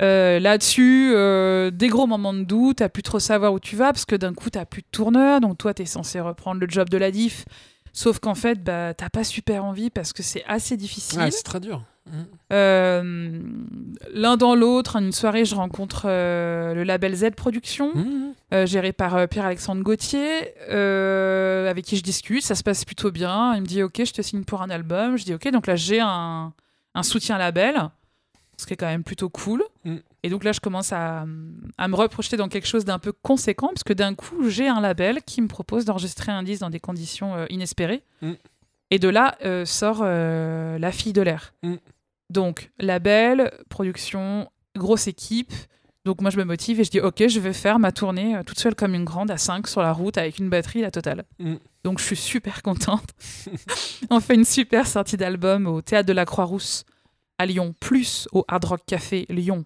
Euh, 0.00 0.38
Là-dessus, 0.40 1.12
euh, 1.14 1.70
des 1.70 1.88
gros 1.88 2.06
moments 2.06 2.32
de 2.32 2.44
doute, 2.44 2.78
t'as 2.78 2.88
plus 2.88 3.02
trop 3.02 3.18
savoir 3.18 3.52
où 3.52 3.60
tu 3.60 3.76
vas 3.76 3.92
parce 3.92 4.06
que 4.06 4.16
d'un 4.16 4.32
coup, 4.32 4.48
t'as 4.48 4.64
plus 4.64 4.82
de 4.82 4.86
tourneur, 4.90 5.40
donc 5.40 5.58
toi, 5.58 5.74
t'es 5.74 5.84
censé 5.86 6.18
reprendre 6.20 6.60
le 6.60 6.68
job 6.68 6.88
de 6.88 6.96
la 6.96 7.10
diff. 7.10 7.44
Sauf 7.92 8.20
qu'en 8.20 8.34
fait, 8.34 8.62
bah, 8.64 8.94
t'as 8.94 9.10
pas 9.10 9.22
super 9.24 9.64
envie 9.64 9.90
parce 9.90 10.12
que 10.14 10.22
c'est 10.22 10.44
assez 10.46 10.76
difficile. 10.78 11.18
Ouais, 11.18 11.30
c'est 11.30 11.42
très 11.42 11.60
dur. 11.60 11.84
Euh, 12.52 13.40
L'un 14.12 14.36
dans 14.36 14.54
l'autre, 14.54 14.96
une 14.96 15.12
soirée, 15.12 15.44
je 15.44 15.54
rencontre 15.54 16.02
euh, 16.06 16.74
le 16.74 16.82
label 16.84 17.14
Z 17.14 17.30
Productions, 17.36 17.92
Mhm. 17.94 18.34
euh, 18.52 18.66
géré 18.66 18.92
par 18.92 19.26
Pierre-Alexandre 19.28 19.82
Gauthier, 19.82 20.52
avec 20.68 21.84
qui 21.84 21.96
je 21.96 22.02
discute. 22.02 22.42
Ça 22.42 22.54
se 22.54 22.62
passe 22.62 22.84
plutôt 22.84 23.10
bien. 23.10 23.54
Il 23.54 23.62
me 23.62 23.66
dit 23.66 23.82
Ok, 23.82 24.02
je 24.04 24.12
te 24.12 24.22
signe 24.22 24.44
pour 24.44 24.62
un 24.62 24.70
album. 24.70 25.16
Je 25.16 25.24
dis 25.24 25.34
Ok, 25.34 25.48
donc 25.50 25.66
là, 25.66 25.76
j'ai 25.76 26.00
un, 26.00 26.52
un 26.94 27.02
soutien 27.02 27.38
label, 27.38 27.88
ce 28.58 28.66
qui 28.66 28.74
est 28.74 28.76
quand 28.76 28.86
même 28.86 29.04
plutôt 29.04 29.28
cool. 29.30 29.62
Mm. 29.84 29.96
Et 30.24 30.28
donc 30.28 30.44
là, 30.44 30.52
je 30.52 30.60
commence 30.60 30.92
à, 30.92 31.24
à 31.78 31.88
me 31.88 31.96
reprojeter 31.96 32.36
dans 32.36 32.48
quelque 32.48 32.68
chose 32.68 32.84
d'un 32.84 32.98
peu 32.98 33.12
conséquent, 33.12 33.68
parce 33.68 33.82
que 33.84 33.92
d'un 33.92 34.14
coup, 34.14 34.48
j'ai 34.50 34.68
un 34.68 34.80
label 34.80 35.20
qui 35.22 35.40
me 35.42 35.48
propose 35.48 35.84
d'enregistrer 35.84 36.30
un 36.30 36.42
disque 36.42 36.60
dans 36.60 36.70
des 36.70 36.78
conditions 36.80 37.46
inespérées. 37.48 38.02
Et 38.90 38.98
de 38.98 39.08
là 39.08 39.36
euh, 39.44 39.64
sort 39.64 40.00
euh, 40.02 40.78
La 40.78 40.92
fille 40.92 41.14
de 41.14 41.22
l'air. 41.22 41.54
Mm. 41.62 41.74
Donc, 42.32 42.70
label, 42.78 43.52
production, 43.68 44.48
grosse 44.74 45.06
équipe. 45.06 45.52
Donc 46.04 46.20
moi, 46.20 46.30
je 46.30 46.38
me 46.38 46.44
motive 46.44 46.80
et 46.80 46.84
je 46.84 46.90
dis, 46.90 47.00
OK, 47.00 47.28
je 47.28 47.38
vais 47.38 47.52
faire 47.52 47.78
ma 47.78 47.92
tournée 47.92 48.34
euh, 48.34 48.42
toute 48.42 48.58
seule 48.58 48.74
comme 48.74 48.94
une 48.94 49.04
grande 49.04 49.30
à 49.30 49.36
5 49.36 49.68
sur 49.68 49.82
la 49.82 49.92
route 49.92 50.18
avec 50.18 50.38
une 50.38 50.48
batterie, 50.48 50.80
la 50.80 50.90
totale. 50.90 51.24
Mm. 51.38 51.56
Donc 51.84 52.00
je 52.00 52.04
suis 52.04 52.16
super 52.16 52.62
contente. 52.62 53.10
On 54.10 54.18
fait 54.18 54.34
une 54.34 54.44
super 54.44 54.86
sortie 54.86 55.16
d'album 55.16 55.66
au 55.66 55.80
Théâtre 55.82 56.08
de 56.08 56.12
la 56.12 56.24
Croix-Rousse 56.24 56.84
à 57.38 57.46
Lyon, 57.46 57.74
plus 57.78 58.28
au 58.32 58.44
Hard 58.48 58.64
Rock 58.64 58.80
Café 58.86 59.26
Lyon 59.28 59.64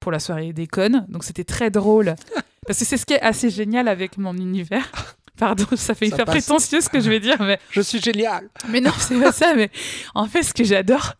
pour 0.00 0.12
la 0.12 0.20
soirée 0.20 0.52
des 0.52 0.66
connes. 0.66 1.04
Donc 1.08 1.24
c'était 1.24 1.44
très 1.44 1.70
drôle. 1.70 2.14
Parce 2.66 2.78
que 2.78 2.84
c'est 2.84 2.96
ce 2.96 3.04
qui 3.04 3.14
est 3.14 3.20
assez 3.20 3.50
génial 3.50 3.88
avec 3.88 4.16
mon 4.16 4.36
univers. 4.36 5.16
Pardon, 5.38 5.64
ça 5.76 5.94
fait 5.94 6.08
Ça 6.08 6.14
hyper 6.16 6.26
passe. 6.26 6.34
prétentieux 6.46 6.80
ce 6.80 6.88
que 6.88 7.00
je 7.00 7.10
vais 7.10 7.20
dire, 7.20 7.36
mais 7.40 7.58
Je 7.70 7.80
suis 7.80 8.00
génial. 8.00 8.48
mais 8.68 8.80
non, 8.80 8.92
c'est 8.98 9.18
pas 9.20 9.32
ça. 9.32 9.54
Mais 9.54 9.70
en 10.14 10.26
fait, 10.26 10.42
ce 10.42 10.54
que 10.54 10.62
j'adore, 10.64 11.14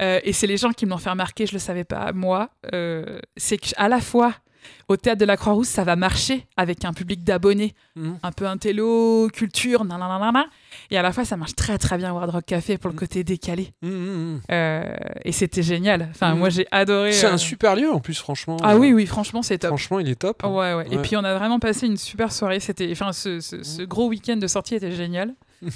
euh, 0.00 0.20
et 0.24 0.32
c'est 0.32 0.46
les 0.46 0.56
gens 0.56 0.70
qui 0.72 0.86
me 0.86 0.90
l'ont 0.90 0.98
fait 0.98 1.10
remarquer, 1.10 1.46
je 1.46 1.52
le 1.52 1.58
savais 1.58 1.84
pas, 1.84 2.12
moi, 2.12 2.50
euh, 2.72 3.20
c'est 3.36 3.58
qu'à 3.58 3.88
la 3.88 4.00
fois, 4.00 4.34
au 4.88 4.96
théâtre 4.96 5.20
de 5.20 5.24
la 5.24 5.36
Croix-Rousse, 5.36 5.68
ça 5.68 5.84
va 5.84 5.96
marcher 5.96 6.46
avec 6.56 6.84
un 6.84 6.92
public 6.92 7.22
d'abonnés, 7.24 7.74
Mhm. 7.94 8.18
un 8.22 8.32
peu 8.32 8.46
intello, 8.46 9.28
culture, 9.32 9.84
nanana, 9.84 10.46
et 10.90 10.98
à 10.98 11.02
la 11.02 11.12
fois, 11.12 11.24
ça 11.24 11.36
marche 11.36 11.54
très 11.54 11.78
très 11.78 11.96
bien 11.98 12.12
au 12.14 12.18
Hard 12.18 12.30
Rock 12.30 12.44
Café 12.46 12.78
pour 12.78 12.90
le 12.90 12.94
Mm. 12.94 12.98
côté 12.98 13.24
décalé. 13.24 13.72
Mhm, 13.82 13.90
mhm. 13.92 14.40
Euh, 14.50 14.94
et 15.24 15.32
c'était 15.32 15.62
génial. 15.62 16.08
Enfin, 16.10 16.34
Mm. 16.34 16.38
moi, 16.38 16.48
j'ai 16.50 16.66
adoré. 16.70 17.12
C'est 17.12 17.26
euh, 17.26 17.32
un 17.32 17.38
super 17.38 17.76
lieu 17.76 17.90
en 17.90 18.00
plus, 18.00 18.18
franchement. 18.18 18.56
Ah 18.62 18.76
oui, 18.76 18.92
oui, 18.92 19.06
franchement, 19.06 19.42
c'est 19.42 19.58
top. 19.58 19.68
Franchement, 19.70 19.98
il 20.00 20.08
est 20.08 20.14
top. 20.16 20.42
hein. 20.44 20.48
Ouais, 20.48 20.74
ouais. 20.74 20.86
Et 20.90 20.98
puis 20.98 21.16
on 21.16 21.24
a 21.24 21.34
vraiment 21.36 21.58
passé 21.58 21.86
une 21.86 21.96
super 21.96 22.32
soirée. 22.32 22.60
C'était, 22.60 22.88
enfin, 22.92 23.12
ce, 23.12 23.40
ce- 23.40 23.62
ce 23.62 23.82
gros 23.82 24.08
week-end 24.08 24.36
de 24.36 24.46
sortie 24.46 24.74
était 24.74 24.92
génial. 24.92 25.34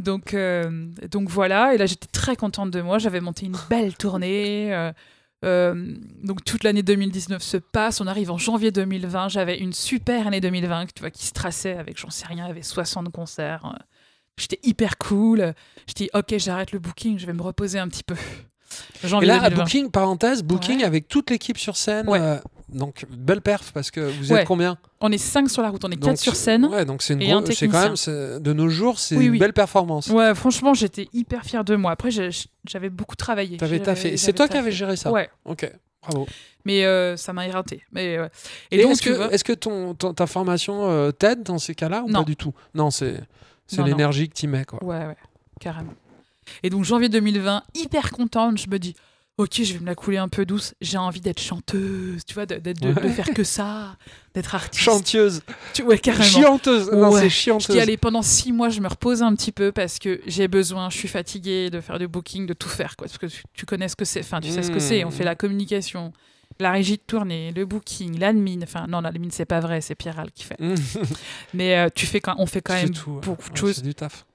donc, 0.00 0.34
euh, 0.34 0.86
donc 1.10 1.28
voilà. 1.28 1.74
Et 1.74 1.78
là, 1.78 1.86
j'étais 1.86 2.06
très 2.06 2.36
contente 2.36 2.70
de 2.70 2.80
moi. 2.80 2.98
J'avais 2.98 3.20
monté 3.20 3.46
une 3.46 3.56
belle 3.68 3.96
tournée. 3.96 4.74
euh, 4.74 4.92
euh, 5.44 5.94
donc 6.22 6.44
toute 6.44 6.64
l'année 6.64 6.82
2019 6.82 7.42
se 7.42 7.56
passe. 7.56 8.00
On 8.00 8.06
arrive 8.06 8.30
en 8.30 8.38
janvier 8.38 8.70
2020. 8.70 9.28
J'avais 9.28 9.58
une 9.58 9.72
super 9.72 10.26
année 10.26 10.40
2020, 10.40 10.86
tu 10.94 11.00
vois, 11.00 11.10
qui 11.10 11.24
se 11.26 11.32
traçait 11.32 11.76
avec, 11.76 11.98
j'en 11.98 12.10
sais 12.10 12.26
rien, 12.26 12.44
avec 12.46 12.64
60 12.64 13.10
concerts. 13.10 13.74
J'étais 14.38 14.58
hyper 14.62 14.96
cool. 14.98 15.54
Je 15.86 15.94
dis, 15.94 16.10
ok, 16.14 16.34
j'arrête 16.38 16.72
le 16.72 16.78
booking. 16.78 17.18
Je 17.18 17.26
vais 17.26 17.32
me 17.32 17.42
reposer 17.42 17.78
un 17.78 17.88
petit 17.88 18.02
peu. 18.04 18.14
Et 19.02 19.26
là, 19.26 19.42
à 19.42 19.50
2020. 19.50 19.54
Booking, 19.64 19.90
parenthèse, 19.90 20.42
Booking 20.42 20.78
Ouais. 20.78 20.84
avec 20.84 21.08
toute 21.08 21.30
l'équipe 21.30 21.58
sur 21.58 21.76
scène. 21.76 22.08
Ouais. 22.08 22.20
euh, 22.20 22.36
donc, 22.68 23.04
belle 23.10 23.40
perf 23.40 23.72
parce 23.72 23.90
que 23.90 24.00
vous 24.00 24.32
Ouais. 24.32 24.42
êtes 24.42 24.46
combien 24.46 24.78
On 25.00 25.10
est 25.10 25.18
5 25.18 25.50
sur 25.50 25.60
la 25.60 25.70
route. 25.70 25.84
On 25.84 25.88
est 25.90 25.96
4 25.96 26.06
Donc, 26.06 26.18
sur 26.18 26.36
scène. 26.36 26.66
Ouais, 26.66 26.84
donc 26.84 27.02
c'est 27.02 27.14
une 27.14 27.20
c'est 27.52 27.66
quand 27.68 27.82
même 27.82 28.42
de 28.42 28.52
nos 28.52 28.68
jours, 28.68 29.00
c'est 29.00 29.16
Oui, 29.16 29.24
une 29.26 29.32
oui. 29.32 29.38
belle 29.40 29.52
performance. 29.52 30.06
Ouais, 30.06 30.34
franchement, 30.36 30.72
j'étais 30.72 31.08
hyper 31.12 31.42
fière 31.44 31.64
de 31.64 31.74
moi. 31.74 31.90
Après, 31.90 32.10
j'avais 32.12 32.90
beaucoup 32.90 33.16
travaillé. 33.16 33.56
T'avais 33.56 33.72
J'avais- 33.78 33.84
taffé. 33.84 34.16
C'est 34.16 34.32
toi 34.32 34.46
qui 34.46 34.56
avais 34.56 34.70
géré 34.72 34.94
ça. 34.96 35.10
Ouais, 35.10 35.28
Ok. 35.44 35.68
Bravo. 36.02 36.26
mais 36.64 36.84
euh, 36.86 37.16
ça 37.16 37.32
m'a 37.32 37.46
éreinté. 37.46 37.82
Mais 37.92 38.16
euh, 38.16 38.28
Et, 38.70 38.78
et, 38.78 38.82
donc, 38.84 38.92
est-ce 38.92 39.02
que, 39.02 39.10
vois, 39.10 39.32
est-ce 39.32 39.44
que 39.44 39.52
ton, 39.52 39.94
ton- 39.94 40.14
ta 40.14 40.26
formation 40.26 41.10
t'aide 41.12 41.42
dans 41.42 41.58
ces 41.58 41.74
cas-là 41.74 42.02
ou 42.04 42.08
Non. 42.10 42.20
pas 42.20 42.24
du 42.24 42.36
tout? 42.36 42.54
Non, 42.74 42.90
c'est 42.92 43.20
c'est 43.76 43.82
l'énergie 43.82 44.28
que 44.28 44.34
tu 44.34 44.46
mets 44.46 44.64
quoi. 44.64 44.82
ouais, 44.84 45.06
ouais, 45.06 45.16
carrément. 45.60 45.94
Et 46.62 46.70
donc 46.70 46.84
janvier 46.84 47.08
2020, 47.08 47.62
hyper 47.74 48.10
contente, 48.10 48.58
je 48.58 48.68
me 48.68 48.78
dis, 48.78 48.94
ok, 49.38 49.62
je 49.62 49.72
vais 49.74 49.78
me 49.80 49.86
la 49.86 49.94
couler 49.94 50.16
un 50.18 50.28
peu 50.28 50.44
douce. 50.44 50.74
J'ai 50.80 50.98
envie 50.98 51.20
d'être 51.20 51.40
chanteuse, 51.40 52.24
tu 52.26 52.34
vois, 52.34 52.44
de, 52.46 52.56
d'être- 52.56 52.80
de, 52.80 53.08
faire 53.08 53.30
que 53.32 53.44
ça, 53.44 53.96
d'être 54.34 54.54
artiste. 54.54 54.82
Chanteuse, 54.84 55.42
Tu- 55.72 55.82
ouais, 55.82 55.98
carrément. 55.98 56.24
chianteuse. 56.24 56.90
Non, 56.90 57.10
Ouais. 57.12 57.20
c'est 57.20 57.28
Je 57.30 57.34
chianteuse. 57.34 57.76
dis, 57.76 57.80
allez, 57.80 57.96
pendant 57.96 58.22
six 58.22 58.52
mois, 58.52 58.68
je 58.68 58.80
me 58.80 58.88
repose 58.88 59.22
un 59.22 59.34
petit 59.34 59.52
peu 59.52 59.70
parce 59.72 59.98
que 59.98 60.20
j'ai 60.26 60.48
besoin, 60.48 60.90
je 60.90 60.98
suis 60.98 61.08
fatiguée 61.08 61.70
de 61.70 61.80
faire 61.80 61.98
du 61.98 62.08
booking, 62.08 62.46
de 62.46 62.52
tout 62.52 62.68
faire, 62.68 62.96
quoi. 62.96 63.06
Parce 63.06 63.18
que 63.18 63.26
tu, 63.26 63.42
tu 63.54 63.64
connais 63.64 63.88
ce 63.88 63.96
que 63.96 64.04
c'est, 64.04 64.20
enfin, 64.20 64.40
tu 64.40 64.50
sais 64.50 64.62
ce 64.62 64.70
que 64.70 64.80
c'est. 64.80 65.04
On 65.04 65.10
fait 65.10 65.24
la 65.24 65.36
communication, 65.36 66.12
la 66.60 66.72
régie 66.72 66.96
de 66.96 67.02
tournée, 67.02 67.52
le 67.52 67.64
booking, 67.66 68.18
l'admin. 68.18 68.60
Enfin, 68.62 68.86
non, 68.86 69.00
l'admin, 69.00 69.28
c'est 69.30 69.44
pas 69.44 69.60
vrai, 69.60 69.80
c'est 69.80 69.94
Pierre 69.94 70.24
qui 70.34 70.44
fait. 70.44 70.60
Mmh. 70.60 70.74
Mais 71.54 71.76
euh, 71.76 71.88
tu 71.94 72.06
fais 72.06 72.20
quand, 72.20 72.34
on 72.38 72.46
fait 72.46 72.60
quand 72.62 72.74
même 72.74 72.90
tout, 72.92 73.10
ouais. 73.12 73.20
beaucoup 73.22 73.50
de 73.50 73.56
choses. 73.56 73.76
C'est 73.76 73.82
du 73.82 73.94
taf. 73.94 74.26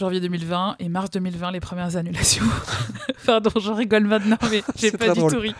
Janvier 0.00 0.20
2020 0.20 0.76
et 0.78 0.88
mars 0.88 1.10
2020, 1.10 1.50
les 1.52 1.60
premières 1.60 1.96
annulations. 1.96 2.44
Pardon, 3.26 3.50
j'en 3.56 3.74
rigole 3.74 4.04
maintenant, 4.04 4.38
mais 4.50 4.62
j'ai 4.76 4.92
pas 4.92 5.08
du 5.08 5.18
drôle. 5.18 5.32
tout 5.32 5.40
ri. 5.40 5.54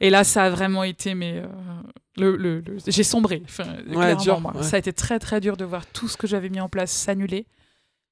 et 0.00 0.10
là, 0.10 0.22
ça 0.24 0.44
a 0.44 0.50
vraiment 0.50 0.84
été 0.84 1.14
mais, 1.14 1.42
euh, 1.44 1.46
le, 2.16 2.36
le- 2.36 2.60
le- 2.60 2.76
j'ai 2.86 3.02
sombré. 3.02 3.42
Enfin, 3.44 3.64
clairement, 3.90 4.22
dur, 4.22 4.40
moi. 4.40 4.56
ouais. 4.56 4.62
Ça 4.62 4.76
a 4.76 4.78
été 4.78 4.92
très 4.92 5.18
très 5.18 5.40
dur 5.40 5.56
de 5.56 5.64
voir 5.64 5.86
tout 5.86 6.06
ce 6.08 6.16
que 6.16 6.26
j'avais 6.28 6.48
mis 6.50 6.60
en 6.60 6.68
place 6.68 6.92
s'annuler, 6.92 7.46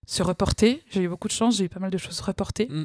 se 0.06 0.22
reporter. 0.24 0.82
J'ai 0.90 1.02
eu 1.02 1.08
beaucoup 1.08 1.28
de 1.28 1.32
chance, 1.32 1.56
j'ai 1.58 1.64
eu 1.64 1.68
pas 1.68 1.80
mal 1.80 1.90
de 1.90 1.98
choses 1.98 2.20
reportées. 2.20 2.66
Mm. 2.68 2.84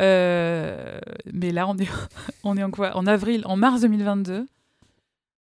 Euh, 0.00 0.98
mais 1.32 1.50
là, 1.52 1.66
on 1.68 1.76
est, 1.78 1.88
on 2.44 2.56
est 2.56 2.62
en 2.62 2.70
quoi? 2.70 2.96
En 2.96 3.06
avril, 3.06 3.42
en 3.46 3.56
mars 3.56 3.82
2022. 3.82 4.46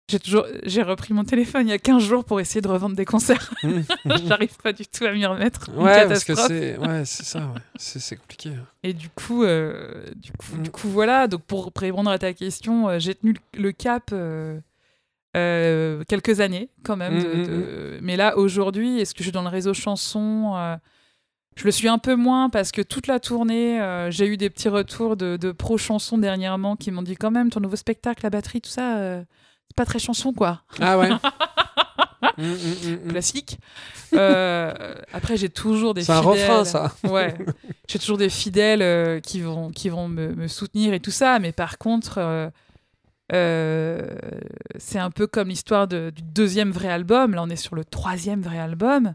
J'ai 0.10 0.20
toujours, 0.20 0.46
j'ai 0.64 0.84
repris 0.84 1.14
mon 1.14 1.24
téléphone 1.24 1.66
il 1.68 1.70
y 1.72 1.74
a 1.74 1.78
15 1.80 2.04
jours 2.04 2.26
pour 2.26 2.42
essayer 2.42 2.60
de 2.62 2.68
revendre 2.68 2.96
des 2.96 3.06
concerts. 3.06 3.54
J'arrive 4.28 4.56
pas 4.62 4.74
du 4.74 4.86
tout 4.86 5.06
à 5.06 5.14
m'y 5.14 5.26
remettre. 5.26 5.72
Ouais, 5.76 6.08
parce 6.08 6.26
que 6.26 6.36
c'est 6.36 6.78
ouais, 6.78 7.06
c'est 7.06 7.24
ça, 7.24 7.40
ouais. 7.40 7.62
c'est 7.78 8.18
compliqué. 8.18 8.50
hein. 8.50 8.66
Et 8.84 8.94
du 8.94 9.10
coup, 9.10 9.44
euh, 9.44 10.04
du, 10.18 10.32
coup 10.34 10.56
Mm. 10.58 10.62
du 10.64 10.72
coup, 10.72 10.90
voilà. 10.90 11.28
Donc, 11.28 11.44
pour 11.44 11.72
répondre 11.76 12.12
à 12.12 12.20
ta 12.20 12.34
question, 12.34 12.90
euh, 12.90 13.00
j'ai 13.00 13.16
tenu 13.16 13.34
le 13.56 13.62
le 13.62 13.72
cap 13.72 14.12
euh, 15.36 16.04
quelques 16.08 16.42
années, 16.42 16.70
quand 16.84 16.98
même. 16.98 17.20
de- 17.22 17.28
Mm, 17.28 17.48
de- 17.48 18.00
Mais 18.02 18.18
là, 18.18 18.38
aujourd'hui, 18.38 19.00
est-ce 19.00 19.14
que 19.14 19.20
je 19.20 19.24
suis 19.24 19.32
dans 19.32 19.42
le 19.42 19.48
réseau 19.50 19.74
chanson 19.74 20.54
Je 21.56 21.66
le 21.66 21.72
suis 21.72 21.88
un 21.88 21.98
peu 22.00 22.16
moins 22.16 22.50
parce 22.50 22.72
que 22.72 22.82
toute 22.82 23.08
la 23.08 23.20
tournée, 23.20 23.80
euh, 23.82 24.10
j'ai 24.12 24.26
eu 24.28 24.38
des 24.38 24.50
petits 24.50 24.70
retours 24.70 25.16
de, 25.16 25.38
de 25.38 25.52
pro 25.52 25.78
chansons 25.78 26.18
dernièrement 26.18 26.76
qui 26.76 26.90
m'ont 26.92 27.04
dit 27.04 27.16
quand 27.16 27.32
même 27.32 27.50
ton 27.50 27.60
nouveau 27.60 27.76
spectacle, 27.76 28.22
la 28.24 28.30
batterie, 28.32 28.60
tout 28.62 28.70
ça, 28.72 28.98
euh, 28.98 29.24
c'est 29.68 29.76
pas 29.76 29.86
très 29.86 30.00
chanson, 30.00 30.34
quoi. 30.34 30.62
Ah 30.82 30.98
ouais. 30.98 31.10
Mm, 32.38 32.44
mm, 32.46 33.06
mm. 33.06 33.08
Classique. 33.10 33.60
Euh, 34.14 34.74
après, 35.12 35.36
j'ai 35.38 35.50
toujours 35.50 35.94
des 35.94 36.04
C'est 36.04 36.14
un 36.14 36.22
fidèles. 36.24 36.50
refrain, 36.50 36.64
ça. 36.66 36.92
Ouais. 37.04 37.36
J'ai 37.88 38.00
toujours 38.00 38.18
des 38.18 38.30
fidèles 38.30 39.22
qui 39.22 39.42
vont, 39.42 39.70
qui 39.70 39.90
vont 39.90 40.08
me, 40.08 40.34
me 40.34 40.48
soutenir 40.48 40.94
et 40.94 41.00
tout 41.00 41.12
ça, 41.12 41.38
mais 41.40 41.52
par 41.52 41.78
contre, 41.78 42.50
c'est 43.30 45.00
un 45.00 45.12
peu 45.12 45.28
comme 45.28 45.50
l'histoire 45.50 45.88
de- 45.88 46.12
du 46.16 46.22
deuxième 46.24 46.72
vrai 46.72 46.88
album. 46.90 47.36
Là, 47.36 47.44
on 47.44 47.50
est 47.50 47.56
sur 47.56 47.76
le 47.76 47.84
troisième 47.86 48.42
vrai 48.42 48.58
album. 48.58 49.14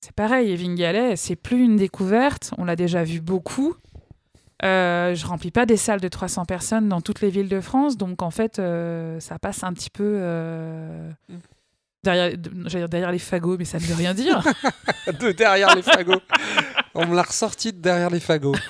C'est 0.00 0.14
pareil, 0.14 0.52
Evin 0.52 0.74
Gallet, 0.74 1.16
c'est 1.16 1.36
plus 1.36 1.62
une 1.64 1.76
découverte. 1.76 2.52
On 2.58 2.64
l'a 2.64 2.76
déjà 2.76 3.02
vu 3.04 3.20
beaucoup. 3.20 3.74
Euh, 4.64 5.14
je 5.14 5.26
remplis 5.26 5.50
pas 5.50 5.66
des 5.66 5.76
salles 5.76 6.00
de 6.00 6.08
300 6.08 6.44
personnes 6.44 6.88
dans 6.88 7.00
toutes 7.00 7.20
les 7.20 7.30
villes 7.30 7.48
de 7.48 7.60
France, 7.60 7.96
donc 7.96 8.22
en 8.22 8.30
fait, 8.30 8.58
euh, 8.58 9.20
ça 9.20 9.38
passe 9.38 9.62
un 9.62 9.72
petit 9.72 9.90
peu 9.90 10.02
euh, 10.16 11.10
Mm. 11.28 11.36
derrière, 12.02 12.30
j'allais 12.66 12.82
dire 12.82 12.88
derrière 12.88 13.12
les 13.12 13.18
fagots, 13.18 13.56
mais 13.58 13.64
ça 13.64 13.78
ne 13.78 13.84
veut 13.84 13.94
rien 13.94 14.14
dire. 14.14 14.42
de 15.20 15.32
derrière 15.32 15.74
les 15.74 15.82
fagots. 15.82 16.20
On 16.94 17.06
me 17.06 17.14
l'a 17.14 17.22
ressorti 17.22 17.72
de 17.72 17.78
derrière 17.78 18.10
les 18.10 18.20
fagots. 18.20 18.56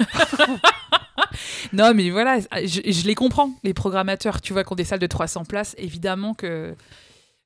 Non, 1.73 1.93
mais 1.95 2.11
voilà, 2.11 2.39
je, 2.41 2.81
je 2.91 3.07
les 3.07 3.15
comprends, 3.15 3.51
les 3.63 3.75
programmateurs, 3.75 4.41
tu 4.41 4.53
vois, 4.53 4.65
qui 4.65 4.73
ont 4.73 4.77
des 4.77 4.85
salles 4.85 4.99
de 4.99 5.07
300 5.07 5.45
places, 5.45 5.75
évidemment 5.79 6.35
que, 6.35 6.75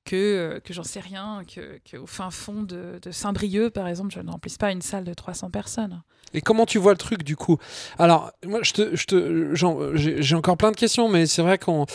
que, 0.05 0.17
euh, 0.17 0.61
que 0.61 0.73
j'en 0.73 0.83
sais 0.83 1.01
rien, 1.01 1.43
que, 1.45 1.79
que 1.91 2.05
fin 2.07 2.31
fond 2.31 2.63
de, 2.63 2.99
Saint-Brieuc, 3.11 3.71
par 3.71 3.89
exemple, 3.89 4.13
je 4.15 4.21
ne 4.21 4.31
remplisse 4.31 4.59
pas 4.59 4.73
une 4.73 4.83
salle 4.83 5.05
de 5.05 5.15
300 5.15 5.51
personnes. 5.51 6.03
Et 6.35 6.41
comment 6.41 6.67
tu 6.67 6.79
vois 6.79 6.93
le 6.93 6.99
truc 6.99 7.25
du 7.25 7.37
coup? 7.37 7.59
Alors, 7.99 8.33
moi, 8.45 8.61
je 8.63 8.73
te, 8.73 8.97
je 8.97 9.05
te, 9.05 9.55
j'ai 9.95 10.23
j'ai 10.23 10.35
encore 10.35 10.57
plein 10.57 10.71
de 10.71 10.77
questions, 10.77 11.09
mais 11.09 11.27
c'est 11.27 11.43
vrai 11.43 11.59
qu'on, 11.59 11.87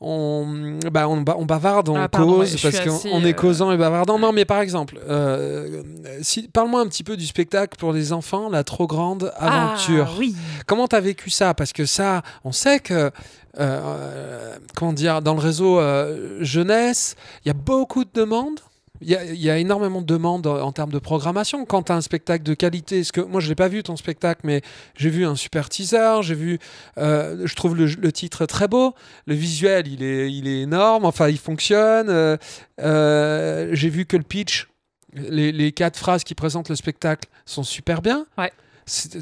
on, 0.00 0.78
bah, 0.92 1.08
on, 1.08 1.24
on 1.26 1.44
bavarde, 1.44 1.88
on 1.88 1.96
Ah, 1.96 2.08
pardon, 2.08 2.38
ouais, 2.40 2.50
cause 2.50 2.62
parce 2.62 2.80
qu'on 2.80 3.24
est 3.24 3.30
euh, 3.30 3.32
causant 3.32 3.72
et 3.72 3.76
bavardant. 3.76 4.18
Non, 4.18 4.32
mais 4.32 4.44
par 4.44 4.60
exemple, 4.60 4.98
euh, 5.08 5.82
si, 6.22 6.46
parle-moi 6.48 6.80
un 6.80 6.86
petit 6.86 7.02
peu 7.02 7.16
du 7.16 7.26
spectacle 7.26 7.76
pour 7.78 7.92
les 7.92 8.12
enfants, 8.12 8.48
la 8.48 8.62
trop 8.62 8.86
grande 8.86 9.32
aventure. 9.36 10.08
Ah, 10.10 10.16
oui. 10.18 10.36
Comment 10.66 10.86
t'as 10.86 11.00
vécu 11.00 11.30
ça? 11.30 11.52
Parce 11.54 11.72
que 11.72 11.84
ça, 11.84 12.22
on 12.44 12.52
sait 12.52 12.78
que, 12.78 12.94
euh, 12.94 13.10
euh, 13.58 14.56
comment 14.76 14.92
dire, 14.92 15.20
dans 15.20 15.34
le 15.34 15.40
réseau 15.40 15.80
euh, 15.80 16.38
jeunesse, 16.42 17.16
il 17.44 17.48
y 17.48 17.50
a 17.50 17.54
beaucoup 17.54 18.04
de 18.04 18.10
demandes. 18.14 18.60
Il 19.00 19.08
y, 19.08 19.14
a, 19.14 19.24
il 19.24 19.40
y 19.40 19.48
a 19.50 19.58
énormément 19.58 20.00
de 20.00 20.06
demandes 20.06 20.46
en, 20.46 20.72
termes 20.72 20.90
de 20.90 20.98
programmation. 20.98 21.64
Quand 21.64 21.84
tu 21.84 21.92
as 21.92 21.96
un 21.96 22.00
spectacle 22.00 22.42
de 22.42 22.54
qualité, 22.54 23.04
ce 23.04 23.12
que 23.12 23.20
moi 23.20 23.40
je 23.40 23.48
l'ai 23.48 23.54
pas 23.54 23.68
vu 23.68 23.82
ton 23.82 23.96
spectacle, 23.96 24.40
mais 24.44 24.62
j'ai 24.96 25.10
vu 25.10 25.24
un 25.24 25.36
super 25.36 25.68
teaser, 25.68 26.20
j'ai 26.22 26.34
vu, 26.34 26.58
euh, 26.98 27.46
je 27.46 27.54
trouve 27.54 27.76
le, 27.76 27.86
le 27.86 28.12
titre 28.12 28.46
très 28.46 28.66
beau, 28.66 28.94
le 29.26 29.34
visuel 29.34 29.86
il 29.86 30.02
est, 30.02 30.32
il 30.32 30.48
est 30.48 30.62
énorme, 30.62 31.04
enfin 31.04 31.28
il 31.28 31.38
fonctionne. 31.38 32.08
euh, 32.10 32.36
euh, 32.80 33.68
j'ai 33.72 33.88
vu 33.88 34.04
que 34.04 34.16
le 34.16 34.22
pitch, 34.22 34.68
les, 35.14 35.52
les 35.52 35.72
quatre 35.72 35.98
phrases 35.98 36.24
qui 36.24 36.34
présentent 36.34 36.68
le 36.68 36.76
spectacle 36.76 37.28
sont 37.46 37.62
super 37.62 38.02
bien. 38.02 38.26
Ouais. 38.36 38.52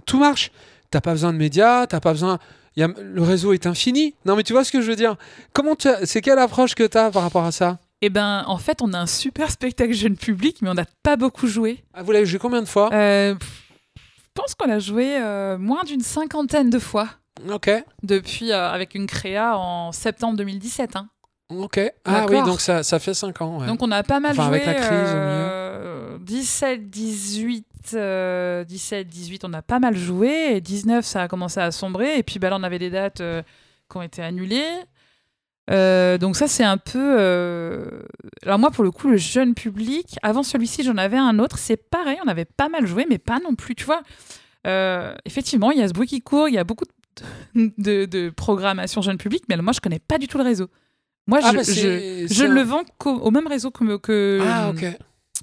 Tout 0.06 0.18
marche. 0.18 0.52
T'as 0.90 1.00
pas 1.00 1.12
besoin 1.12 1.32
de 1.32 1.38
médias, 1.38 1.86
t'as 1.86 2.00
pas 2.00 2.12
besoin. 2.12 2.38
il 2.76 2.80
Y 2.80 2.82
a, 2.84 2.88
le 3.02 3.22
réseau 3.22 3.52
est 3.52 3.66
infini. 3.66 4.14
Non, 4.24 4.36
mais 4.36 4.42
tu 4.44 4.52
vois 4.52 4.64
ce 4.64 4.70
que 4.70 4.80
je 4.80 4.88
veux 4.88 4.96
dire 4.96 5.16
Comment 5.52 5.74
C'est 6.04 6.20
quelle 6.20 6.38
approche 6.38 6.74
que 6.74 6.84
tu 6.84 6.96
as 6.96 7.10
par 7.10 7.22
rapport 7.22 7.44
à 7.44 7.52
ça? 7.52 7.78
Eh 8.02 8.10
ben, 8.10 8.44
en 8.46 8.58
fait, 8.58 8.82
on 8.82 8.92
a 8.92 8.98
un 8.98 9.06
super 9.06 9.50
spectacle 9.50 9.92
jeune 9.94 10.16
public, 10.16 10.58
mais 10.62 10.68
on 10.68 10.74
n'a 10.74 10.84
pas 11.02 11.16
beaucoup 11.16 11.46
joué. 11.46 11.82
ah, 11.94 12.02
Vous 12.02 12.12
l'avez 12.12 12.26
joué 12.26 12.38
combien 12.38 12.60
de 12.60 12.66
fois 12.68 12.90
Euh, 12.92 13.34
je 13.96 14.02
pense 14.34 14.54
qu'on 14.54 14.66
l'a 14.68 14.78
joué 14.78 15.16
euh, 15.18 15.56
moins 15.56 15.82
d'une 15.84 16.02
cinquantaine 16.02 16.68
de 16.68 16.78
fois 16.78 17.08
Ok, 17.50 17.70
depuis, 18.02 18.52
euh, 18.52 18.70
avec 18.70 18.94
une 18.94 19.06
créa 19.06 19.58
en 19.58 19.92
septembre 19.92 20.36
2017. 20.38 20.96
hein. 20.96 21.08
ok. 21.48 21.80
Ah 22.04 22.26
oui, 22.28 22.42
donc 22.42 22.60
ça, 22.60 22.82
ça 22.82 22.98
fait 22.98 23.14
5 23.14 23.40
ans. 23.40 23.60
ouais. 23.60 23.66
Donc 23.66 23.82
on 23.82 23.90
a 23.90 24.02
pas 24.02 24.20
mal 24.20 24.32
Enfin, 24.32 24.48
joué. 24.48 24.56
avec 24.62 24.66
la 24.66 24.74
crise 24.74 24.90
au 24.90 25.16
euh, 25.16 26.18
17, 26.20 26.90
18, 26.90 27.66
euh, 27.94 28.64
17, 28.64 29.06
18, 29.08 29.44
on 29.44 29.52
a 29.54 29.62
pas 29.62 29.78
mal 29.78 29.96
joué. 29.96 30.56
Et 30.56 30.60
19, 30.60 31.04
ça 31.04 31.22
a 31.22 31.28
commencé 31.28 31.60
à 31.60 31.70
sombrer. 31.70 32.18
Et 32.18 32.22
puis 32.22 32.38
bah, 32.38 32.50
là, 32.50 32.56
on 32.58 32.62
avait 32.62 32.78
des 32.78 32.90
dates 32.90 33.22
qui 33.90 33.96
ont 33.96 34.02
été 34.02 34.22
annulées. 34.22 34.68
Euh, 35.70 36.16
donc 36.18 36.36
ça, 36.36 36.46
c'est 36.48 36.62
un 36.64 36.76
peu... 36.78 37.16
euh, 37.18 37.84
Alors 38.44 38.58
moi, 38.58 38.70
pour 38.70 38.84
le 38.84 38.90
coup, 38.90 39.08
le 39.08 39.16
jeune 39.16 39.54
public, 39.54 40.16
avant 40.22 40.42
celui-ci, 40.42 40.82
j'en 40.84 40.96
avais 40.96 41.16
un 41.16 41.38
autre. 41.38 41.58
C'est 41.58 41.76
pareil, 41.76 42.18
on 42.24 42.28
avait 42.28 42.44
pas 42.44 42.68
mal 42.68 42.86
joué, 42.86 43.06
mais 43.08 43.18
pas 43.18 43.38
non 43.40 43.54
plus, 43.54 43.74
tu 43.74 43.84
vois. 43.84 44.02
Euh, 44.66 45.14
effectivement, 45.24 45.70
il 45.72 45.78
y 45.78 45.82
a 45.82 45.88
ce 45.88 45.92
bruit 45.92 46.06
qui 46.06 46.20
court, 46.22 46.48
il 46.48 46.54
y 46.54 46.58
a 46.58 46.64
beaucoup 46.64 46.84
de, 47.54 47.72
de, 47.78 48.04
de 48.04 48.30
programmation 48.30 49.02
jeune 49.02 49.18
public, 49.18 49.44
mais 49.48 49.56
moi, 49.56 49.72
je 49.72 49.80
connais 49.80 49.98
pas 49.98 50.18
du 50.18 50.28
tout 50.28 50.38
le 50.38 50.44
réseau. 50.44 50.68
Moi, 51.26 51.40
Ah, 51.42 51.50
je, 51.50 51.56
bah, 51.56 51.62
je- 51.66 51.72
c'est- 51.72 52.28
je 52.28 52.34
c'est 52.34 52.44
ne 52.44 52.52
un- 52.52 52.54
le 52.54 52.62
vends 52.62 52.84
qu'au 52.98 53.14
au 53.16 53.30
même 53.32 53.46
réseau 53.48 53.70
que, 53.72 53.96
que, 53.96 54.40
Ah, 54.46 54.70
ok. 54.70 54.84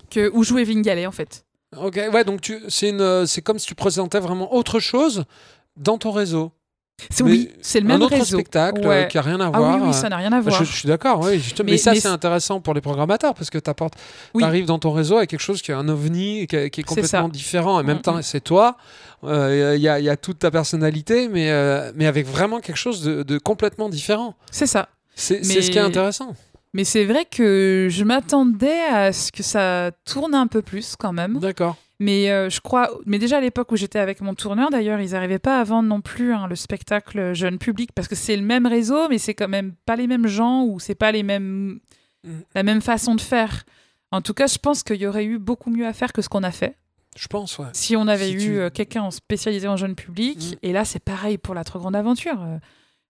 que 0.09 0.32
où 0.34 0.43
jouait 0.43 0.63
Vingalet, 0.63 1.05
en 1.05 1.11
fait. 1.11 1.45
Ok, 1.78 1.99
ouais, 2.13 2.24
donc 2.24 2.39
tu- 2.39 2.61
c'est 2.69 2.89
une- 2.89 3.26
c'est 3.26 3.41
comme 3.41 3.59
si 3.59 3.65
tu 3.67 3.76
présentais 3.76 4.19
vraiment 4.19 4.53
autre 4.53 4.80
chose 4.80 5.26
dans 5.76 5.97
ton 5.97 6.11
réseau. 6.11 6.51
C'est 7.10 7.24
oui, 7.24 7.50
c'est 7.62 7.80
le 7.82 7.88
même 7.88 8.02
un 8.02 8.06
autre 8.06 8.14
réseau. 8.18 8.38
spectacle 8.38 8.82
euh, 8.86 8.88
Ouais. 8.89 9.08
qui 9.10 9.18
a 9.18 9.22
rien 9.22 9.39
à 9.41 9.48
Ah 9.54 9.58
voir. 9.58 9.76
oui, 9.76 9.82
oui, 9.84 9.89
euh, 9.89 9.94
ça 9.94 10.10
n'a 10.10 10.18
rien 10.18 10.32
à 10.32 10.39
voir. 10.39 10.60
Je, 10.60 10.64
je 10.64 10.72
suis 10.78 10.88
d'accord, 10.88 11.20
oui. 11.22 11.41
Mais, 11.60 11.64
Mais- 11.72 11.78
ça, 11.78 11.91
mais 11.91 12.00
c'est 12.00 12.08
intéressant 12.08 12.62
pour 12.62 12.74
les 12.74 12.82
programmateurs 12.82 13.34
parce 13.34 13.50
que 13.50 13.58
tu 13.58 13.72
Oui. 14.36 14.44
arrives 14.44 14.66
dans 14.66 14.80
ton 14.80 14.91
réseau 14.91 15.18
avec 15.18 15.30
quelque 15.32 15.39
chose 15.41 15.62
qui 15.62 15.72
est 15.72 15.76
un 15.76 15.89
ovni, 15.89 16.48
qui, 16.48 16.56
est- 16.56 16.70
qui 16.70 16.82
est 16.82 16.84
C'est 16.88 17.02
complètement 17.02 17.30
différent. 17.30 17.80
Et 17.80 17.84
en 17.84 17.86
même 17.86 17.98
Mm, 17.98 18.02
temps, 18.02 18.18
mm. 18.18 18.22
c'est 18.22 18.41
toi. 18.41 18.78
Euh, 19.26 19.74
Il 19.76 19.82
y, 19.82 19.88
a, 19.89 20.00
il 20.00 20.06
y 20.06 20.10
a 20.10 20.16
toute 20.18 20.39
ta 20.39 20.52
personnalité, 20.52 21.28
mais, 21.30 21.50
euh, 21.52 21.91
mais 21.96 22.06
avec 22.06 22.28
vraiment 22.28 22.60
quelque 22.60 22.78
chose 22.78 23.02
de, 23.04 23.24
de 23.24 23.38
complètement 23.38 23.89
différent. 23.89 24.36
C'est 24.52 24.68
ça. 24.68 24.88
C'est 25.16 25.44
c'est 25.44 25.56
Mais- 25.56 25.62
ce 25.62 25.72
qui 25.72 25.78
est 25.78 25.82
intéressant. 25.82 26.36
Mais 26.76 26.84
c'est 26.86 27.06
vrai 27.06 27.26
que 27.30 27.88
je 27.91 28.04
m'attendais 28.04 28.82
à 28.91 29.14
ce 29.14 29.32
que 29.32 29.44
ça 29.44 29.91
tourne 30.06 30.34
un 30.34 30.48
peu 30.48 30.62
plus 30.62 30.96
quand 30.98 31.14
même. 31.14 31.39
D'accord. 31.39 31.76
Mais 32.04 32.32
euh, 32.32 32.49
je 32.49 32.60
crois, 32.60 32.89
mais 33.06 33.18
déjà 33.20 33.38
à 33.38 33.41
l'époque 33.41 33.72
où 33.72 33.76
j'étais 33.78 33.99
avec 33.99 34.20
mon 34.22 34.34
tourneur, 34.34 34.70
d'ailleurs, 34.72 34.99
ils 34.99 35.12
n'arrivaient 35.12 35.39
pas 35.39 35.60
à 35.60 35.64
vendre 35.64 35.88
non 35.88 36.01
plus 36.01 36.34
hein, 36.34 36.47
le 36.47 36.56
spectacle 36.56 37.34
jeune 37.34 37.58
public 37.58 37.91
parce 37.95 38.08
que 38.08 38.16
c'est 38.16 38.36
le 38.36 38.41
même 38.43 38.66
réseau, 38.66 39.08
mais 39.10 39.18
c'est 39.20 39.34
quand 39.34 39.47
même 39.47 39.74
pas 39.86 39.95
les 39.95 40.08
mêmes 40.08 40.28
gens 40.28 40.64
ou 40.66 40.80
c'est 40.80 40.95
pas 40.95 41.12
les 41.12 41.24
mêmes, 41.24 41.80
Mm. 42.26 42.39
la 42.56 42.64
même 42.64 42.82
façon 42.82 43.16
de 43.16 43.22
faire. 43.22 43.64
En 44.12 44.22
tout 44.22 44.34
cas, 44.34 44.47
je 44.47 44.58
pense 44.58 44.82
qu'il 44.84 44.95
y 44.97 45.06
aurait 45.08 45.26
eu 45.26 45.39
beaucoup 45.39 45.70
mieux 45.70 45.86
à 45.86 45.91
faire 45.93 46.14
que 46.14 46.22
ce 46.22 46.30
qu'on 46.30 46.43
a 46.43 46.51
fait. 46.51 46.76
Je 47.18 47.28
pense, 47.28 47.60
ouais. 47.60 47.68
Si 47.74 47.95
on 47.95 48.08
avait 48.08 48.28
Si 48.30 48.34
eu 48.34 48.38
tu- 48.39 48.58
euh, 48.60 48.70
quelqu'un 48.70 49.12
spécialisé 49.12 49.68
en 49.68 49.76
jeune 49.78 49.93
public, 49.95 50.39
Mm. 50.54 50.56
et 50.68 50.72
là 50.74 50.84
c'est 50.86 51.04
pareil 51.04 51.38
pour 51.38 51.54
la 51.54 51.64
trop 51.64 51.80
grande 51.80 51.95
aventure. 51.95 52.39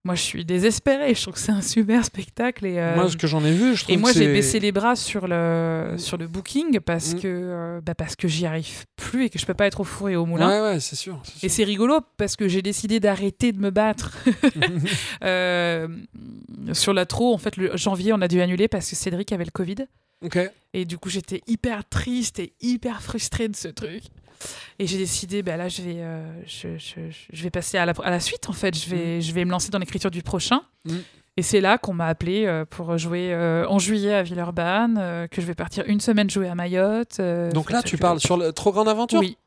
Moi 0.05 0.15
je 0.15 0.21
suis 0.21 0.43
désespérée, 0.43 1.15
je 1.15 1.21
trouve 1.21 1.35
que 1.35 1.39
c'est 1.39 1.53
un 1.53 1.61
super 1.61 2.03
spectacle 2.03 2.65
et, 2.65 2.77
euh, 2.77 2.95
Moi, 2.95 3.07
ce 3.09 3.15
que 3.15 3.25
j'en 3.25 3.43
ai 3.45 3.53
vu, 3.53 3.73
je 3.73 3.83
trouve 3.83 3.95
et 3.95 3.97
moi 3.97 4.11
j'ai 4.11 4.27
baissé 4.27 4.59
les 4.59 4.73
bras 4.73 4.97
sur 4.97 5.27
le, 5.29 5.95
sur 5.97 6.17
le 6.17 6.27
booking 6.27 6.81
parce 6.81 7.13
Mm. 7.13 7.19
que, 7.21 7.27
euh, 7.27 7.81
bah, 7.81 7.95
parce 7.95 8.17
que 8.17 8.27
j'y 8.27 8.45
arrive 8.45 8.83
plus 8.97 9.25
et 9.25 9.29
que 9.29 9.39
je 9.39 9.45
peux 9.45 9.53
pas 9.53 9.65
être 9.65 9.79
au 9.79 9.85
four 9.85 10.09
et 10.09 10.17
au 10.17 10.25
moulin. 10.25 10.49
Ouais, 10.49 10.71
ouais, 10.73 10.79
c'est 10.81 10.97
sûr. 10.97 11.21
Et 11.41 11.47
c'est 11.47 11.63
rigolo 11.63 12.01
parce 12.17 12.35
que 12.35 12.49
j'ai 12.49 12.61
décidé 12.61 12.99
d'arrêter 12.99 13.53
de 13.53 13.59
me 13.59 13.69
battre 13.69 14.17
euh, 15.23 15.87
sur 16.73 16.93
la 16.93 17.05
trop. 17.05 17.33
En 17.33 17.37
fait, 17.37 17.55
le 17.57 17.75
janvier, 17.77 18.13
on 18.13 18.21
a 18.21 18.27
dû 18.27 18.41
annuler 18.41 18.67
parce 18.67 18.89
que 18.89 18.95
Cédric 18.95 19.31
avait 19.31 19.45
le 19.45 19.51
Covid. 19.51 19.75
ok. 20.23 20.37
Et 20.73 20.85
du 20.85 20.97
coup, 20.97 21.09
j'étais 21.09 21.41
hyper 21.47 21.87
triste 21.87 22.39
et 22.39 22.53
hyper 22.59 23.01
frustrée 23.01 23.47
de 23.47 23.55
ce 23.55 23.67
truc. 23.67 24.03
Et 24.79 24.87
j'ai 24.87 24.97
décidé, 24.97 25.43
bah 25.43 25.57
là, 25.57 25.67
je 25.69 25.81
vais, 25.81 25.95
euh, 25.97 26.25
je, 26.45 26.77
je- 26.77 26.99
je 27.31 27.43
vais 27.43 27.49
passer 27.49 27.77
à 27.77 27.85
la, 27.85 27.93
à 28.03 28.09
la 28.09 28.19
suite, 28.19 28.49
en 28.49 28.53
fait. 28.53 28.77
Je 28.77 28.89
vais, 28.89 29.21
je 29.21 29.33
vais 29.33 29.45
me 29.45 29.51
lancer 29.51 29.69
dans 29.69 29.79
l'écriture 29.79 30.11
du 30.11 30.23
prochain. 30.23 30.61
Mm. 30.85 30.95
Et 31.37 31.41
c'est 31.41 31.61
là 31.61 31.77
qu'on 31.79 31.93
m'a 31.93 32.05
appelé 32.07 32.45
euh, 32.45 32.63
pour 32.63 32.95
jouer 32.97 33.33
euh, 33.33 33.65
en 33.67 33.79
juillet 33.79 34.13
à 34.13 34.21
Villeurbanne, 34.23 35.27
que 35.31 35.41
je 35.41 35.47
vais 35.47 35.55
partir 35.55 35.83
une 35.87 35.99
semaine 35.99 36.29
jouer 36.29 36.47
à 36.47 36.55
Mayotte. 36.55 37.19
Donc 37.53 37.71
là, 37.71 37.81
tu 37.81 37.97
parles 37.97 38.19
sur 38.19 38.37
le 38.37 38.51
Trop 38.53 38.71
Grande 38.71 38.87
Aventure? 38.89 39.19
Oui. 39.19 39.37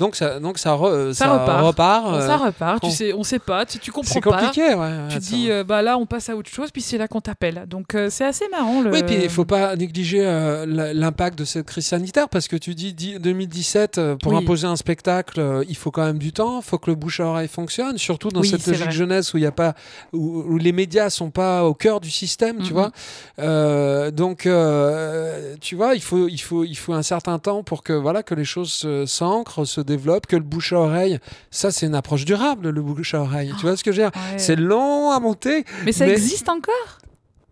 Donc 0.00 0.14
ça, 0.14 0.38
donc 0.38 0.58
ça, 0.58 0.76
re- 0.76 1.12
Ça 1.12 1.24
ça 1.24 1.32
repart. 1.38 1.66
repart. 1.66 2.04
Bon, 2.04 2.12
euh, 2.14 2.26
ça 2.26 2.36
repart, 2.36 2.78
on- 2.84 2.88
tu 2.88 2.94
sais, 2.94 3.12
on 3.14 3.24
sait 3.24 3.40
pas, 3.40 3.66
tu, 3.66 3.80
tu 3.80 3.90
comprends 3.90 4.14
c'est 4.14 4.20
pas. 4.20 4.30
compliqué, 4.42 4.72
ouais. 4.74 4.90
Tu 5.08 5.14
ça 5.14 5.18
dis, 5.20 5.50
euh, 5.50 5.64
bah 5.64 5.82
là, 5.82 5.98
on 5.98 6.06
passe 6.06 6.28
à 6.28 6.36
autre 6.36 6.48
chose, 6.48 6.70
puis 6.70 6.82
c'est 6.82 6.98
là 6.98 7.08
qu'on 7.08 7.20
t'appelle. 7.20 7.64
Donc 7.66 7.96
euh, 7.96 8.08
c'est 8.08 8.24
assez 8.24 8.48
marrant. 8.48 8.80
Le... 8.80 8.92
Oui, 8.92 9.02
puis 9.02 9.16
il 9.20 9.28
faut 9.28 9.44
pas 9.44 9.74
négliger 9.74 10.24
euh, 10.24 10.66
l'impact 10.94 11.36
de 11.36 11.44
cette 11.44 11.66
crise 11.66 11.86
sanitaire 11.86 12.28
parce 12.28 12.46
que 12.46 12.54
tu 12.54 12.76
dis 12.76 12.94
di- 12.94 13.18
2017 13.18 13.98
euh, 13.98 14.14
pour 14.14 14.30
Oui. 14.34 14.38
imposer 14.38 14.68
un 14.68 14.76
spectacle, 14.76 15.40
euh, 15.40 15.64
il 15.68 15.76
faut 15.76 15.90
quand 15.90 16.04
même 16.04 16.18
du 16.18 16.32
temps, 16.32 16.60
il 16.60 16.64
faut 16.64 16.78
que 16.78 16.90
le 16.90 16.94
bouche 16.94 17.18
à 17.18 17.24
oreille 17.26 17.48
fonctionne, 17.48 17.98
surtout 17.98 18.28
dans 18.28 18.42
Oui, 18.42 18.48
cette 18.48 18.60
c'est 18.60 18.70
logique 18.70 18.84
vrai. 18.86 18.94
jeunesse 18.94 19.34
où 19.34 19.38
il 19.38 19.42
y 19.42 19.46
a 19.46 19.50
pas 19.52 19.74
où, 20.12 20.44
où 20.46 20.58
les 20.58 20.70
médias 20.70 21.10
sont 21.10 21.30
pas 21.30 21.64
au 21.64 21.74
cœur 21.74 21.98
du 21.98 22.10
système, 22.12 22.62
tu 22.62 22.72
vois. 22.72 22.92
Euh, 23.40 24.12
donc 24.12 24.46
euh, 24.46 25.56
tu 25.60 25.74
vois, 25.74 25.96
il 25.96 26.02
faut 26.02 26.28
il 26.28 26.38
faut 26.38 26.62
il 26.64 26.76
faut 26.76 26.92
un 26.92 27.02
certain 27.02 27.40
temps 27.40 27.64
pour 27.64 27.82
que 27.82 27.92
voilà 27.92 28.22
que 28.22 28.36
les 28.36 28.44
choses 28.44 28.70
se- 28.72 29.04
s'ancrent, 29.04 29.64
se 29.66 29.80
développent, 29.88 30.26
que 30.26 30.36
le 30.36 30.42
bouche 30.42 30.72
à 30.72 30.78
oreille, 30.80 31.18
ça 31.50 31.70
c'est 31.72 31.86
une 31.86 31.94
approche 31.96 32.24
durable 32.24 32.68
le 32.70 32.80
bouche 32.82 33.14
à 33.14 33.20
oreille. 33.22 33.52
Tu 33.58 33.62
vois 33.62 33.76
ce 33.76 33.82
que 33.82 33.90
je 33.92 34.02
veux 34.02 34.08
dire? 34.10 34.20
Ouais. 34.32 34.38
C'est 34.38 34.56
long 34.56 35.10
à 35.10 35.18
monter. 35.20 35.64
Mais 35.84 35.92
ça 35.92 36.06
mais- 36.06 36.12
existe 36.12 36.48
encore? 36.48 36.98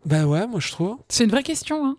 Ben 0.04 0.24
ouais, 0.26 0.46
moi 0.46 0.60
je 0.60 0.70
trouve. 0.70 0.98
C'est 1.08 1.24
une 1.24 1.30
vraie 1.30 1.42
question. 1.42 1.84
Hein. 1.84 1.96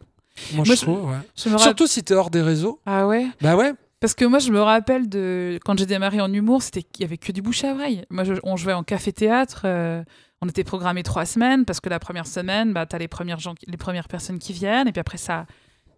Moi, 0.54 0.58
Moi, 0.58 0.66
je 0.66 0.74
je- 0.76 0.82
trouve, 0.82 1.10
ouais. 1.10 1.18
Je 1.36 1.50
me 1.50 1.54
rappelle- 1.56 1.64
Surtout 1.66 1.88
si 1.88 2.04
tu 2.04 2.14
es 2.14 2.16
hors 2.16 2.30
des 2.30 2.42
réseaux. 2.42 2.80
Ah 2.86 3.08
ouais? 3.08 3.28
Bah 3.42 3.56
ouais. 3.56 3.74
Parce 4.00 4.14
que 4.14 4.24
moi, 4.26 4.38
je 4.38 4.52
me 4.52 4.62
rappelle 4.62 5.10
de 5.10 5.58
quand 5.66 5.78
j'ai 5.80 5.88
démarré 5.88 6.22
en 6.22 6.32
humour, 6.32 6.62
c'était 6.62 6.84
qu'il 6.84 7.02
y 7.02 7.06
avait 7.06 7.18
que 7.18 7.32
du 7.32 7.42
bouche 7.42 7.64
à 7.64 7.74
oreille. 7.74 8.06
Moi, 8.12 8.24
je- 8.24 8.34
on 8.44 8.56
jouait 8.56 8.74
en 8.74 8.84
café-théâtre. 8.84 9.64
euh, 9.66 10.04
on 10.40 10.48
était 10.48 10.64
programmé 10.64 11.02
trois 11.02 11.26
semaines 11.26 11.66
parce 11.66 11.80
que 11.80 11.90
la 11.90 11.98
première 11.98 12.28
semaine, 12.28 12.72
bah, 12.72 12.86
t'as 12.86 13.00
les 13.00 13.08
premières 13.08 13.40
gens, 13.40 13.56
les 13.66 13.78
premières 13.78 14.08
personnes 14.08 14.38
qui 14.38 14.54
viennent, 14.54 14.88
et 14.88 14.92
puis 14.92 15.00
après 15.00 15.18
ça, 15.18 15.48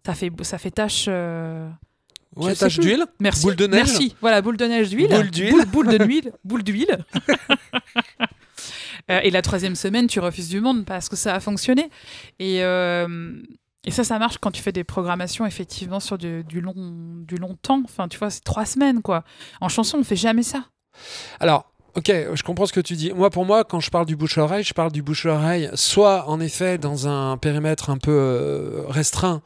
ça 0.06 0.14
fait, 0.14 0.32
ça 0.44 0.58
fait 0.58 0.72
tâche. 0.72 1.06
euh, 1.10 1.68
Ouais, 2.36 2.56
tache 2.56 2.80
d'huile. 2.80 3.06
Merci. 3.20 3.44
Boule 3.44 3.56
de 3.56 3.68
neige. 3.68 3.88
Merci. 3.88 4.16
Voilà, 4.22 4.42
boule 4.42 4.58
de 4.58 4.66
neige 4.66 4.90
d'huile. 4.90 5.10
Boule 5.10 5.32
d'huile. 5.32 5.52
Boule, 5.52 5.66
boule 5.66 5.88
de 5.88 5.98
d'huile. 5.98 6.32
boule 6.44 6.64
d'huile. 6.64 6.98
Euh, 9.10 9.22
et 9.24 9.32
la 9.32 9.42
troisième 9.42 9.76
semaine, 9.76 10.06
tu 10.06 10.20
refuses 10.20 10.50
du 10.50 10.62
monde 10.62 10.86
parce 10.86 11.10
que 11.10 11.16
ça 11.16 11.34
a 11.34 11.40
fonctionné. 11.40 11.90
Et, 12.38 12.64
euh, 12.64 13.42
et 13.84 13.90
ça, 13.90 14.04
ça 14.04 14.20
marche 14.20 14.38
quand 14.38 14.52
tu 14.52 14.62
fais 14.62 14.72
des 14.72 14.84
programmations 14.84 15.48
effectivement 15.48 16.00
sur 16.00 16.20
du, 16.20 16.44
du 16.44 16.62
long, 16.62 16.76
du 16.76 17.38
long 17.38 17.58
temps. 17.60 17.82
Enfin, 17.86 18.08
tu 18.08 18.20
vois, 18.20 18.30
c'est 18.30 18.44
trois 18.44 18.66
semaines 18.66 19.02
quoi. 19.02 19.24
En 19.62 19.70
chanson, 19.70 19.98
on 20.00 20.04
fait 20.04 20.16
jamais 20.16 20.44
ça. 20.44 20.66
Alors, 21.40 21.72
ok, 21.96 22.12
je 22.34 22.44
comprends 22.44 22.66
ce 22.68 22.74
que 22.74 22.82
tu 22.82 22.94
dis. 22.94 23.12
Moi, 23.14 23.30
pour 23.30 23.46
moi, 23.46 23.64
quand 23.64 23.80
je 23.80 23.90
parle 23.90 24.06
du 24.06 24.16
bouche 24.16 24.38
à 24.38 24.44
oreille, 24.44 24.64
je 24.64 24.74
parle 24.74 24.92
du 24.92 25.02
bouche 25.02 25.26
à 25.26 25.34
oreille, 25.34 25.70
soit 25.74 26.28
en 26.30 26.40
effet 26.40 26.78
dans 26.78 27.08
un 27.08 27.38
périmètre 27.38 27.90
un 27.90 27.98
peu 27.98 28.12
euh, 28.12 28.84
restreint. 28.88 29.42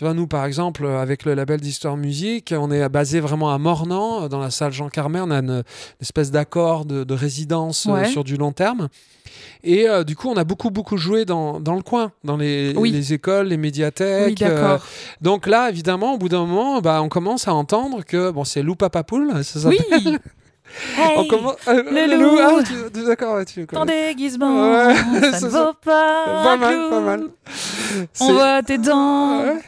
Tu 0.00 0.04
vois, 0.06 0.14
nous, 0.14 0.26
par 0.26 0.46
exemple, 0.46 0.86
avec 0.86 1.26
le 1.26 1.34
label 1.34 1.60
d'Histoire 1.60 1.98
Musique, 1.98 2.54
on 2.56 2.70
est 2.70 2.88
basé 2.88 3.20
vraiment 3.20 3.52
à 3.52 3.58
Mornan, 3.58 4.28
dans 4.28 4.38
la 4.40 4.50
salle 4.50 4.72
Jean 4.72 4.88
Carmet. 4.88 5.20
On 5.20 5.30
a 5.30 5.40
une, 5.40 5.50
une 5.50 5.62
espèce 6.00 6.30
d'accord 6.30 6.86
de, 6.86 7.04
de 7.04 7.12
résidence 7.12 7.86
euh, 7.86 8.04
sur 8.06 8.24
du 8.24 8.38
long 8.38 8.50
terme. 8.52 8.88
Et 9.62 9.90
euh, 9.90 10.02
du 10.02 10.16
coup, 10.16 10.30
on 10.30 10.38
a 10.38 10.44
beaucoup, 10.44 10.70
beaucoup 10.70 10.96
joué 10.96 11.26
dans, 11.26 11.60
dans 11.60 11.74
le 11.74 11.82
coin, 11.82 12.12
dans 12.24 12.38
les, 12.38 12.72
Oui. 12.78 12.92
les 12.92 13.12
écoles, 13.12 13.48
les 13.48 13.58
médiathèques. 13.58 14.42
Oui, 14.42 14.78
donc 15.20 15.46
là, 15.46 15.68
évidemment, 15.68 16.14
au 16.14 16.16
bout 16.16 16.30
d'un 16.30 16.46
moment, 16.46 16.80
bah, 16.80 17.02
on 17.02 17.10
commence 17.10 17.46
à 17.46 17.52
entendre 17.52 18.02
que 18.02 18.30
bon, 18.30 18.44
c'est 18.44 18.62
Loup 18.62 18.76
Papapoule, 18.76 19.30
ça 19.44 19.68
oui. 19.68 19.76
s'appelle. 19.90 20.18
On 20.98 21.20
Hey, 21.20 21.28
commence... 21.28 21.56
euh, 21.68 21.82
le 21.82 22.22
loup, 22.22 22.38
ah, 22.40 22.62
tu- 22.94 23.04
d'accord, 23.04 23.44
tu 23.44 23.66
ton 23.66 23.84
déguisement, 23.84 24.70
Ouais, 24.70 24.94
ça 25.34 25.40
ne 25.46 25.48
vaut 25.50 25.74
pas. 25.84 26.24
Pas 26.42 26.56
mal, 26.56 26.88
pas 26.88 27.00
mal. 27.00 27.24
On 28.20 28.32
voit 28.32 28.62
tes 28.62 28.78
dents. 28.78 29.42
Ouais. 29.42 29.58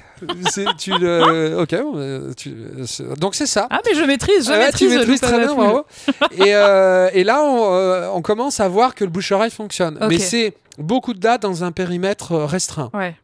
C'est- 0.50 0.66
tu 0.78 0.90
le... 0.98 1.58
Ok, 1.60 1.70
bon, 1.74 1.92
euh, 1.96 2.32
tu- 2.36 2.54
c'est- 2.86 3.18
donc 3.18 3.34
c'est 3.34 3.46
ça. 3.46 3.66
Ah, 3.70 3.80
mais 3.86 3.94
je 3.98 4.04
maîtrise, 4.04 4.46
je 4.46 4.52
Ouais, 4.52 4.58
maîtrise. 4.58 4.90
tu 4.90 4.96
maîtrises 4.98 5.20
très 5.20 5.38
bien, 5.38 5.54
bravo. 5.54 5.84
et, 6.32 6.54
euh, 6.54 7.10
et 7.12 7.24
là, 7.24 7.42
on, 7.42 7.72
euh, 7.74 8.08
on 8.12 8.22
commence 8.22 8.60
à 8.60 8.68
voir 8.68 8.94
que 8.94 9.04
le 9.04 9.10
bouche-oreille 9.10 9.50
fonctionne. 9.50 9.98
Mais 10.08 10.18
c'est 10.18 10.54
beaucoup 10.78 11.14
de 11.14 11.18
dates 11.18 11.42
dans 11.42 11.64
un 11.64 11.72
périmètre 11.72 12.32
euh, 12.32 12.46
restreint. 12.46 12.90
Ouais. 12.94 13.14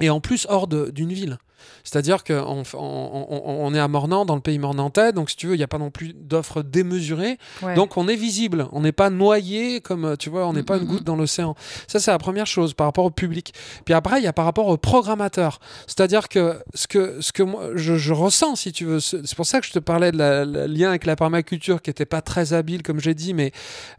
Et 0.00 0.10
en 0.10 0.20
plus, 0.20 0.46
hors 0.48 0.66
d'une 0.66 1.12
ville. 1.12 1.38
C'est-à-dire 1.84 2.24
qu'on 2.24 2.62
on, 2.74 3.26
on- 3.28 3.66
on 3.66 3.74
est 3.74 3.78
à 3.78 3.88
Mornan, 3.88 4.24
dans 4.24 4.34
le 4.34 4.40
pays 4.40 4.58
mornantais, 4.58 5.12
donc 5.12 5.28
si 5.30 5.36
tu 5.36 5.46
veux, 5.46 5.54
il 5.54 5.58
n'y 5.58 5.62
a 5.64 5.68
pas 5.68 5.78
non 5.78 5.90
plus 5.90 6.14
d'offres 6.14 6.62
démesurées. 6.62 7.38
ouais. 7.62 7.74
Donc 7.74 7.96
on 7.98 8.08
est 8.08 8.16
visible, 8.16 8.66
on 8.72 8.80
n'est 8.80 8.92
pas 8.92 9.10
noyé 9.10 9.80
comme 9.82 10.16
tu 10.16 10.30
vois, 10.30 10.46
on 10.48 10.54
n'est 10.54 10.62
Mm, 10.62 10.64
pas 10.64 10.76
une 10.78 10.84
mm, 10.84 10.86
goutte 10.86 11.04
dans 11.04 11.14
l'océan. 11.16 11.54
Ça 11.86 12.00
c'est 12.00 12.10
la 12.10 12.18
première 12.18 12.46
chose 12.46 12.72
par 12.74 12.86
rapport 12.86 13.04
au 13.04 13.10
public. 13.10 13.52
Puis 13.84 13.92
après 13.94 14.18
il 14.18 14.24
y 14.24 14.26
a 14.26 14.32
par 14.32 14.46
rapport 14.46 14.66
au 14.68 14.76
programmateur. 14.78 15.60
C'est-à-dire 15.86 16.28
que 16.28 16.58
ce 16.74 16.86
que 16.86 17.20
ce 17.20 17.32
que 17.32 17.42
moi 17.42 17.70
je, 17.74 17.96
je 17.96 18.12
ressens 18.14 18.56
si 18.56 18.72
tu 18.72 18.86
veux, 18.86 19.00
c'est 19.00 19.34
pour 19.34 19.44
ça 19.46 19.60
que 19.60 19.66
je 19.66 19.72
te 19.72 19.78
parlais 19.78 20.10
de 20.10 20.16
la, 20.16 20.44
lien 20.66 20.88
avec 20.88 21.04
la 21.04 21.16
permaculture 21.16 21.82
qui 21.82 21.90
était 21.90 22.06
pas 22.06 22.22
très 22.22 22.54
habile 22.54 22.82
comme 22.82 22.98
j'ai 23.00 23.14
dit, 23.14 23.34
mais 23.34 23.52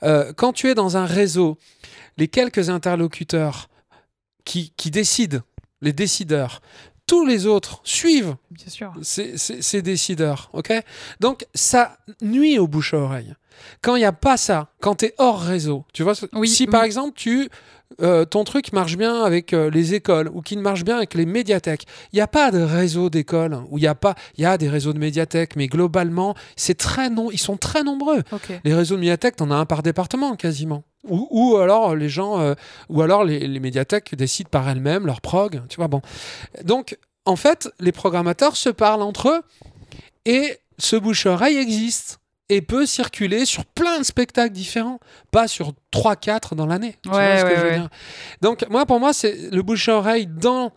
euh, 0.03 0.33
quand 0.35 0.53
tu 0.53 0.69
es 0.69 0.73
dans 0.75 0.97
un 0.97 1.05
réseau, 1.05 1.57
les 2.17 2.27
quelques 2.27 2.69
interlocuteurs 2.71 3.69
qui, 4.43 4.73
qui 4.77 4.89
décident, 4.91 5.39
les 5.81 5.93
décideurs, 5.93 6.61
tous 7.07 7.25
les 7.25 7.45
autres 7.45 7.81
suivent 7.83 8.35
bien 8.51 8.67
sûr. 8.69 8.93
ces, 9.01 9.37
ces- 9.37 9.61
ces 9.61 9.81
décideurs, 9.81 10.49
ok? 10.53 10.73
Donc 11.19 11.45
ça 11.53 11.97
nuit 12.21 12.57
au 12.59 12.67
bouche 12.67 12.93
à 12.93 12.97
oreille. 12.97 13.33
Quand 13.81 13.95
il 13.95 13.99
n'y 13.99 14.05
a 14.05 14.11
pas 14.13 14.37
ça, 14.37 14.69
quand 14.81 14.95
tu 14.95 15.05
es 15.05 15.13
hors 15.17 15.39
réseau, 15.41 15.85
tu 15.93 16.03
vois, 16.03 16.13
Oui, 16.33 16.47
si 16.47 16.63
oui. 16.63 16.69
par 16.69 16.83
exemple 16.83 17.13
tu 17.15 17.49
euh, 18.01 18.25
ton 18.25 18.43
truc 18.43 18.73
marche 18.73 18.97
bien 18.97 19.21
avec 19.23 19.53
euh, 19.53 19.69
les 19.69 19.93
écoles 19.93 20.29
ou 20.33 20.41
qu'il 20.41 20.59
marche 20.59 20.83
bien 20.83 20.97
avec 20.97 21.13
les 21.13 21.25
médiathèques, 21.27 21.85
il 22.11 22.15
n'y 22.15 22.21
a 22.21 22.27
pas 22.27 22.49
de 22.51 22.59
réseau 22.59 23.09
d'écoles 23.11 23.59
où 23.69 23.77
il 23.77 23.83
y 23.83 23.87
a 23.87 23.93
pas, 23.93 24.15
il 24.37 24.41
y 24.41 24.45
a 24.45 24.57
des 24.57 24.67
réseaux 24.67 24.91
de 24.91 24.97
médiathèques, 24.97 25.55
mais 25.55 25.67
globalement 25.67 26.33
c'est 26.55 26.77
très 26.77 27.09
non, 27.11 27.29
ils 27.31 27.37
sont 27.39 27.57
très 27.57 27.83
nombreux. 27.83 28.23
Les 28.63 28.73
réseaux 28.73 28.95
de 28.95 29.01
médiathèques, 29.01 29.35
t'en 29.35 29.51
as 29.51 29.55
un 29.55 29.65
par 29.65 29.83
département 29.83 30.35
quasiment. 30.35 30.83
Ou, 31.07 31.27
ou 31.29 31.57
alors 31.57 31.95
les 31.95 32.09
gens, 32.09 32.39
euh, 32.39 32.55
ou 32.89 33.03
alors 33.03 33.23
les, 33.23 33.47
les 33.47 33.59
médiathèques 33.59 34.15
décident 34.15 34.49
par 34.49 34.67
elles-mêmes 34.67 35.05
leur 35.05 35.21
prog, 35.21 35.61
tu 35.69 35.75
vois. 35.77 35.87
Bon, 35.87 36.01
donc 36.63 36.97
en 37.25 37.35
fait, 37.35 37.69
les 37.79 37.91
programmateurs 37.91 38.57
se 38.57 38.69
parlent 38.69 39.03
entre 39.03 39.29
eux 39.29 39.41
et 40.25 40.57
ce 40.79 40.95
bouche-oreille 40.95 41.57
existe 41.57 42.19
et 42.49 42.61
peut 42.61 42.85
circuler 42.85 43.45
sur 43.45 43.65
plein 43.65 43.99
de 43.99 44.03
spectacles 44.03 44.53
différents, 44.53 44.99
pas 45.31 45.47
sur 45.47 45.73
3-4 45.91 46.55
dans 46.55 46.65
l'année. 46.65 46.97
Ouais, 47.07 47.43
ouais, 47.43 47.43
ouais. 47.43 47.81
Donc 48.41 48.65
moi, 48.69 48.85
pour 48.85 48.99
moi, 48.99 49.13
c'est 49.13 49.49
le 49.51 49.61
bouche-oreille 49.63 50.27
dans 50.27 50.71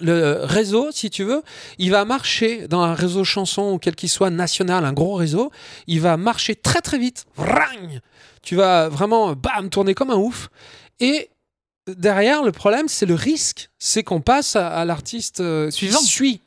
le 0.00 0.40
réseau, 0.42 0.90
si 0.90 1.08
tu 1.10 1.22
veux, 1.24 1.42
il 1.78 1.90
va 1.90 2.04
marcher 2.04 2.66
dans 2.68 2.82
un 2.82 2.94
réseau 2.94 3.24
chanson 3.24 3.72
ou 3.72 3.78
quel 3.78 3.94
qu'il 3.94 4.08
soit 4.08 4.30
national, 4.30 4.84
un 4.84 4.92
gros 4.92 5.14
réseau, 5.14 5.50
il 5.86 6.00
va 6.00 6.16
marcher 6.16 6.56
très 6.56 6.80
très 6.80 6.98
vite. 6.98 7.26
Vrang 7.36 8.00
tu 8.44 8.56
vas 8.56 8.88
vraiment 8.88 9.32
bam 9.32 9.70
tourner 9.70 9.94
comme 9.94 10.10
un 10.10 10.16
ouf 10.16 10.50
et 11.00 11.30
derrière 11.88 12.42
le 12.42 12.52
problème 12.52 12.88
c'est 12.88 13.06
le 13.06 13.14
risque, 13.14 13.70
c'est 13.78 14.02
qu'on 14.02 14.20
passe 14.20 14.54
à, 14.54 14.68
à 14.68 14.84
l'artiste 14.84 15.40
euh, 15.40 15.70
qui 15.70 15.86
Suivant. 15.86 16.00
suit. 16.00 16.40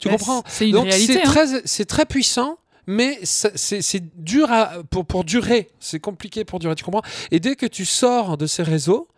Tu 0.00 0.08
comprends? 0.08 0.42
une 0.60 0.72
Donc 0.72 0.90
c'est 0.90 1.20
hein. 1.20 1.24
très 1.24 1.62
c'est 1.66 1.84
très 1.84 2.06
puissant 2.06 2.56
mais 2.86 3.18
c'est 3.22 4.22
dur 4.22 4.50
à, 4.50 4.82
pour, 4.90 5.06
pour 5.06 5.24
durer, 5.24 5.70
c'est 5.80 6.00
compliqué 6.00 6.44
pour 6.44 6.58
durer, 6.58 6.74
tu 6.74 6.84
comprends? 6.84 7.02
Et 7.30 7.40
dès 7.40 7.56
que 7.56 7.66
tu 7.66 7.84
sors 7.84 8.36
de 8.36 8.46
ces 8.46 8.62
réseaux, 8.62 9.08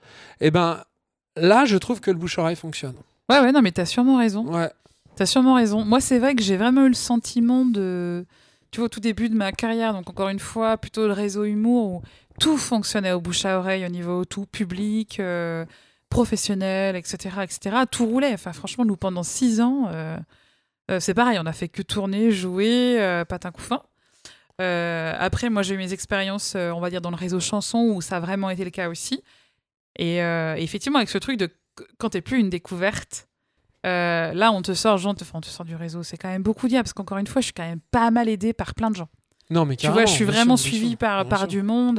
eh 0.41 0.51
ben 0.51 0.83
là 1.37 1.65
je 1.65 1.77
trouve 1.77 2.01
que 2.01 2.11
le 2.11 2.19
bouche-oreille 2.19 2.57
fonctionne. 2.57 2.95
Ouais, 3.31 3.41
ouais, 3.41 3.53
non, 3.53 3.63
mais 3.63 3.73
t'as 3.73 3.87
sûrement 3.87 4.19
raison. 4.19 4.47
Ouais. 4.47 4.71
T'as 5.17 5.27
sûrement 5.27 5.55
raison. 5.55 5.85
Moi, 5.85 6.01
c'est 6.01 6.19
vrai 6.19 6.35
que 6.35 6.43
j'ai 6.43 6.57
vraiment 6.57 6.85
eu 6.85 6.89
le 6.89 6.95
sentiment 6.95 7.65
de. 7.65 8.27
Tu 8.71 8.81
vois, 8.81 8.87
au 8.87 8.89
tout 8.89 9.01
début 9.01 9.29
de 9.29 9.37
ma 9.37 9.53
carrière, 9.53 9.93
donc 9.93 10.11
encore 10.11 10.29
une 10.29 10.41
fois, 10.41 10.77
plutôt 10.77 11.07
le 11.07 11.13
réseau 11.13 11.45
humour 11.45 11.93
où 11.93 12.03
tout 12.41 12.59
fonctionnait 12.59 13.13
au 13.13 13.21
bouche 13.21 13.45
à 13.45 13.59
oreille, 13.59 13.87
au 13.87 13.89
niveau 13.89 14.25
tout 14.25 14.47
public, 14.47 15.21
euh, 15.21 15.65
professionnel, 16.11 16.97
etc., 16.97 17.37
etc. 17.43 17.77
Tout 17.91 18.07
roulait. 18.07 18.33
Enfin, 18.35 18.53
franchement, 18.53 18.85
nous, 18.85 18.97
pendant 18.97 19.23
six 19.23 19.61
ans, 19.61 19.87
euh, 19.93 20.19
euh, 20.91 21.01
c'est 21.01 21.15
pareil, 21.15 21.39
on 21.41 21.47
a 21.47 21.53
fait 21.53 21.69
que 21.69 21.83
tourner, 21.83 22.31
jouer, 22.31 23.01
euh, 23.01 23.25
patin 23.25 23.51
coup 23.51 23.63
fin. 23.63 23.83
Euh, 24.61 25.13
après, 25.19 25.51
moi, 25.51 25.63
j'ai 25.63 25.75
eu 25.75 25.79
mes 25.79 25.93
expériences, 25.93 26.55
euh, 26.57 26.71
on 26.71 26.81
va 26.81 26.91
dire, 26.91 27.01
dans 27.01 27.11
le 27.11 27.17
réseau 27.17 27.41
chanson 27.41 27.79
où 27.95 28.01
ça 28.01 28.17
a 28.17 28.21
vraiment 28.21 28.51
été 28.51 28.65
le 28.65 28.71
cas 28.71 28.89
aussi. 28.89 29.23
Et 29.97 30.19
effectivement, 30.57 30.99
avec 30.99 31.09
ce 31.09 31.19
truc 31.19 31.39
de 31.39 31.49
quand 31.99 32.11
t'es 32.11 32.21
plus 32.21 32.41
une 32.41 32.51
découverte, 32.51 33.29
là, 33.85 34.51
on 34.53 34.61
te 34.61 34.75
sort, 34.75 34.99
gens 34.99 35.15
te, 35.15 35.23
enfin, 35.23 35.39
on 35.39 35.41
te 35.41 35.47
sort 35.47 35.65
du 35.65 35.77
réseau. 35.77 36.03
C'est 36.03 36.17
quand 36.17 36.29
même 36.29 36.43
beaucoup 36.43 36.67
dire 36.67 36.83
parce 36.83 36.93
qu'encore 36.93 37.19
une 37.19 37.29
fois, 37.29 37.41
je 37.41 37.47
suis 37.47 37.53
quand 37.53 37.67
même 37.67 37.81
pas 37.93 38.11
mal 38.11 38.29
aidée 38.29 38.53
par 38.53 38.75
plein 38.75 38.91
de 38.91 38.97
gens. 38.97 39.09
Non 39.51 39.65
mais 39.67 39.77
Tu 39.77 39.87
vois, 39.89 40.07
je 40.07 40.13
suis 40.13 40.25
vraiment 40.25 40.57
suivie 40.57 40.97
par, 40.97 41.29
par 41.29 41.47
du 41.47 41.63
monde. 41.63 41.97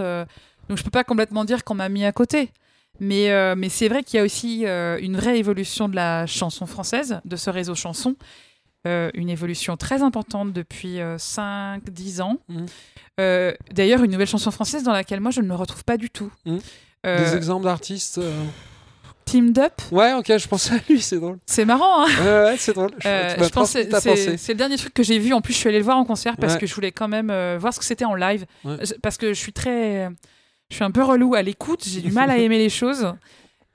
donc, 0.68 0.78
je 0.78 0.84
peux 0.84 0.90
pas 0.90 1.06
complètement 1.06 1.46
dire 1.46 1.64
qu'on 1.64 1.76
m'a 1.76 1.88
mis 1.88 2.04
à 2.04 2.12
côté. 2.12 2.52
Mais, 3.00 3.32
euh, 3.32 3.56
mais 3.58 3.70
c'est 3.70 3.88
vrai 3.88 4.04
qu'il 4.04 4.18
y 4.18 4.22
a 4.22 4.24
aussi 4.24 4.66
euh, 4.66 4.98
une 5.02 5.18
vraie 5.18 5.38
évolution 5.38 5.90
de 5.90 5.96
la 5.96 6.26
chanson 6.26 6.66
française, 6.66 7.20
de 7.26 7.36
ce 7.36 7.50
réseau 7.50 7.76
chanson. 7.76 8.16
Euh, 8.88 9.10
une 9.16 9.30
évolution 9.30 9.78
très 9.78 10.02
importante 10.04 10.54
depuis 10.54 11.00
5-10 11.18 12.22
ans. 12.22 12.38
Mhm. 12.50 12.66
Euh, 13.20 13.54
D'ailleurs, 13.72 14.04
une 14.04 14.12
nouvelle 14.12 14.28
chanson 14.28 14.52
française 14.52 14.84
dans 14.84 14.92
laquelle 14.94 15.20
moi, 15.22 15.32
je 15.32 15.42
ne 15.42 15.48
me 15.48 15.56
retrouve 15.56 15.84
pas 15.84 15.98
du 15.98 16.10
tout. 16.10 16.32
Mhm. 16.46 16.60
Euh, 17.06 17.24
Des 17.32 17.36
exemples 17.36 17.66
d'artistes 17.66 18.18
euh, 18.20 18.44
Teamed 19.26 19.58
Up. 19.58 19.74
Ouais, 19.92 20.14
ok, 20.14 20.38
je 20.38 20.48
pensais 20.48 20.76
à 20.76 20.80
lui, 20.90 21.02
c'est 21.02 21.20
drôle. 21.20 21.38
C'est 21.46 21.66
marrant, 21.66 22.04
hein 22.06 22.08
Ouais, 22.20 22.44
ouais, 22.52 22.56
c'est 22.58 22.74
drôle. 22.74 22.92
Je, 23.00 23.08
Euh, 23.08 24.36
c'est 24.38 24.54
le 24.54 24.58
dernier 24.58 24.78
truc 24.78 24.94
que 24.94 25.04
j'ai 25.04 25.18
vu. 25.20 25.34
En 25.34 25.42
plus, 25.42 25.54
je 25.54 25.58
suis 25.60 25.70
allée 25.70 25.80
le 25.80 25.84
voir 25.84 25.98
en 25.98 26.06
concert 26.06 26.38
parce 26.38 26.54
Ouais. 26.54 26.60
que 26.60 26.68
je 26.68 26.74
voulais 26.76 26.92
quand 26.92 27.08
même 27.08 27.30
euh, 27.32 27.58
voir 27.60 27.74
ce 27.74 27.80
que 27.80 27.86
c'était 27.86 28.06
en 28.06 28.14
live. 28.16 28.46
Ouais. 28.64 28.78
Parce 29.02 29.18
que 29.18 29.30
je 29.34 29.40
suis 29.40 29.54
très. 29.54 30.10
Je 30.70 30.76
suis 30.76 30.84
un 30.84 30.92
peu 30.92 31.04
relou 31.04 31.36
à 31.36 31.42
l'écoute. 31.42 31.84
J'ai 31.88 32.02
du 32.02 32.12
mal 32.12 32.30
à 32.32 32.38
aimer 32.38 32.58
les 32.58 32.70
choses. 32.70 33.14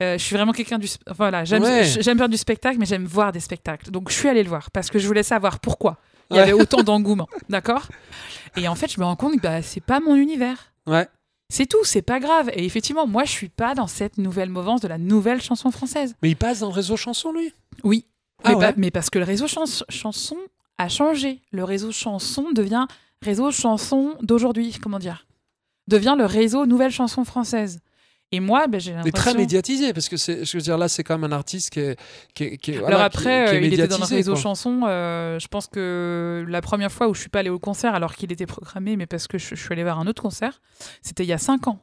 Euh, 0.01 0.17
je 0.17 0.23
suis 0.23 0.35
vraiment 0.35 0.51
quelqu'un 0.51 0.79
du. 0.79 0.87
Voilà, 1.15 1.45
j'aime 1.45 1.63
Ouais. 1.63 1.83
faire 1.85 2.29
du 2.29 2.37
spectacle, 2.37 2.77
mais 2.79 2.85
j'aime 2.85 3.05
voir 3.05 3.31
des 3.31 3.39
spectacles. 3.39 3.91
Donc, 3.91 4.09
je 4.09 4.15
suis 4.15 4.27
allée 4.27 4.43
le 4.43 4.49
voir 4.49 4.71
parce 4.71 4.89
que 4.89 4.97
je 4.99 5.05
voulais 5.07 5.23
savoir 5.23 5.59
pourquoi 5.59 5.97
il 6.29 6.35
y 6.35 6.37
Ouais. 6.37 6.43
avait 6.43 6.53
autant 6.53 6.81
d'engouement. 6.83 7.27
D'accord? 7.49 7.87
Et 8.57 8.67
en 8.67 8.75
fait, 8.75 8.91
je 8.91 8.99
me 8.99 9.05
rends 9.05 9.15
compte 9.15 9.35
que 9.35 9.41
bah, 9.41 9.61
c'est 9.61 9.81
pas 9.83 9.99
mon 9.99 10.15
univers. 10.15 10.73
Ouais. 10.87 11.07
C'est 11.49 11.65
tout, 11.67 11.83
c'est 11.83 12.01
pas 12.01 12.19
grave. 12.19 12.49
Et 12.53 12.65
effectivement, 12.65 13.05
moi, 13.05 13.25
je 13.25 13.31
suis 13.31 13.49
pas 13.49 13.75
dans 13.75 13.87
cette 13.87 14.17
nouvelle 14.17 14.49
mouvance 14.49 14.81
de 14.81 14.87
la 14.87 14.97
nouvelle 14.97 15.41
chanson 15.41 15.69
française. 15.69 16.15
Mais 16.23 16.29
il 16.29 16.35
passe 16.37 16.59
dans 16.61 16.67
le 16.69 16.73
réseau 16.73 16.95
chanson, 16.97 17.31
lui? 17.33 17.53
Oui, 17.83 18.05
Ah 18.43 18.49
mais, 18.49 18.55
ouais 18.55 18.71
pas- 18.71 18.73
mais 18.77 18.89
parce 18.91 19.09
que 19.09 19.19
le 19.19 19.25
réseau 19.25 19.47
chans- 19.47 19.83
chanson 19.89 20.37
a 20.77 20.87
changé. 20.89 21.41
Le 21.51 21.63
réseau 21.65 21.91
chanson 21.91 22.51
devient 22.53 22.85
réseau 23.21 23.51
chanson 23.51 24.15
d'aujourd'hui, 24.21 24.73
comment 24.81 24.97
dire? 24.97 25.27
Devient 25.87 26.15
le 26.17 26.25
réseau 26.25 26.65
nouvelle 26.65 26.91
chanson 26.91 27.25
française. 27.25 27.81
Et 28.33 28.39
moi, 28.39 28.67
ben, 28.67 28.79
j'ai 28.79 28.93
l'impression... 28.93 29.11
très 29.31 29.33
médiatisé, 29.33 29.91
parce 29.93 30.07
que 30.07 30.15
c'est, 30.15 30.45
je 30.45 30.57
veux 30.57 30.61
dire, 30.63 30.77
là, 30.77 30.87
c'est 30.87 31.03
quand 31.03 31.17
même 31.17 31.29
un 31.31 31.35
artiste 31.35 31.69
qui 31.71 31.81
est. 31.81 31.99
Qui 32.33 32.43
est- 32.45 32.57
qui 32.57 32.71
est- 32.71 32.83
Alors 32.83 33.01
après, 33.01 33.23
qui 33.23 33.29
est 33.55 33.57
euh, 33.57 33.61
il 33.61 33.73
était 33.73 33.87
dans 33.87 33.95
médiatisé, 33.95 34.15
réseau 34.15 34.35
chanson. 34.37 34.81
euh, 34.85 35.37
je 35.37 35.47
pense 35.47 35.67
que 35.67 36.45
la 36.47 36.61
première 36.61 36.91
fois 36.91 37.09
où 37.09 37.13
je 37.13 37.19
suis 37.19 37.29
pas 37.29 37.39
allée 37.39 37.49
au 37.49 37.59
concert 37.59 37.93
alors 37.93 38.15
qu'il 38.15 38.31
était 38.31 38.45
programmé, 38.45 38.95
mais 38.95 39.05
parce 39.05 39.27
que 39.27 39.37
je, 39.37 39.55
je 39.55 39.61
suis 39.61 39.73
allée 39.73 39.83
voir 39.83 39.99
un 39.99 40.07
autre 40.07 40.21
concert, 40.21 40.61
c'était 41.01 41.23
il 41.23 41.27
y 41.27 41.33
a 41.33 41.37
cinq 41.37 41.67
ans. 41.67 41.79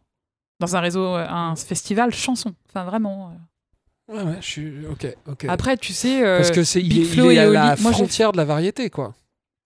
Dans 0.60 0.74
un 0.74 0.80
réseau, 0.80 1.04
euh, 1.04 1.26
un 1.28 1.54
festival 1.54 2.12
chanson. 2.14 2.54
Enfin, 2.70 2.84
vraiment. 2.84 3.30
euh. 3.30 4.14
Ouais, 4.16 4.22
ouais, 4.24 4.36
je 4.40 4.46
suis. 4.46 4.86
Ok, 4.86 5.06
ok. 5.28 5.44
Après, 5.50 5.76
tu 5.76 5.92
sais. 5.92 6.24
euh, 6.24 6.38
parce 6.38 6.50
que 6.50 6.64
c'est, 6.64 6.80
il, 6.80 6.96
il 6.96 7.20
est 7.32 7.38
à 7.38 7.44
Oli- 7.46 7.52
la 7.52 7.76
moi, 7.80 7.92
j'ai- 7.92 7.98
frontière 7.98 8.32
de 8.32 8.38
la 8.38 8.46
variété, 8.46 8.88
quoi. 8.88 9.14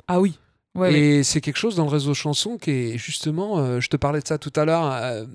Ah 0.09 0.21
oui. 0.21 0.37
Ouais, 0.75 0.95
et 0.95 1.23
c'est 1.23 1.41
quelque 1.43 1.59
chose 1.59 1.77
dans 1.77 1.85
le 1.85 1.91
réseau 1.91 2.15
chanson 2.15 2.57
qui 2.57 2.71
est 2.71 2.99
justement. 2.99 3.59
euh, 3.59 3.79
je 3.81 3.89
te 3.89 3.97
parlais 3.99 4.21
de 4.21 4.27
ça 4.27 4.39
tout 4.39 4.53
à 4.57 4.65
l'heure. 4.65 4.91
euh, 4.91 5.27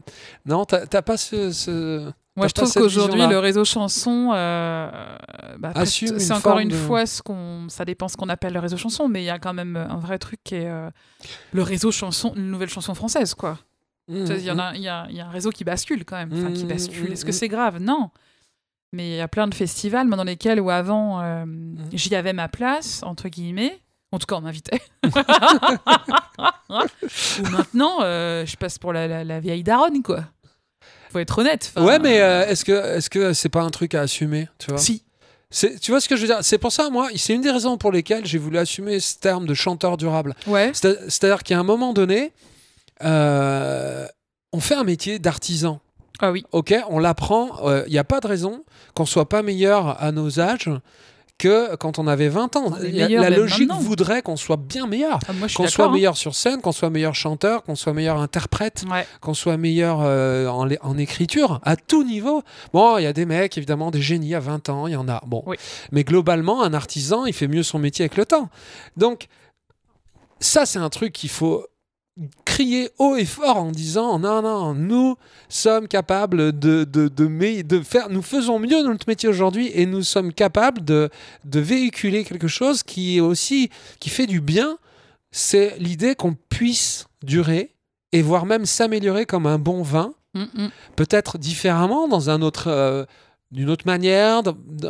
non, 0.45 0.65
t'as, 0.65 1.01
pas 1.03 1.15
ce. 1.17 1.51
ce- 1.51 2.11
Moi, 2.35 2.47
je 2.47 2.53
trouve 2.53 2.73
qu'aujourd'hui, 2.73 3.21
le 3.27 3.37
réseau 3.37 3.63
chanson, 3.63 4.31
euh, 4.33 4.89
bah, 5.59 5.69
après, 5.69 5.81
Assume 5.83 6.17
c'est 6.19 6.33
encore 6.33 6.57
une 6.57 6.69
de- 6.69 6.75
fois 6.75 7.05
ce 7.05 7.21
qu'on, 7.21 7.67
ça 7.69 7.85
dépend 7.85 8.07
ce 8.07 8.17
qu'on 8.17 8.29
appelle 8.29 8.53
le 8.53 8.59
réseau 8.59 8.77
chanson, 8.77 9.07
mais 9.07 9.21
il 9.21 9.25
y 9.25 9.29
a 9.29 9.37
quand 9.37 9.53
même 9.53 9.75
un 9.75 9.97
vrai 9.99 10.17
truc 10.17 10.39
qui 10.43 10.55
est 10.55 10.67
euh, 10.69 10.89
le 11.51 11.61
réseau 11.61 11.91
chanson, 11.91 12.33
une 12.35 12.49
nouvelle 12.49 12.69
chanson 12.69 12.95
française, 12.95 13.33
quoi. 13.35 13.59
Mmh, 14.07 14.25
Il 14.29 14.37
y, 14.39 14.51
mmh. 14.51 14.71
y, 14.75 14.81
y 14.81 15.19
a 15.19 15.27
un 15.27 15.29
réseau 15.29 15.51
qui 15.51 15.63
bascule 15.65 16.03
quand 16.05 16.15
même, 16.15 16.29
enfin 16.33 16.51
qui 16.51 16.65
Mm, 16.65 16.67
bascule. 16.67 17.09
mm, 17.09 17.13
Est-ce 17.13 17.25
que 17.25 17.31
c'est 17.31 17.47
grave? 17.49 17.77
Non. 17.79 18.09
Mais 18.93 19.09
il 19.09 19.15
y 19.17 19.21
a 19.21 19.27
plein 19.27 19.47
de 19.47 19.53
festivals 19.53 20.09
dans 20.09 20.23
lesquels, 20.23 20.61
où 20.61 20.69
avant, 20.71 21.21
euh, 21.21 21.45
j'y 21.93 22.15
avais 22.15 22.33
ma 22.33 22.47
place, 22.47 23.03
entre 23.03 23.27
guillemets. 23.29 23.77
En 24.11 24.19
tout 24.19 24.25
cas, 24.25 24.35
on 24.35 24.41
m'invitait. 24.41 24.81
Ou 26.69 27.49
maintenant, 27.49 27.97
euh, 28.01 28.45
je 28.45 28.55
passe 28.57 28.77
pour 28.77 28.93
la, 28.93 29.07
la- 29.07 29.23
la 29.23 29.39
vieille 29.39 29.63
daronne, 29.63 30.01
quoi. 30.03 30.23
Faut 31.11 31.19
être 31.19 31.37
honnête. 31.39 31.71
Ouais, 31.77 31.99
mais 31.99 32.21
euh, 32.21 32.45
est-ce 32.47 32.65
que 32.65 32.71
est-ce 32.71 33.09
que 33.09 33.33
c'est 33.33 33.49
pas 33.49 33.61
un 33.61 33.69
truc 33.69 33.95
à 33.95 34.01
assumer, 34.01 34.47
tu 34.59 34.71
vois? 34.71 34.79
Si. 34.79 35.03
Tu 35.81 35.91
vois 35.91 36.01
ce 36.01 36.09
que 36.09 36.17
je 36.17 36.21
veux 36.21 36.27
dire? 36.27 36.39
C'est 36.41 36.57
pour 36.57 36.73
ça, 36.73 36.89
moi, 36.89 37.07
c'est 37.15 37.33
une 37.33 37.41
des 37.41 37.51
raisons 37.51 37.77
pour 37.77 37.91
lesquelles 37.93 38.25
j'ai 38.25 38.37
voulu 38.37 38.57
assumer 38.57 38.99
ce 38.99 39.17
terme 39.17 39.45
de 39.45 39.53
chanteur 39.53 39.95
durable. 39.95 40.35
Ouais. 40.45 40.71
C'est- 40.73 41.09
C'est-à-dire 41.09 41.43
qu'à 41.43 41.57
un 41.57 41.63
moment 41.63 41.93
donné, 41.93 42.33
euh, 43.03 44.05
on 44.51 44.59
fait 44.59 44.75
un 44.75 44.83
métier 44.83 45.19
d'artisan. 45.19 45.79
Ah 46.19 46.31
oui. 46.31 46.43
Ok, 46.51 46.73
on 46.89 46.99
l'apprend. 46.99 47.49
Il 47.85 47.91
n'y 47.91 47.97
a 47.97 48.03
pas 48.03 48.19
de 48.19 48.27
raison 48.27 48.65
qu'on 48.93 49.05
soit 49.05 49.29
pas 49.29 49.41
meilleur 49.41 50.01
à 50.03 50.11
nos 50.11 50.39
âges 50.41 50.69
que 51.37 51.75
quand 51.75 51.99
on 51.99 52.07
avait 52.07 52.29
20 52.29 52.55
ans. 52.55 52.73
La 52.81 53.07
même 53.07 53.33
logique 53.35 53.67
maintenant. 53.67 53.79
voudrait 53.81 54.21
qu'on 54.21 54.37
soit 54.37 54.57
bien 54.57 54.87
meilleur. 54.87 55.19
Ah, 55.27 55.33
Qu'on 55.55 55.67
soit 55.67 55.85
hein. 55.85 55.91
meilleur 55.91 56.17
sur 56.17 56.35
scène, 56.35 56.61
qu'on 56.61 56.71
soit 56.71 56.89
meilleur 56.89 57.15
chanteur, 57.15 57.63
qu'on 57.63 57.75
soit 57.75 57.93
meilleur 57.93 58.19
interprète, 58.19 58.85
Ouais. 58.89 59.05
qu'on 59.21 59.33
soit 59.33 59.57
meilleur 59.57 59.99
euh, 60.01 60.47
en, 60.47 60.97
écriture, 60.97 61.59
à 61.63 61.75
tout 61.75 62.03
niveau. 62.03 62.43
Bon, 62.73 62.97
il 62.97 63.03
y 63.03 63.07
a 63.07 63.13
des 63.13 63.25
mecs, 63.25 63.57
évidemment, 63.57 63.91
des 63.91 64.01
génies 64.01 64.35
à 64.35 64.39
20 64.39 64.69
ans, 64.69 64.87
il 64.87 64.93
y 64.93 64.95
en 64.95 65.07
a. 65.07 65.21
Bon. 65.25 65.43
Oui. 65.45 65.57
Mais 65.91 66.03
globalement, 66.03 66.63
un 66.63 66.73
artisan, 66.73 67.25
il 67.25 67.33
fait 67.33 67.47
mieux 67.47 67.63
son 67.63 67.79
métier 67.79 68.03
avec 68.03 68.17
le 68.17 68.25
temps. 68.25 68.49
Donc, 68.95 69.27
ça, 70.39 70.65
c'est 70.65 70.79
un 70.79 70.89
truc 70.89 71.13
qu'il 71.13 71.29
faut 71.29 71.65
crier 72.57 72.89
haut 72.97 73.15
et 73.15 73.25
fort 73.25 73.57
en 73.57 73.71
disant 73.71 74.17
non, 74.17 74.41
non, 74.41 74.73
nous 74.73 75.15
sommes 75.47 75.87
capables 75.87 76.57
de, 76.57 76.85
de, 76.85 77.07
de, 77.07 77.79
faire, 77.81 78.09
nous 78.09 78.23
faisons 78.23 78.57
mieux 78.57 78.81
notre 78.81 79.07
métier 79.07 79.29
aujourd'hui 79.29 79.69
et 79.75 79.85
nous 79.85 80.01
sommes 80.01 80.33
capables 80.33 80.83
de, 80.83 81.11
de 81.45 81.59
véhiculer 81.59 82.23
quelque 82.23 82.47
chose 82.47 82.81
qui 82.81 83.17
est 83.17 83.19
aussi, 83.19 83.69
qui 83.99 84.09
fait 84.09 84.25
du 84.25 84.41
bien. 84.41 84.79
C'est 85.29 85.75
l'idée 85.77 86.15
qu'on 86.15 86.35
puisse 86.49 87.05
durer 87.21 87.75
et 88.11 88.23
voire 88.23 88.47
même 88.47 88.65
s'améliorer 88.65 89.27
comme 89.27 89.45
un 89.45 89.59
bon 89.59 89.83
vin, 89.83 90.13
Mm, 90.33 90.41
mm. 90.53 90.69
peut-être 90.95 91.37
différemment, 91.37 92.07
dans 92.07 92.29
un 92.29 92.41
autre, 92.41 92.67
euh, 92.67 93.05
d'une 93.51 93.69
autre 93.69 93.85
manière, 93.87 94.41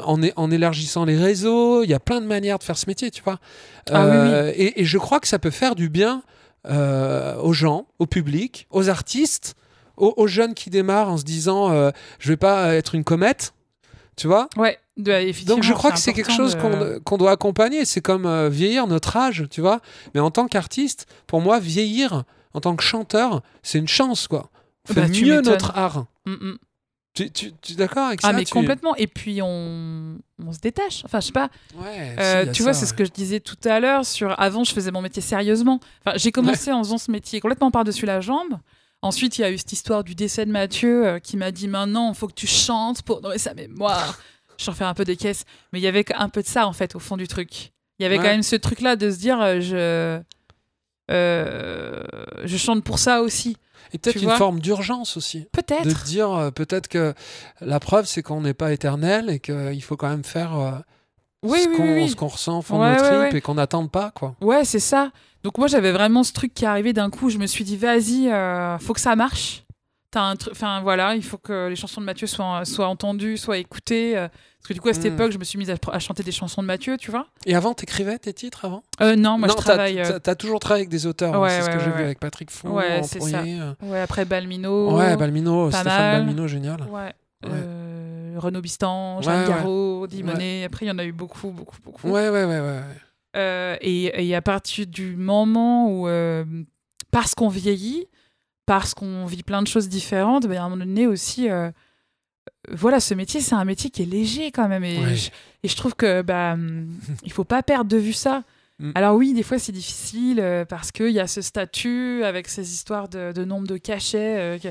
en, 0.03 0.19
en 0.35 0.51
élargissant 0.51 1.05
les 1.05 1.17
réseaux. 1.17 1.83
Il 1.83 1.89
y 1.89 1.93
a 1.93 1.99
plein 1.99 2.21
de 2.21 2.25
manières 2.25 2.59
de 2.59 2.63
faire 2.63 2.77
ce 2.77 2.85
métier, 2.87 3.11
tu 3.11 3.21
vois. 3.23 3.39
Ah 3.91 4.05
oui, 4.05 4.11
oui. 4.11 4.33
Euh, 4.33 4.51
Et, 4.55 4.81
et 4.81 4.85
je 4.85 4.97
crois 4.97 5.19
que 5.19 5.27
ça 5.27 5.39
peut 5.39 5.51
faire 5.51 5.75
du 5.75 5.89
bien 5.89 6.23
euh, 6.69 7.35
aux 7.41 7.53
gens, 7.53 7.87
au 7.99 8.05
public, 8.05 8.67
aux 8.71 8.89
artistes, 8.89 9.55
aux, 9.97 10.13
aux 10.17 10.27
jeunes 10.27 10.53
qui 10.53 10.69
démarrent 10.69 11.09
en 11.09 11.17
se 11.17 11.23
disant 11.23 11.71
euh, 11.71 11.91
je 12.19 12.29
vais 12.29 12.37
pas 12.37 12.73
être 12.75 12.93
une 12.95 13.03
comète, 13.03 13.53
tu 14.15 14.27
vois? 14.27 14.47
Ouais. 14.57 14.77
de- 14.97 15.45
Donc 15.45 15.63
je 15.63 15.73
crois 15.73 15.91
que 15.91 15.99
c'est 15.99 16.13
quelque 16.13 16.31
chose 16.31 16.55
de- 16.55 16.61
qu'on 16.61 16.99
qu'on 17.03 17.17
doit 17.17 17.31
accompagner. 17.31 17.85
C'est 17.85 18.01
comme 18.01 18.25
euh, 18.25 18.49
vieillir 18.49 18.87
notre 18.87 19.15
âge, 19.17 19.45
tu 19.49 19.61
vois? 19.61 19.79
Mais 20.13 20.19
en 20.19 20.31
tant 20.31 20.47
qu'artiste, 20.47 21.05
pour 21.27 21.41
moi, 21.41 21.59
vieillir 21.59 22.23
en 22.53 22.59
tant 22.61 22.75
que 22.75 22.83
chanteur, 22.83 23.41
c'est 23.63 23.77
une 23.77 23.87
chance, 23.87 24.27
quoi. 24.27 24.49
On 24.89 24.93
fait 24.93 25.01
Bah, 25.01 25.07
mieux 25.07 25.41
notre 25.41 25.77
art. 25.77 26.05
Mm, 26.25 26.31
mm. 26.33 26.57
Tu, 27.17 27.31
tu, 27.31 27.51
tu 27.61 27.73
es 27.73 27.75
d'accord 27.75 28.07
avec 28.07 28.19
Ah, 28.23 28.27
ça? 28.27 28.33
mais 28.33 28.45
tu- 28.45 28.53
complètement. 28.53 28.95
Et 28.95 29.07
puis, 29.07 29.41
on, 29.41 30.17
on 30.45 30.53
se 30.53 30.59
détache. 30.59 31.01
Enfin, 31.05 31.19
je 31.19 31.27
sais 31.27 31.31
pas. 31.31 31.49
Ouais, 31.75 32.15
Euh, 32.19 32.45
si, 32.45 32.51
tu 32.51 32.63
vois, 32.63 32.73
c'est 32.73 32.85
ce 32.85 32.93
que 32.93 33.03
je 33.05 33.11
disais 33.11 33.39
tout 33.39 33.57
à 33.65 33.79
l'heure. 33.79 34.05
Sur 34.05 34.39
avant, 34.39 34.63
je 34.63 34.71
faisais 34.73 34.91
mon 34.91 35.01
métier 35.01 35.21
sérieusement. 35.21 35.79
Enfin, 36.05 36.17
j'ai 36.17 36.31
commencé 36.31 36.71
en 36.71 36.83
faisant 36.83 36.97
ce 36.99 37.09
métier 37.11 37.39
complètement 37.39 37.71
par-dessus 37.71 38.05
la 38.05 38.21
jambe. 38.21 38.57
Ensuite, 39.01 39.37
il 39.37 39.41
y 39.41 39.43
a 39.43 39.51
eu 39.51 39.57
cette 39.57 39.73
histoire 39.73 40.03
du 40.03 40.15
décès 40.15 40.45
de 40.45 40.51
Mathieu 40.51 41.07
euh, 41.07 41.19
qui 41.19 41.37
m'a 41.37 41.51
dit 41.51 41.67
maintenant, 41.67 42.09
il 42.11 42.15
faut 42.15 42.27
que 42.27 42.33
tu 42.33 42.47
chantes 42.47 43.01
pour 43.03 43.17
honorer 43.17 43.37
sa 43.39 43.53
mémoire. 43.53 44.19
je 44.57 44.69
refais 44.71 44.85
un 44.85 44.93
peu 44.93 45.03
des 45.05 45.15
caisses. 45.15 45.43
Mais 45.73 45.79
il 45.79 45.83
y 45.83 45.87
avait 45.87 46.05
un 46.15 46.29
peu 46.29 46.41
de 46.41 46.47
ça, 46.47 46.67
en 46.67 46.73
fait, 46.73 46.95
au 46.95 46.99
fond 46.99 47.17
du 47.17 47.27
truc. 47.27 47.71
Il 47.99 48.03
y 48.03 48.05
avait 48.05 48.17
quand 48.17 48.23
même 48.23 48.43
ce 48.43 48.55
truc-là 48.55 48.95
de 48.95 49.09
se 49.09 49.17
dire, 49.17 49.39
euh, 49.41 49.59
je, 49.61 50.19
je 52.45 52.57
chante 52.57 52.83
pour 52.83 52.99
ça 52.99 53.21
aussi. 53.21 53.57
Et 53.93 53.97
peut-être 53.97 54.21
une 54.21 54.29
forme 54.31 54.59
d'urgence 54.59 55.17
aussi. 55.17 55.41
De 55.41 55.45
Peut-être. 55.51 55.83
te 55.83 56.05
dire, 56.05 56.31
euh, 56.31 56.51
peut-être 56.51 56.87
que 56.87 57.13
la 57.61 57.79
preuve, 57.79 58.05
c'est 58.05 58.21
qu'on 58.23 58.41
n'est 58.41 58.53
pas 58.53 58.71
éternel 58.73 59.29
et 59.29 59.39
qu'il 59.39 59.81
faut 59.83 59.97
quand 59.97 60.09
même 60.09 60.23
faire 60.23 60.55
euh, 60.57 60.71
Oui, 61.43 61.59
ce 61.63 61.69
oui, 61.69 61.75
qu'on 61.77 61.93
oui, 61.95 62.15
qu'on 62.15 62.27
ressent 62.27 62.59
au 62.59 62.61
fond 62.61 62.79
Ouais, 62.81 62.95
de 62.95 63.01
ouais, 63.01 63.07
tripes 63.07 63.31
ouais. 63.33 63.37
et 63.37 63.41
qu'on 63.41 63.55
n'attende 63.55 63.91
pas, 63.91 64.11
quoi. 64.11 64.35
Ouais, 64.41 64.65
c'est 64.65 64.79
ça. 64.79 65.11
Donc 65.43 65.57
moi 65.59 65.67
j'avais 65.67 65.91
vraiment 65.91 66.23
ce 66.23 66.33
truc 66.33 66.53
qui 66.53 66.65
est 66.65 66.67
arrivé 66.67 66.91
d'un 66.93 67.09
coup. 67.09 67.29
Je 67.29 67.37
me 67.37 67.45
suis 67.47 67.63
dit 67.63 67.77
vas-y, 67.77 68.27
euh, 68.29 68.77
faut 68.79 68.93
que 68.93 68.99
ça 68.99 69.15
marche. 69.15 69.63
T'as 70.09 70.21
un 70.21 70.35
truc, 70.37 70.53
enfin 70.53 70.79
voilà, 70.81 71.15
il 71.15 71.23
faut 71.23 71.37
que 71.37 71.67
les 71.67 71.75
chansons 71.75 71.99
de 71.99 72.05
Mathieu 72.05 72.27
soient, 72.27 72.63
soient 72.63 72.87
entendues, 72.87 73.35
soient 73.37 73.57
écoutées. 73.57 74.17
euh, 74.17 74.27
parce 74.29 74.69
que 74.69 74.73
du 74.73 74.79
coup 74.81 74.87
à 74.89 74.93
cette 74.93 75.03
Mm. 75.03 75.15
époque, 75.15 75.31
je 75.33 75.37
me 75.37 75.43
suis 75.43 75.57
mise 75.59 75.69
à, 75.69 75.75
à 75.91 75.99
chanter 75.99 76.23
des 76.23 76.31
chansons 76.31 76.61
de 76.61 76.67
Mathieu, 76.67 76.95
tu 76.97 77.11
vois. 77.11 77.27
Et 77.45 77.55
avant, 77.55 77.73
t'écrivais 77.73 78.17
tes 78.17 78.31
titres 78.33 78.63
avant? 78.65 78.83
Euh, 79.01 79.15
non, 79.17 79.37
moi 79.37 79.47
Non, 79.49 79.53
je 79.57 79.61
travaille. 79.61 79.99
euh, 79.99 80.07
t'as- 80.07 80.19
T'as 80.21 80.35
toujours 80.35 80.59
travaillé 80.59 80.83
avec 80.83 80.89
des 80.89 81.05
auteurs, 81.07 81.35
hein, 81.35 81.39
Ouais, 81.41 81.49
c'est 81.49 81.61
ce 81.63 81.67
ouais, 81.67 81.73
que 81.73 81.79
j'ai 81.83 81.91
vu 81.91 82.01
avec 82.03 82.19
Patrick 82.19 82.49
Fou 82.51 82.69
Ouais, 82.69 83.01
c'est 83.03 83.19
euh. 83.33 83.73
ouais, 83.83 83.99
après 83.99 84.23
Balmino. 84.23 84.95
Ouais, 84.97 85.17
Balmino, 85.17 85.69
Stéphane. 85.71 86.19
Balmino, 86.19 86.47
génial. 86.47 86.81
Ouais. 86.89 87.13
Euh, 87.45 88.35
Renaud 88.37 88.61
Bistan, 88.61 89.21
Jeanne. 89.21 89.47
Garraud, 89.47 90.07
Dimonet. 90.07 90.63
Après, 90.63 90.85
il 90.85 90.89
y 90.89 90.91
en 90.91 90.97
a 90.99 91.05
eu 91.05 91.11
beaucoup, 91.11 91.49
beaucoup, 91.51 91.77
beaucoup. 91.83 92.07
Ouais, 92.09 92.29
ouais, 92.29 92.45
ouais, 92.45 92.59
ouais. 92.61 92.79
Euh, 93.35 93.75
et, 93.81 94.27
et 94.29 94.35
à 94.35 94.41
partir 94.41 94.87
du 94.87 95.15
moment 95.15 95.89
où, 95.91 96.07
euh, 96.07 96.43
parce 97.11 97.35
qu'on 97.35 97.49
vieillit, 97.49 98.07
parce 98.67 98.93
qu'on 98.93 99.25
vit 99.25 99.41
plein 99.41 99.63
de 99.63 99.67
choses 99.67 99.89
différentes, 99.89 100.45
ben, 100.45 100.57
à 100.59 100.63
un 100.65 100.69
moment 100.69 100.85
donné 100.85 101.07
aussi, 101.07 101.49
euh, 101.49 101.71
voilà, 102.69 102.99
ce 102.99 103.13
métier, 103.15 103.41
c'est 103.41 103.55
un 103.55 103.65
métier 103.65 103.89
qui 103.89 104.03
est 104.03 104.05
léger 104.05 104.51
quand 104.51 104.67
même. 104.67 104.83
Et, 104.83 104.99
Ouais. 104.99 105.15
je, 105.15 105.29
et 105.63 105.67
je 105.67 105.75
trouve 105.75 105.95
que 105.95 106.21
bah, 106.21 106.53
hum, 106.53 106.87
il 107.23 107.31
faut 107.31 107.43
pas 107.45 107.63
perdre 107.63 107.89
de 107.89 107.97
vue 107.97 108.13
ça. 108.13 108.43
Mm. 108.79 108.91
Alors 108.93 109.15
oui, 109.15 109.33
des 109.33 109.41
fois 109.41 109.57
c'est 109.57 109.71
difficile 109.71 110.39
euh, 110.39 110.63
parce 110.65 110.91
qu'il 110.91 111.09
y 111.09 111.19
a 111.19 111.25
ce 111.27 111.41
statut 111.41 112.23
avec 112.23 112.47
ces 112.47 112.71
histoires 112.73 113.09
de, 113.09 113.31
de 113.31 113.43
nombre 113.43 113.65
de 113.67 113.77
cachets 113.77 114.37
euh, 114.37 114.57
qui, 114.59 114.67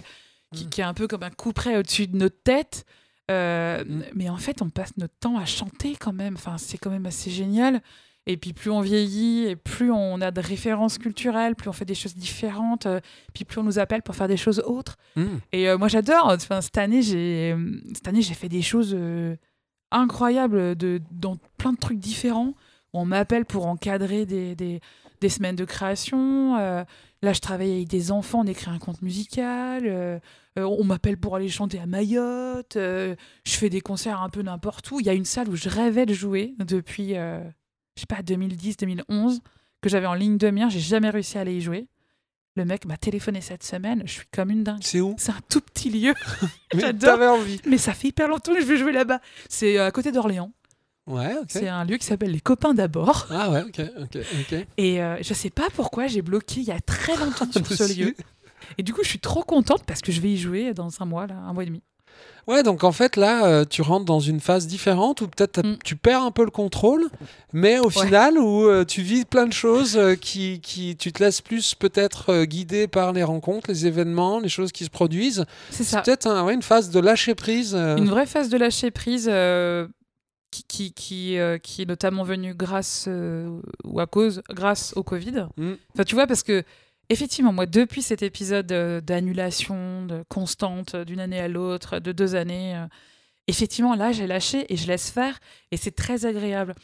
qui- 0.54 0.66
Mm. 0.66 0.68
qui 0.68 0.80
est 0.80 0.84
un 0.84 0.94
peu 0.94 1.08
comme 1.08 1.24
un 1.24 1.30
coup 1.30 1.52
près 1.52 1.76
au-dessus 1.76 2.06
de 2.06 2.16
notre 2.16 2.40
tête. 2.44 2.84
Mm. 3.28 4.02
Mais 4.14 4.28
en 4.28 4.36
fait, 4.36 4.62
on 4.62 4.68
passe 4.70 4.92
notre 4.96 5.14
temps 5.18 5.38
à 5.38 5.44
chanter 5.44 5.96
quand 5.98 6.12
même. 6.12 6.34
Enfin, 6.36 6.56
c'est 6.58 6.78
quand 6.78 6.90
même 6.90 7.06
assez 7.06 7.30
génial. 7.30 7.80
Et 8.28 8.36
puis 8.36 8.52
plus 8.52 8.70
on 8.70 8.80
vieillit, 8.80 9.44
et 9.46 9.56
plus 9.56 9.92
on 9.92 10.20
a 10.20 10.32
de 10.32 10.40
références 10.40 10.98
culturelles, 10.98 11.54
plus 11.54 11.68
on 11.68 11.72
fait 11.72 11.84
des 11.84 11.94
choses 11.94 12.16
différentes, 12.16 12.86
euh, 12.86 13.00
puis 13.32 13.44
plus 13.44 13.60
on 13.60 13.62
nous 13.62 13.78
appelle 13.78 14.02
pour 14.02 14.16
faire 14.16 14.26
des 14.26 14.36
choses 14.36 14.60
autres. 14.66 14.96
Mm. 15.14 15.24
Et 15.52 15.68
euh, 15.68 15.78
moi 15.78 15.86
j'adore. 15.86 16.26
Enfin, 16.26 16.60
cette 16.60 16.76
année, 16.76 17.02
j'ai 17.02 17.52
euh, 17.56 17.80
cette 17.94 18.08
année 18.08 18.22
j'ai 18.22 18.34
fait 18.34 18.48
des 18.48 18.62
choses 18.62 18.94
euh, 18.98 19.36
incroyables 19.92 20.74
de, 20.74 21.00
dans 21.12 21.36
plein 21.56 21.72
de 21.72 21.78
trucs 21.78 22.00
différents. 22.00 22.54
On 22.92 23.04
m'appelle 23.04 23.44
pour 23.44 23.66
encadrer 23.66 24.26
des, 24.26 24.56
des, 24.56 24.80
des 25.20 25.28
semaines 25.28 25.56
de 25.56 25.64
création. 25.64 26.56
là, 26.56 27.32
je 27.32 27.40
travaille 27.40 27.72
avec 27.74 27.88
des 27.88 28.10
enfants, 28.10 28.40
on 28.40 28.46
écrit 28.46 28.70
un 28.70 28.78
conte 28.78 29.02
musical. 29.02 30.20
on 30.56 30.84
m'appelle 30.84 31.18
pour 31.18 31.36
aller 31.36 31.50
chanter 31.50 31.78
à 31.78 31.84
Mayotte. 31.84 32.72
je 32.74 33.16
fais 33.44 33.68
des 33.68 33.82
concerts 33.82 34.22
un 34.22 34.30
peu 34.30 34.40
n'importe 34.40 34.90
où. 34.92 35.00
Il 35.00 35.04
y 35.04 35.10
a 35.10 35.12
une 35.12 35.26
salle 35.26 35.50
où 35.50 35.56
je 35.56 35.68
rêvais 35.68 36.06
de 36.06 36.14
jouer 36.14 36.54
depuis, 36.58 37.16
je 37.96 38.02
sais 38.02 38.06
pas, 38.06 38.22
2010, 38.22 38.76
2011, 38.76 39.40
que 39.80 39.88
j'avais 39.88 40.06
en 40.06 40.14
ligne 40.14 40.38
de 40.38 40.50
mire. 40.50 40.70
J'ai 40.70 40.80
jamais 40.80 41.10
réussi 41.10 41.38
à 41.38 41.40
aller 41.42 41.54
y 41.54 41.60
jouer. 41.60 41.88
Le 42.56 42.64
mec 42.64 42.86
m'a 42.86 42.96
téléphoné 42.96 43.40
cette 43.40 43.62
semaine. 43.62 44.02
Je 44.06 44.12
suis 44.12 44.26
comme 44.32 44.50
une 44.50 44.64
dingue. 44.64 44.80
C'est 44.80 45.00
où? 45.00 45.14
C'est 45.18 45.32
un 45.32 45.40
tout 45.48 45.60
petit 45.60 45.90
lieu. 45.90 46.14
J'adore. 46.74 47.38
Envie. 47.38 47.60
Mais 47.66 47.78
ça 47.78 47.92
fait 47.92 48.08
hyper 48.08 48.28
longtemps 48.28 48.54
que 48.54 48.60
je 48.60 48.66
veux 48.66 48.76
jouer 48.76 48.92
là-bas. 48.92 49.20
C'est 49.48 49.78
euh, 49.78 49.86
à 49.86 49.90
côté 49.90 50.12
d'Orléans. 50.12 50.52
Ouais. 51.06 51.36
C'est 51.48 51.68
un 51.68 51.84
lieu 51.84 51.98
qui 51.98 52.06
s'appelle 52.06 52.32
Les 52.32 52.40
Copains 52.40 52.74
d'abord. 52.74 53.28
Ah 53.30 53.50
ouais, 53.50 53.62
ok, 53.62 53.80
ok, 54.00 54.18
ok. 54.40 54.66
Et 54.76 55.00
euh, 55.00 55.16
je 55.22 55.34
sais 55.34 55.50
pas 55.50 55.68
pourquoi 55.72 56.08
j'ai 56.08 56.20
bloqué 56.20 56.60
il 56.60 56.66
y 56.66 56.72
a 56.72 56.80
très 56.80 57.16
longtemps 57.16 57.46
sur 57.52 57.66
ce 57.66 57.96
lieu. 57.96 58.14
Et 58.76 58.82
du 58.82 58.92
coup, 58.92 59.02
je 59.04 59.10
suis 59.10 59.20
trop 59.20 59.42
contente 59.42 59.84
parce 59.86 60.00
que 60.00 60.10
je 60.10 60.20
vais 60.20 60.32
y 60.32 60.36
jouer 60.36 60.74
dans 60.74 60.90
un 61.00 61.04
mois, 61.04 61.28
là, 61.28 61.36
un 61.36 61.52
mois 61.52 61.62
et 61.62 61.66
demi. 61.66 61.82
Ouais, 62.46 62.62
donc 62.62 62.84
en 62.84 62.92
fait 62.92 63.16
là, 63.16 63.46
euh, 63.46 63.64
tu 63.68 63.82
rentres 63.82 64.04
dans 64.04 64.20
une 64.20 64.38
phase 64.40 64.66
différente 64.68 65.20
où 65.20 65.26
peut-être 65.26 65.66
Mm. 65.66 65.78
tu 65.84 65.96
perds 65.96 66.22
un 66.22 66.30
peu 66.30 66.44
le 66.44 66.50
contrôle, 66.52 67.06
mais 67.52 67.78
au 67.80 67.90
final 67.90 68.38
où 68.38 68.64
euh, 68.68 68.84
tu 68.84 69.02
vis 69.02 69.24
plein 69.24 69.46
de 69.46 69.52
choses 69.52 69.96
euh, 69.96 70.14
qui, 70.14 70.60
qui, 70.60 70.96
tu 70.96 71.12
te 71.12 71.22
laisses 71.22 71.40
plus 71.40 71.74
peut-être 71.74 72.44
guider 72.44 72.86
par 72.86 73.12
les 73.12 73.24
rencontres, 73.24 73.68
les 73.68 73.86
événements, 73.86 74.38
les 74.38 74.48
choses 74.48 74.70
qui 74.70 74.84
se 74.84 74.90
produisent. 74.90 75.44
C'est 75.70 75.78
C'est 75.78 75.84
ça. 75.96 76.02
peut-être 76.02 76.26
un- 76.28 76.44
ouais, 76.44 76.54
une 76.54 76.62
phase 76.62 76.90
de 76.90 77.00
lâcher 77.00 77.34
prise. 77.34 77.74
Une 77.74 78.08
vraie 78.08 78.26
phase 78.26 78.48
de 78.48 78.56
lâcher 78.58 78.92
prise 78.92 79.28
qui, 80.52 80.62
qui, 80.68 80.92
qui, 80.92 81.38
euh, 81.38 81.58
qui 81.58 81.82
est 81.82 81.86
notamment 81.86 82.22
venue 82.22 82.54
grâce 82.54 83.06
euh, 83.08 83.60
ou 83.84 83.98
à 84.00 84.06
cause, 84.06 84.42
grâce 84.50 84.92
au 84.96 85.02
Covid. 85.02 85.46
Mm. 85.56 85.72
Enfin, 85.94 86.04
tu 86.04 86.14
vois, 86.14 86.26
parce 86.28 86.42
que 86.44 86.62
effectivement, 87.10 87.52
moi, 87.52 87.66
depuis 87.66 88.02
cet 88.02 88.22
épisode 88.22 88.70
euh, 88.72 89.00
d'annulation 89.00 90.04
de 90.06 90.24
constante 90.28 90.94
euh, 90.94 91.04
d'une 91.04 91.20
année 91.20 91.40
à 91.40 91.48
l'autre, 91.48 91.98
de 91.98 92.12
deux 92.12 92.34
années, 92.34 92.76
euh, 92.76 92.86
effectivement, 93.46 93.94
là, 93.94 94.12
j'ai 94.12 94.26
lâché 94.26 94.72
et 94.72 94.76
je 94.76 94.86
laisse 94.86 95.10
faire 95.10 95.38
et 95.70 95.76
c'est 95.76 95.94
très 95.94 96.26
agréable. 96.26 96.74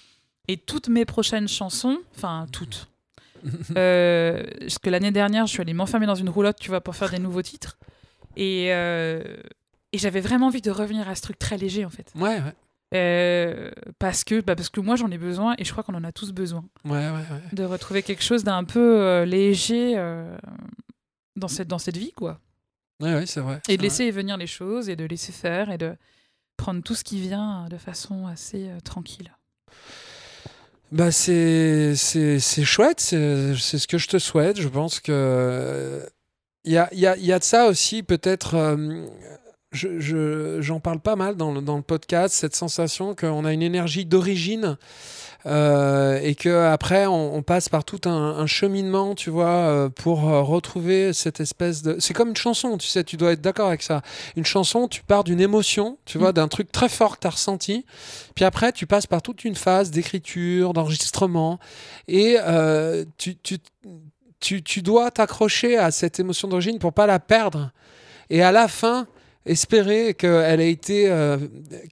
Et 0.49 0.57
toutes 0.57 0.89
mes 0.89 1.05
prochaines 1.05 1.49
chansons, 1.49 1.99
enfin 2.17 2.47
toutes, 2.53 2.89
euh, 3.77 4.43
parce 4.61 4.79
que 4.79 4.91
l'année 4.91 5.11
dernière, 5.11 5.47
je 5.47 5.53
suis 5.53 5.61
allée 5.61 5.75
m'enfermer 5.75 6.07
dans 6.07 6.15
une 6.15 6.29
roulotte, 6.29 6.59
tu 6.61 6.69
vois, 6.69 6.81
pour 6.81 6.97
faire 6.97 7.11
des 7.11 7.19
nouveaux 7.19 7.43
titres. 7.43 7.79
Et, 8.37 8.69
euh, 8.73 9.23
et 9.93 9.99
j'avais 9.99 10.21
vraiment 10.21 10.47
envie 10.47 10.63
de 10.63 10.71
revenir 10.71 11.09
à 11.09 11.15
ce 11.15 11.23
truc 11.23 11.39
très 11.39 11.59
léger, 11.59 11.85
en 11.85 11.91
fait. 11.91 12.13
Ouais, 12.15 12.37
ouais, 12.41 12.55
Euh, 12.93 13.71
parce, 13.99 14.23
que, 14.25 14.41
bah, 14.41 14.55
parce 14.55 14.69
que 14.69 14.81
moi, 14.81 14.97
j'en 14.97 15.11
ai 15.11 15.19
besoin 15.19 15.55
et 15.59 15.65
je 15.65 15.73
crois 15.73 15.83
qu'on 15.83 15.95
en 15.95 16.05
a 16.05 16.13
tous 16.13 16.33
besoin 16.33 16.65
ouais, 16.85 16.91
ouais, 16.91 17.11
ouais. 17.11 17.41
de 17.53 17.65
retrouver 17.65 18.03
quelque 18.03 18.23
chose 18.23 18.45
d'un 18.45 18.65
peu 18.65 19.01
euh, 19.01 19.25
léger 19.25 19.95
euh, 19.97 20.37
dans, 21.37 21.49
cette, 21.49 21.69
dans 21.69 21.79
cette 21.79 21.97
vie, 21.97 22.13
quoi. 22.13 22.39
Ouais, 23.01 23.15
ouais, 23.15 23.27
c'est 23.27 23.41
vrai. 23.41 23.61
Et 23.69 23.77
de 23.77 23.83
laisser 23.83 24.11
venir 24.11 24.37
les 24.37 24.47
choses 24.47 24.89
et 24.89 24.97
de 24.97 25.05
laisser 25.05 25.33
faire 25.33 25.71
et 25.71 25.79
de 25.79 25.97
prendre 26.57 26.83
tout 26.83 26.95
ce 26.95 27.03
qui 27.03 27.19
vient 27.19 27.67
de 27.69 27.79
façon 27.79 28.27
assez 28.27 28.69
tranquille. 28.85 29.33
Bah 30.93 31.11
c'est 31.11 31.97
c'est 31.97 32.39
c'est 32.39 32.65
chouette, 32.65 33.01
c'est 33.01 33.55
ce 33.57 33.87
que 33.87 33.97
je 33.97 34.09
te 34.09 34.19
souhaite. 34.19 34.61
Je 34.61 34.69
pense 34.69 35.01
que 35.01 36.07
il 36.65 36.73
y 36.73 36.77
a, 36.77 36.91
il 36.93 37.01
y, 37.01 37.07
a, 37.07 37.17
y 37.17 37.33
a 37.33 37.39
de 37.39 37.45
ça 37.45 37.67
aussi 37.67 38.03
peut-être. 38.03 38.77
Je, 39.73 39.99
je- 40.01 40.59
j'en 40.61 40.81
parle 40.81 41.01
pas 41.01 41.17
mal 41.17 41.37
dans 41.37 41.53
le, 41.53 41.61
dans 41.61 41.77
le 41.77 41.83
podcast, 41.83 42.35
cette 42.35 42.55
sensation 42.55 43.15
qu'on 43.15 43.45
a 43.45 43.53
une 43.53 43.63
énergie 43.63 44.05
d'origine 44.05 44.77
euh, 45.45 46.21
et 46.23 46.35
que 46.37 46.67
après 46.67 47.07
on, 47.07 47.35
on 47.35 47.43
passe 47.43 47.69
par 47.69 47.83
tout 47.85 48.01
un, 48.05 48.11
un 48.39 48.47
cheminement, 48.47 49.15
tu 49.17 49.31
vois, 49.31 49.49
euh, 49.49 49.89
pour 49.89 50.29
euh, 50.29 50.41
retrouver 50.43 51.13
cette 51.13 51.41
espèce 51.41 51.83
de. 51.83 51.97
C'est 51.99 52.15
comme 52.15 52.29
une 52.29 52.37
chanson, 52.37 52.79
tu 52.79 52.87
sais, 52.87 53.03
tu 53.03 53.17
dois 53.17 53.33
être 53.33 53.41
d'accord 53.41 53.67
avec 53.69 53.83
ça. 53.83 54.03
Une 54.37 54.45
chanson, 54.45 54.87
tu 54.87 55.03
pars 55.03 55.25
d'une 55.25 55.41
émotion, 55.41 55.99
tu 56.05 56.19
vois, 56.19 56.31
Mm. 56.31 56.35
d'un 56.35 56.49
truc 56.49 56.71
très 56.71 56.89
fort 56.89 57.17
que 57.17 57.23
tu 57.23 57.27
as 57.27 57.31
ressenti, 57.31 57.85
puis 58.37 58.45
après 58.45 58.71
tu 58.73 58.87
passes 58.87 59.07
par 59.09 59.21
toute 59.23 59.45
une 59.45 59.57
phase 59.57 59.91
d'écriture, 59.91 60.75
d'enregistrement, 60.75 61.59
et 62.07 62.37
euh, 62.41 63.05
tu, 63.19 63.37
tu, 63.37 63.59
tu, 64.39 64.63
tu 64.63 64.83
dois 64.83 65.11
t'accrocher 65.11 65.77
à 65.77 65.91
cette 65.91 66.21
émotion 66.21 66.47
d'origine 66.47 66.79
pour 66.79 66.93
pas 66.93 67.07
la 67.07 67.19
perdre. 67.19 67.73
Et 68.31 68.43
à 68.43 68.53
la 68.53 68.69
fin, 68.69 69.07
espérer 69.47 70.15
qu'elle 70.15 70.61
a 70.61 70.65
été, 70.65 71.11
euh, 71.11 71.39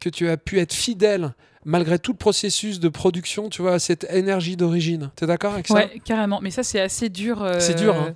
que 0.00 0.08
tu 0.08 0.28
as 0.28 0.36
pu 0.36 0.58
être 0.58 0.72
fidèle 0.72 1.34
malgré 1.64 1.98
tout 1.98 2.12
le 2.12 2.16
processus 2.18 2.80
de 2.80 2.88
production, 2.88 3.50
tu 3.50 3.60
vois, 3.62 3.74
à 3.74 3.78
cette 3.78 4.04
énergie 4.12 4.56
d'origine. 4.56 5.10
T'es 5.16 5.26
d'accord 5.26 5.52
avec 5.54 5.68
ça? 5.68 5.74
Ouais, 5.74 6.00
carrément. 6.04 6.40
Mais 6.40 6.50
ça, 6.50 6.62
c'est 6.62 6.80
assez 6.80 7.08
dur. 7.08 7.42
euh, 7.42 7.58
C'est 7.60 7.74
dur, 7.74 7.94
hein. 7.98 8.14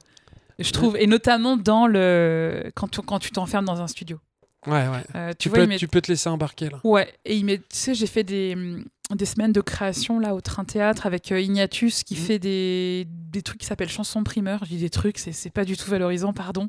Je 0.59 0.71
trouve. 0.71 0.97
Et 0.97 1.07
notamment 1.07 1.57
dans 1.57 1.87
le... 1.87 2.71
quand, 2.75 2.89
tu- 2.89 3.03
quand 3.03 3.19
tu 3.19 3.33
t'enfermes 3.33 3.65
dans 3.65 3.81
un 3.81 3.89
studio. 3.89 4.19
Ouais, 4.67 4.73
ouais. 4.89 5.03
Euh, 5.15 5.31
tu, 5.33 5.37
Tu, 5.37 5.49
vois, 5.51 5.67
peux, 5.67 5.77
tu 5.77 5.89
peux 5.89 6.01
te 6.01 6.11
laisser 6.11 6.29
embarquer 6.31 6.71
là. 6.71 6.81
Ouais, 6.85 7.13
et 7.25 7.37
il 7.37 7.45
m'est- 7.45 7.59
tu 7.59 7.65
sais, 7.77 7.93
j'ai 7.95 8.07
fait 8.07 8.23
des, 8.25 8.55
hum, 8.55 8.85
des 9.15 9.27
semaines 9.27 9.53
de 9.53 9.61
création 9.61 10.19
là 10.19 10.35
au 10.35 10.41
Train 10.41 10.65
Théâtre 10.65 11.05
avec 11.07 11.31
euh, 11.31 11.39
Ignatius 11.41 12.05
qui 12.05 12.15
Mhm. 12.15 12.21
fait 12.21 12.39
des, 12.39 13.07
des 13.09 13.43
trucs 13.43 13.61
qui 13.61 13.67
s'appellent 13.67 13.89
chansons 13.91 14.25
primeurs. 14.25 14.61
Je 14.65 14.71
dis 14.71 14.79
des 14.79 14.89
trucs, 14.91 15.19
c'est 15.19 15.33
c'est 15.33 15.51
pas 15.51 15.65
du 15.67 15.77
tout 15.77 15.91
valorisant, 15.91 16.33
pardon. 16.33 16.69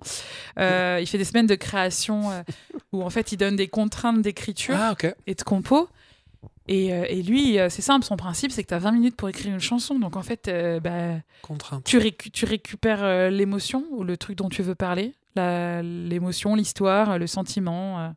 Euh, 0.60 1.00
il 1.02 1.08
fait 1.08 1.18
des 1.18 1.24
semaines 1.24 1.48
de 1.48 1.56
création 1.56 2.32
euh, 2.32 2.42
où 2.92 3.04
en 3.04 3.10
fait 3.10 3.32
il 3.32 3.38
donne 3.38 3.56
des 3.56 3.68
contraintes 3.70 4.22
d'écriture 4.22 4.76
Ah, 4.78 4.96
et 5.28 5.34
de 5.36 5.42
compo. 5.44 5.88
Et, 6.68 6.88
et 6.88 7.22
lui, 7.22 7.58
c'est 7.70 7.84
simple, 7.84 8.04
son 8.04 8.18
principe 8.18 8.52
c'est 8.52 8.64
que 8.64 8.70
tu 8.70 8.74
as 8.74 8.80
20 8.80 8.92
minutes 8.94 9.16
pour 9.16 9.30
écrire 9.30 9.54
une 9.54 9.60
chanson. 9.60 10.00
Donc 10.00 10.16
en 10.18 10.24
fait, 10.24 10.50
bah, 10.84 11.14
Contrainte. 11.44 11.84
tu, 11.86 12.00
récu- 12.00 12.32
tu 12.32 12.46
récupères 12.46 13.30
l'émotion 13.30 13.86
ou 13.92 14.04
le 14.04 14.18
truc 14.18 14.36
dont 14.36 14.50
tu 14.50 14.64
veux 14.64 14.74
parler, 14.74 15.14
l'émotion, 15.36 16.56
l'histoire, 16.56 17.20
le 17.20 17.28
sentiment, 17.28 18.14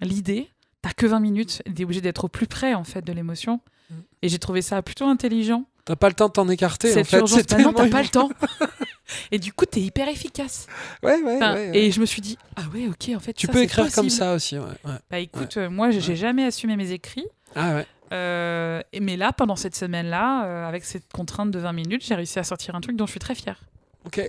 l'idée. 0.00 0.48
T'as 0.82 0.92
que 0.92 1.06
20 1.06 1.20
minutes, 1.20 1.62
t'es 1.74 1.84
obligé 1.84 2.00
d'être 2.00 2.24
au 2.24 2.28
plus 2.28 2.46
près 2.46 2.74
en 2.74 2.84
fait 2.84 3.02
de 3.02 3.12
l'émotion. 3.12 3.60
Mm. 3.90 3.94
Et 4.22 4.28
j'ai 4.28 4.38
trouvé 4.38 4.62
ça 4.62 4.80
plutôt 4.82 5.06
intelligent. 5.06 5.64
T'as 5.84 5.96
pas 5.96 6.08
le 6.08 6.14
temps 6.14 6.28
de 6.28 6.32
t'en 6.32 6.48
écarter. 6.48 6.90
en 6.90 6.94
Cette 6.94 7.06
fait. 7.08 7.18
urgence, 7.18 7.38
C'est 7.38 7.50
bah 7.50 7.58
non, 7.62 7.72
t'as 7.72 7.88
pas 7.88 8.02
le 8.02 8.08
temps. 8.08 8.30
et 9.32 9.38
du 9.38 9.52
coup, 9.52 9.66
t'es 9.66 9.80
hyper 9.80 10.08
efficace. 10.08 10.66
Ouais, 11.02 11.20
ouais, 11.22 11.36
Enfin, 11.36 11.54
ouais, 11.54 11.70
ouais. 11.70 11.78
Et 11.78 11.90
je 11.90 12.00
me 12.00 12.06
suis 12.06 12.20
dit, 12.22 12.38
ah 12.56 12.62
ouais, 12.72 12.86
ok, 12.88 13.10
en 13.16 13.20
fait, 13.20 13.32
Tu 13.32 13.46
ça, 13.46 13.52
peux 13.52 13.62
écrire 13.62 13.90
comme 13.92 14.10
ça 14.10 14.34
aussi. 14.34 14.58
Ouais, 14.58 14.64
ouais. 14.84 14.92
Bah 15.10 15.18
écoute, 15.18 15.56
euh, 15.56 15.68
moi, 15.70 15.90
j'ai 15.90 16.10
Ouais. 16.10 16.16
jamais 16.16 16.44
assumé 16.44 16.76
mes 16.76 16.92
écrits. 16.92 17.26
Ah 17.56 17.74
ouais. 17.74 17.86
Euh, 18.12 18.82
mais 19.00 19.16
là, 19.16 19.32
pendant 19.32 19.56
cette 19.56 19.74
semaine-là, 19.76 20.44
euh, 20.46 20.68
avec 20.68 20.84
cette 20.84 21.10
contrainte 21.12 21.50
de 21.50 21.58
20 21.58 21.72
minutes, 21.72 22.04
j'ai 22.04 22.14
réussi 22.14 22.38
à 22.38 22.44
sortir 22.44 22.74
un 22.74 22.80
truc 22.80 22.96
dont 22.96 23.06
je 23.06 23.12
suis 23.12 23.20
très 23.20 23.34
fière. 23.34 23.60
Ok. 24.04 24.20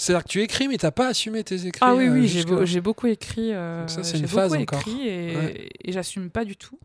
C'est-à-dire 0.00 0.24
que 0.24 0.28
tu 0.30 0.40
écris, 0.40 0.66
mais 0.68 0.78
t'as 0.78 0.90
pas 0.90 1.08
assumé 1.08 1.44
tes 1.44 1.66
écrits. 1.66 1.80
Ah 1.82 1.94
oui, 1.94 2.06
euh, 2.06 2.12
oui, 2.14 2.22
j'ai, 2.22 2.28
jusque-là. 2.38 2.56
beau- 2.56 2.64
j'ai 2.64 2.80
beaucoup 2.80 3.06
écrit. 3.06 3.52
euh, 3.52 3.80
Donc 3.80 3.90
ça, 3.90 4.02
c'est 4.02 4.18
une 4.18 4.26
phase 4.28 4.54
écrit 4.54 4.62
encore. 4.78 4.88
et, 5.04 5.36
Ouais. 5.36 5.68
et 5.84 5.92
j'assume 5.92 6.30
pas 6.30 6.44
du 6.44 6.56
tout. 6.56 6.78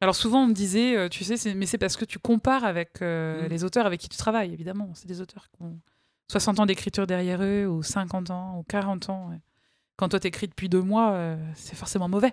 Alors 0.00 0.14
souvent, 0.14 0.42
on 0.42 0.46
me 0.46 0.52
disait, 0.54 0.96
euh, 0.96 1.08
tu 1.08 1.24
sais, 1.24 1.54
mais 1.54 1.66
c'est 1.66 1.78
parce 1.78 1.96
que 1.96 2.04
tu 2.04 2.18
compares 2.18 2.64
avec 2.64 3.00
euh, 3.02 3.44
Mm. 3.44 3.48
les 3.48 3.64
auteurs 3.64 3.86
avec 3.86 4.00
qui 4.00 4.08
tu 4.08 4.16
travailles, 4.16 4.52
évidemment. 4.52 4.90
C'est 4.94 5.06
des 5.06 5.20
auteurs 5.20 5.48
qui 5.50 5.62
ont 5.62 5.78
60 6.28 6.58
ans 6.60 6.66
d'écriture 6.66 7.06
derrière 7.06 7.42
eux, 7.42 7.66
ou 7.66 7.82
50 7.82 8.30
ans, 8.30 8.58
ou 8.58 8.62
40 8.64 9.08
ans. 9.10 9.30
Quand 9.96 10.08
toi, 10.08 10.20
t'écris 10.20 10.48
depuis 10.48 10.68
deux 10.68 10.82
mois, 10.82 11.12
euh, 11.12 11.36
c'est 11.54 11.76
forcément 11.76 12.08
mauvais. 12.08 12.32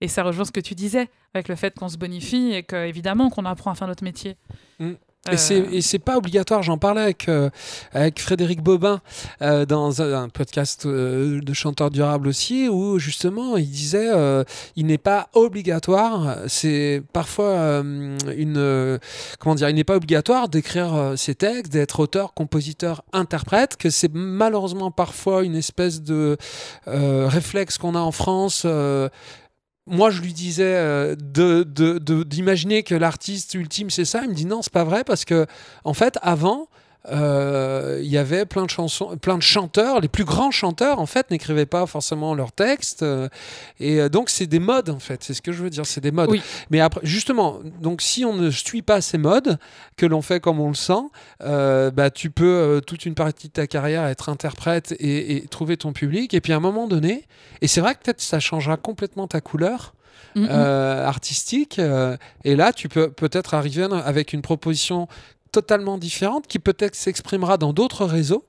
Et 0.00 0.08
ça 0.08 0.22
rejoint 0.22 0.44
ce 0.44 0.52
que 0.52 0.60
tu 0.60 0.74
disais, 0.74 1.08
avec 1.34 1.48
le 1.48 1.54
fait 1.54 1.78
qu'on 1.78 1.88
se 1.88 1.96
bonifie 1.96 2.52
et 2.52 2.62
que, 2.62 2.86
évidemment, 2.86 3.30
qu'on 3.30 3.44
apprend 3.44 3.70
à 3.70 3.74
faire 3.74 3.88
notre 3.88 4.04
métier. 4.04 4.36
Mm. 4.80 4.92
Euh, 5.28 5.32
Et 5.32 5.36
c'est 5.36 5.58
et 5.58 5.82
c'est 5.82 6.00
pas 6.00 6.16
obligatoire. 6.16 6.64
J'en 6.64 6.78
parlais 6.78 7.02
avec, 7.02 7.28
euh, 7.28 7.48
avec 7.92 8.20
Frédéric 8.20 8.60
Bobin 8.60 9.00
euh, 9.40 9.64
dans 9.64 10.02
un, 10.02 10.24
un 10.24 10.28
podcast 10.28 10.84
euh, 10.84 11.40
de 11.40 11.52
chanteurs 11.52 11.90
durables 11.92 12.26
aussi, 12.26 12.68
où 12.68 12.98
justement 12.98 13.56
il 13.56 13.70
disait 13.70 14.10
euh, 14.12 14.42
il 14.74 14.86
n'est 14.86 14.98
pas 14.98 15.28
obligatoire. 15.34 16.38
C'est 16.48 17.02
parfois 17.12 17.50
euh, 17.50 18.16
une 18.36 18.56
euh, 18.56 18.98
comment 19.38 19.54
dire, 19.54 19.68
il 19.68 19.76
n'est 19.76 19.84
pas 19.84 19.94
obligatoire 19.96 20.48
d'écrire 20.48 20.92
euh, 20.94 21.14
ses 21.16 21.36
textes, 21.36 21.72
d'être 21.72 22.00
auteur, 22.00 22.34
compositeur, 22.34 23.04
interprète. 23.12 23.76
Que 23.76 23.90
c'est 23.90 24.12
malheureusement 24.12 24.90
parfois 24.90 25.44
une 25.44 25.54
espèce 25.54 26.02
de 26.02 26.36
euh, 26.88 27.28
réflexe 27.28 27.78
qu'on 27.78 27.94
a 27.94 28.00
en 28.00 28.12
France. 28.12 28.66
Moi, 29.86 30.10
je 30.10 30.20
lui 30.20 30.32
disais 30.32 30.76
euh, 30.76 31.16
d'imaginer 31.16 32.82
que 32.82 32.94
l'artiste 32.94 33.54
ultime, 33.54 33.90
c'est 33.90 34.04
ça. 34.04 34.20
Il 34.22 34.30
me 34.30 34.34
dit 34.34 34.46
non, 34.46 34.62
c'est 34.62 34.72
pas 34.72 34.84
vrai 34.84 35.02
parce 35.04 35.24
que, 35.24 35.46
en 35.84 35.94
fait, 35.94 36.18
avant, 36.22 36.68
il 37.10 38.06
y 38.06 38.18
avait 38.18 38.46
plein 38.46 38.64
de 38.64 38.70
chansons, 38.70 39.16
plein 39.16 39.36
de 39.36 39.42
chanteurs. 39.42 40.00
Les 40.00 40.08
plus 40.08 40.24
grands 40.24 40.50
chanteurs, 40.50 40.98
en 41.00 41.06
fait, 41.06 41.30
n'écrivaient 41.30 41.66
pas 41.66 41.86
forcément 41.86 42.34
leurs 42.34 42.52
textes. 42.52 43.02
euh, 43.02 43.28
et 43.80 44.00
euh, 44.00 44.08
donc, 44.08 44.30
c'est 44.30 44.46
des 44.46 44.60
modes, 44.60 44.90
en 44.90 44.98
fait. 44.98 45.22
C'est 45.24 45.34
ce 45.34 45.42
que 45.42 45.52
je 45.52 45.62
veux 45.62 45.70
dire, 45.70 45.86
c'est 45.86 46.00
des 46.00 46.12
modes. 46.12 46.30
Oui. 46.30 46.42
Mais 46.70 46.80
après, 46.80 47.00
justement, 47.04 47.58
donc 47.80 48.02
si 48.02 48.24
on 48.24 48.34
ne 48.34 48.50
suit 48.50 48.82
pas 48.82 49.00
ces 49.00 49.18
modes, 49.18 49.58
que 49.96 50.06
l'on 50.06 50.22
fait 50.22 50.40
comme 50.40 50.60
on 50.60 50.68
le 50.68 50.74
sent, 50.74 51.02
euh, 51.42 51.90
bah, 51.90 52.10
tu 52.10 52.30
peux 52.30 52.44
euh, 52.44 52.80
toute 52.80 53.04
une 53.06 53.14
partie 53.14 53.48
de 53.48 53.52
ta 53.52 53.66
carrière 53.66 54.04
être 54.06 54.28
interprète 54.28 54.92
et, 54.98 55.36
et 55.36 55.46
trouver 55.48 55.76
ton 55.76 55.92
public. 55.92 56.34
Et 56.34 56.40
puis 56.40 56.52
à 56.52 56.56
un 56.56 56.60
moment 56.60 56.86
donné, 56.86 57.26
et 57.60 57.68
c'est 57.68 57.80
vrai 57.80 57.94
que 57.94 58.00
peut-être 58.00 58.20
ça 58.20 58.40
changera 58.40 58.76
complètement 58.76 59.26
ta 59.26 59.40
couleur 59.40 59.94
euh, 60.36 61.06
artistique. 61.06 61.78
euh, 61.78 62.16
et 62.44 62.56
là, 62.56 62.72
tu 62.72 62.88
peux 62.88 63.10
peut-être 63.10 63.54
arriver 63.54 63.86
avec 64.04 64.32
une 64.32 64.42
proposition 64.42 65.08
totalement 65.52 65.98
différente 65.98 66.46
qui 66.46 66.58
peut-être 66.58 66.94
s'exprimera 66.94 67.58
dans 67.58 67.72
d'autres 67.72 68.04
réseaux. 68.06 68.44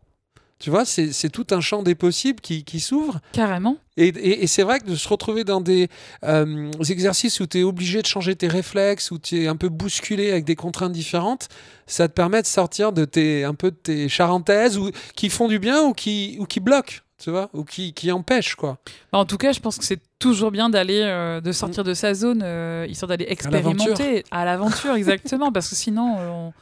Tu 0.60 0.70
vois, 0.70 0.86
c'est 0.86 1.30
tout 1.30 1.48
un 1.52 1.60
champ 1.60 1.84
des 1.84 1.94
possibles 1.96 2.40
qui, 2.40 2.64
qui 2.64 2.80
s'ouvre. 2.80 3.20
Carrément. 3.34 3.76
Et, 3.98 4.08
et- 4.08 4.44
et 4.44 4.48
c'est 4.48 4.64
vrai 4.64 4.80
que 4.80 4.86
de 4.86 4.96
se 4.96 5.10
retrouver 5.10 5.44
dans 5.44 5.60
des 5.60 5.90
euh, 6.24 6.72
exercices 6.90 7.42
où 7.42 7.48
tu 7.48 7.60
es 7.60 7.64
obligé 7.64 8.02
de 8.02 8.08
changer 8.08 8.34
tes 8.38 8.48
réflexes, 8.48 9.12
où 9.12 9.20
tu 9.20 9.44
es 9.44 9.48
un 9.48 9.58
peu 9.58 9.68
bousculé 9.68 10.32
avec 10.32 10.46
des 10.46 10.56
contraintes 10.56 10.94
différentes, 10.94 11.50
ça 11.86 12.08
te 12.08 12.14
permet 12.14 12.42
de 12.42 12.48
sortir 12.48 12.94
de 12.94 13.04
tes, 13.04 13.44
un 13.44 13.56
peu 13.56 13.72
de 13.72 13.76
tes 13.76 14.08
charentaises 14.08 14.78
ou, 14.78 14.90
qui 15.18 15.30
font 15.30 15.50
du 15.50 15.60
bien 15.60 15.82
ou 15.84 15.92
qui, 15.92 16.38
ou 16.40 16.46
qui 16.46 16.62
bloquent, 16.62 17.00
tu 17.22 17.30
vois, 17.30 17.50
ou 17.52 17.66
qui, 17.66 17.92
qui 17.94 18.10
empêchent, 18.14 18.56
quoi. 18.56 18.78
Bah, 19.12 19.20
En 19.20 19.26
tout 19.26 19.38
cas, 19.38 19.52
je 19.52 19.60
pense 19.60 19.78
que 19.78 19.84
c'est 19.84 20.00
toujours 20.18 20.52
bien 20.52 20.70
d'aller, 20.70 21.02
euh, 21.04 21.42
de 21.42 21.52
sortir 21.52 21.84
de 21.84 21.94
sa 21.94 22.14
zone, 22.14 22.42
euh, 22.42 22.86
histoire 22.88 23.10
d'aller 23.10 23.26
expérimenter 23.28 24.24
à 24.32 24.46
l'aventure, 24.46 24.94
exactement, 24.96 25.52
parce 25.52 25.68
que 25.68 25.76
sinon, 25.76 26.16
on, 26.20 26.54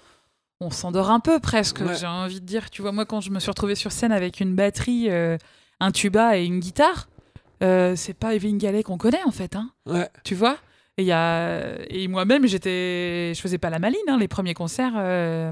on 0.61 0.69
s'endort 0.69 1.09
un 1.09 1.19
peu 1.19 1.39
presque. 1.39 1.79
Ouais. 1.81 1.95
J'ai 1.99 2.07
envie 2.07 2.39
de 2.39 2.45
dire, 2.45 2.69
tu 2.69 2.81
vois, 2.81 2.91
moi, 2.91 3.05
quand 3.05 3.19
je 3.19 3.31
me 3.31 3.39
suis 3.39 3.49
retrouvée 3.49 3.75
sur 3.75 3.91
scène 3.91 4.11
avec 4.11 4.39
une 4.39 4.55
batterie, 4.55 5.07
euh, 5.09 5.37
un 5.79 5.91
tuba 5.91 6.37
et 6.37 6.45
une 6.45 6.59
guitare, 6.59 7.09
euh, 7.63 7.95
c'est 7.95 8.13
pas 8.13 8.33
Evelyne 8.35 8.57
Gallet 8.57 8.83
qu'on 8.83 8.97
connaît 8.97 9.23
en 9.25 9.31
fait, 9.31 9.55
hein, 9.55 9.71
Ouais. 9.87 10.09
tu 10.23 10.35
vois? 10.35 10.57
Et, 10.97 11.03
y 11.03 11.11
a... 11.11 11.75
et 11.89 12.07
moi-même, 12.07 12.45
j'étais, 12.47 13.33
je 13.35 13.41
faisais 13.41 13.57
pas 13.57 13.69
la 13.69 13.79
maline. 13.79 13.99
hein, 14.07 14.17
les 14.19 14.27
premiers 14.27 14.53
concerts, 14.53 14.93
euh, 14.97 15.51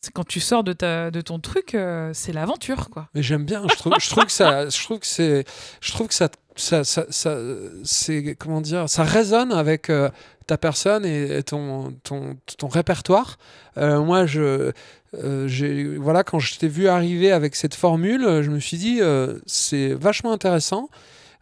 c'est 0.00 0.12
quand 0.12 0.26
tu 0.26 0.40
sors 0.40 0.64
de, 0.64 0.72
ta... 0.72 1.10
de 1.10 1.20
ton 1.20 1.38
truc, 1.38 1.76
c'est 2.12 2.32
l'aventure, 2.32 2.88
quoi. 2.90 3.08
Mais 3.14 3.22
j'aime 3.22 3.44
bien. 3.44 3.62
Je 3.70 3.76
trouve, 3.76 3.94
je 4.00 4.08
trouve 4.10 4.24
que 4.26 4.32
ça, 4.32 4.68
je 4.68 4.82
trouve 4.84 4.98
que 5.00 5.06
c'est, 5.06 5.44
je 5.80 5.92
trouve 5.92 6.08
que 6.08 6.14
ça, 6.14 6.28
ça, 6.56 6.84
ça, 6.84 7.06
ça- 7.10 7.38
c'est 7.84 8.34
comment 8.38 8.60
dire, 8.60 8.88
ça 8.88 9.04
résonne 9.04 9.52
avec 9.52 9.90
euh, 9.90 10.08
ta 10.46 10.56
personne 10.58 11.04
et, 11.04 11.42
ton, 11.42 11.92
ton, 12.02 12.36
ton 12.58 12.68
répertoire. 12.68 13.38
Euh, 13.78 14.00
moi, 14.02 14.26
je, 14.26 14.72
euh, 15.22 15.96
voilà, 16.00 16.24
quand 16.24 16.38
je 16.38 16.56
t'ai 16.58 16.68
vu 16.68 16.88
arriver 16.88 17.30
avec 17.32 17.54
cette 17.56 17.74
formule, 17.74 18.42
je 18.42 18.50
me 18.50 18.58
suis 18.60 18.76
dit, 18.78 18.98
euh, 19.00 19.38
c'est 19.46 19.92
vachement 19.94 20.32
intéressant. 20.32 20.88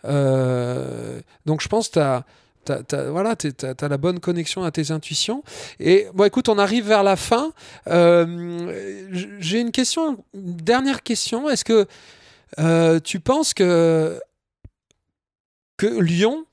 Donc, 0.05 1.61
je 1.63 1.69
pense 1.69 1.89
que 1.89 1.95
t'as 1.95 2.23
T'as, 2.67 2.83
t'as- 2.83 3.11
voilà, 3.11 3.37
t'as 3.37 3.89
la 3.89 3.99
bonne 3.99 4.21
connexion 4.21 4.65
à 4.65 4.71
tes 4.71 4.91
intuitions. 4.91 5.45
Et 5.81 6.07
bon, 6.15 6.25
écoute, 6.25 6.49
on 6.49 6.57
arrive 6.57 6.87
vers 6.89 7.03
la 7.03 7.15
fin. 7.15 7.53
J'ai 7.87 9.61
une 9.61 9.71
question, 9.71 10.25
dernière 10.33 11.03
question. 11.03 11.51
Est-ce 11.51 11.63
que 11.67 11.87
tu 13.01 13.21
penses 13.21 13.53
que 13.53 14.19
que 15.77 15.87
Lyon 16.01 16.47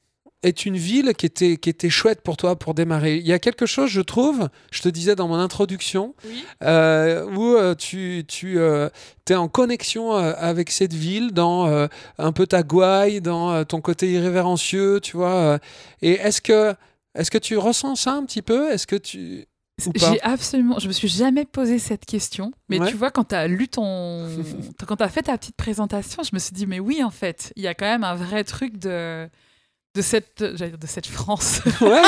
est 0.44 0.66
une 0.66 0.76
ville 0.78 1.14
qui 1.16 1.28
était 1.28 1.58
qui 1.58 1.70
était 1.70 1.92
chouette 1.92 2.22
pour 2.22 2.36
toi 2.36 2.58
pour 2.58 2.74
démarrer 2.74 3.18
Il 3.18 3.28
y 3.28 3.32
a 3.34 3.38
quelque 3.38 3.68
chose, 3.68 3.92
je 3.92 4.02
trouve. 4.02 4.50
Je 4.72 4.82
te 4.82 4.90
disais 4.90 5.16
dans 5.16 5.28
mon 5.28 5.36
introduction 5.36 6.16
Oui. 6.26 6.44
euh, 6.64 7.26
où 7.28 7.56
euh, 7.56 7.76
tu, 7.76 8.24
tu 8.28 8.58
es 8.60 9.36
en 9.36 9.48
connexion 9.48 10.16
euh, 10.18 10.34
avec 10.38 10.72
cette 10.72 10.94
ville, 10.94 11.32
dans 11.32 11.68
euh, 11.68 11.86
un 12.18 12.32
peu 12.32 12.48
ta 12.48 12.64
gouaille, 12.64 13.22
dans 13.22 13.52
euh, 13.52 13.64
ton 13.66 13.82
côté 13.82 14.12
irrévérencieux, 14.12 15.00
tu 15.00 15.16
vois. 15.16 15.36
euh. 15.36 15.58
et 16.02 16.14
est-ce 16.14 16.42
que, 16.42 16.74
est 17.14 17.30
que 17.30 17.38
tu 17.38 17.56
ressens 17.58 17.96
ça 17.98 18.14
un 18.14 18.26
petit 18.26 18.42
peu? 18.42 18.72
Est-ce 18.72 18.88
que 18.88 18.96
tu... 18.96 19.46
J'ai 19.96 20.22
absolument, 20.22 20.80
je 20.80 20.88
me 20.88 20.94
suis 20.94 21.08
jamais 21.08 21.46
posé 21.46 21.80
cette 21.80 22.06
question, 22.06 22.52
mais 22.70 22.80
Ouais. 22.80 22.90
tu 22.90 22.96
vois 22.98 23.12
quand 23.12 23.26
tu 23.30 23.36
as 23.36 23.48
lu 23.48 23.68
ton, 23.68 24.28
quand 24.88 24.96
tu 24.98 25.04
as 25.04 25.10
fait 25.10 25.24
ta 25.24 25.38
petite 25.38 25.56
présentation, 25.56 26.24
je 26.24 26.32
me 26.34 26.40
suis 26.40 26.54
dit 26.54 26.68
mais 26.68 26.80
oui 26.80 27.04
en 27.04 27.10
fait, 27.12 27.54
il 27.56 27.64
y 27.64 27.68
a 27.68 27.74
quand 27.74 27.86
même 27.86 28.04
un 28.04 28.16
vrai 28.16 28.44
truc 28.44 28.78
de 28.78 29.28
de 29.94 30.02
cette, 30.02 30.42
dire 30.42 30.78
de 30.78 30.88
cette 30.88 31.08
France. 31.08 31.62
Ouais. 31.82 32.02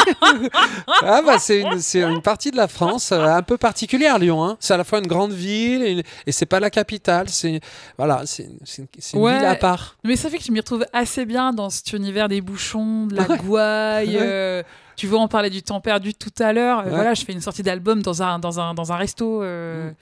ah 1.04 1.22
bah 1.26 1.38
c'est 1.40 1.62
une, 1.62 1.80
c'est 1.80 2.02
une 2.02 2.22
partie 2.22 2.52
de 2.52 2.56
la 2.58 2.68
France 2.68 3.12
euh, 3.12 3.26
un 3.26 3.42
peu 3.42 3.58
particulière, 3.58 4.20
Lyon. 4.20 4.44
hein. 4.44 4.58
C'est 4.60 4.74
à 4.74 4.78
la 4.78 4.84
fois 4.84 5.00
une 5.00 5.08
grande 5.08 5.34
ville 5.34 5.84
et, 5.84 6.04
et 6.26 6.32
c'est 6.32 6.46
pas 6.46 6.60
la 6.60 6.70
capitale. 6.70 7.28
C'est 7.30 7.60
voilà, 7.98 8.22
c'est 8.26 8.44
une, 8.44 8.58
c'est 8.64 8.84
une- 9.14 9.20
Ouais. 9.22 9.36
ville 9.38 9.46
à 9.46 9.56
part. 9.56 9.98
mais 10.04 10.16
ça 10.16 10.30
fait 10.30 10.38
que 10.38 10.44
je 10.44 10.52
m'y 10.52 10.60
retrouve 10.60 10.86
assez 10.94 11.26
bien 11.26 11.52
dans 11.54 11.70
cet 11.70 11.92
univers 11.94 12.30
des 12.30 12.42
bouchons, 12.42 13.08
de 13.08 13.16
la 13.16 13.28
Ouais. 13.28 13.38
gouaille. 13.38 14.18
Euh, 14.20 14.64
tu 14.96 15.08
vois, 15.08 15.20
on 15.20 15.28
parlait 15.28 15.50
du 15.50 15.64
temps 15.64 15.82
perdu 15.82 16.14
tout 16.14 16.32
à 16.40 16.54
l'heure. 16.54 16.80
Euh. 16.80 16.90
Voilà, 16.90 17.14
je 17.16 17.26
fais 17.26 17.34
une 17.34 17.42
sortie 17.42 17.64
d'album 17.64 18.02
dans 18.02 18.22
un, 18.24 18.40
dans 18.40 18.60
un, 18.60 18.74
dans 18.74 18.92
un 18.94 18.96
resto 18.96 19.42
Mm. 19.42 19.94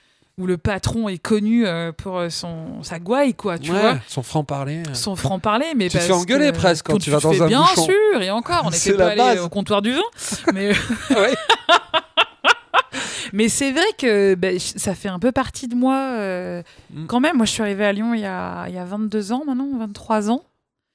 Où 0.41 0.47
le 0.47 0.57
patron 0.57 1.07
est 1.09 1.17
connu 1.19 1.65
euh, 1.65 1.91
pour 1.91 2.17
euh, 2.17 2.29
son, 2.29 2.81
sa 2.83 2.99
gouaille, 2.99 3.33
quoi. 3.33 3.57
Tu 3.59 3.71
Ouais, 3.71 3.79
vois 3.79 3.97
son 4.07 4.23
franc 4.23 4.43
parler. 4.43 4.81
son 4.93 5.15
franc-parler, 5.15 5.67
mais 5.75 5.87
Tu 5.89 5.97
te 5.97 6.03
fais 6.03 6.11
engueuler 6.11 6.51
que- 6.51 6.57
presque 6.57 6.85
quand 6.87 6.97
tu 6.97 7.09
vas 7.11 7.17
te 7.19 7.23
dans 7.23 7.31
fais 7.33 7.41
un 7.41 7.47
bien 7.47 7.61
bouchon. 7.61 7.85
sûr, 7.85 8.21
et 8.21 8.31
encore, 8.31 8.63
on 8.65 8.69
n'était 8.71 8.93
pas 8.93 9.09
allé 9.09 9.39
au 9.39 9.49
comptoir 9.49 9.81
du 9.81 9.93
vin, 9.93 10.01
mais 10.53 10.71
Ouais. 11.15 11.33
mais 13.33 13.47
c'est 13.49 13.71
vrai 13.71 13.85
que 13.97 14.35
ben, 14.35 14.59
ça 14.59 14.93
fait 14.95 15.07
un 15.09 15.19
peu 15.19 15.31
partie 15.31 15.67
de 15.67 15.75
moi 15.75 15.95
euh, 16.17 16.63
Mm. 16.93 17.05
quand 17.07 17.19
même. 17.19 17.37
Moi, 17.37 17.45
je 17.45 17.51
suis 17.51 17.61
arrivée 17.61 17.85
à 17.85 17.93
Lyon 17.93 18.13
il 18.13 18.21
y 18.21 18.25
a, 18.25 18.65
il 18.67 18.75
y 18.75 18.77
a 18.77 18.85
22 18.85 19.31
ans 19.31 19.43
maintenant, 19.45 19.69
23 19.77 20.29
ans, 20.31 20.43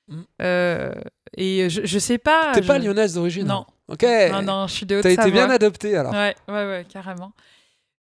Mm. 0.08 0.20
Euh, 0.40 0.92
et 1.36 1.68
je, 1.68 1.80
je 1.84 1.98
sais 1.98 2.18
pas. 2.18 2.52
T'es 2.54 2.62
je- 2.62 2.66
pas 2.68 2.78
lyonnaise 2.78 3.14
d'origine 3.14 3.46
Non. 3.48 3.66
hein 3.68 3.72
Ok. 3.88 4.04
Non, 4.30 4.42
non, 4.42 4.66
je 4.68 4.72
suis 4.74 4.86
de 4.86 5.00
T'as 5.02 5.10
été 5.10 5.16
bien 5.32 5.46
Haute-Savoie. 5.46 5.54
adoptée 5.54 5.96
alors. 5.96 6.12
Ouais, 6.12 6.36
ouais, 6.48 6.54
ouais, 6.54 6.86
carrément. 6.88 7.32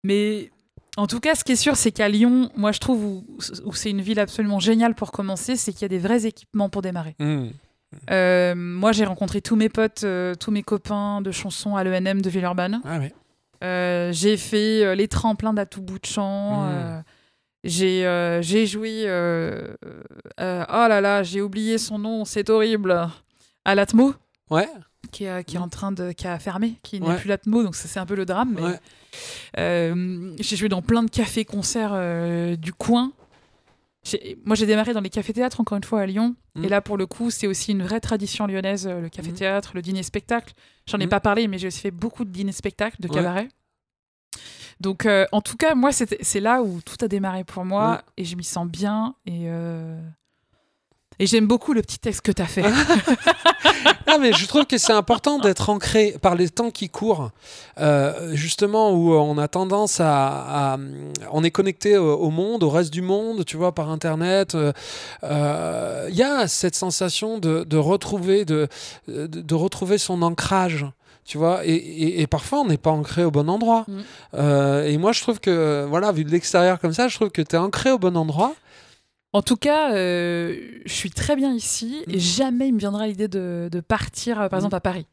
Mais 0.03 0.51
en 0.97 1.07
tout 1.07 1.21
cas, 1.21 1.35
ce 1.35 1.43
qui 1.45 1.53
est 1.53 1.57
sûr, 1.57 1.77
c'est 1.77 1.91
qu'à 1.93 2.09
Lyon, 2.09 2.51
moi, 2.57 2.73
je 2.73 2.79
trouve 2.81 3.05
où, 3.05 3.25
où 3.65 3.73
c'est 3.75 3.91
une 3.91 4.01
ville 4.01 4.21
absolument 4.21 4.61
géniale 4.61 4.95
pour 4.95 5.11
commencer, 5.12 5.57
c'est 5.57 5.73
qu'il 5.73 5.83
y 5.83 5.85
a 5.87 5.89
des 5.89 5.99
vrais 5.99 6.25
équipements 6.27 6.69
pour 6.69 6.83
démarrer. 6.83 7.16
Hmm. 7.19 7.49
Euh, 8.11 8.55
moi, 8.57 8.93
j'ai 8.93 9.05
rencontré 9.05 9.41
tous 9.41 9.57
mes 9.57 9.69
potes, 9.69 10.03
euh, 10.05 10.35
tous 10.35 10.51
mes 10.51 10.62
copains 10.62 11.21
de 11.21 11.31
chansons 11.31 11.77
à 11.77 11.85
l'ENM 11.85 12.23
de 12.23 12.31
Villeurbanne. 12.31 12.81
Ah 12.85 12.99
ouais. 12.99 13.12
Euh, 13.62 14.12
j'ai 14.12 14.37
fait 14.37 14.85
euh, 14.85 14.95
les 14.95 15.09
tremplins 15.09 15.53
d'à 15.55 15.65
tout 15.65 15.81
bout 15.81 15.99
de 15.99 16.07
champ. 16.07 16.65
Mm. 16.66 17.03
euh, 17.65 18.43
j'ai 18.43 18.66
joué. 18.66 19.05
oh 19.07 20.87
là 20.89 21.01
là, 21.01 21.23
j'ai 21.23 21.41
oublié 21.41 21.79
son 21.79 21.99
nom, 21.99 22.25
c'est 22.25 22.51
horrible. 22.51 23.09
À 23.65 23.75
l'Atmo, 23.75 24.15
Ouais. 24.51 24.69
qui, 25.11 25.25
est- 25.25 25.55
est 25.55 25.59
en 25.59 25.69
train 25.69 25.93
de. 25.93 26.12
qui 26.12 26.27
a 26.27 26.39
fermé, 26.39 26.75
qui 26.83 27.01
n'est 27.01 27.16
plus 27.16 27.29
l'Atmo, 27.29 27.62
donc 27.62 27.75
c'est 27.75 27.99
un 27.99 28.07
peu 28.07 28.15
le 28.16 28.27
drame. 28.27 28.53
mais, 28.57 28.62
Ouais. 28.62 28.81
Euh, 29.59 30.35
j'ai 30.41 30.57
joué 30.57 30.69
dans 30.69 30.82
plein 30.82 31.03
de 31.03 31.11
cafés-concerts 31.11 31.93
euh, 31.95 32.57
du 32.57 32.73
coin. 32.73 33.12
Moi, 34.45 34.55
j'ai 34.55 34.66
démarré 34.66 34.93
dans 34.93 35.01
les 35.01 35.09
cafés-théâtres, 35.09 35.61
encore 35.61 35.78
une 35.78 35.85
fois, 35.85 36.03
à 36.03 36.07
Lyon. 36.07 36.36
Mm. 36.57 36.65
Et 36.65 36.69
là, 36.69 36.81
pour 36.82 36.99
le 36.99 37.07
coup, 37.07 37.31
c'est 37.31 37.47
aussi 37.47 37.73
une 37.73 37.82
vraie 37.82 38.01
tradition 38.01 38.47
lyonnaise, 38.47 38.86
euh, 38.86 39.01
le 39.01 39.09
café-théâtre, 39.09 39.73
le 39.74 39.81
dîner-spectacle. 39.81 40.53
J'en 40.86 40.99
ai 40.99 41.07
Mm. 41.07 41.09
pas 41.09 41.20
parlé, 41.20 41.49
mais 41.49 41.57
j'ai 41.57 41.69
aussi 41.69 41.81
fait 41.81 41.91
beaucoup 41.91 42.24
de 42.27 42.31
dîner-spectacles, 42.31 42.97
de 43.01 43.09
Ouais. 43.09 43.15
cabaret. 43.15 43.49
Donc, 44.81 45.07
euh, 45.07 45.24
en 45.32 45.41
tout 45.41 45.57
cas, 45.57 45.74
moi, 45.74 45.91
c'est 45.93 46.41
là 46.41 46.62
où 46.62 46.81
tout 46.82 46.97
a 47.03 47.09
démarré 47.09 47.45
pour 47.45 47.65
moi. 47.65 47.93
Ouais. 47.93 47.99
Et 48.19 48.24
je 48.24 48.36
m'y 48.36 48.45
sens 48.45 48.66
bien. 48.69 49.15
Et, 49.24 49.45
euh, 49.47 49.99
et 51.19 51.27
j'aime 51.27 51.47
beaucoup 51.47 51.73
le 51.73 51.82
petit 51.82 51.99
texte 51.99 52.20
que 52.23 52.32
tu 52.32 52.43
as 52.43 52.47
fait. 52.47 52.65
Ah, 54.07 54.19
mais 54.20 54.32
je 54.32 54.47
trouve 54.47 54.65
que 54.66 54.78
c'est 54.78 54.93
important 54.93 55.39
d'être 55.41 55.70
ancré 55.70 56.15
par 56.23 56.35
les 56.36 56.49
temps 56.49 56.70
qui 56.70 56.89
courent, 56.89 57.31
euh, 57.81 58.31
justement 58.35 58.93
où 58.93 59.12
on 59.15 59.39
a 59.39 59.49
tendance 59.49 59.99
à, 59.99 60.74
à- 60.74 60.78
on 61.32 61.43
est 61.43 61.51
connecté 61.51 61.97
au, 61.97 62.15
au 62.15 62.31
monde, 62.31 62.62
au 62.62 62.70
reste 62.70 62.93
du 62.93 63.03
monde, 63.03 63.45
tu 63.45 63.57
vois, 63.57 63.73
par 63.74 63.91
Internet. 63.91 64.55
euh, 64.55 64.73
euh, 65.24 66.07
Il 66.11 66.16
y 66.16 66.23
a 66.23 66.47
cette 66.49 66.77
sensation 66.77 67.39
de, 67.39 67.65
de 67.65 67.77
retrouver, 67.77 68.45
de, 68.45 68.69
de, 69.09 69.27
de 69.27 69.55
retrouver 69.55 69.99
son 69.99 70.23
ancrage. 70.23 70.86
Tu 71.24 71.39
vois, 71.39 71.65
et, 71.65 71.73
et- 71.74 72.20
et 72.20 72.27
parfois 72.27 72.61
on 72.61 72.66
n'est 72.66 72.77
pas 72.77 72.91
ancré 72.91 73.24
au 73.24 73.31
bon 73.31 73.49
endroit. 73.49 73.85
Mm. 73.89 73.93
Euh, 74.35 74.86
et 74.86 74.99
moi 74.99 75.12
je 75.12 75.23
trouve 75.23 75.41
que, 75.41 75.86
voilà, 75.89 76.12
vu 76.12 76.23
de 76.24 76.31
l'extérieur 76.31 76.78
comme 76.78 76.93
ça, 76.93 77.09
je 77.09 77.16
trouve 77.16 77.31
que 77.31 77.41
tu 77.43 77.57
es 77.57 77.59
ancré 77.59 77.91
au 77.91 77.99
bon 77.99 78.16
endroit. 78.16 78.55
En 79.35 79.43
tout 79.43 79.56
cas, 79.56 79.93
euh, 79.94 80.56
je 80.86 80.93
suis 80.93 81.11
très 81.11 81.35
bien 81.36 81.52
ici. 81.52 82.02
Et 82.09 82.16
Mm. 82.16 82.20
jamais 82.20 82.69
il 82.69 82.74
me 82.74 82.78
viendra 82.78 83.06
l'idée 83.09 83.28
de, 83.28 83.69
de 83.70 83.81
partir, 83.81 84.40
euh, 84.40 84.48
par 84.48 84.56
Mm. 84.59 84.61
exemple, 84.61 84.77
à 84.77 84.81
Paris. 84.81 85.06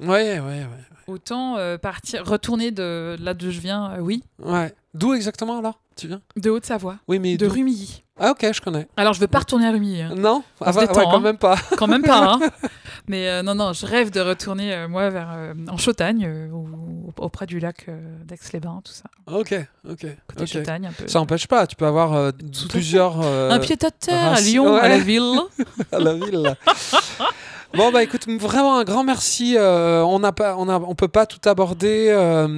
Ouais, 0.00 0.38
ouais, 0.40 0.40
ouais. 0.40 0.66
Autant 1.06 1.56
euh, 1.56 1.78
partir, 1.78 2.26
retourner 2.26 2.70
de 2.72 3.16
là 3.20 3.34
d'où 3.34 3.50
je 3.50 3.60
viens, 3.60 3.92
euh, 3.94 4.00
oui, 4.00 4.22
ouais. 4.44 4.74
D'où 4.94 5.14
exactement 5.14 5.58
alors? 5.58 5.80
Tu 5.96 6.06
viens? 6.08 6.20
De 6.36 6.50
Haute-Savoie, 6.50 6.98
Oui, 7.08 7.18
mais 7.20 7.36
de 7.36 7.46
Rumilly. 7.46 8.02
Ah 8.20 8.30
ok, 8.32 8.46
je 8.52 8.60
connais. 8.60 8.88
Alors, 8.96 9.12
je 9.14 9.20
veux 9.20 9.26
pas 9.28 9.38
retourner 9.40 9.66
à 9.66 9.70
Rumilly. 9.70 10.02
hein. 10.02 10.12
Non? 10.16 10.42
Ah, 10.60 10.72
détend, 10.72 10.80
ouais, 10.94 11.04
quand 11.04 11.14
hein. 11.16 11.20
même 11.20 11.38
pas. 11.38 11.56
Quand 11.76 11.86
même 11.86 12.02
pas. 12.02 12.32
hein. 12.34 12.40
Mais 13.08 13.28
euh, 13.28 13.42
non, 13.42 13.54
non, 13.54 13.72
je 13.72 13.86
rêve 13.86 14.10
de 14.10 14.20
retourner, 14.20 14.74
euh, 14.74 14.88
moi, 14.88 15.08
vers, 15.10 15.30
euh, 15.32 15.54
en 15.68 15.76
Chautagne, 15.76 16.28
ou- 16.52 17.12
auprès 17.16 17.46
du 17.46 17.58
lac 17.58 17.86
d'Aix-les-Bains, 18.24 18.80
tout 18.84 18.92
ça. 18.92 19.04
Ok, 19.26 19.54
ok. 19.88 20.06
Côté 20.26 20.42
ok. 20.42 20.46
Chautagne, 20.46 20.86
un 20.86 20.92
peu. 20.92 21.08
Ça 21.08 21.18
n'empêche 21.18 21.46
pas, 21.46 21.66
tu 21.66 21.74
peux 21.76 21.86
avoir 21.86 22.32
plusieurs... 22.68 23.20
Un 23.26 23.58
pied 23.60 23.76
à 23.82 23.90
terre 23.90 24.32
à 24.34 24.40
Lyon, 24.40 24.74
à 24.76 24.82
ouais. 24.82 24.88
la 24.90 24.98
ville. 24.98 25.38
à 25.92 25.98
la 25.98 26.14
ville. 26.14 26.56
Bon 27.74 27.92
bah 27.92 28.02
écoute, 28.02 28.26
vraiment 28.26 28.78
un 28.78 28.84
grand 28.84 29.04
merci. 29.04 29.54
Euh, 29.56 30.02
on 30.02 30.20
n'a 30.20 30.32
pas, 30.32 30.56
on 30.56 30.68
a, 30.68 30.78
on 30.78 30.94
peut 30.94 31.08
pas 31.08 31.26
tout 31.26 31.46
aborder, 31.46 32.08
euh, 32.08 32.48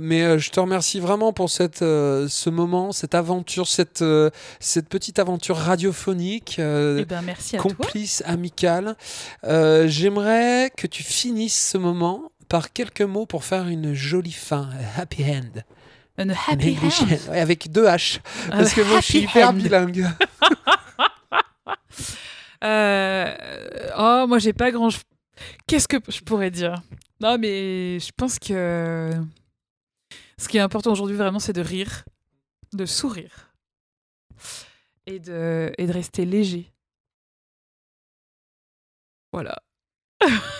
mais 0.00 0.22
euh, 0.22 0.38
je 0.38 0.50
te 0.50 0.58
remercie 0.58 0.98
vraiment 0.98 1.34
pour 1.34 1.50
cette, 1.50 1.82
euh, 1.82 2.26
ce 2.26 2.48
moment, 2.48 2.92
cette 2.92 3.14
aventure, 3.14 3.68
cette, 3.68 4.02
cette 4.58 4.88
petite 4.88 5.18
aventure 5.18 5.56
radiophonique. 5.56 6.56
Eh 6.58 7.04
ben, 7.04 7.20
merci 7.22 7.56
à 7.56 7.60
toi. 7.60 7.70
complice, 7.70 8.22
amicale. 8.26 8.96
J'aimerais 9.44 10.70
que 10.74 10.86
tu 10.86 11.02
finisses 11.02 11.70
ce 11.72 11.78
moment 11.78 12.32
par 12.48 12.72
quelques 12.72 13.02
mots 13.02 13.26
pour 13.26 13.44
faire 13.44 13.68
une 13.68 13.92
jolie 13.92 14.32
fin, 14.32 14.70
a 14.96 15.02
happy 15.02 15.22
end. 15.24 15.60
Une 16.18 16.30
happy 16.48 16.78
end. 16.82 17.30
Ouais, 17.30 17.40
avec 17.40 17.70
deux 17.70 17.86
H, 17.86 18.20
parce 18.50 18.72
que 18.72 18.80
moi 18.80 19.00
je 19.00 19.06
suis 19.06 19.18
hyper 19.20 19.52
bilingue. 19.52 20.06
Oh, 23.96 24.26
moi, 24.28 24.38
j'ai 24.38 24.52
pas 24.52 24.70
grand. 24.70 24.88
Qu'est-ce 25.66 25.88
que 25.88 25.96
je 26.08 26.20
pourrais 26.20 26.50
dire? 26.50 26.82
Non, 27.20 27.38
mais 27.38 27.98
je 28.00 28.10
pense 28.16 28.38
que 28.38 29.10
ce 30.38 30.48
qui 30.48 30.56
est 30.56 30.60
important 30.60 30.92
aujourd'hui, 30.92 31.16
vraiment, 31.16 31.38
c'est 31.38 31.52
de 31.52 31.60
rire, 31.60 32.04
de 32.72 32.86
sourire 32.86 33.52
et 35.06 35.18
de 35.18 35.92
rester 35.92 36.24
léger. 36.24 36.72
Voilà. 39.32 39.62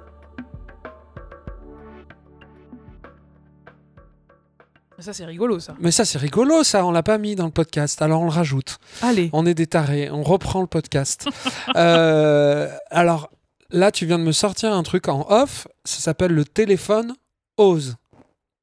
Ça, 5.01 5.13
c'est 5.13 5.25
rigolo, 5.25 5.59
ça. 5.59 5.75
Mais 5.79 5.91
ça, 5.91 6.05
c'est 6.05 6.17
rigolo, 6.19 6.63
ça. 6.63 6.85
On 6.85 6.91
l'a 6.91 7.01
pas 7.03 7.17
mis 7.17 7.35
dans 7.35 7.45
le 7.45 7.51
podcast, 7.51 8.01
alors 8.01 8.21
on 8.21 8.25
le 8.25 8.31
rajoute. 8.31 8.77
Allez. 9.01 9.29
On 9.33 9.45
est 9.45 9.53
des 9.55 9.67
tarés, 9.67 10.09
on 10.11 10.21
reprend 10.23 10.61
le 10.61 10.67
podcast. 10.67 11.27
Euh, 11.75 12.69
alors 12.89 13.29
là, 13.69 13.91
tu 13.91 14.05
viens 14.05 14.19
de 14.19 14.23
me 14.23 14.31
sortir 14.31 14.73
un 14.73 14.83
truc 14.83 15.07
en 15.07 15.25
off, 15.29 15.67
ça 15.85 16.01
s'appelle 16.01 16.31
le 16.31 16.43
téléphone 16.43 17.13
Ose. 17.57 17.95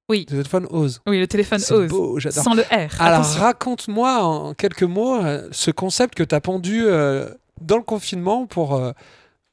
Oui. 0.08 0.20
Le 0.20 0.36
téléphone 0.36 0.66
Ose. 0.70 1.00
Oui, 1.06 1.18
le 1.18 1.26
téléphone 1.26 1.58
C'est 1.58 1.72
ose. 1.74 1.88
beau, 1.88 2.18
j'adore. 2.18 2.44
Sans 2.44 2.54
le 2.54 2.62
R. 2.62 3.00
Alors 3.00 3.24
raconte-moi 3.24 4.22
en 4.22 4.54
quelques 4.54 4.82
mots 4.82 5.22
euh, 5.24 5.48
ce 5.52 5.70
concept 5.70 6.14
que 6.14 6.22
tu 6.22 6.34
as 6.34 6.40
pondu 6.40 6.84
euh, 6.86 7.28
dans 7.60 7.76
le 7.76 7.82
confinement 7.82 8.46
pour 8.46 8.80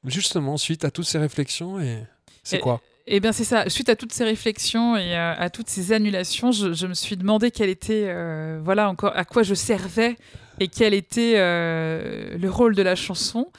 justement 0.06 0.58
suite 0.58 0.86
à 0.86 0.92
toutes 0.92 1.06
ces 1.08 1.18
réflexions 1.18 1.80
et 1.80 2.04
c'est 2.44 2.60
quoi? 2.60 2.82
Eh 3.08 3.20
bien, 3.20 3.32
c'est 3.32 3.44
ça. 3.44 3.70
Suite 3.70 3.90
à 3.90 3.96
toutes 3.96 4.14
ces 4.14 4.24
réflexions 4.24 4.98
et 4.98 5.16
euh, 5.16 5.36
à 5.38 5.50
toutes 5.52 5.70
ces 5.70 5.92
annulations, 5.92 6.52
je, 6.52 6.88
me 6.88 6.94
suis 6.96 7.18
demandé 7.18 7.52
quel 7.52 7.70
était, 7.70 8.06
euh, 8.08 8.60
voilà, 8.64 8.90
encore 8.90 9.16
à 9.16 9.26
quoi 9.26 9.44
je 9.44 9.54
servais 9.54 10.16
et 10.60 10.68
quel 10.70 10.94
était 10.94 11.36
euh, 11.36 12.36
le 12.38 12.50
rôle 12.50 12.74
de 12.76 12.82
la 12.82 12.96
chanson 12.96 13.52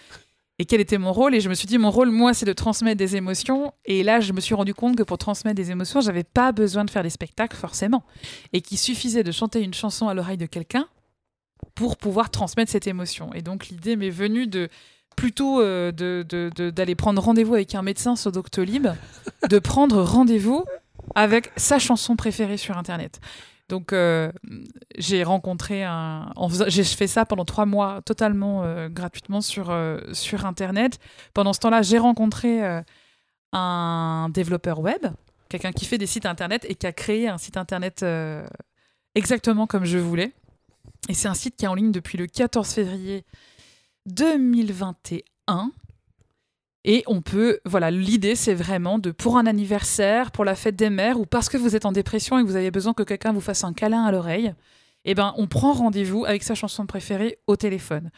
et 0.59 0.65
quel 0.65 0.81
était 0.81 0.99
mon 0.99 1.13
rôle. 1.13 1.35
Et 1.35 1.41
je 1.41 1.49
me 1.49 1.55
suis 1.55 1.69
dit, 1.69 1.79
mon 1.79 1.93
rôle, 1.93 2.11
moi, 2.11 2.35
c'est 2.35 2.47
de 2.47 2.53
transmettre 2.53 2.97
des 2.97 3.15
émotions. 3.15 3.73
Et 3.85 4.03
là, 4.03 4.19
je 4.19 4.33
me 4.33 4.41
suis 4.41 4.55
rendu 4.55 4.75
compte 4.75 4.97
que 4.97 5.05
pour 5.05 5.19
transmettre 5.19 5.55
des 5.55 5.71
émotions, 5.71 6.01
j'avais 6.01 6.25
pas 6.25 6.51
besoin 6.51 6.85
de 6.85 6.91
faire 6.91 7.05
des 7.05 7.11
spectacles 7.11 7.57
forcément, 7.57 8.05
et 8.53 8.63
qu'il 8.63 8.79
suffisait 8.79 9.23
de 9.23 9.33
chanter 9.33 9.63
une 9.63 9.75
chanson 9.75 10.09
à 10.09 10.15
l'oreille 10.15 10.39
de 10.39 10.47
quelqu'un 10.47 10.89
pour 11.75 11.97
pouvoir 11.99 12.31
transmettre 12.31 12.73
cette 12.73 12.89
émotion. 12.89 13.33
Et 13.35 13.43
donc, 13.43 13.69
l'idée 13.69 13.95
m'est 13.95 14.11
venue 14.11 14.47
de 14.49 14.69
plutôt 15.17 15.61
euh, 15.61 15.91
d'aller 15.93 16.95
prendre 16.95 17.23
rendez-vous 17.23 17.55
avec 17.55 17.75
un 17.75 17.83
médecin 17.83 18.17
sur 18.17 18.31
Doctolib, 18.33 18.89
de 19.49 19.59
prendre 19.59 20.03
rendez-vous 20.03 20.65
avec 21.15 21.51
sa 21.57 21.79
chanson 21.79 22.17
préférée 22.17 22.59
sur 22.59 22.77
Internet. 22.77 23.21
Donc, 23.69 23.93
euh, 23.93 24.31
j'ai 24.97 25.25
rencontré 25.25 25.83
un. 25.83 26.33
J'ai 26.69 26.85
fait 26.85 27.09
ça 27.09 27.25
pendant 27.25 27.45
trois 27.45 27.67
mois 27.67 28.01
totalement 28.03 28.63
euh, 28.63 28.89
gratuitement 28.89 29.41
sur, 29.41 29.71
euh, 29.71 29.99
sur 30.13 30.47
Internet. 30.47 31.01
Pendant 31.35 31.53
ce 31.53 31.61
temps-là, 31.61 31.83
j'ai 31.83 31.99
rencontré 31.99 32.61
un 33.53 34.29
développeur 34.33 34.81
web, 34.81 35.07
quelqu'un 35.49 35.73
qui 35.73 35.85
fait 35.85 35.99
des 35.99 36.07
sites 36.07 36.27
Internet 36.27 36.65
et 36.69 36.75
qui 36.75 36.87
a 36.87 36.93
créé 36.93 37.29
un 37.29 37.39
site 37.39 37.57
Internet 37.57 38.05
exactement 39.15 39.67
comme 39.67 39.85
je 39.85 39.99
voulais. 39.99 40.33
Et 41.09 41.15
c'est 41.15 41.29
un 41.29 41.35
site 41.35 41.57
qui 41.57 41.65
est 41.65 41.69
en 41.69 41.75
ligne 41.75 41.93
depuis 41.93 42.19
le 42.19 42.27
14 42.27 42.69
février 42.69 43.25
2021. 44.07 45.73
Et 46.85 47.03
on 47.09 47.21
peut, 47.21 47.59
voilà, 47.65 47.91
l'idée 47.91 48.37
c'est 48.37 48.55
vraiment 48.55 48.99
de, 48.99 49.11
pour 49.11 49.37
un 49.37 49.47
anniversaire, 49.47 50.31
pour 50.31 50.45
la 50.45 50.55
fête 50.55 50.77
des 50.77 50.89
mères, 50.89 51.19
ou 51.19 51.27
parce 51.27 51.49
que 51.49 51.57
vous 51.57 51.75
êtes 51.75 51.85
en 51.85 51.93
dépression 51.93 52.39
et 52.39 52.43
que 52.43 52.47
vous 52.47 52.57
avez 52.57 52.71
besoin 52.71 52.95
que 52.95 53.03
quelqu'un 53.03 53.33
vous 53.33 53.41
fasse 53.41 53.65
un 53.65 53.73
câlin 53.73 54.05
à 54.05 54.13
l'oreille, 54.13 54.55
eh 55.05 55.15
ben, 55.15 55.35
on 55.37 55.49
prend 55.49 55.73
rendez-vous 55.73 56.25
avec 56.25 56.45
sa 56.45 56.55
chanson 56.55 56.87
préférée 56.87 57.39
au 57.49 57.57
téléphone. 57.57 58.11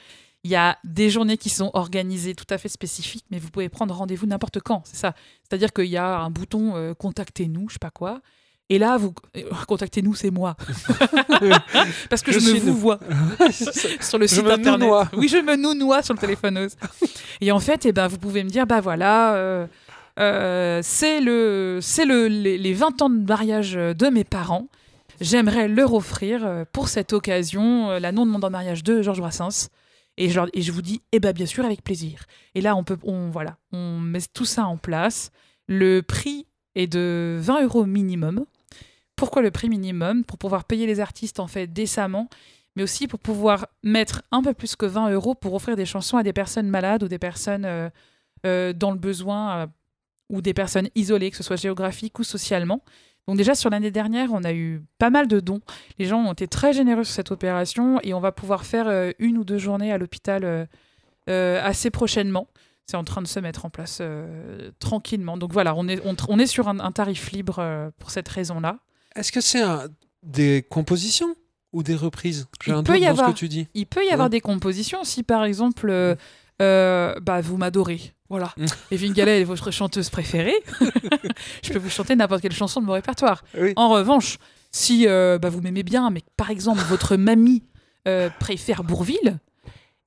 Il 0.45 0.51
y 0.51 0.57
a 0.57 0.79
des 0.85 1.11
journées 1.11 1.39
qui 1.39 1.49
sont 1.49 1.71
organisées 1.73 2.35
tout 2.35 2.47
à 2.51 2.59
fait 2.59 2.69
spécifiques, 2.69 3.25
mais 3.31 3.39
vous 3.39 3.51
pouvez 3.51 3.69
prendre 3.69 3.95
rendez-vous 3.95 4.27
n'importe 4.27 4.61
quand, 4.61 4.83
c'est 4.85 4.97
ça. 4.97 5.15
C'est-à-dire 5.43 5.73
qu'il 5.73 5.87
y 5.87 5.97
a 5.97 6.19
un 6.19 6.31
bouton 6.31 6.77
euh, 6.77 6.95
Contactez-nous, 6.95 7.69
je 7.69 7.75
sais 7.75 7.79
pas 7.79 7.91
quoi. 7.91 8.21
Et 8.71 8.79
là, 8.79 8.97
vous 8.99 9.15
euh, 9.37 9.43
contactez-nous, 9.67 10.15
c'est 10.15 10.31
moi. 10.31 10.57
Parce 12.11 12.23
que 12.23 12.33
Je 12.33 12.39
je, 12.41 12.51
me 12.51 12.59
vous 12.61 12.75
vois 12.75 12.99
sur 14.01 14.19
le 14.19 14.27
Je 14.27 14.35
site 14.35 14.45
me 14.45 14.53
internet. 14.53 14.81
nounoie. 14.81 15.09
Oui, 15.17 15.29
je 15.29 15.39
me 15.39 15.57
nounoie 15.57 16.03
sur 16.03 16.15
le 16.15 16.21
téléphoneuse. 16.21 16.77
Et 17.41 17.51
en 17.53 17.61
fait, 17.61 17.87
eh 17.87 17.93
ben, 17.93 18.09
vous 18.09 18.19
pouvez 18.19 18.45
me 18.45 18.51
dire, 18.51 18.67
bah 18.67 18.81
voilà, 18.81 19.35
euh, 19.37 19.67
euh, 20.21 20.81
c'est 20.83 21.21
le, 21.21 21.79
c'est 21.81 22.05
le, 22.05 22.27
les, 22.29 22.59
les 22.59 22.75
20 22.75 23.03
ans 23.03 23.11
de 23.11 23.25
mariage 23.27 23.73
de 23.75 24.09
mes 24.11 24.25
parents. 24.25 24.69
J'aimerais 25.21 25.67
leur 25.69 25.95
offrir 25.95 26.45
euh, 26.45 26.65
pour 26.73 26.89
cette 26.89 27.13
occasion 27.13 27.91
euh, 27.91 27.99
l'annonce 27.99 28.27
de 28.27 28.33
mon 28.33 28.51
mariage 28.51 28.85
de 28.85 29.03
Georges 29.03 29.21
Brassens. 29.21 29.69
Et 30.17 30.29
je, 30.29 30.35
leur- 30.37 30.49
et 30.53 30.63
je 30.63 30.73
vous 30.73 30.83
dis, 30.83 31.01
eh 31.13 31.21
ben 31.21 31.33
bien 31.33 31.47
sûr, 31.47 31.65
avec 31.65 31.83
plaisir. 31.83 32.25
Et 32.55 32.61
là, 32.61 32.77
on 32.77 32.85
peut, 32.85 32.99
on 33.03 33.31
voilà, 33.31 33.57
on 33.73 33.99
met 33.99 34.19
tout 34.35 34.45
ça 34.45 34.65
en 34.67 34.77
place. 34.77 35.31
Le 35.69 36.03
prix 36.03 36.47
est 36.75 36.87
de 36.87 37.39
20 37.41 37.63
euros 37.65 37.85
minimum. 37.87 38.45
Pourquoi 39.19 39.43
le 39.43 39.51
prix 39.51 39.69
minimum 39.69 40.23
Pour 40.23 40.39
pouvoir 40.39 40.63
payer 40.63 40.87
les 40.87 41.01
artistes 41.01 41.41
en 41.41 41.49
fait 41.49 41.67
décemment, 41.67 42.29
mais 42.77 42.85
aussi 42.85 43.09
pour 43.09 43.19
pouvoir 43.19 43.67
mettre 43.83 44.23
un 44.31 44.43
peu 44.43 44.55
plus 44.55 44.77
que 44.77 44.87
20 44.87 45.11
euros 45.11 45.35
pour 45.35 45.55
offrir 45.55 45.75
des 45.75 45.85
chansons 45.85 46.19
à 46.19 46.23
des 46.23 46.33
personnes 46.33 46.69
malades 46.69 47.03
ou 47.03 47.09
des 47.09 47.19
personnes 47.19 47.65
euh, 47.65 47.91
euh, 48.47 48.73
dans 48.73 48.93
le 48.93 48.97
besoin 48.97 49.57
euh, 49.57 49.67
ou 50.31 50.41
des 50.41 50.55
personnes 50.55 50.89
isolées, 50.95 51.33
que 51.33 51.37
ce 51.37 51.43
soit 51.43 51.57
géographique 51.57 52.17
ou 52.21 52.23
socialement. 52.23 52.85
Donc 53.27 53.37
déjà 53.37 53.57
sur 53.57 53.71
l'année 53.71 53.91
dernière, 53.91 54.33
on 54.33 54.45
a 54.45 54.53
eu 54.53 54.85
pas 54.99 55.11
mal 55.11 55.27
de 55.27 55.41
dons. 55.41 55.63
Les 55.99 56.05
gens 56.05 56.21
ont 56.21 56.33
été 56.33 56.47
très 56.47 56.73
généreux 56.73 57.03
sur 57.03 57.15
cette 57.15 57.33
opération 57.33 57.99
et 58.05 58.15
on 58.15 58.21
va 58.21 58.31
pouvoir 58.31 58.65
faire 58.65 59.13
une 59.19 59.37
ou 59.37 59.43
deux 59.43 59.59
journées 59.59 59.93
à 59.93 59.99
l'hôpital 59.99 60.69
assez 61.27 61.91
prochainement. 61.91 62.47
C'est 62.87 62.97
en 62.97 63.05
train 63.05 63.21
de 63.21 63.27
se 63.27 63.39
mettre 63.39 63.67
en 63.67 63.71
place 63.71 64.01
tranquillement. 64.79 65.37
Donc 65.37 65.53
voilà, 65.53 65.75
on 65.75 65.89
est, 65.89 66.01
on, 66.07 66.39
est 66.39 66.47
sur 66.47 66.69
un, 66.69 66.93
tarif 66.93 67.31
libre 67.33 67.91
pour 67.99 68.11
cette 68.11 68.29
raison-là. 68.29 68.79
Est-ce 69.19 69.33
que 69.33 69.41
c'est 69.41 69.63
un- 69.63 69.89
des 70.23 70.65
compositions 70.69 71.35
ou 71.73 71.83
des 71.83 71.95
reprises? 71.95 72.47
J'ai 72.65 72.71
Il 72.71 72.75
un 72.75 72.83
peut 72.83 72.93
doute 72.95 73.03
y 73.03 73.05
dans 73.05 73.11
avoir- 73.11 73.29
ce 73.29 73.33
que 73.35 73.39
tu 73.39 73.49
dis. 73.49 73.69
Il 73.75 73.87
peut 73.87 74.05
y 74.05 74.11
avoir 74.11 74.31
des 74.31 74.41
compositions 74.41 75.05
si 75.05 75.23
par 75.23 75.45
exemple, 75.45 75.89
euh, 75.91 76.15
euh, 76.63 77.15
bah, 77.21 77.41
vous 77.41 77.57
m'adorez. 77.57 78.01
Voilà. 78.31 78.53
Mm. 78.57 78.67
Evelyne 78.93 79.13
Gallet 79.15 79.41
est 79.41 79.45
votre 79.45 79.71
chanteuse 79.71 80.11
préférée. 80.11 80.55
je 81.63 81.73
peux 81.73 81.79
vous 81.79 81.91
chanter 81.91 82.15
n'importe 82.17 82.43
quelle 82.43 82.53
chanson 82.53 82.81
de 82.81 82.87
mon 82.87 82.93
répertoire. 82.93 83.43
Oui. 83.59 83.73
En 83.77 83.89
revanche, 83.89 84.39
si 84.71 85.07
euh, 85.07 85.39
bah, 85.39 85.49
vous 85.51 85.61
m'aimez 85.61 85.83
bien, 85.83 86.11
mais 86.11 86.23
par 86.37 86.51
exemple 86.51 86.81
votre 86.89 87.17
mamie 87.17 87.63
préfère 88.39 88.85
Bourville, 88.85 89.39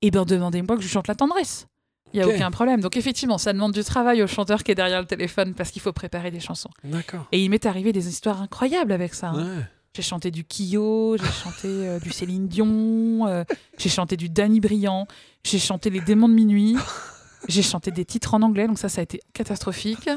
eh 0.02 0.10
bien 0.10 0.26
demandez-moi 0.26 0.76
que 0.76 0.82
je 0.82 0.88
chante 0.88 1.08
la 1.08 1.14
tendresse. 1.16 1.68
Il 2.14 2.18
n'y 2.18 2.24
a 2.24 2.28
aucun 2.28 2.52
problème. 2.52 2.82
Donc 2.82 2.98
effectivement, 2.98 3.38
ça 3.38 3.54
demande 3.54 3.72
du 3.74 3.84
travail 3.84 4.22
au 4.24 4.28
chanteur 4.28 4.64
qui 4.64 4.72
est 4.72 4.76
derrière 4.76 5.00
le 5.00 5.08
téléphone 5.08 5.54
parce 5.54 5.72
qu'il 5.72 5.82
faut 5.82 5.94
préparer 5.94 6.32
des 6.32 6.40
chansons. 6.40 6.70
D'accord. 6.84 7.26
Et 7.32 7.44
il 7.44 7.50
m'est 7.50 7.66
arrivé 7.66 7.94
des 7.94 8.08
histoires 8.10 8.42
incroyables 8.42 8.92
avec 8.92 9.14
ça. 9.14 9.28
hein. 9.30 9.58
Ouais. 9.58 9.64
J'ai 9.94 10.04
chanté 10.04 10.32
du 10.32 10.46
Kyo, 10.46 11.18
j'ai 11.18 11.26
chanté 11.44 11.68
euh, 11.68 12.00
du 12.00 12.12
Céline 12.12 12.48
Dion, 12.48 13.28
euh, 13.28 13.44
j'ai 13.78 13.90
chanté 13.90 14.16
du 14.16 14.30
Danny 14.30 14.62
Briand, 14.62 15.06
j'ai 15.44 15.60
chanté 15.60 15.90
Les 15.90 16.00
démons 16.00 16.30
de 16.30 16.34
minuit. 16.34 16.78
J'ai 17.48 17.64
chanté 17.64 17.90
des 17.90 18.06
titres 18.06 18.36
en 18.36 18.44
anglais, 18.44 18.68
donc 18.68 18.78
ça, 18.78 18.88
ça 18.88 19.00
a 19.02 19.04
été 19.04 19.20
catastrophique. 19.34 20.08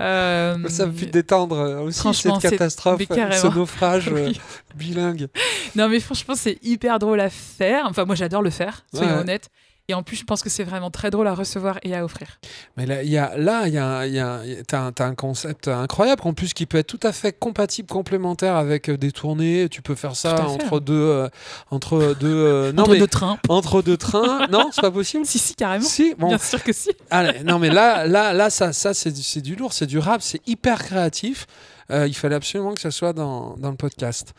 Euh, 0.00 0.68
Ça 0.68 0.84
a 0.84 0.86
pu 0.86 1.06
détendre 1.06 1.82
aussi 1.82 2.14
cette 2.14 2.38
catastrophe, 2.38 3.02
ce 3.08 3.52
naufrage 3.52 4.08
Oui. 4.14 4.38
bilingue. 4.76 5.26
Non, 5.74 5.88
mais 5.88 5.98
franchement, 5.98 6.34
c'est 6.36 6.56
hyper 6.62 7.00
drôle 7.00 7.18
à 7.18 7.30
faire. 7.30 7.86
Enfin, 7.86 8.04
moi, 8.04 8.14
j'adore 8.14 8.42
le 8.42 8.50
faire, 8.50 8.84
soyons 8.94 9.12
Ouais. 9.12 9.18
honnêtes. 9.22 9.50
Et 9.90 9.94
en 9.94 10.02
plus, 10.02 10.16
je 10.16 10.24
pense 10.24 10.42
que 10.42 10.50
c'est 10.50 10.64
vraiment 10.64 10.90
très 10.90 11.08
drôle 11.08 11.26
à 11.28 11.34
recevoir 11.34 11.78
et 11.82 11.94
à 11.94 12.04
offrir. 12.04 12.28
Mais 12.76 12.84
là, 12.84 13.02
il 13.02 13.08
y 13.08 13.16
a, 13.16 13.38
là, 13.38 13.66
il 13.68 13.72
y 13.72 13.78
a, 13.78 14.06
il 14.06 14.12
y 14.12 14.18
a, 14.18 14.40
il 14.44 14.50
y 14.50 14.54
a- 14.56 14.62
t'as 14.92 15.06
un, 15.06 15.14
concept 15.14 15.66
incroyable, 15.66 16.20
en 16.26 16.34
plus 16.34 16.52
qui 16.52 16.66
peut 16.66 16.76
être 16.76 16.86
tout 16.86 17.00
à 17.02 17.10
fait 17.12 17.32
compatible, 17.32 17.88
complémentaire 17.88 18.56
avec 18.56 18.90
euh, 18.90 18.98
des 18.98 19.12
tournées. 19.12 19.66
Tu 19.70 19.80
peux 19.80 19.94
faire 19.94 20.14
ça 20.14 20.36
fait. 20.36 20.42
entre 20.42 20.80
deux, 20.80 20.92
euh, 20.92 21.28
entre 21.70 22.14
deux, 22.20 22.28
euh, 22.28 22.72
non 22.74 22.82
Entre 22.82 22.92
mais 22.92 22.98
deux 22.98 23.06
trains. 23.06 23.38
entre 23.48 23.80
deux 23.80 23.96
trains. 23.96 24.46
non, 24.50 24.68
c'est 24.72 24.82
pas 24.82 24.90
possible. 24.90 25.24
Si, 25.24 25.38
si, 25.38 25.54
carrément. 25.54 25.86
Si, 25.86 26.14
bon, 26.18 26.28
Bien 26.28 26.38
sûr 26.38 26.62
que 26.62 26.74
si. 26.74 26.90
Allez, 27.10 27.42
non 27.44 27.58
mais 27.58 27.70
là, 27.70 28.06
là, 28.06 28.34
là, 28.34 28.50
ça, 28.50 28.74
ça 28.74 28.92
c'est 28.92 29.10
du, 29.12 29.22
c'est 29.22 29.40
du 29.40 29.56
lourd, 29.56 29.72
c'est 29.72 29.86
du 29.86 29.98
rap, 29.98 30.20
c'est 30.20 30.46
hyper 30.46 30.84
créatif. 30.84 31.46
Euh, 31.90 32.06
il 32.06 32.14
fallait 32.14 32.34
absolument 32.34 32.74
que 32.74 32.80
ça 32.82 32.90
soit 32.90 33.14
dans, 33.14 33.56
dans 33.56 33.70
le 33.70 33.76
podcast. 33.76 34.34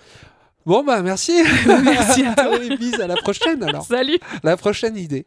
Bon 0.69 0.83
bah 0.83 1.01
merci. 1.01 1.31
Merci 1.83 2.23
à 2.27 2.35
toi. 2.35 2.63
Et 2.63 2.77
bis, 2.77 2.93
à 2.99 3.07
la 3.07 3.15
prochaine 3.15 3.63
alors. 3.63 3.83
Salut 3.85 4.19
La 4.43 4.55
prochaine 4.55 4.95
idée. 4.97 5.25